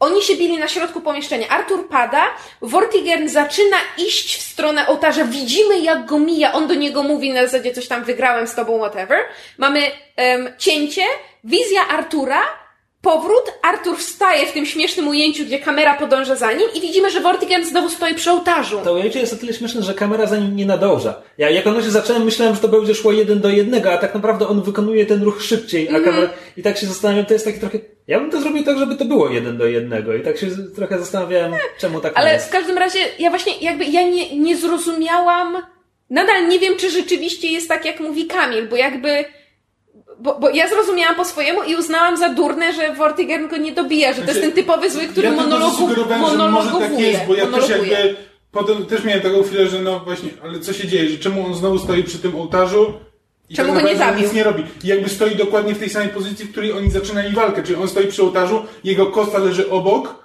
Oni 0.00 0.22
się 0.22 0.36
bili 0.36 0.58
na 0.58 0.68
środku 0.68 1.00
pomieszczenia. 1.00 1.48
Artur 1.48 1.88
pada, 1.88 2.22
Vortigern 2.62 3.28
zaczyna 3.28 3.76
iść 3.98 4.36
w 4.36 4.42
stronę 4.42 4.86
ołtarza. 4.86 5.24
Widzimy, 5.24 5.80
jak 5.80 6.06
go 6.06 6.18
mija. 6.18 6.52
On 6.52 6.68
do 6.68 6.74
niego 6.74 7.02
mówi 7.02 7.32
na 7.32 7.42
zasadzie 7.46 7.72
coś 7.74 7.88
tam 7.88 8.04
wygrałem 8.04 8.46
z 8.46 8.54
tobą, 8.54 8.78
whatever. 8.78 9.18
Mamy 9.58 9.80
em, 10.16 10.48
cięcie, 10.58 11.02
wizja 11.44 11.88
Artura, 11.88 12.40
powrót. 13.02 13.52
Artur 13.62 13.98
wstaje 13.98 14.46
w 14.46 14.52
tym 14.52 14.66
śmiesznym 14.66 15.08
ujęciu, 15.08 15.44
gdzie 15.44 15.58
kamera 15.58 15.94
podąża 15.94 16.36
za 16.36 16.52
nim 16.52 16.68
i 16.74 16.80
widzimy, 16.80 17.10
że 17.10 17.20
Vortigern 17.20 17.64
znowu 17.64 17.88
stoi 17.88 18.14
przy 18.14 18.30
ołtarzu. 18.30 18.80
To 18.84 18.92
ujęcie 18.94 19.20
jest 19.20 19.32
o 19.32 19.36
tyle 19.36 19.52
śmieszne, 19.52 19.82
że 19.82 19.94
kamera 19.94 20.26
za 20.26 20.36
nim 20.36 20.56
nie 20.56 20.66
nadąża. 20.66 21.22
Ja 21.38 21.50
jak 21.50 21.66
ono 21.66 21.82
się 21.82 21.90
zacząłem, 21.90 22.24
myślałem, 22.24 22.54
że 22.54 22.60
to 22.60 22.68
będzie 22.68 22.94
szło 22.94 23.12
jeden 23.12 23.40
do 23.40 23.48
jednego, 23.48 23.92
a 23.92 23.98
tak 23.98 24.14
naprawdę 24.14 24.48
on 24.48 24.62
wykonuje 24.62 25.06
ten 25.06 25.22
ruch 25.22 25.42
szybciej, 25.42 25.88
a 25.88 26.00
kamera... 26.00 26.28
I 26.56 26.62
tak 26.62 26.78
się 26.78 26.86
zastanawiam, 26.86 27.26
to 27.26 27.32
jest 27.32 27.44
taki 27.44 27.60
trochę... 27.60 27.78
Ja 28.06 28.20
bym 28.20 28.30
to 28.30 28.40
zrobił 28.40 28.64
tak, 28.64 28.78
żeby 28.78 28.96
to 28.96 29.04
było 29.04 29.28
jeden 29.28 29.58
do 29.58 29.66
jednego 29.66 30.14
i 30.14 30.22
tak 30.22 30.38
się 30.38 30.46
trochę 30.76 30.98
zastanawiałem, 30.98 31.52
czemu 31.78 32.00
tak 32.00 32.12
Ale 32.16 32.32
jest. 32.32 32.48
w 32.48 32.50
każdym 32.50 32.78
razie, 32.78 32.98
ja 33.18 33.30
właśnie 33.30 33.52
jakby, 33.60 33.84
ja 33.84 34.02
nie, 34.02 34.38
nie 34.38 34.56
zrozumiałam, 34.56 35.62
nadal 36.10 36.48
nie 36.48 36.58
wiem, 36.58 36.76
czy 36.76 36.90
rzeczywiście 36.90 37.48
jest 37.48 37.68
tak, 37.68 37.84
jak 37.84 38.00
mówi 38.00 38.26
Kamil, 38.26 38.68
bo 38.68 38.76
jakby, 38.76 39.24
bo, 40.20 40.38
bo 40.40 40.50
ja 40.50 40.68
zrozumiałam 40.68 41.14
po 41.16 41.24
swojemu 41.24 41.62
i 41.62 41.74
uznałam 41.76 42.16
za 42.16 42.28
durne, 42.28 42.72
że 42.72 42.94
Vortigern 42.94 43.48
go 43.48 43.56
nie 43.56 43.72
dobija, 43.72 44.12
że 44.12 44.22
to 44.22 44.28
jest 44.28 44.40
ten 44.40 44.52
typowy 44.52 44.90
zły, 44.90 45.06
który 45.06 45.26
ja 45.28 45.32
monologu, 45.32 45.86
może 45.86 46.04
tak 46.04 46.20
monologuje. 46.20 47.08
jest, 47.10 47.26
bo 47.26 47.34
ja 47.34 47.46
też 47.46 47.50
monologuje. 47.52 47.90
jakby 47.90 48.16
potem 48.52 48.86
też 48.86 49.04
miałem 49.04 49.20
taką 49.22 49.42
chwilę, 49.42 49.66
że 49.68 49.78
no 49.78 50.00
właśnie, 50.00 50.30
ale 50.42 50.60
co 50.60 50.72
się 50.72 50.88
dzieje, 50.88 51.10
że 51.10 51.18
czemu 51.18 51.46
on 51.46 51.54
znowu 51.54 51.78
stoi 51.78 52.02
przy 52.04 52.18
tym 52.18 52.36
ołtarzu 52.36 52.92
i 53.50 53.54
Czemu 53.54 53.72
tak 53.74 53.82
go 53.82 53.88
nie 53.88 53.96
zabił? 53.96 54.22
nic 54.22 54.32
nie 54.32 54.44
robi. 54.44 54.64
I 54.84 54.86
jakby 54.86 55.08
stoi 55.08 55.36
dokładnie 55.36 55.74
w 55.74 55.78
tej 55.78 55.90
samej 55.90 56.08
pozycji, 56.08 56.44
w 56.46 56.50
której 56.50 56.72
oni 56.72 56.90
zaczynali 56.90 57.34
walkę, 57.34 57.62
czyli 57.62 57.76
on 57.82 57.88
stoi 57.88 58.06
przy 58.06 58.22
ołtarzu, 58.22 58.62
jego 58.84 59.06
kosta 59.06 59.38
leży 59.38 59.70
obok 59.70 60.24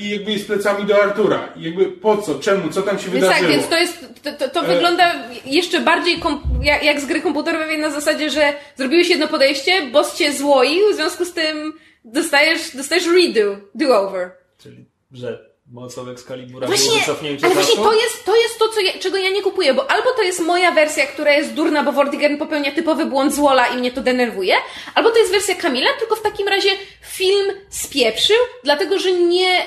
i 0.00 0.10
jakby 0.10 0.32
jest 0.32 0.46
plecami 0.46 0.84
do 0.84 1.02
Artura. 1.02 1.52
I 1.56 1.62
jakby 1.62 1.84
po 1.86 2.16
co, 2.16 2.38
czemu, 2.38 2.68
co 2.70 2.82
tam 2.82 2.98
się 2.98 3.10
Więc 3.10 3.26
tak, 3.26 3.34
wydarzyło? 3.36 3.50
więc 3.50 3.68
to 3.68 3.78
jest, 3.78 4.06
to, 4.22 4.32
to, 4.32 4.48
to 4.48 4.60
E. 4.60 4.74
wygląda 4.74 5.14
jeszcze 5.46 5.80
bardziej 5.80 6.20
jak, 6.62 6.82
jak 6.82 7.00
z 7.00 7.06
gry 7.06 7.20
komputerowej 7.20 7.78
na 7.78 7.90
zasadzie, 7.90 8.30
że 8.30 8.52
zrobiłeś 8.76 9.08
jedno 9.08 9.28
podejście, 9.28 9.86
boss 9.92 10.16
cię 10.16 10.32
złoił, 10.32 10.92
w 10.92 10.96
związku 10.96 11.24
z 11.24 11.32
tym 11.32 11.72
dostajesz, 12.04 12.76
dostajesz 12.76 13.06
redo, 13.06 13.56
do-over. 13.74 14.30
Czyli, 14.58 14.84
że 15.12 15.50
mocą 15.72 16.10
Excalibura 16.10 16.66
Właśnie, 16.66 17.00
wycofnięcie 17.00 17.46
ale 17.46 17.54
właśnie 17.54 17.76
to 17.76 17.92
jest, 17.92 18.24
to 18.24 18.36
jest 18.36 18.58
to, 18.58 18.68
co 18.68 18.80
ja, 18.80 18.92
czego 18.92 19.16
ja 19.16 19.30
nie 19.30 19.42
kupuję, 19.42 19.74
bo 19.74 19.90
albo 19.90 20.10
to 20.10 20.22
jest 20.22 20.40
moja 20.40 20.72
wersja, 20.72 21.06
która 21.06 21.32
jest 21.32 21.52
durna, 21.52 21.82
bo 21.82 21.92
Vortigern 21.92 22.36
popełnia 22.36 22.72
typowy 22.72 23.06
błąd 23.06 23.34
z 23.34 23.38
Wola 23.38 23.66
i 23.66 23.76
mnie 23.76 23.92
to 23.92 24.00
denerwuje, 24.00 24.54
albo 24.94 25.10
to 25.10 25.18
jest 25.18 25.32
wersja 25.32 25.54
Kamila, 25.54 25.88
tylko 25.98 26.16
w 26.16 26.22
takim 26.22 26.48
razie 26.48 26.70
film 27.02 27.46
spieprzył, 27.68 28.36
dlatego 28.64 28.98
że 28.98 29.12
nie... 29.12 29.66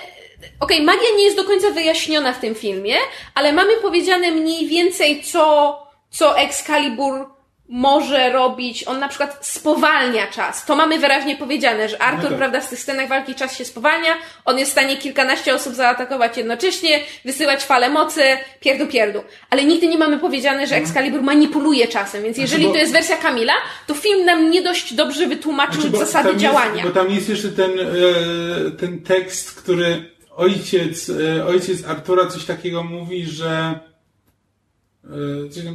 Okej, 0.60 0.82
magia 0.82 1.10
nie 1.18 1.24
jest 1.24 1.38
do 1.38 1.44
końca 1.44 1.72
wyjaśniona 1.72 2.34
w 2.34 2.40
tym 2.40 2.56
filmie, 2.56 2.96
ale 3.36 3.54
mamy 3.54 3.78
powiedziane 3.78 4.32
mniej 4.32 4.68
więcej, 4.68 5.24
co, 5.24 5.78
co 6.10 6.38
Excalibur 6.38 7.39
może 7.72 8.32
robić. 8.34 8.84
On 8.88 9.00
na 9.00 9.08
przykład 9.08 9.38
spowalnia 9.42 10.28
czas. 10.28 10.66
To 10.66 10.76
mamy 10.76 11.00
wyraźnie 11.00 11.36
powiedziane, 11.36 11.90
że 11.90 12.02
Artur, 12.02 12.24
No 12.24 12.30
tak. 12.30 12.38
prawda, 12.38 12.62
w 12.62 12.70
tych 12.70 12.80
scenach 12.80 13.08
walki 13.08 13.36
czas 13.36 13.58
się 13.58 13.66
spowalnia, 13.66 14.14
on 14.46 14.58
jest 14.60 14.72
w 14.72 14.74
stanie 14.74 14.98
kilkanaście 14.98 15.56
osób 15.56 15.74
zaatakować 15.74 16.38
jednocześnie, 16.38 17.00
wysyłać 17.26 17.64
fale 17.64 17.90
mocy, 17.90 18.22
pierdu 18.60 18.88
pierdu. 18.88 19.24
Ale 19.50 19.64
nigdy 19.64 19.88
nie 19.88 19.98
mamy 19.98 20.18
powiedziane, 20.20 20.68
że 20.68 20.76
Excalibur 20.76 21.22
manipuluje 21.22 21.88
czasem, 21.88 22.24
więc 22.24 22.38
jeżeli 22.38 22.66
bo- 22.66 22.72
to 22.72 22.78
jest 22.78 22.94
wersja 22.94 23.18
Kamila, 23.18 23.54
to 23.88 23.94
film 23.94 24.26
nam 24.26 24.50
nie 24.52 24.62
dość 24.62 24.94
dobrze 24.94 25.28
wytłumaczył 25.28 25.82
Znaczy, 25.82 25.98
zasady 25.98 26.30
tam 26.30 26.40
działania. 26.40 26.84
Jest, 26.84 26.88
bo 26.88 26.92
tam 27.02 27.12
jest 27.12 27.30
jeszcze 27.30 27.50
ten, 27.50 27.72
e, 27.80 28.72
ten 28.72 29.02
tekst, 29.04 29.52
który 29.62 30.12
ojciec, 30.36 31.10
e, 31.10 31.46
ojciec 31.46 31.86
Artura 31.88 32.28
coś 32.28 32.46
takiego 32.46 32.84
mówi, 32.84 33.26
że, 33.26 33.80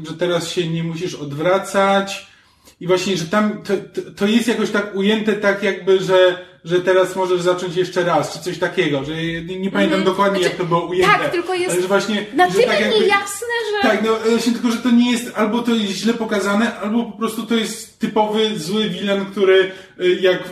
że 0.09 0.15
teraz 0.19 0.49
się 0.53 0.69
nie 0.69 0.85
musisz 0.85 1.15
odwracać. 1.15 2.27
I 2.81 2.87
właśnie, 2.87 3.17
że 3.17 3.25
tam 3.25 3.63
to, 3.63 3.73
to, 4.17 4.27
jest 4.27 4.49
jakoś 4.49 4.71
tak 4.71 4.95
ujęte 4.97 5.33
tak 5.33 5.63
jakby, 5.63 6.01
że, 6.01 6.39
że 6.65 6.81
teraz 6.81 7.17
możesz 7.17 7.41
zacząć 7.41 7.77
jeszcze 7.77 8.05
raz, 8.05 8.33
czy 8.33 8.39
coś 8.45 8.59
takiego, 8.59 9.05
że 9.05 9.13
nie, 9.17 9.61
nie 9.61 9.71
pamiętam 9.71 10.05
dokładnie 10.05 10.39
Znaczy, 10.39 10.51
jak 10.51 10.59
to 10.59 10.65
było 10.65 10.87
ujęte. 10.87 11.19
tak, 11.19 11.31
tylko 11.31 11.55
jest 11.55 11.71
ale 11.73 11.83
że 11.83 11.89
właśnie, 11.89 12.27
Na 12.35 12.47
że 12.51 12.55
tyle 12.55 12.67
tak 12.67 12.81
jakby, 12.81 13.01
niejasne, 13.01 13.47
że... 13.83 13.89
tak, 13.89 14.03
no 14.05 14.11
właśnie 14.31 14.53
tylko, 14.53 14.71
że 14.71 14.77
to 14.79 14.91
nie 14.91 15.13
jest, 15.13 15.33
albo 15.35 15.63
to 15.63 15.71
jest 15.71 15.93
źle 15.93 16.15
pokazane, 16.15 16.77
albo 16.81 17.05
po 17.05 17.19
prostu 17.19 17.43
to 17.47 17.55
jest 17.55 17.99
typowy 17.99 18.59
zły 18.59 18.89
wilen, 18.91 19.25
który 19.27 19.71
y, 20.01 20.19
jak 20.21 20.43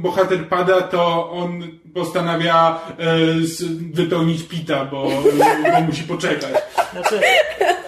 bohater 0.00 0.48
pada, 0.48 0.82
to 0.82 1.30
on 1.30 1.62
postanawia 1.94 2.80
z- 3.42 3.64
wypełnić 3.94 4.42
pita, 4.42 4.84
bo, 4.84 5.08
bo 5.74 5.80
musi 5.80 6.02
poczekać. 6.02 6.54
Znaczy, 6.92 7.20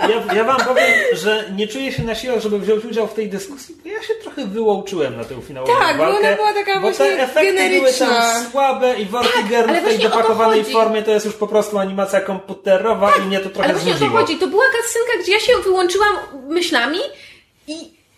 ja, 0.00 0.34
ja 0.34 0.44
wam 0.44 0.56
powiem, 0.56 0.84
że 1.12 1.44
nie 1.56 1.68
czuję 1.68 1.92
się 1.92 2.02
na 2.02 2.14
siłach, 2.14 2.40
żeby 2.40 2.58
wziąć 2.58 2.84
udział 2.84 3.06
w 3.06 3.14
tej 3.14 3.28
dyskusji, 3.28 3.76
bo 3.84 3.90
ja 3.90 4.02
się 4.02 4.14
trochę 4.14 4.46
wyłączyłem 4.46 5.16
na 5.16 5.24
tę 5.24 5.42
finałową 5.42 5.72
Tak, 5.78 5.96
bo 5.96 6.02
walkę. 6.04 6.18
ona 6.26 6.36
była 6.36 6.52
taka 6.52 6.74
bo 6.74 6.80
właśnie 6.80 7.06
te 7.06 7.22
efekty 7.22 7.52
były 7.52 7.68
generyczna. 7.68 8.06
tam 8.06 8.50
słabe 8.50 8.98
i 8.98 9.04
Vortigern 9.04 9.70
ale 9.70 9.80
w 9.80 9.84
tej 9.84 9.98
dopakowanej 9.98 10.64
formie 10.64 11.02
to 11.02 11.10
jest 11.10 11.26
już 11.26 11.34
po 11.34 11.46
prostu 11.46 11.78
animacja 11.78 12.20
komputerowa 12.20 13.12
i 13.16 13.20
mnie 13.20 13.40
to 13.40 13.48
trochę 13.50 13.64
Ale 13.64 13.72
właśnie 13.74 13.90
o 13.90 13.94
to 13.94 13.98
znudziło. 13.98 14.20
chodzi. 14.20 14.36
To 14.38 14.46
była 14.46 14.64
kasynka, 14.64 15.12
gdzie 15.22 15.32
ja 15.32 15.40
się 15.40 15.52
wyłączyłam 15.64 16.16
myślami 16.48 16.98
i, 17.66 17.74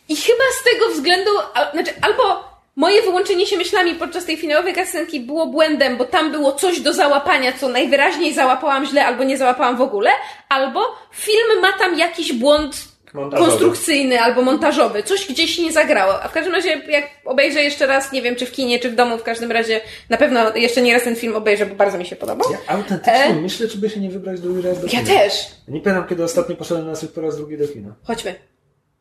i 0.09 0.16
chyba 0.16 0.44
z 0.61 0.65
tego 0.65 0.89
względu, 0.94 1.31
a, 1.55 1.70
znaczy 1.70 1.90
albo 2.02 2.49
moje 2.76 3.02
wyłączenie 3.02 3.47
się 3.47 3.56
myślami 3.56 3.94
podczas 3.94 4.24
tej 4.24 4.36
finałowej 4.36 4.72
kasynki 4.74 5.20
było 5.20 5.47
błędem, 5.47 5.97
bo 5.97 6.05
tam 6.05 6.32
było 6.32 6.52
coś 6.52 6.80
do 6.80 6.92
załapania, 6.92 7.52
co 7.52 7.68
najwyraźniej 7.68 8.34
załapałam 8.34 8.86
źle 8.86 9.06
albo 9.06 9.24
nie 9.24 9.38
załapałam 9.38 9.76
w 9.76 9.80
ogóle, 9.80 10.10
albo 10.48 10.80
film 11.14 11.60
ma 11.62 11.72
tam 11.72 11.98
jakiś 11.98 12.32
błąd 12.32 12.76
Montażowy. 13.14 13.51
konstrukcyjny 13.51 14.20
albo 14.20 14.42
montażowy. 14.42 15.02
Coś 15.02 15.26
gdzieś 15.28 15.59
nie 15.59 15.72
zagrało. 15.72 16.22
A 16.22 16.28
w 16.28 16.32
każdym 16.32 16.55
razie, 16.55 16.68
jak 16.88 17.05
obejrzę 17.24 17.62
jeszcze 17.62 17.86
raz, 17.86 18.12
nie 18.12 18.22
wiem 18.22 18.36
czy 18.36 18.47
w 18.47 18.52
kinie, 18.52 18.78
czy 18.78 18.90
w 18.90 18.94
domu, 18.94 19.18
w 19.18 19.22
każdym 19.22 19.52
razie 19.52 19.80
na 20.10 20.16
pewno 20.16 20.56
jeszcze 20.56 20.82
nie 20.82 20.94
raz 20.94 21.02
ten 21.02 21.16
film 21.16 21.36
obejrzę, 21.36 21.66
bo 21.66 21.74
bardzo 21.74 21.98
mi 21.98 22.06
się 22.06 22.16
podobał. 22.16 22.52
Ja 22.52 22.59
autentycznie 22.74 23.12
E? 23.24 23.34
myślę, 23.34 23.68
czy 23.68 23.78
by 23.78 23.90
się 23.90 24.01
nie 24.01 24.10
wybrać 24.10 24.40
drugi 24.40 24.62
raz 24.62 24.80
do 24.80 24.84
Ja 24.86 24.90
kina. 24.90 25.05
też. 25.05 25.32
Nie 25.68 25.80
pamiętam, 25.80 26.09
kiedy 26.09 26.24
ostatnio 26.24 26.56
poszedłem 26.56 26.86
na 26.86 26.92
po 27.14 27.20
raz 27.20 27.36
drugi 27.36 27.59
do 27.59 27.68
kina. 27.68 27.94
Chodźmy. 28.05 28.34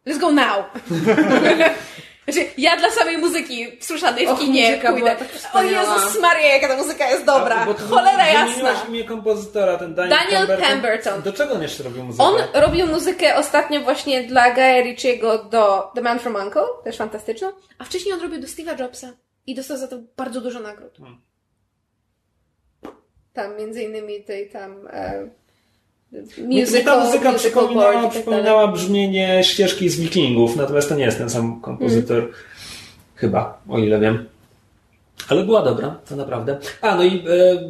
Let's 0.07 0.19
go 0.19 0.31
now. 0.31 0.65
Znaczy, 2.27 2.49
ja 2.57 2.77
dla 2.77 2.91
samej 2.91 3.17
muzyki 3.17 3.67
słyszanej 3.81 4.27
w 4.27 4.29
Och, 4.29 4.39
kinie 4.39 4.77
pójdę. 4.81 4.93
była 4.97 5.15
tak 5.15 5.27
O. 5.53 5.63
Jezus 5.63 6.19
Maria, 6.21 6.47
jaka 6.47 6.67
ta 6.67 6.77
muzyka 6.77 7.09
jest 7.09 7.25
dobra. 7.25 7.55
A, 7.55 7.73
Cholera 7.73 8.27
jasna. 8.27 8.73
imię 8.89 9.03
kompozytora, 9.03 9.77
ten 9.77 9.95
Daniel, 9.95 10.19
Daniel 10.19 10.47
Pemberton. 10.47 10.69
Pemberton. 10.69 11.21
Do 11.21 11.33
czego 11.33 11.53
on 11.53 11.61
jeszcze 11.61 11.83
robił 11.83 12.03
muzykę? 12.03 12.23
On 12.23 12.35
robił 12.53 12.87
muzykę 12.87 13.35
ostatnio 13.35 13.81
właśnie 13.81 14.23
dla 14.23 14.51
Guya 14.51 14.81
Ritchiego 14.83 15.43
do 15.43 15.91
The 15.95 16.01
Man 16.01 16.19
from 16.19 16.35
Uncle, 16.35 16.63
też 16.83 16.97
fantastyczną, 16.97 17.51
a 17.77 17.83
wcześniej 17.83 18.13
on 18.13 18.21
robił 18.21 18.41
do 18.41 18.47
Steve'a 18.47 18.79
Jobsa 18.81 19.07
i 19.47 19.55
dostał 19.55 19.77
za 19.77 19.87
to 19.87 19.95
bardzo 20.17 20.41
dużo 20.41 20.59
nagród. 20.59 20.97
Hmm. 20.97 21.21
Tam 23.33 23.57
między 23.57 23.83
innymi 23.83 24.23
tej 24.23 24.49
tam 24.49 24.87
e, 24.87 25.29
Mnie 26.11 26.65
ta 26.65 26.71
musical, 26.71 26.99
muzyka 27.05 27.31
musical 27.31 27.35
przypominała, 27.35 27.85
tak 27.85 27.95
dalej. 27.95 28.09
przypominała 28.11 28.67
brzmienie 28.67 29.43
ścieżki 29.43 29.89
z 29.89 29.99
Wikingów, 29.99 30.55
natomiast 30.55 30.89
to 30.89 30.95
nie 30.95 31.03
jest 31.03 31.17
ten 31.17 31.29
sam 31.29 31.61
kompozytor. 31.61 32.17
Mhm. 32.17 32.33
Chyba, 33.15 33.61
o 33.69 33.77
ile 33.77 33.99
wiem. 33.99 34.25
Ale 35.29 35.43
była 35.43 35.61
dobra, 35.61 35.95
to 36.09 36.15
naprawdę. 36.15 36.57
A, 36.81 36.95
no 36.95 37.03
i 37.03 37.23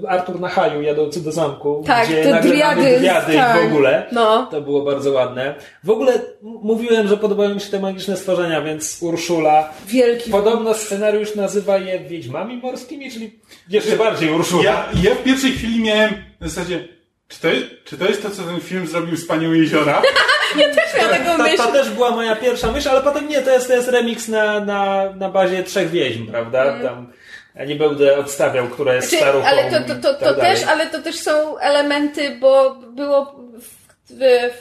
e, 0.03 0.09
Artur 0.09 0.39
na 0.39 0.49
haju 0.49 0.81
jadący 0.81 1.23
do 1.23 1.31
zamku, 1.31 1.83
Tak, 1.87 2.07
gdzie 2.07 2.23
te 2.23 2.31
nagle 2.31 2.51
driady, 2.51 2.99
driady 2.99 3.33
tak. 3.33 3.61
w 3.61 3.65
ogóle. 3.65 4.05
No. 4.11 4.47
To 4.51 4.61
było 4.61 4.81
bardzo 4.81 5.11
ładne. 5.11 5.55
W 5.83 5.89
ogóle 5.89 6.21
mówiłem, 6.41 7.07
że 7.07 7.17
podobają 7.17 7.55
mi 7.55 7.61
się 7.61 7.71
te 7.71 7.79
magiczne 7.79 8.17
stworzenia, 8.17 8.61
więc 8.61 8.97
Urszula. 9.01 9.69
Wielki. 9.87 10.31
Podobno 10.31 10.73
scenariusz 10.73 11.35
nazywa 11.35 11.77
je 11.77 11.99
Wiedźmami 11.99 12.57
Morskimi, 12.57 13.11
czyli 13.11 13.39
jeszcze 13.69 13.95
bardziej 13.95 14.31
Urszula. 14.31 14.63
Ja, 14.63 14.85
ja 15.03 15.15
w 15.15 15.23
pierwszej 15.23 15.51
chwili 15.51 15.83
miałem 15.83 16.13
w 16.41 16.49
zasadzie, 16.49 16.87
czy 17.29 17.39
to, 17.41 17.47
czy 17.85 17.97
to 17.97 18.05
jest 18.05 18.23
to, 18.23 18.29
co 18.29 18.43
ten 18.43 18.59
film 18.61 18.87
zrobił 18.87 19.17
z 19.17 19.27
Panią 19.27 19.53
Jeziora? 19.53 20.01
Też 20.75 20.97
miałam 20.97 21.11
taką 21.11 21.37
Ta, 21.37 21.43
myśl. 21.43 21.57
to 21.57 21.71
też 21.71 21.89
była 21.89 22.11
moja 22.11 22.35
pierwsza 22.35 22.71
myśl, 22.71 22.89
ale 22.89 23.01
potem 23.01 23.27
nie, 23.27 23.41
to 23.41 23.51
jest, 23.51 23.67
to 23.67 23.73
jest 23.73 23.87
remix 23.89 24.27
na, 24.27 24.59
na, 24.59 25.09
na 25.15 25.29
bazie 25.29 25.63
trzech 25.63 25.89
wieźm, 25.89 26.27
prawda? 26.27 26.79
Tam, 26.83 27.13
ja 27.55 27.65
nie 27.65 27.75
będę 27.75 28.17
odstawiał, 28.17 28.67
która 28.67 28.93
jest 28.95 29.09
Znaczy, 29.09 29.23
staruchą. 29.23 29.47
ale 29.47 29.71
to, 29.71 29.79
to, 29.87 30.01
to, 30.01 30.13
to 30.13 30.33
tak 30.33 30.39
też, 30.39 30.63
ale 30.63 30.87
to 30.87 31.01
też 31.01 31.19
są 31.19 31.57
elementy, 31.57 32.37
bo 32.39 32.75
było 32.75 33.25
w, 33.59 33.67
w, 34.09 34.13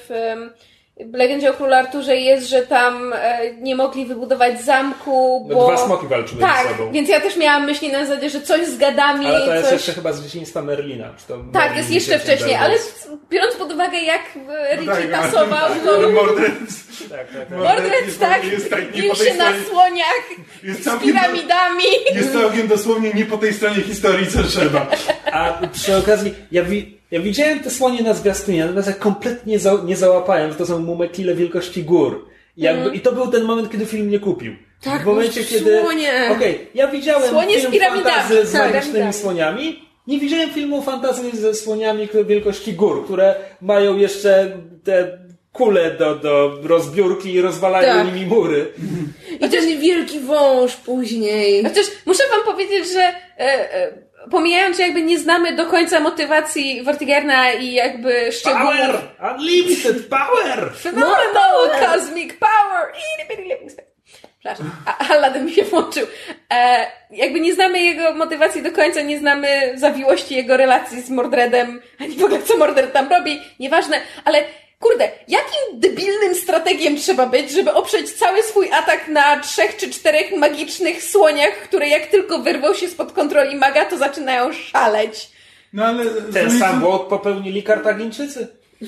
w, 0.09 0.11
em, 1.01 1.13
Legendzie 1.13 1.51
o 1.51 1.55
Królu 1.55 1.75
Arturze 1.75 2.17
jest, 2.17 2.49
że 2.49 2.63
tam 2.63 3.13
e, 3.17 3.39
nie 3.61 3.77
mogli 3.77 4.07
wybudować 4.07 4.61
zamku, 4.65 5.47
No, 5.49 5.55
bo... 5.55 5.67
dwa 5.67 5.77
smoki 5.77 6.07
walczyły 6.07 6.41
tak, 6.41 6.67
ze 6.69 6.73
sobą. 6.77 6.93
więc 6.93 7.09
ja 7.09 7.21
też 7.21 7.37
miałam 7.37 7.65
myśli 7.67 7.93
na 7.93 8.07
zasadzie, 8.07 8.31
że 8.31 8.41
coś 8.41 8.67
z 8.67 8.79
gadami, 8.79 9.27
Ale 9.27 9.41
to 9.47 9.55
jest 9.55 9.65
coś... 9.65 9.73
jeszcze 9.73 9.93
chyba 9.93 10.13
z 10.13 10.23
dzieciństwa 10.25 10.63
Merlina. 10.63 11.15
Czy 11.19 11.27
to 11.27 11.35
Tak, 11.39 11.45
Merlin 11.55 11.73
to 11.73 11.79
jest 11.79 11.91
jeszcze 11.91 12.19
wcześniej, 12.19 12.55
ale 12.55 12.75
biorąc 13.31 13.55
pod 13.55 13.73
uwagę, 13.73 13.99
jak 13.99 14.21
e, 14.59 14.77
No 14.77 14.81
Richie 14.95 15.09
tak, 15.09 15.23
tasował, 15.23 15.59
ale- 15.67 15.81
to... 15.81 16.01
Tak, 17.11 17.29
tak, 17.33 17.49
tak. 17.49 18.31
Tak, 18.31 18.45
jest 18.45 18.71
tak 18.71 18.95
nie 18.95 19.03
bił 19.03 19.15
się 19.15 19.35
na 19.35 19.53
słoniach 19.71 20.23
Jest 20.63 20.85
z 20.85 21.01
piramidami. 21.03 21.85
jest 22.15 22.33
całkiem 22.33 22.69
dosłownie 22.69 23.11
nie 23.15 23.25
po 23.25 23.39
tej 23.39 23.55
stronie 23.55 23.83
historii, 23.83 24.27
co 24.27 24.43
trzeba. 24.43 24.87
A 25.33 25.53
przy 25.73 25.97
okazji, 25.97 26.35
ja, 26.53 26.63
wi 26.63 26.98
ja 27.11 27.21
widziałem 27.21 27.61
te 27.61 27.71
słonie 27.71 28.03
na 28.03 28.15
zwiastunie, 28.15 28.61
natomiast 28.65 28.89
ja 28.89 28.95
kompletnie 28.95 29.59
za 29.59 29.73
nie 29.85 29.97
załapałem, 29.97 30.51
że 30.53 30.57
to 30.59 30.67
są 30.67 30.79
mumekile 30.79 31.35
wielkości 31.35 31.85
gór. 31.85 32.29
I, 32.57 32.63
jakby, 32.63 32.97
I 32.97 33.01
to 33.01 33.13
był 33.13 33.27
ten 33.27 33.45
moment, 33.45 33.71
kiedy 33.73 33.87
film 33.87 34.11
nie 34.11 34.19
kupił. 34.19 34.57
Tak, 34.83 35.03
w 35.03 35.07
momencie, 35.07 35.45
kiedy. 35.45 35.81
słonie. 35.81 36.13
Okej, 36.33 36.67
ja 36.75 36.89
widziałem 36.89 37.31
Słonie 37.31 37.59
z 37.59 37.61
film 37.61 37.73
piramidami, 37.73 38.05
fantazy 38.05 38.47
z 38.47 38.53
tak, 38.53 38.61
magicznymi 38.61 38.93
piramidami. 38.95 39.23
słoniami. 39.23 39.83
Nie 40.07 40.19
widziałem 40.19 40.51
filmu 40.51 40.83
fantazy 40.83 41.37
ze 41.37 41.55
słoniami 41.55 42.09
wielkości 42.27 42.73
gór, 42.73 43.05
które 43.05 43.35
mają 43.61 43.97
jeszcze 43.97 44.57
te 44.85 45.19
kule 45.53 45.91
do, 45.91 46.15
do 46.17 46.59
rozbiórki 46.63 47.33
i 47.33 47.41
rozwalają 47.41 47.95
Tak. 47.95 48.07
nimi 48.07 48.27
mury. 48.27 48.73
I 49.41 49.49
ten 49.49 49.81
wielki 49.81 50.21
wąż 50.21 50.77
później. 50.77 51.65
Chociaż 51.65 51.87
muszę 52.07 52.23
wam 52.31 52.55
powiedzieć, 52.55 52.93
że 52.93 53.01
e, 53.01 53.75
e, 53.75 53.93
pomijając, 54.31 54.77
że 54.77 54.83
jakby 54.83 55.03
nie 55.03 55.19
znamy 55.19 55.57
do 55.57 55.67
końca 55.67 56.01
motywacji 56.01 56.83
Vortigerna 56.83 57.53
i 57.53 57.73
jakby 57.73 58.33
szczegółów... 58.33 58.77
Power! 58.77 59.01
Unlimited 59.35 60.09
power! 60.09 60.73
Phenomenal 60.83 61.71
cosmic 61.87 62.35
power! 62.35 62.93
Living 63.39 63.73
space. 63.73 63.89
Przepraszam, 64.39 64.71
a 64.87 65.09
Aladdin 65.09 65.45
mi 65.45 65.53
się 65.53 65.65
włączył. 65.65 66.07
E, 66.53 66.87
jakby 67.11 67.41
nie 67.41 67.55
znamy 67.55 67.81
jego 67.83 68.15
motywacji 68.15 68.63
do 68.63 68.73
końca, 68.73 69.03
nie 69.03 69.19
znamy 69.19 69.73
zawiłości 69.75 70.35
jego 70.35 70.57
relacji 70.57 71.03
z 71.03 71.11
Mordredem, 71.11 71.83
ani 72.01 72.17
w 72.17 72.25
ogóle 72.25 72.43
co 72.43 72.57
Mordred 72.57 72.93
tam 72.93 73.09
robi, 73.09 73.41
nieważne, 73.61 74.01
ale 74.25 74.45
kurde, 74.79 75.11
jakim 75.29 75.81
debilnym 75.81 76.35
strategiem 76.35 76.97
trzeba 76.97 77.27
być, 77.27 77.51
żeby 77.51 77.73
oprzeć 77.73 78.11
cały 78.13 78.43
swój 78.43 78.73
atak 78.73 79.09
na 79.09 79.41
trzech 79.41 79.77
czy 79.77 79.91
czterech 79.91 80.33
magicznych 80.37 81.05
słoniach, 81.05 81.55
które 81.55 81.89
jak 81.89 82.07
tylko 82.07 82.39
wyrwą 82.39 82.75
się 82.75 82.89
spod 82.89 83.13
kontroli 83.13 83.57
maga, 83.57 83.85
to 83.85 83.99
zaczynają 83.99 84.53
szaleć. 84.53 85.29
No 85.73 85.85
ale... 85.85 86.05
Ten 86.33 86.51
z- 86.51 86.59
sam 86.59 86.81
błąd 86.81 87.03
popełnili 87.03 87.63
Kartagińczycy. 87.63 88.49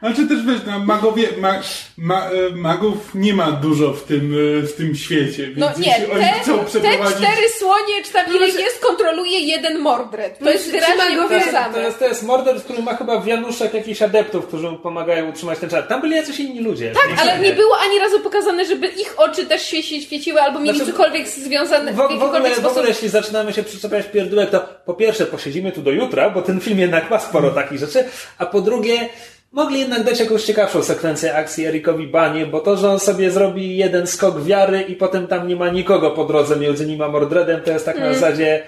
Znaczy 0.00 0.28
też 0.28 0.46
wiesz, 0.46 0.60
no, 0.66 0.78
magowie, 0.78 1.28
ma, 1.40 1.60
ma, 1.96 2.30
e, 2.30 2.50
magów 2.54 3.14
nie 3.14 3.34
ma 3.34 3.52
dużo 3.52 3.92
w 3.92 4.04
tym, 4.04 4.34
e, 4.58 4.66
w 4.66 4.76
tym 4.76 4.94
świecie, 4.96 5.46
więc 5.46 5.58
No 5.58 5.70
nie, 5.78 5.88
jeśli 5.88 6.12
oni 6.12 6.20
te, 6.20 6.32
chcą 6.42 6.58
te 6.58 6.64
przeprowadzić... 6.64 7.16
cztery 7.16 7.48
słonie, 7.58 8.02
czy 8.04 8.12
tam 8.12 8.26
ile 8.36 8.48
jest, 8.48 8.80
kontroluje 8.80 9.38
jeden 9.40 9.78
Mordred. 9.78 10.38
To 10.38 10.50
jest 10.50 10.70
wyraźnie 10.70 10.96
magowie- 10.96 11.38
pokazane. 11.40 11.74
To 11.74 11.80
jest, 11.80 11.98
to 11.98 12.08
jest 12.08 12.22
morder, 12.22 12.62
który 12.62 12.82
ma 12.82 12.96
chyba 12.96 13.20
w 13.20 13.26
Januszek 13.26 13.74
jakichś 13.74 14.02
adeptów, 14.02 14.46
którzy 14.46 14.70
mu 14.70 14.78
pomagają 14.78 15.30
utrzymać 15.30 15.58
ten 15.58 15.70
czar. 15.70 15.86
Tam 15.86 16.00
byli 16.00 16.16
jacyś 16.16 16.40
inni 16.40 16.60
ludzie. 16.60 16.92
Tak, 16.92 17.20
ale 17.20 17.38
nie 17.38 17.52
było 17.52 17.78
ani 17.78 17.98
razu 17.98 18.20
pokazane, 18.20 18.64
żeby 18.64 18.86
ich 18.86 19.14
oczy 19.16 19.46
też 19.46 19.62
się 19.62 19.82
świeciły, 19.82 20.42
albo 20.42 20.60
mieli 20.60 20.78
Znaczy, 20.78 20.92
cokolwiek 20.92 21.28
związane 21.28 21.92
W, 21.92 21.96
w, 21.96 21.98
w, 21.98 22.22
ogóle, 22.22 22.54
w 22.54 22.66
ogóle, 22.66 22.88
jeśli 22.88 23.08
zaczynamy 23.08 23.52
się 23.52 23.62
przyczepiać 23.62 24.06
pierdółek, 24.06 24.50
to 24.50 24.60
po 24.84 24.94
pierwsze 24.94 25.26
posiedzimy 25.26 25.72
tu 25.72 25.82
do 25.82 25.90
jutra, 25.90 26.30
bo 26.30 26.42
ten 26.42 26.60
film 26.60 26.78
jednak 26.78 27.10
ma 27.10 27.18
sporo 27.18 27.50
takich 27.50 27.78
rzeczy, 27.78 28.04
a 28.38 28.46
po 28.46 28.60
drugie 28.60 29.08
mogli 29.52 29.80
jednak 29.80 30.04
dać 30.04 30.20
jakąś 30.20 30.44
ciekawszą 30.44 30.82
sekwencję 30.82 31.34
akcji 31.34 31.66
Erikowi 31.66 32.06
Banie, 32.06 32.46
bo 32.46 32.60
to, 32.60 32.76
że 32.76 32.90
on 32.90 32.98
sobie 33.00 33.30
zrobi 33.30 33.76
jeden 33.76 34.06
skok 34.06 34.42
wiary 34.42 34.80
i 34.82 34.96
potem 34.96 35.26
tam 35.26 35.48
nie 35.48 35.56
ma 35.56 35.68
nikogo 35.70 36.10
po 36.10 36.24
drodze 36.24 36.56
między 36.56 36.86
nim 36.86 37.02
a 37.02 37.08
Mordredem, 37.08 37.60
to 37.60 37.70
jest 37.70 37.84
tak 37.84 37.96
Mm. 37.96 38.08
na 38.08 38.14
zasadzie 38.14 38.62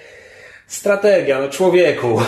strategia, 0.66 1.40
no 1.40 1.48
człowieku. 1.48 2.20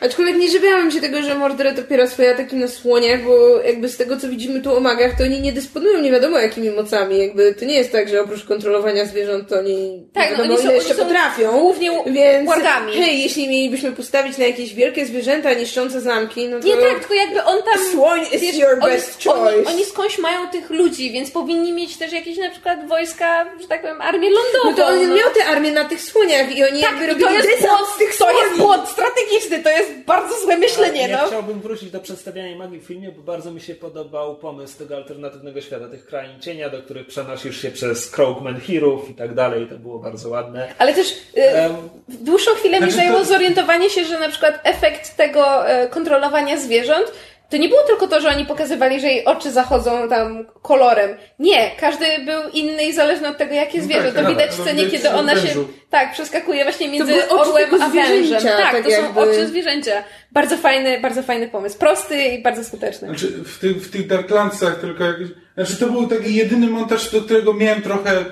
Aczkolwiek 0.00 0.36
nie 0.36 0.48
żywiałam 0.50 0.90
się 0.90 1.00
tego, 1.00 1.22
że 1.22 1.34
Mordred 1.34 1.78
opiera 1.78 2.06
swoje 2.06 2.30
ataki 2.30 2.56
na 2.56 2.68
słoniach, 2.68 3.22
bo 3.24 3.60
jakby 3.60 3.88
z 3.88 3.96
tego 3.96 4.16
co 4.16 4.28
widzimy 4.28 4.60
tu 4.60 4.76
o 4.76 4.80
magach, 4.80 5.18
to 5.18 5.24
oni 5.24 5.40
nie 5.40 5.52
dysponują 5.52 6.00
nie 6.00 6.10
wiadomo 6.12 6.38
jakimi 6.38 6.70
mocami. 6.70 7.18
Jakby 7.18 7.54
to 7.54 7.64
nie 7.64 7.74
jest 7.74 7.92
tak, 7.92 8.08
że 8.08 8.20
oprócz 8.20 8.44
kontrolowania 8.44 9.04
zwierząt 9.04 9.48
to 9.48 9.58
oni 9.58 10.06
Tak, 10.14 10.24
nie 10.24 10.30
no 10.30 10.36
wiadomo 10.36 10.54
oni 10.54 10.62
są- 10.62 10.68
ile 10.68 10.74
jeszcze 10.74 10.94
oni 10.94 11.02
potrafią. 11.02 11.58
głównie 11.60 11.90
Więc 12.06 12.48
wargami. 12.48 12.92
hej, 12.92 13.22
jeśli 13.22 13.48
mielibyśmy 13.48 13.92
postawić 13.92 14.38
na 14.38 14.44
jakieś 14.46 14.74
wielkie 14.74 15.06
zwierzęta 15.06 15.52
niszczące 15.54 16.00
zamki, 16.00 16.48
no 16.48 16.60
to... 16.60 16.66
Nie 16.66 16.76
tak, 16.76 16.98
tylko 16.98 17.14
jakby 17.14 17.44
on 17.44 17.58
tam... 17.62 17.84
Słoń 17.92 18.20
is 18.32 18.56
your 18.58 18.78
oni, 18.82 18.92
best 18.92 19.26
oni, 19.26 19.40
choice. 19.40 19.70
oni 19.70 19.84
skądś 19.84 20.18
mają 20.18 20.48
tych 20.48 20.70
ludzi, 20.70 21.10
więc 21.12 21.30
powinni 21.30 21.72
mieć 21.72 21.96
też 21.96 22.12
jakieś 22.12 22.38
na 22.38 22.50
przykład 22.50 22.88
wojska, 22.88 23.46
że 23.60 23.68
tak 23.68 23.80
powiem, 23.80 24.00
armię 24.00 24.28
lądową. 24.30 24.70
No 24.70 24.76
to 24.76 24.86
on 24.86 25.14
miał 25.14 25.30
tę 25.34 25.44
armię 25.44 25.72
na 25.72 25.84
tych 25.84 26.00
słoniach 26.00 26.56
i 26.56 26.64
oni 26.64 26.80
Tak, 26.82 26.90
jakby 26.90 27.06
robili 27.06 27.24
to 27.60 27.66
błąd, 27.66 27.86
z 27.94 27.98
tych 27.98 28.10
to 28.10 28.24
słoni. 28.24 28.38
jest 28.38 28.56
błąd 28.58 28.88
strategiczny, 28.88 29.62
to 29.62 29.70
jest 29.70 29.89
bardzo 30.06 30.40
złe 30.44 30.56
myślenie, 30.58 31.08
Ja 31.08 31.22
no. 31.22 31.26
chciałbym 31.26 31.60
wrócić 31.60 31.90
do 31.90 32.00
przedstawiania 32.00 32.56
magii 32.56 32.80
w 32.80 32.84
filmie, 32.84 33.12
bo 33.12 33.22
bardzo 33.22 33.50
mi 33.50 33.60
się 33.60 33.74
podobał 33.74 34.36
pomysł 34.36 34.78
tego 34.78 34.96
alternatywnego 34.96 35.60
świata, 35.60 35.88
tych 35.88 36.06
krain 36.06 36.40
cienia, 36.40 36.68
do 36.70 36.82
których 36.82 37.06
przenosisz 37.06 37.62
się 37.62 37.70
przez 37.70 38.10
Krogman 38.10 38.60
Heroów 38.60 39.10
i 39.10 39.14
tak 39.14 39.34
dalej. 39.34 39.66
To 39.66 39.76
było 39.78 39.98
bardzo 39.98 40.28
ładne. 40.28 40.74
Ale 40.78 40.94
też 40.94 41.12
y, 41.36 41.42
Em, 41.42 41.72
dłuższą 42.08 42.50
chwilę 42.50 42.72
mi 42.74 42.78
Znaczy 42.78 42.96
zajęło 42.96 43.18
to- 43.18 43.24
zorientowanie 43.24 43.90
się, 43.90 44.04
że 44.04 44.20
na 44.20 44.28
przykład 44.28 44.60
efekt 44.64 45.16
tego 45.16 45.68
e, 45.68 45.88
kontrolowania 45.88 46.56
zwierząt 46.60 47.12
to 47.50 47.56
nie 47.56 47.68
było 47.68 47.82
tylko 47.86 48.08
to, 48.08 48.20
że 48.20 48.28
oni 48.28 48.46
pokazywali, 48.46 49.00
że 49.00 49.06
jej 49.06 49.24
oczy 49.24 49.50
zachodzą 49.50 50.08
tam 50.08 50.46
kolorem. 50.62 51.16
Nie, 51.38 51.70
każdy 51.80 52.04
był 52.24 52.42
inny 52.52 52.84
i 52.84 52.92
zależny 52.92 53.28
od 53.28 53.38
tego, 53.38 53.54
jakie 53.54 53.78
No 53.78 53.84
zwierzę. 53.84 54.02
tak, 54.02 54.14
to 54.14 54.20
tak, 54.20 54.28
widać 54.30 54.50
w 54.50 54.58
no 54.58 54.64
scenie, 54.64 54.86
kiedy 54.86 55.10
ona 55.10 55.36
się 55.36 55.48
tak 55.90 56.12
przeskakuje 56.12 56.64
właśnie 56.64 56.88
między 56.88 57.28
orłem 57.28 57.74
a 57.74 57.88
wężem. 57.88 58.06
zwierzęcia, 58.24 58.56
Tak, 58.56 58.72
tak 58.72 58.84
to 58.84 58.90
są 58.90 59.02
jakby. 59.02 59.20
oczy 59.20 59.46
zwierzęcia. 59.46 60.04
Bardzo 60.32 60.56
fajny, 60.56 61.00
bardzo 61.00 61.22
fajny 61.22 61.48
pomysł. 61.48 61.78
Prosty 61.78 62.22
i 62.24 62.42
bardzo 62.42 62.64
skuteczny. 62.64 63.08
Znaczy, 63.08 63.26
w, 63.44 63.58
tych, 63.58 63.76
w 63.76 63.90
tych 63.90 64.06
Darklandsach 64.06 64.80
tylko 64.80 65.04
jakiś... 65.04 65.28
Znaczy, 65.54 65.76
to 65.76 65.86
był 65.86 66.06
taki 66.06 66.34
jedyny 66.34 66.66
montaż, 66.66 67.10
do 67.10 67.22
którego 67.22 67.54
miałem 67.54 67.82
trochę... 67.82 68.24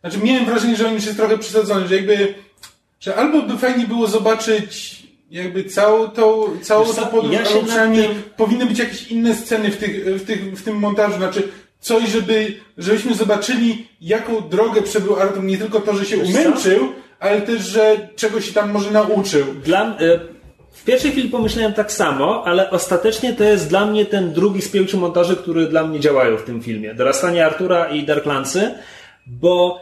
Znaczy, 0.00 0.18
miałem 0.18 0.44
wrażenie, 0.44 0.76
że 0.76 0.86
on 0.88 0.94
już 0.94 1.04
jest 1.04 1.16
trochę 1.18 1.38
przesadzony, 1.38 1.88
że 1.88 1.96
jakby... 1.96 2.34
Że 3.00 3.14
albo 3.14 3.42
by 3.42 3.58
fajnie 3.58 3.86
było 3.86 4.06
zobaczyć 4.06 5.01
jakby 5.32 5.64
całą 5.64 6.08
tą, 6.08 6.44
całą 6.62 6.84
Wiesz 6.84 6.96
tą 6.96 7.02
co, 7.02 7.08
podróż, 7.08 7.32
ja 7.32 7.40
albo 7.40 7.62
przynajmniej 7.62 8.08
tym- 8.08 8.22
powinny 8.36 8.66
być 8.66 8.78
jakieś 8.78 9.08
inne 9.08 9.34
sceny 9.34 9.70
w, 9.70 9.76
tych, 9.76 10.04
w, 10.04 10.26
tych, 10.26 10.58
w 10.58 10.64
tym 10.64 10.76
montażu, 10.76 11.16
znaczy 11.16 11.48
coś, 11.80 12.08
żeby, 12.08 12.54
żebyśmy 12.78 13.14
zobaczyli, 13.14 13.88
jaką 14.00 14.40
drogę 14.48 14.82
przebył 14.82 15.16
Artur, 15.16 15.44
nie 15.44 15.58
tylko 15.58 15.80
to, 15.80 15.94
że 15.94 16.04
się 16.06 16.16
Wiesz 16.16 16.32
co? 16.32 16.40
umęczył, 16.40 16.88
ale 17.20 17.40
też, 17.40 17.60
że 17.62 18.08
czegoś 18.16 18.44
się 18.46 18.52
tam 18.52 18.70
może 18.70 18.90
nauczył. 18.90 19.44
Dla, 19.64 19.88
y, 20.00 20.20
w 20.72 20.84
pierwszej 20.84 21.10
chwili 21.10 21.28
pomyślałem 21.28 21.72
tak 21.72 21.92
samo, 21.92 22.42
ale 22.46 22.70
ostatecznie 22.70 23.32
to 23.32 23.44
jest 23.44 23.68
dla 23.68 23.86
mnie 23.86 24.06
ten 24.06 24.32
drugi 24.32 24.62
z 24.62 24.68
pięciu 24.68 24.98
montaży, 24.98 25.36
które 25.36 25.66
dla 25.66 25.86
mnie 25.86 26.00
działają 26.00 26.36
w 26.36 26.42
tym 26.42 26.62
filmie. 26.62 26.94
Dorastanie 26.94 27.46
Artura 27.46 27.88
i 27.88 28.04
Darklandsy, 28.06 28.74
bo 29.26 29.78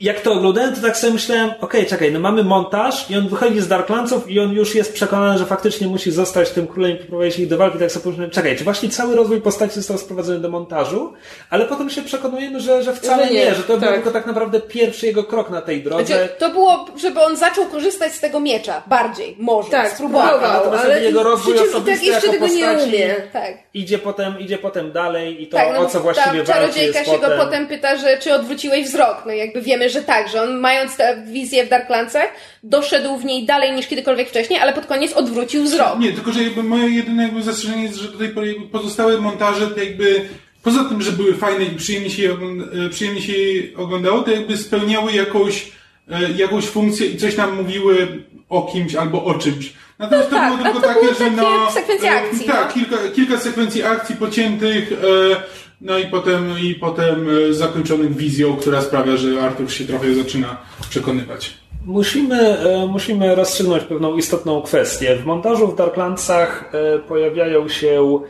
jak 0.00 0.20
to 0.20 0.32
oglądałem, 0.32 0.74
to 0.74 0.80
tak 0.80 0.96
sobie 0.96 1.12
myślałem, 1.12 1.50
okej, 1.60 1.86
czekaj, 1.86 2.12
no 2.12 2.20
mamy 2.20 2.44
montaż 2.44 3.10
i 3.10 3.16
on 3.16 3.28
wychodzi 3.28 3.60
z 3.60 3.68
Darklandsów 3.68 4.30
i 4.30 4.40
on 4.40 4.52
już 4.52 4.74
jest 4.74 4.94
przekonany, 4.94 5.38
że 5.38 5.46
faktycznie 5.46 5.86
musi 5.86 6.10
zostać 6.10 6.50
tym 6.50 6.66
królem 6.66 6.92
i 6.92 6.96
poprowadzić 6.96 7.38
ich 7.38 7.48
do 7.48 7.58
walki, 7.58 7.78
tak 7.78 7.92
sobie 7.92 8.02
pomyślałem, 8.02 8.30
czekaj, 8.30 8.56
czy 8.56 8.64
właśnie 8.64 8.88
cały 8.88 9.16
rozwój 9.16 9.40
postaci 9.40 9.74
został 9.74 9.98
sprowadzony 9.98 10.40
do 10.40 10.48
montażu, 10.48 11.12
ale 11.50 11.64
potem 11.64 11.90
się 11.90 12.02
przekonujemy, 12.02 12.60
że, 12.60 12.82
że 12.82 12.94
wcale 12.94 13.26
Że 13.26 13.32
nie, 13.32 13.44
nie, 13.44 13.54
że 13.54 13.62
to 13.62 13.72
był 13.72 13.80
tak. 13.80 13.94
tylko 13.94 14.10
tak 14.10 14.26
naprawdę 14.26 14.60
pierwszy 14.60 15.06
jego 15.06 15.24
krok 15.24 15.50
na 15.50 15.62
tej 15.62 15.82
drodze. 15.82 16.06
Znaczy, 16.06 16.28
to 16.38 16.50
było, 16.50 16.86
żeby 16.96 17.20
on 17.20 17.36
zaczął 17.36 17.66
korzystać 17.66 18.12
z 18.12 18.20
tego 18.20 18.40
miecza. 18.40 18.82
Bardziej. 18.86 19.36
Może. 19.38 19.70
Tak, 19.70 19.90
spróbował. 19.90 20.72
ale 20.72 21.02
jego 21.04 21.22
rozwój 21.22 21.54
tak 21.54 21.68
osobisty 21.68 22.06
jeszcze 22.06 22.26
jako 22.26 22.46
tego 22.46 22.54
nie 22.54 22.84
umie. 22.84 23.14
Tak. 23.32 23.54
idzie 23.74 23.98
potem, 23.98 24.40
idzie 24.40 24.58
potem 24.58 24.92
dalej 24.92 25.42
i 25.42 25.46
to 25.46 25.56
Tak, 25.56 25.68
no, 25.72 25.78
o 25.78 25.86
co 25.86 26.00
właściwie 26.00 26.44
walczy 26.44 26.52
czarodziejka 26.52 26.98
jest 26.98 27.10
się 27.10 27.18
potem... 27.18 27.38
go 27.38 27.44
potem 27.44 27.66
pyta, 27.66 27.96
że 27.96 28.18
czy 28.18 28.34
odwróciłeś 28.34 28.86
wzrok. 28.86 29.22
No 29.26 29.32
jakby 29.32 29.62
wiemy, 29.62 29.85
że 29.90 30.02
tak, 30.02 30.28
że 30.28 30.42
on 30.42 30.60
mając 30.60 30.96
tę 30.96 31.22
wizję 31.26 31.66
w 31.66 31.68
Darklandsach, 31.68 32.28
doszedł 32.62 33.16
w 33.16 33.24
niej 33.24 33.46
dalej 33.46 33.72
niż 33.72 33.86
kiedykolwiek 33.86 34.28
wcześniej, 34.28 34.58
ale 34.58 34.72
pod 34.72 34.86
koniec 34.86 35.12
odwrócił 35.12 35.62
wzrok. 35.64 35.98
Nie, 35.98 36.12
tylko 36.12 36.32
że 36.32 36.42
jakby 36.42 36.62
moje 36.62 36.88
jedyne 36.90 37.22
jakby 37.22 37.42
zastrzeżenie 37.42 37.82
jest, 37.82 37.96
że 37.96 38.08
do 38.08 38.18
tej 38.18 38.28
pory 38.28 38.54
pozostałe 38.72 39.18
montaże 39.18 39.68
jakby 39.76 40.28
poza 40.62 40.84
tym, 40.84 41.02
że 41.02 41.12
były 41.12 41.34
fajne 41.34 41.64
i 41.64 41.76
przyjemnie 41.76 42.10
się, 42.10 42.32
ogląda- 42.32 42.86
e, 42.86 42.88
przyjemnie 42.90 43.22
się 43.22 43.32
oglądało, 43.76 44.22
to 44.22 44.30
jakby 44.30 44.56
spełniały 44.56 45.12
jakąś, 45.12 45.72
e, 46.10 46.32
jakąś 46.36 46.64
funkcję 46.64 47.06
i 47.06 47.16
coś 47.16 47.36
nam 47.36 47.56
mówiły 47.56 48.08
o 48.48 48.62
kimś 48.72 48.94
albo 48.94 49.24
o 49.24 49.34
czymś. 49.34 49.72
Natomiast 49.98 50.30
No 50.30 50.38
tak, 50.38 50.50
to 50.50 50.56
było 50.56 50.68
a 50.68 50.72
tylko 50.72 50.80
to 50.80 50.94
takie, 50.94 51.00
były 51.00 51.14
że 51.14 51.18
takie 51.24 51.36
no... 51.36 51.66
akcji, 51.66 52.46
Tak, 52.46 52.66
no. 52.68 52.72
kilka, 52.74 52.96
kilka 53.14 53.38
sekwencji 53.38 53.82
akcji 53.82 54.16
pociętych, 54.16 54.92
e, 54.92 54.96
no 55.80 55.98
i 55.98 56.06
potem, 56.06 56.58
i 56.62 56.74
potem 56.74 57.28
e, 57.50 57.52
zakończonych 57.52 58.16
wizją, 58.16 58.56
która 58.56 58.82
sprawia, 58.82 59.16
że 59.16 59.42
Artur 59.42 59.72
się 59.72 59.84
trochę 59.84 60.14
zaczyna 60.14 60.56
przekonywać. 60.90 61.54
Musimy, 61.84 62.58
e, 62.58 62.86
musimy 62.86 63.34
rozstrzygnąć 63.34 63.84
pewną 63.84 64.16
istotną 64.16 64.62
kwestię. 64.62 65.16
W 65.16 65.24
montażu 65.24 65.68
w 65.68 65.76
Darklandsach 65.76 66.70
e, 66.74 66.98
pojawiają 66.98 67.68
się 67.68 68.20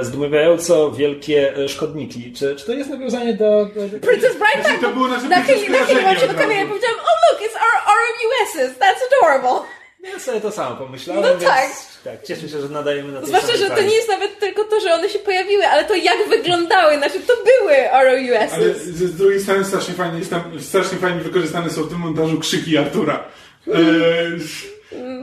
zdumiewająco 0.00 0.90
wielkie 0.92 1.54
szkodniki. 1.68 2.32
Czy, 2.32 2.56
czy 2.56 2.66
to 2.66 2.72
jest 2.72 2.90
nawiązanie 2.90 3.34
do... 3.34 3.64
do... 3.64 3.98
Princess 4.08 4.36
Bride 4.38 4.62
Znaczy, 4.68 4.80
to 4.80 4.92
było 4.92 5.08
nasze 5.08 5.28
Na 5.28 5.42
chwili, 5.42 5.68
na 5.70 5.78
chwili 5.78 6.02
mam 6.02 6.14
się 6.14 6.20
skojarzenie 6.20 6.32
do 6.32 6.38
kamery 6.38 6.60
i 6.60 6.64
od 6.64 6.68
razu. 6.68 6.68
powiedziałam, 6.68 7.00
oh 7.00 7.16
look, 7.24 7.40
it's 7.46 7.56
our 7.66 7.76
RMUSs, 8.00 8.78
that's 8.78 9.02
adorable. 9.08 9.68
Ja 10.12 10.18
sobie 10.18 10.40
to 10.40 10.50
samo 10.52 10.76
pomyślałem, 10.76 11.22
No 11.22 11.28
więc 11.30 11.42
tak. 11.44 11.70
tak, 12.04 12.22
cieszę 12.22 12.48
się, 12.48 12.60
że 12.60 12.68
nadajemy 12.68 13.12
na 13.12 13.18
tej 13.18 13.28
Zwłaszcza, 13.28 13.46
samej 13.48 13.62
że 13.62 13.70
to 13.70 13.82
nie 13.82 13.94
jest 13.94 14.08
nawet 14.08 14.38
tylko 14.38 14.64
to, 14.64 14.80
że 14.80 14.94
one 14.94 15.08
się 15.08 15.18
pojawiły, 15.18 15.66
ale 15.66 15.84
to 15.84 15.94
jak 15.94 16.28
wyglądały, 16.28 16.96
znaczy 16.98 17.20
to 17.26 17.32
były 17.36 17.90
Ale 17.90 18.10
ROUSs. 18.12 18.82
z, 18.82 18.96
z 18.96 19.16
drugiej 19.16 19.40
strony 19.40 19.64
strasznie 19.64 19.94
fajnie, 19.94 20.18
jest 20.18 20.30
tam, 20.30 20.42
strasznie 20.60 20.98
fajnie 20.98 21.20
wykorzystane 21.20 21.70
są 21.70 21.82
w 21.82 21.88
tym 21.88 21.98
montażu 21.98 22.38
krzyki 22.40 22.78
Artura. 22.78 23.24
E, 23.68 23.72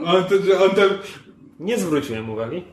on, 0.06 0.24
on 0.62 0.70
tam, 0.76 0.88
Nie 1.60 1.78
zwróciłem 1.78 2.30
uwagi. 2.30 2.64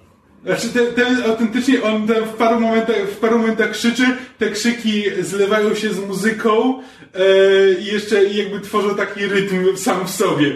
znaczy 0.45 0.69
ten, 0.69 0.93
ten 0.93 1.23
autentycznie 1.23 1.83
on 1.83 2.07
tam 2.07 2.23
w 2.25 2.33
paru 2.33 2.59
momentach, 2.59 2.97
w 2.97 3.17
paru 3.17 3.39
momentach 3.39 3.71
krzyczy, 3.71 4.03
te 4.39 4.49
krzyki 4.51 5.03
zlewają 5.21 5.75
się 5.75 5.93
z 5.93 5.99
muzyką 5.99 6.79
e, 7.13 7.79
i 7.79 7.85
jeszcze 7.85 8.23
jakby 8.23 8.59
tworzą 8.61 8.95
taki 8.95 9.27
rytm 9.27 9.77
sam 9.77 10.07
w 10.07 10.11
sobie. 10.11 10.55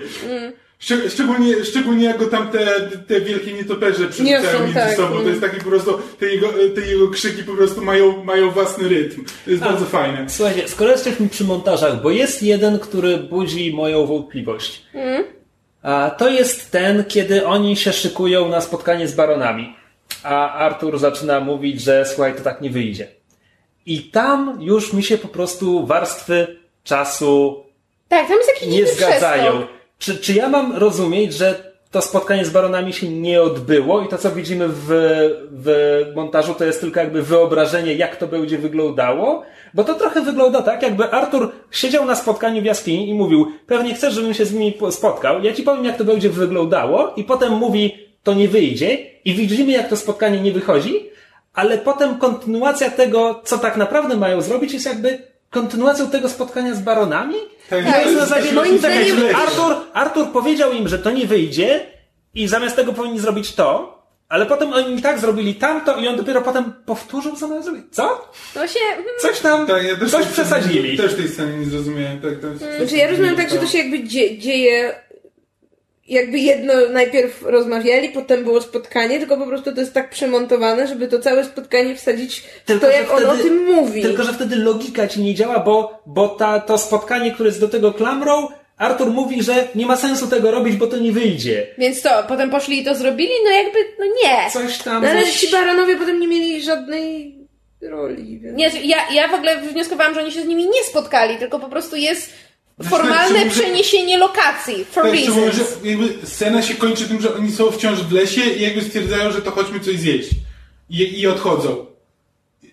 Szczeg- 0.79 1.09
Szczególnie, 1.09 1.65
szczególnie 1.65 2.05
jak 2.05 2.17
go 2.17 2.25
tam 2.27 2.47
te, 2.51 2.65
te 3.07 3.21
wielkie 3.21 3.53
nietoperze 3.53 4.07
przerzucają 4.07 4.59
między 4.59 4.73
tak. 4.73 4.95
sobą. 4.95 5.15
To 5.15 5.29
jest 5.29 5.41
taki 5.41 5.57
po 5.57 5.69
prostu, 5.69 5.99
te 6.19 6.25
jego, 6.25 6.47
te 6.75 6.81
jego 6.81 7.09
krzyki 7.09 7.43
po 7.43 7.53
prostu 7.53 7.81
mają, 7.81 8.23
mają 8.23 8.51
własny 8.51 8.87
rytm. 8.89 9.25
To 9.45 9.51
jest 9.51 9.63
bardzo 9.63 9.85
fajne. 9.85 10.25
Słuchajcie, 10.29 10.67
skoro 10.67 10.91
jesteśmy 10.91 11.29
przy 11.29 11.43
montażach, 11.43 12.01
bo 12.01 12.11
jest 12.11 12.43
jeden, 12.43 12.79
który 12.79 13.17
budzi 13.17 13.73
moją 13.73 14.05
wątpliwość. 14.05 14.81
A 15.83 16.11
to 16.17 16.29
jest 16.29 16.71
ten, 16.71 17.03
kiedy 17.05 17.45
oni 17.45 17.75
się 17.75 17.93
szykują 17.93 18.49
na 18.49 18.61
spotkanie 18.61 19.07
z 19.07 19.15
baronami. 19.15 19.75
A 20.23 20.53
Artur 20.53 20.99
zaczyna 20.99 21.39
mówić, 21.39 21.81
że 21.81 22.05
słuchaj, 22.05 22.35
to 22.35 22.41
tak 22.41 22.61
nie 22.61 22.69
wyjdzie. 22.69 23.07
I 23.85 24.03
tam 24.03 24.57
już 24.61 24.93
mi 24.93 25.03
się 25.03 25.17
po 25.17 25.27
prostu 25.27 25.85
warstwy 25.85 26.57
czasu 26.83 27.63
Tak, 28.09 28.27
tam 28.27 28.37
jest 28.37 28.49
jakiś 28.49 28.67
nie 28.67 28.87
zgadzają. 28.87 29.67
Czy, 29.99 30.17
czy 30.17 30.33
ja 30.33 30.49
mam 30.49 30.75
rozumieć, 30.75 31.33
że 31.33 31.75
to 31.91 32.01
spotkanie 32.01 32.45
z 32.45 32.49
baronami 32.49 32.93
się 32.93 33.09
nie 33.09 33.41
odbyło 33.41 34.01
i 34.01 34.07
to, 34.07 34.17
co 34.17 34.31
widzimy 34.31 34.67
w, 34.67 34.85
w 35.51 35.67
montażu, 36.15 36.53
to 36.53 36.65
jest 36.65 36.81
tylko 36.81 36.99
jakby 36.99 37.21
wyobrażenie, 37.21 37.93
jak 37.93 38.15
to 38.15 38.27
będzie 38.27 38.57
wyglądało? 38.57 39.43
Bo 39.73 39.83
to 39.83 39.93
trochę 39.93 40.21
wygląda 40.21 40.61
tak, 40.61 40.81
jakby 40.83 41.11
Artur 41.11 41.51
siedział 41.71 42.05
na 42.05 42.15
spotkaniu 42.15 42.61
w 42.61 42.65
jaskini 42.65 43.09
i 43.09 43.13
mówił, 43.13 43.47
pewnie 43.67 43.93
chcesz, 43.93 44.13
żebym 44.13 44.33
się 44.33 44.45
z 44.45 44.53
nimi 44.53 44.71
po- 44.71 44.91
spotkał, 44.91 45.43
ja 45.43 45.53
ci 45.53 45.63
powiem, 45.63 45.85
jak 45.85 45.97
to 45.97 46.03
będzie 46.05 46.29
wyglądało 46.29 47.13
i 47.15 47.23
potem 47.23 47.53
mówi, 47.53 47.95
to 48.23 48.33
nie 48.33 48.47
wyjdzie 48.47 48.97
i 49.25 49.33
widzimy, 49.33 49.71
jak 49.71 49.89
to 49.89 49.97
spotkanie 49.97 50.39
nie 50.41 50.51
wychodzi, 50.51 51.09
ale 51.53 51.77
potem 51.77 52.17
kontynuacja 52.17 52.89
tego, 52.89 53.41
co 53.43 53.57
tak 53.57 53.77
naprawdę 53.77 54.17
mają 54.17 54.41
zrobić, 54.41 54.73
jest 54.73 54.85
jakby 54.85 55.34
kontynuacją 55.59 56.09
tego 56.09 56.29
spotkania 56.29 56.75
z 56.75 56.79
baronami? 56.81 57.35
Tak, 57.69 57.81
I 57.81 57.83
to 57.83 57.89
jest 57.99 58.05
na 58.05 58.11
jest 58.11 58.29
zasadzie, 58.29 58.51
moim 58.53 58.79
taki 58.79 59.03
zdaniem, 59.09 59.23
leci. 59.23 59.35
Artur, 59.35 59.75
Artur 59.93 60.27
powiedział 60.31 60.71
im, 60.73 60.87
że 60.87 60.99
to 60.99 61.11
nie 61.11 61.25
wyjdzie 61.27 61.85
i 62.33 62.47
zamiast 62.47 62.75
tego 62.75 62.93
powinni 62.93 63.19
zrobić 63.19 63.53
to, 63.55 63.95
ale 64.29 64.45
potem 64.45 64.73
oni 64.73 64.95
i 64.95 65.01
tak 65.01 65.19
zrobili 65.19 65.55
tamto 65.55 65.97
i 65.97 66.07
on 66.07 66.15
dopiero 66.17 66.41
potem 66.41 66.73
powtórzył, 66.85 67.35
co 67.35 67.47
mają 67.47 67.63
zrobić. 67.63 67.83
Co? 67.91 68.31
No 68.55 68.67
się... 68.67 68.79
hmm, 68.79 69.05
Coś 69.21 69.39
tam, 69.39 69.67
Tak, 69.67 69.83
ja 69.83 69.95
też 69.95 70.11
coś 70.11 70.23
tej- 70.23 70.33
przesadzili. 70.33 70.97
Też 70.97 71.13
tej 71.15 71.27
sceny 71.27 71.57
nie 71.57 71.65
zrozumiałem. 71.65 72.21
Tak, 72.21 72.39
to 72.41 72.47
jest, 72.47 72.77
Znaczy 72.77 72.95
ja 72.97 73.07
rozumiem 73.09 73.35
tak, 73.35 73.49
że 73.49 73.57
to 73.57 73.67
się 73.67 73.77
jakby 73.77 74.03
dzie- 74.03 74.37
dzieje 74.37 74.95
jakby 76.07 76.37
jedno 76.37 76.73
najpierw 76.91 77.41
rozmawiali, 77.41 78.09
potem 78.09 78.43
było 78.43 78.61
spotkanie, 78.61 79.19
tylko 79.19 79.37
po 79.37 79.47
prostu 79.47 79.73
to 79.73 79.79
jest 79.79 79.93
tak 79.93 80.09
przemontowane, 80.09 80.87
żeby 80.87 81.07
to 81.07 81.19
całe 81.19 81.45
spotkanie 81.45 81.95
wsadzić 81.95 82.39
w 82.39 82.65
Tylko, 82.65 82.85
to, 82.85 82.91
jak 82.91 83.11
on 83.13 83.25
o 83.25 83.33
wtedy- 83.33 83.43
tym 83.43 83.65
mówi. 83.65 84.01
Tylko, 84.01 84.23
że 84.23 84.33
wtedy 84.33 84.55
logika 84.55 85.07
ci 85.07 85.21
nie 85.21 85.35
działa, 85.35 85.59
bo, 85.59 86.01
bo 86.05 86.27
ta, 86.27 86.59
to 86.59 86.77
spotkanie, 86.77 87.31
które 87.31 87.49
jest 87.49 87.61
do 87.61 87.69
tego 87.69 87.93
klamrą, 87.93 88.47
Artur 88.77 89.11
mówi, 89.11 89.43
że 89.43 89.67
nie 89.75 89.85
ma 89.85 89.97
sensu 89.97 90.27
tego 90.27 90.51
robić, 90.51 90.75
bo 90.75 90.87
to 90.87 90.97
nie 90.97 91.11
wyjdzie. 91.11 91.67
Więc 91.77 92.01
to, 92.01 92.09
potem 92.27 92.49
poszli 92.49 92.81
i 92.81 92.85
to 92.85 92.95
zrobili? 92.95 93.31
No 93.43 93.49
jakby, 93.49 93.79
no 93.99 94.05
nie. 94.05 94.51
Coś 94.51 94.77
tam. 94.77 95.03
No, 95.03 95.09
ale 95.09 95.21
coś... 95.23 95.39
ci 95.39 95.51
baronowie 95.51 95.95
potem 95.95 96.19
nie 96.19 96.27
mieli 96.27 96.61
żadnej 96.61 97.35
roli, 97.81 98.39
więc... 98.39 98.57
Nie, 98.57 98.71
ja, 98.83 98.97
ja 99.13 99.27
w 99.27 99.33
ogóle 99.33 99.61
wnioskowałam, 99.61 100.13
że 100.13 100.21
oni 100.21 100.31
się 100.31 100.41
z 100.41 100.47
nimi 100.47 100.65
nie 100.65 100.83
spotkali, 100.83 101.37
tylko 101.37 101.59
po 101.59 101.69
prostu 101.69 101.95
jest 101.95 102.33
formalne 102.83 103.29
Znaczy, 103.39 103.55
że- 103.55 103.61
przeniesienie 103.61 104.17
lokacji. 104.17 104.85
For 104.91 105.03
Tak, 105.03 105.15
szczególnie, 105.19 105.51
że 105.51 105.57
reasons. 105.59 105.83
jakby 105.85 106.27
scena 106.27 106.61
się 106.61 106.75
kończy 106.75 107.07
tym, 107.07 107.21
że 107.21 107.35
oni 107.35 107.51
są 107.51 107.71
wciąż 107.71 107.99
w 107.99 108.11
lesie 108.11 108.41
i 108.41 108.61
jakby 108.61 108.81
stwierdzają, 108.81 109.31
że 109.31 109.41
to 109.41 109.51
chodźmy 109.51 109.79
coś 109.79 109.97
zjeść. 109.99 110.29
I, 110.89 111.19
i 111.19 111.27
odchodzą. 111.27 111.85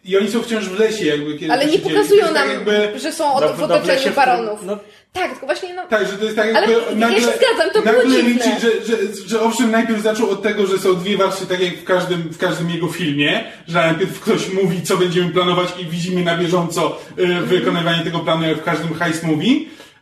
I 0.05 0.17
oni 0.19 0.31
są 0.31 0.43
wciąż 0.43 0.65
w 0.65 0.79
lesie, 0.79 1.05
jakby 1.07 1.39
kiedy 1.39 1.53
Ale 1.53 1.67
nie 1.67 1.79
pokazują 1.79 2.23
jest 2.23 2.35
nam, 2.35 2.49
tak 2.49 2.53
jakby, 2.55 2.99
że 3.01 3.13
są 3.13 3.35
od, 3.35 3.57
w 3.57 3.63
otoczeniu 3.63 4.15
baronów. 4.17 4.61
no- 4.67 4.79
Tak, 5.13 5.31
tylko 5.31 5.47
właśnie 5.47 5.75
no... 5.75 5.87
tak, 5.87 6.07
że 6.09 6.13
to 6.19 6.25
jest 6.25 6.37
tak 6.37 6.55
Ale 6.57 6.73
jakby 6.73 6.91
ja 6.91 6.97
nagle, 6.97 7.21
się 7.21 7.27
zgadzam, 7.27 7.71
to 7.73 7.83
było 7.83 7.95
nagle 7.95 8.11
dziwne. 8.17 8.29
liczy, 8.31 8.51
że, 8.61 8.87
że, 8.87 9.29
że 9.29 9.41
owszem 9.41 9.71
najpierw 9.71 10.03
zaczął 10.03 10.31
od 10.31 10.43
tego, 10.43 10.67
że 10.67 10.79
są 10.79 10.95
dwie 10.95 11.17
warstwy, 11.17 11.47
tak 11.47 11.61
jak 11.61 11.75
w 11.77 11.85
każdym, 11.85 12.23
w 12.23 12.39
każdym 12.39 12.71
jego 12.71 12.89
filmie, 12.89 13.45
że 13.69 13.79
najpierw 13.79 14.21
ktoś 14.21 14.49
mówi, 14.49 14.83
co 14.83 14.97
będziemy 14.97 15.31
planować 15.31 15.69
i 15.81 15.85
widzimy 15.87 16.23
na 16.25 16.37
bieżąco 16.39 16.99
y, 17.19 17.27
wykonywanie 17.27 18.05
tego 18.05 18.19
planu, 18.19 18.47
jak 18.49 18.59
w 18.59 18.63
każdym 18.65 18.95
heist 18.95 19.23
movie, 19.25 19.51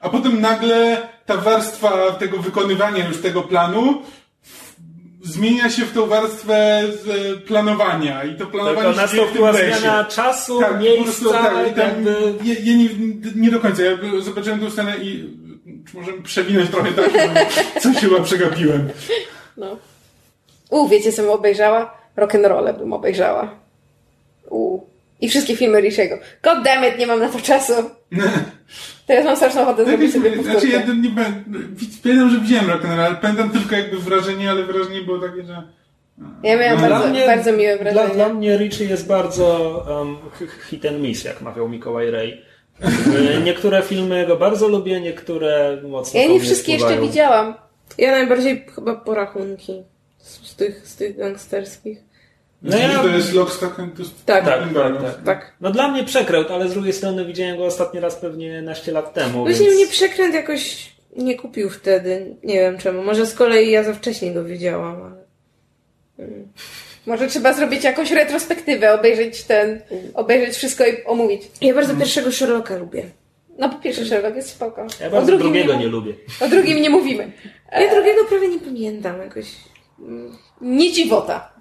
a 0.01 0.09
potem 0.09 0.41
nagle 0.41 1.09
ta 1.27 1.37
warstwa 1.37 2.11
tego 2.13 2.39
wykonywania 2.39 3.09
już 3.09 3.21
tego 3.23 3.43
planu 3.43 4.03
zmienia 5.23 5.71
się 5.71 5.83
w 5.85 5.93
tą 5.93 6.07
warstwę 6.07 6.83
z 7.03 7.39
planowania 7.45 8.25
i 8.25 8.37
to 8.37 8.47
planowanie 8.47 8.77
Tylko 8.95 9.07
się 9.07 9.09
dzieje 9.09 9.27
w 9.27 9.33
tym 9.33 9.43
nastąpiła 9.43 9.51
lesie. 9.51 9.81
zmiana 9.81 10.05
czasu, 10.05 10.61
Tak, 10.61 10.73
po 10.73 10.79
miejsca, 10.79 11.05
prostu 11.05 11.31
tak, 11.31 11.69
i 11.71 11.75
tam, 11.75 11.87
jakby... 11.89 12.35
ja, 12.45 12.55
ja 12.65 12.77
nie, 12.77 12.89
nie 13.37 13.51
do 13.51 13.61
końca, 13.61 13.83
ja 13.83 13.97
zobaczyłem 14.21 14.61
tę 14.61 14.71
scenę 14.71 14.97
i 14.99 15.29
czy 15.91 15.97
możemy 15.97 16.23
przewinąć 16.23 16.71
trochę 16.71 16.93
tak, 16.93 17.11
coś 17.83 17.97
chyba 17.97 18.21
przegapiłem. 18.21 18.89
no. 19.57 19.77
U, 20.71 20.89
wiecie 20.89 21.13
co 21.13 21.23
bym 21.23 21.31
obejrzała? 21.31 21.95
Rock'n'rolle 22.17 22.79
bym 22.79 22.93
obejrzała. 22.93 23.51
U. 24.51 24.81
I 25.21 25.29
wszystkie 25.29 25.57
filmy 25.57 25.81
Rishiego. 25.81 26.19
God 26.43 26.65
damn 26.65 26.85
it, 26.93 26.99
nie 26.99 27.07
mam 27.07 27.21
na 27.21 27.29
to 27.29 27.41
czasu. 27.41 27.73
Teraz 29.07 29.25
mam 29.25 29.37
straszną 29.37 29.63
ochotę 29.63 29.85
zrobić 29.85 30.13
sobie 30.13 30.31
Znaczy 30.35 30.49
powtórkę. 30.53 30.77
ja 30.77 30.95
nie 30.95 31.11
będę, 31.11 31.59
pamiętam, 32.03 32.31
że 32.31 32.41
widziałem 32.41 32.67
Rock'n'Roll, 32.67 33.01
ale 33.01 33.15
pamiętam 33.17 33.51
tylko 33.51 33.75
jakby 33.77 33.99
wrażenie, 33.99 34.51
ale 34.51 34.63
wrażenie 34.65 35.01
było 35.03 35.19
takie, 35.19 35.43
że 35.43 35.63
Ja 36.43 36.59
miałam 36.59 36.79
Dla 36.79 36.89
bardzo, 36.89 37.09
mnie- 37.09 37.27
bardzo 37.27 37.53
miłe 37.53 37.79
Dla, 37.79 37.93
wrażenie. 37.93 38.15
dla 38.15 38.29
mnie 38.29 38.57
Richie 38.59 38.85
jest 38.85 39.07
bardzo 39.07 39.47
um, 39.89 40.17
hit 40.71 40.87
and 40.87 41.01
miss, 41.01 41.25
jak 41.25 41.41
mawiał 41.43 41.69
Mikołaj 41.69 42.11
Ray. 42.11 42.43
Y, 43.39 43.41
Niektóre 43.45 43.83
filmy 43.83 44.19
jego 44.19 44.37
bardzo 44.37 44.69
lubię, 44.69 45.01
niektóre 45.01 45.79
mocno 45.89 46.21
Ja 46.21 46.27
nie 46.29 46.41
wszystkie 46.41 46.73
jeszcze 46.73 47.01
widziałam. 47.01 47.55
Ja 47.99 48.11
najbardziej 48.11 48.67
chyba 48.75 48.95
porachunki 48.95 49.83
z, 50.19 50.47
z, 50.49 50.55
tych, 50.57 50.89
z 50.89 50.97
tych 50.97 51.17
gangsterskich. 51.17 51.99
No 52.63 52.79
ja- 52.79 53.03
to 53.03 53.09
jest 53.09 53.33
Lock, 53.33 53.53
Stock 53.53 53.81
and 53.81 53.97
Two 53.97 54.05
Tak, 54.27 54.45
Tak, 54.45 54.61
tak. 54.61 54.75
tak, 54.75 55.03
tak, 55.03 55.23
tak. 55.25 55.53
No 55.61 55.71
dla 55.71 55.89
mnie 55.89 56.05
przekręt, 56.05 56.51
ale 56.51 56.69
z 56.69 56.73
drugiej 56.73 56.93
strony 56.93 57.25
widziałem 57.25 57.57
go 57.57 57.65
ostatni 57.65 58.01
raz 58.01 58.17
pewnie 58.17 58.63
naście 58.63 58.93
lat 58.93 59.15
temu. 59.15 59.45
Właśnie 59.45 59.67
więc... 59.67 59.77
mnie 59.77 59.87
przekręt 59.87 60.35
jakoś 60.35 60.93
nie 61.17 61.37
kupił 61.37 61.71
wtedy. 61.71 62.37
Nie 62.43 62.55
wiem 62.55 62.79
czemu. 62.79 63.03
Może 63.03 63.27
z 63.27 63.35
kolei 63.35 63.71
ja 63.71 63.85
za 63.85 63.95
wcześnie 63.95 64.33
go 64.33 64.45
wiedziałam, 64.45 65.03
ale... 65.03 65.21
Może 67.07 67.29
trzeba 67.29 67.53
zrobić 67.53 67.85
jakąś 67.85 68.11
retrospektywę, 68.11 68.95
obejrzeć 68.95 69.43
ten, 69.43 69.81
obejrzeć 70.15 70.57
wszystko 70.57 70.87
i 70.87 71.05
omówić. 71.05 71.43
Ja 71.61 71.75
bardzo 71.75 71.97
pierwszego 71.97 72.33
Sherlocka 72.33 72.77
lubię. 72.77 73.03
No 73.59 73.69
po 73.69 73.77
pierwsze 73.77 74.05
Sherlock 74.07 74.37
jest 74.37 74.49
spoko. 74.51 74.87
Ja 75.01 75.07
o, 75.07 75.11
bardzo 75.11 75.27
drugim 75.27 75.47
drugiego 75.47 75.73
nie, 75.73 75.79
nie 75.79 75.87
lubię. 75.87 76.15
o 76.41 76.49
drugim 76.49 76.83
nie 76.83 76.91
mówimy. 76.91 77.33
Ja 77.73 77.95
drugiego 77.95 78.25
prawie 78.25 78.49
nie 78.49 78.59
pamiętam 78.59 79.19
jakoś. 79.19 79.47
Nie 80.61 80.93
dziwota. 80.93 81.53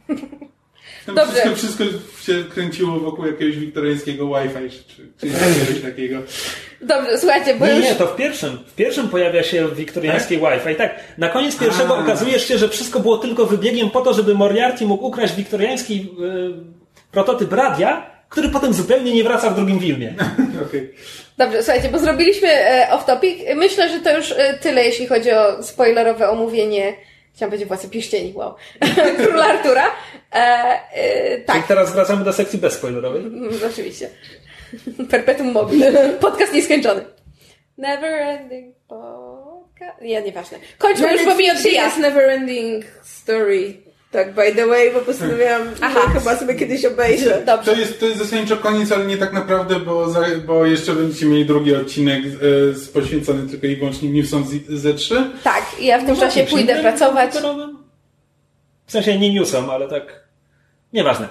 Tam 1.05 1.15
Dobrze. 1.15 1.55
Wszystko, 1.55 1.55
wszystko 1.55 1.83
się 2.21 2.43
kręciło 2.43 2.99
wokół 2.99 3.25
jakiegoś 3.25 3.55
wiktoriańskiego 3.57 4.27
Wi-Fi, 4.27 4.69
czy, 4.87 5.03
czy, 5.17 5.27
jakiegoś 5.27 5.81
takiego. 5.81 6.19
Dobrze, 6.81 7.19
słuchajcie, 7.19 7.55
bo 7.55 7.65
Nie, 7.65 7.73
już... 7.73 7.85
nie, 7.85 7.95
to 7.95 8.07
w 8.07 8.15
pierwszym. 8.15 8.57
W 8.67 8.75
pierwszym 8.75 9.09
pojawia 9.09 9.43
się 9.43 9.67
wiktoriańskie 9.75 10.37
Wi-Fi. 10.37 10.75
Tak, 10.75 10.99
na 11.17 11.29
koniec 11.29 11.57
pierwszego 11.57 11.97
A. 11.97 11.99
okazuje 11.99 12.39
się, 12.39 12.57
że 12.57 12.69
wszystko 12.69 12.99
było 12.99 13.17
tylko 13.17 13.45
wybiegiem 13.45 13.89
po 13.89 14.01
to, 14.01 14.13
żeby 14.13 14.35
Moriarty 14.35 14.85
mógł 14.85 15.05
ukraść 15.05 15.35
wiktoriański 15.35 16.09
y, 16.19 17.11
prototyp 17.11 17.53
radia, 17.53 18.19
który 18.29 18.49
potem 18.49 18.73
zupełnie 18.73 19.13
nie 19.13 19.23
wraca 19.23 19.49
w 19.49 19.55
drugim 19.55 19.79
filmie. 19.79 20.13
Okej. 20.67 20.93
Dobrze, 21.37 21.63
słuchajcie, 21.63 21.89
bo 21.89 21.99
zrobiliśmy 21.99 22.47
e, 22.47 22.87
off-topic. 22.91 23.55
Myślę, 23.55 23.89
że 23.89 23.99
to 23.99 24.17
już 24.17 24.31
e, 24.31 24.57
tyle, 24.61 24.83
jeśli 24.85 25.07
chodzi 25.07 25.31
o 25.31 25.63
spoilerowe 25.63 26.29
omówienie. 26.29 26.93
Chciałam 27.39 27.51
powiedzieć 27.51 27.67
Władcy 27.67 27.89
Pierścieni, 27.89 28.33
wow. 28.35 28.55
Króla 29.25 29.45
Artura. 29.45 29.85
E, 30.33 30.37
e, 30.93 31.37
tak, 31.37 31.65
I 31.65 31.67
teraz 31.67 31.93
wracamy 31.93 32.23
do 32.25 32.33
sekcji 32.33 32.59
bezspoilerowej. 32.59 33.21
Mm, 33.21 33.49
oczywiście. 33.71 34.09
Perpetuum 35.11 35.51
mobile. 35.51 36.09
Podcast 36.21 36.53
nieskończony. 36.53 37.05
Never 37.77 38.13
ending 38.13 38.75
podcast. 38.87 40.01
Ja 40.01 40.19
nieważne. 40.19 40.57
Kończmy 40.77 41.13
już, 41.13 41.25
bo 41.25 41.35
mi 41.35 41.51
odbija. 41.51 41.85
jest 41.85 41.97
Neverending 41.97 42.85
Story. 43.03 43.73
Tak, 44.11 44.35
by 44.35 44.55
the 44.55 44.67
way, 44.67 44.93
bo 44.93 44.99
postanowiłam, 44.99 45.61
Aha. 45.81 45.99
że 46.03 46.19
chyba 46.19 46.35
sobie 46.35 46.55
kiedyś 46.55 46.85
obejrzę. 46.85 47.43
Dobrze. 47.45 47.71
To 47.71 47.79
jest, 47.79 47.99
to 47.99 48.05
jest 48.05 48.17
zasadniczo 48.17 48.57
koniec, 48.57 48.91
ale 48.91 49.05
nie 49.05 49.17
tak 49.17 49.33
naprawdę, 49.33 49.79
bo, 49.79 50.09
za, 50.09 50.21
bo 50.45 50.65
jeszcze 50.65 50.93
będziecie 50.93 51.25
mieli 51.25 51.45
drugi 51.45 51.75
odcinek 51.75 52.23
e, 52.25 52.73
z, 52.73 52.89
poświęcony 52.89 53.49
tylko 53.49 53.67
i 53.67 53.75
wyłącznie 53.75 54.09
Newsom 54.09 54.45
z 54.47 54.83
Z3. 54.83 55.23
Tak, 55.43 55.65
i 55.79 55.85
ja 55.85 55.99
w 55.99 56.05
tym 56.05 56.15
czasie 56.15 56.43
pójdę 56.43 56.81
pracować. 56.81 57.31
W 58.85 58.91
sensie 58.91 59.19
nie 59.19 59.33
newsom, 59.33 59.69
ale 59.69 59.87
tak... 59.87 60.23
Nieważne. 60.93 61.27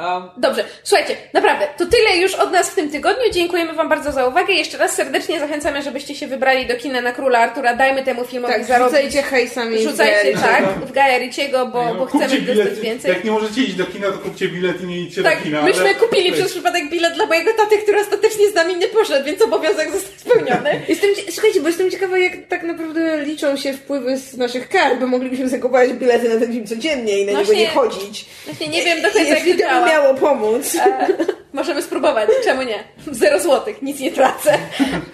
A, 0.00 0.32
Dobrze, 0.36 0.64
słuchajcie, 0.84 1.16
naprawdę, 1.32 1.66
to 1.78 1.86
tyle 1.86 2.16
już 2.16 2.34
od 2.34 2.52
nas 2.52 2.70
w 2.70 2.74
tym 2.74 2.90
tygodniu. 2.90 3.24
Dziękujemy 3.32 3.72
Wam 3.72 3.88
bardzo 3.88 4.12
za 4.12 4.26
uwagę. 4.26 4.52
Jeszcze 4.54 4.78
raz 4.78 4.94
serdecznie 4.94 5.40
zachęcamy, 5.40 5.82
żebyście 5.82 6.14
się 6.14 6.26
wybrali 6.26 6.66
do 6.66 6.76
kina 6.76 7.00
na 7.00 7.12
Króla 7.12 7.38
Artura. 7.38 7.76
Dajmy 7.76 8.02
temu 8.02 8.24
filmowi 8.24 8.54
Tak, 8.54 8.64
zarobić. 8.64 8.94
rzucajcie 8.96 9.22
hejsami. 9.22 9.82
Rzucajcie, 9.82 10.36
w 10.36 10.40
tak, 10.42 10.64
w 10.64 10.92
Gaja 10.92 11.18
Riciego, 11.18 11.66
bo, 11.66 11.84
No, 11.84 11.94
bo 11.94 12.06
chcemy 12.06 12.28
bilet. 12.40 12.56
dostać 12.56 12.80
więcej. 12.80 13.10
Jak 13.12 13.24
nie 13.24 13.30
możecie 13.30 13.60
iść 13.60 13.74
do 13.74 13.86
kina, 13.86 14.06
to 14.12 14.18
kupcie 14.18 14.48
bilet 14.48 14.80
i 14.82 14.86
nie 14.86 15.00
idźcie 15.00 15.22
Tak, 15.22 15.38
do 15.38 15.44
kina. 15.44 15.62
myśmy 15.62 15.80
ale- 15.82 15.94
kupili 15.94 16.30
Weź. 16.30 16.40
przez 16.40 16.52
przypadek 16.52 16.90
bilet 16.90 17.14
dla 17.14 17.26
mojego 17.26 17.52
taty, 17.52 17.78
który 17.78 18.00
ostatecznie 18.00 18.50
z 18.50 18.54
nami 18.54 18.76
nie 18.76 18.88
poszedł, 18.88 19.24
więc 19.26 19.42
obowiązek 19.42 19.90
został 19.90 20.12
spełniony. 20.16 20.80
Jestem, 20.88 21.14
cie- 21.14 21.32
słuchajcie, 21.32 21.60
bo 21.60 21.68
jestem 21.68 21.90
ciekawa, 21.90 22.18
jak 22.18 22.32
tak 22.48 22.62
naprawdę 22.62 23.22
liczą 23.24 23.56
się 23.56 23.72
wpływy 23.72 24.16
z 24.16 24.36
naszych 24.36 24.68
kart, 24.68 24.98
bo 25.00 25.06
moglibyśmy 25.06 25.48
zakupować 25.48 25.92
bilety 25.92 26.28
na 26.28 26.40
ten 26.40 26.52
film 26.52 26.66
codziennie 26.66 27.18
i 27.20 27.26
na 27.26 27.32
Właśnie- 27.32 27.54
niego 27.56 27.60
nie 27.70 27.74
chodzić. 27.74 28.24
Właśnie 28.44 28.68
nie 28.68 28.82
wiem 28.84 29.02
do 29.02 29.10
końca, 29.10 29.28
jak 29.28 29.44
to 29.44 29.54
działa. 29.54 29.89
Miało 29.90 30.14
pomóc. 30.14 30.74
E, 30.74 31.08
możemy 31.52 31.82
spróbować, 31.82 32.28
czemu 32.44 32.62
nie? 32.62 32.84
Zero 33.10 33.40
złotych, 33.40 33.82
nic 33.82 34.00
nie 34.00 34.12
tracę. 34.12 34.58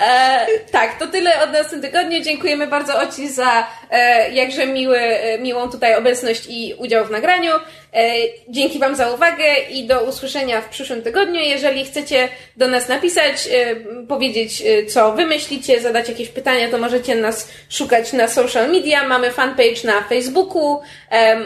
E, 0.01 0.47
tak, 0.71 0.99
to 0.99 1.07
tyle 1.07 1.43
od 1.43 1.53
nas 1.53 1.67
w 1.67 1.71
tym 1.71 1.83
tygodniu. 1.83 2.23
Dziękujemy 2.23 2.67
bardzo 2.67 3.01
Oci 3.01 3.29
za 3.29 3.67
e, 3.91 4.31
jakże 4.31 4.67
miły, 4.67 4.99
e, 4.99 5.39
miłą 5.39 5.71
tutaj 5.71 5.95
obecność 5.95 6.47
i 6.49 6.75
udział 6.79 7.05
w 7.05 7.11
nagraniu. 7.11 7.53
E, 7.95 8.13
dzięki 8.49 8.79
Wam 8.79 8.97
za 8.97 9.11
uwagę 9.11 9.45
i 9.71 9.87
do 9.87 10.05
usłyszenia 10.05 10.61
w 10.61 10.69
przyszłym 10.69 11.03
tygodniu. 11.03 11.41
Jeżeli 11.41 11.85
chcecie 11.85 12.29
do 12.57 12.69
nas 12.69 12.89
napisać, 12.89 13.49
e, 13.53 13.77
powiedzieć 14.09 14.63
co 14.89 15.13
Wy 15.13 15.27
myślicie, 15.27 15.81
zadać 15.81 16.09
jakieś 16.09 16.29
pytania, 16.29 16.69
to 16.69 16.79
możecie 16.79 17.15
nas 17.15 17.49
szukać 17.69 18.13
na 18.13 18.29
social 18.29 18.73
media. 18.73 19.09
Mamy 19.09 19.31
fanpage 19.31 19.85
na 19.85 20.03
Facebooku, 20.03 20.81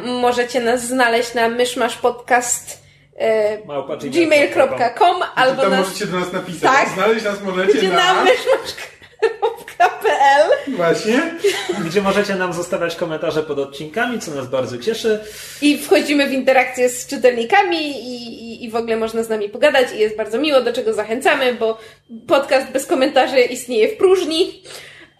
możecie 0.04 0.60
nas 0.60 0.80
znaleźć 0.80 1.34
na 1.34 1.48
Myszmasz 1.48 1.96
Podcast 1.96 2.89
gmail.com. 3.20 4.10
gmail.com 4.10 5.16
albo 5.34 5.62
Tam 5.62 5.70
na, 5.70 5.80
możecie 5.80 6.06
do 6.06 6.20
nas 6.20 6.32
napisać. 6.32 6.62
Tak. 6.62 6.88
Znaleźć 6.88 7.24
nas 7.24 7.42
możecie 7.42 7.78
gdzie 7.78 7.88
na... 7.88 8.14
na 8.14 8.24
myszmasz.pl 8.24 10.50
Właśnie. 10.76 11.34
gdzie 11.84 12.02
możecie 12.02 12.34
nam 12.34 12.52
zostawiać 12.52 12.96
komentarze 12.96 13.42
pod 13.42 13.58
odcinkami, 13.58 14.18
co 14.18 14.30
nas 14.30 14.48
bardzo 14.48 14.78
cieszy. 14.78 15.20
i 15.62 15.78
wchodzimy 15.78 16.28
w 16.28 16.32
interakcję 16.32 16.88
z 16.88 17.06
czytelnikami 17.06 17.78
i, 17.78 18.14
i, 18.14 18.64
i 18.64 18.70
w 18.70 18.76
ogóle 18.76 18.96
można 18.96 19.22
z 19.22 19.28
nami 19.28 19.48
pogadać 19.48 19.86
i 19.94 19.98
jest 19.98 20.16
bardzo 20.16 20.38
miło, 20.38 20.60
do 20.60 20.72
czego 20.72 20.92
zachęcamy, 20.92 21.54
bo 21.54 21.78
podcast 22.26 22.72
bez 22.72 22.86
komentarzy 22.86 23.40
istnieje 23.40 23.88
w 23.88 23.96
próżni. 23.96 24.62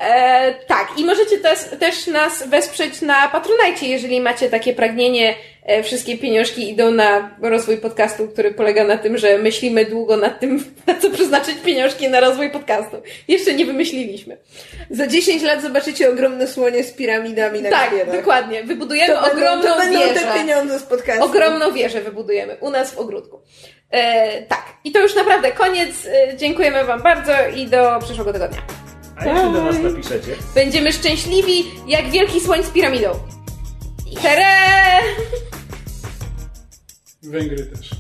E, 0.01 0.55
tak, 0.55 0.89
i 0.97 1.05
możecie 1.05 1.39
też, 1.39 1.59
też 1.81 2.07
nas 2.07 2.49
wesprzeć 2.49 3.03
na 3.03 3.29
Patronite, 3.29 3.87
jeżeli 3.87 4.21
macie 4.21 4.51
takie 4.51 4.75
pragnienie. 4.75 5.35
E, 5.71 5.83
wszystkie 5.83 6.19
pieniążki 6.19 6.71
idą 6.71 6.91
na 6.91 7.31
rozwój 7.43 7.77
podcastu, 7.77 8.29
który 8.29 8.51
polega 8.55 8.85
na 8.85 8.99
tym, 8.99 9.19
że 9.19 9.39
myślimy 9.39 9.85
długo 9.85 10.17
nad 10.17 10.41
tym, 10.41 10.65
na 10.87 10.95
co 10.95 11.11
przeznaczyć 11.11 11.55
pieniążki 11.65 12.09
na 12.09 12.21
rozwój 12.21 12.51
podcastu. 12.51 12.97
Jeszcze 13.29 13.55
nie 13.55 13.67
wymyśliliśmy. 13.67 14.37
Za 14.91 15.07
10 15.07 15.43
lat 15.43 15.63
zobaczycie 15.63 16.11
ogromne 16.11 16.47
słonie 16.47 16.85
z 16.85 16.93
piramidami 16.93 17.63
na 17.63 17.71
Tak, 17.71 17.91
dokładnie. 18.13 18.65
Wybudujemy 18.65 19.15
To 19.15 19.21
będą, 19.21 19.37
ogromną 19.37 19.75
to 19.75 19.79
będą 19.79 19.99
wieżę. 20.01 20.15
te 20.15 20.35
pieniądze 20.35 20.79
z 20.79 20.83
podcastu. 20.83 21.25
Ogromną 21.25 21.73
wieżę 21.73 22.01
wybudujemy 22.01 22.57
u 22.61 22.71
nas 22.71 22.95
w 22.95 22.99
ogródku. 22.99 23.41
E, 23.91 24.43
tak, 24.43 24.65
i 24.85 24.93
to 24.93 25.01
już 25.01 25.15
naprawdę 25.15 25.53
koniec. 25.53 25.91
E, 26.07 26.37
dziękujemy 26.37 26.85
Wam 26.85 27.03
bardzo 27.03 27.33
i 27.57 27.67
do 27.67 27.99
przyszłego 28.05 28.33
tygodnia. 28.33 28.59
A 29.17 29.25
jeśli 29.25 29.53
do 29.53 29.63
nas 29.63 29.79
napiszecie, 29.79 30.33
Będziemy 30.55 30.93
szczęśliwi 30.93 31.65
jak 31.89 32.11
wielki 32.11 32.41
słoń 32.41 32.63
z 32.63 32.71
piramidą. 32.71 33.11
Tere! 34.23 34.47
Vem, 37.23 37.49
gritas. 37.49 37.91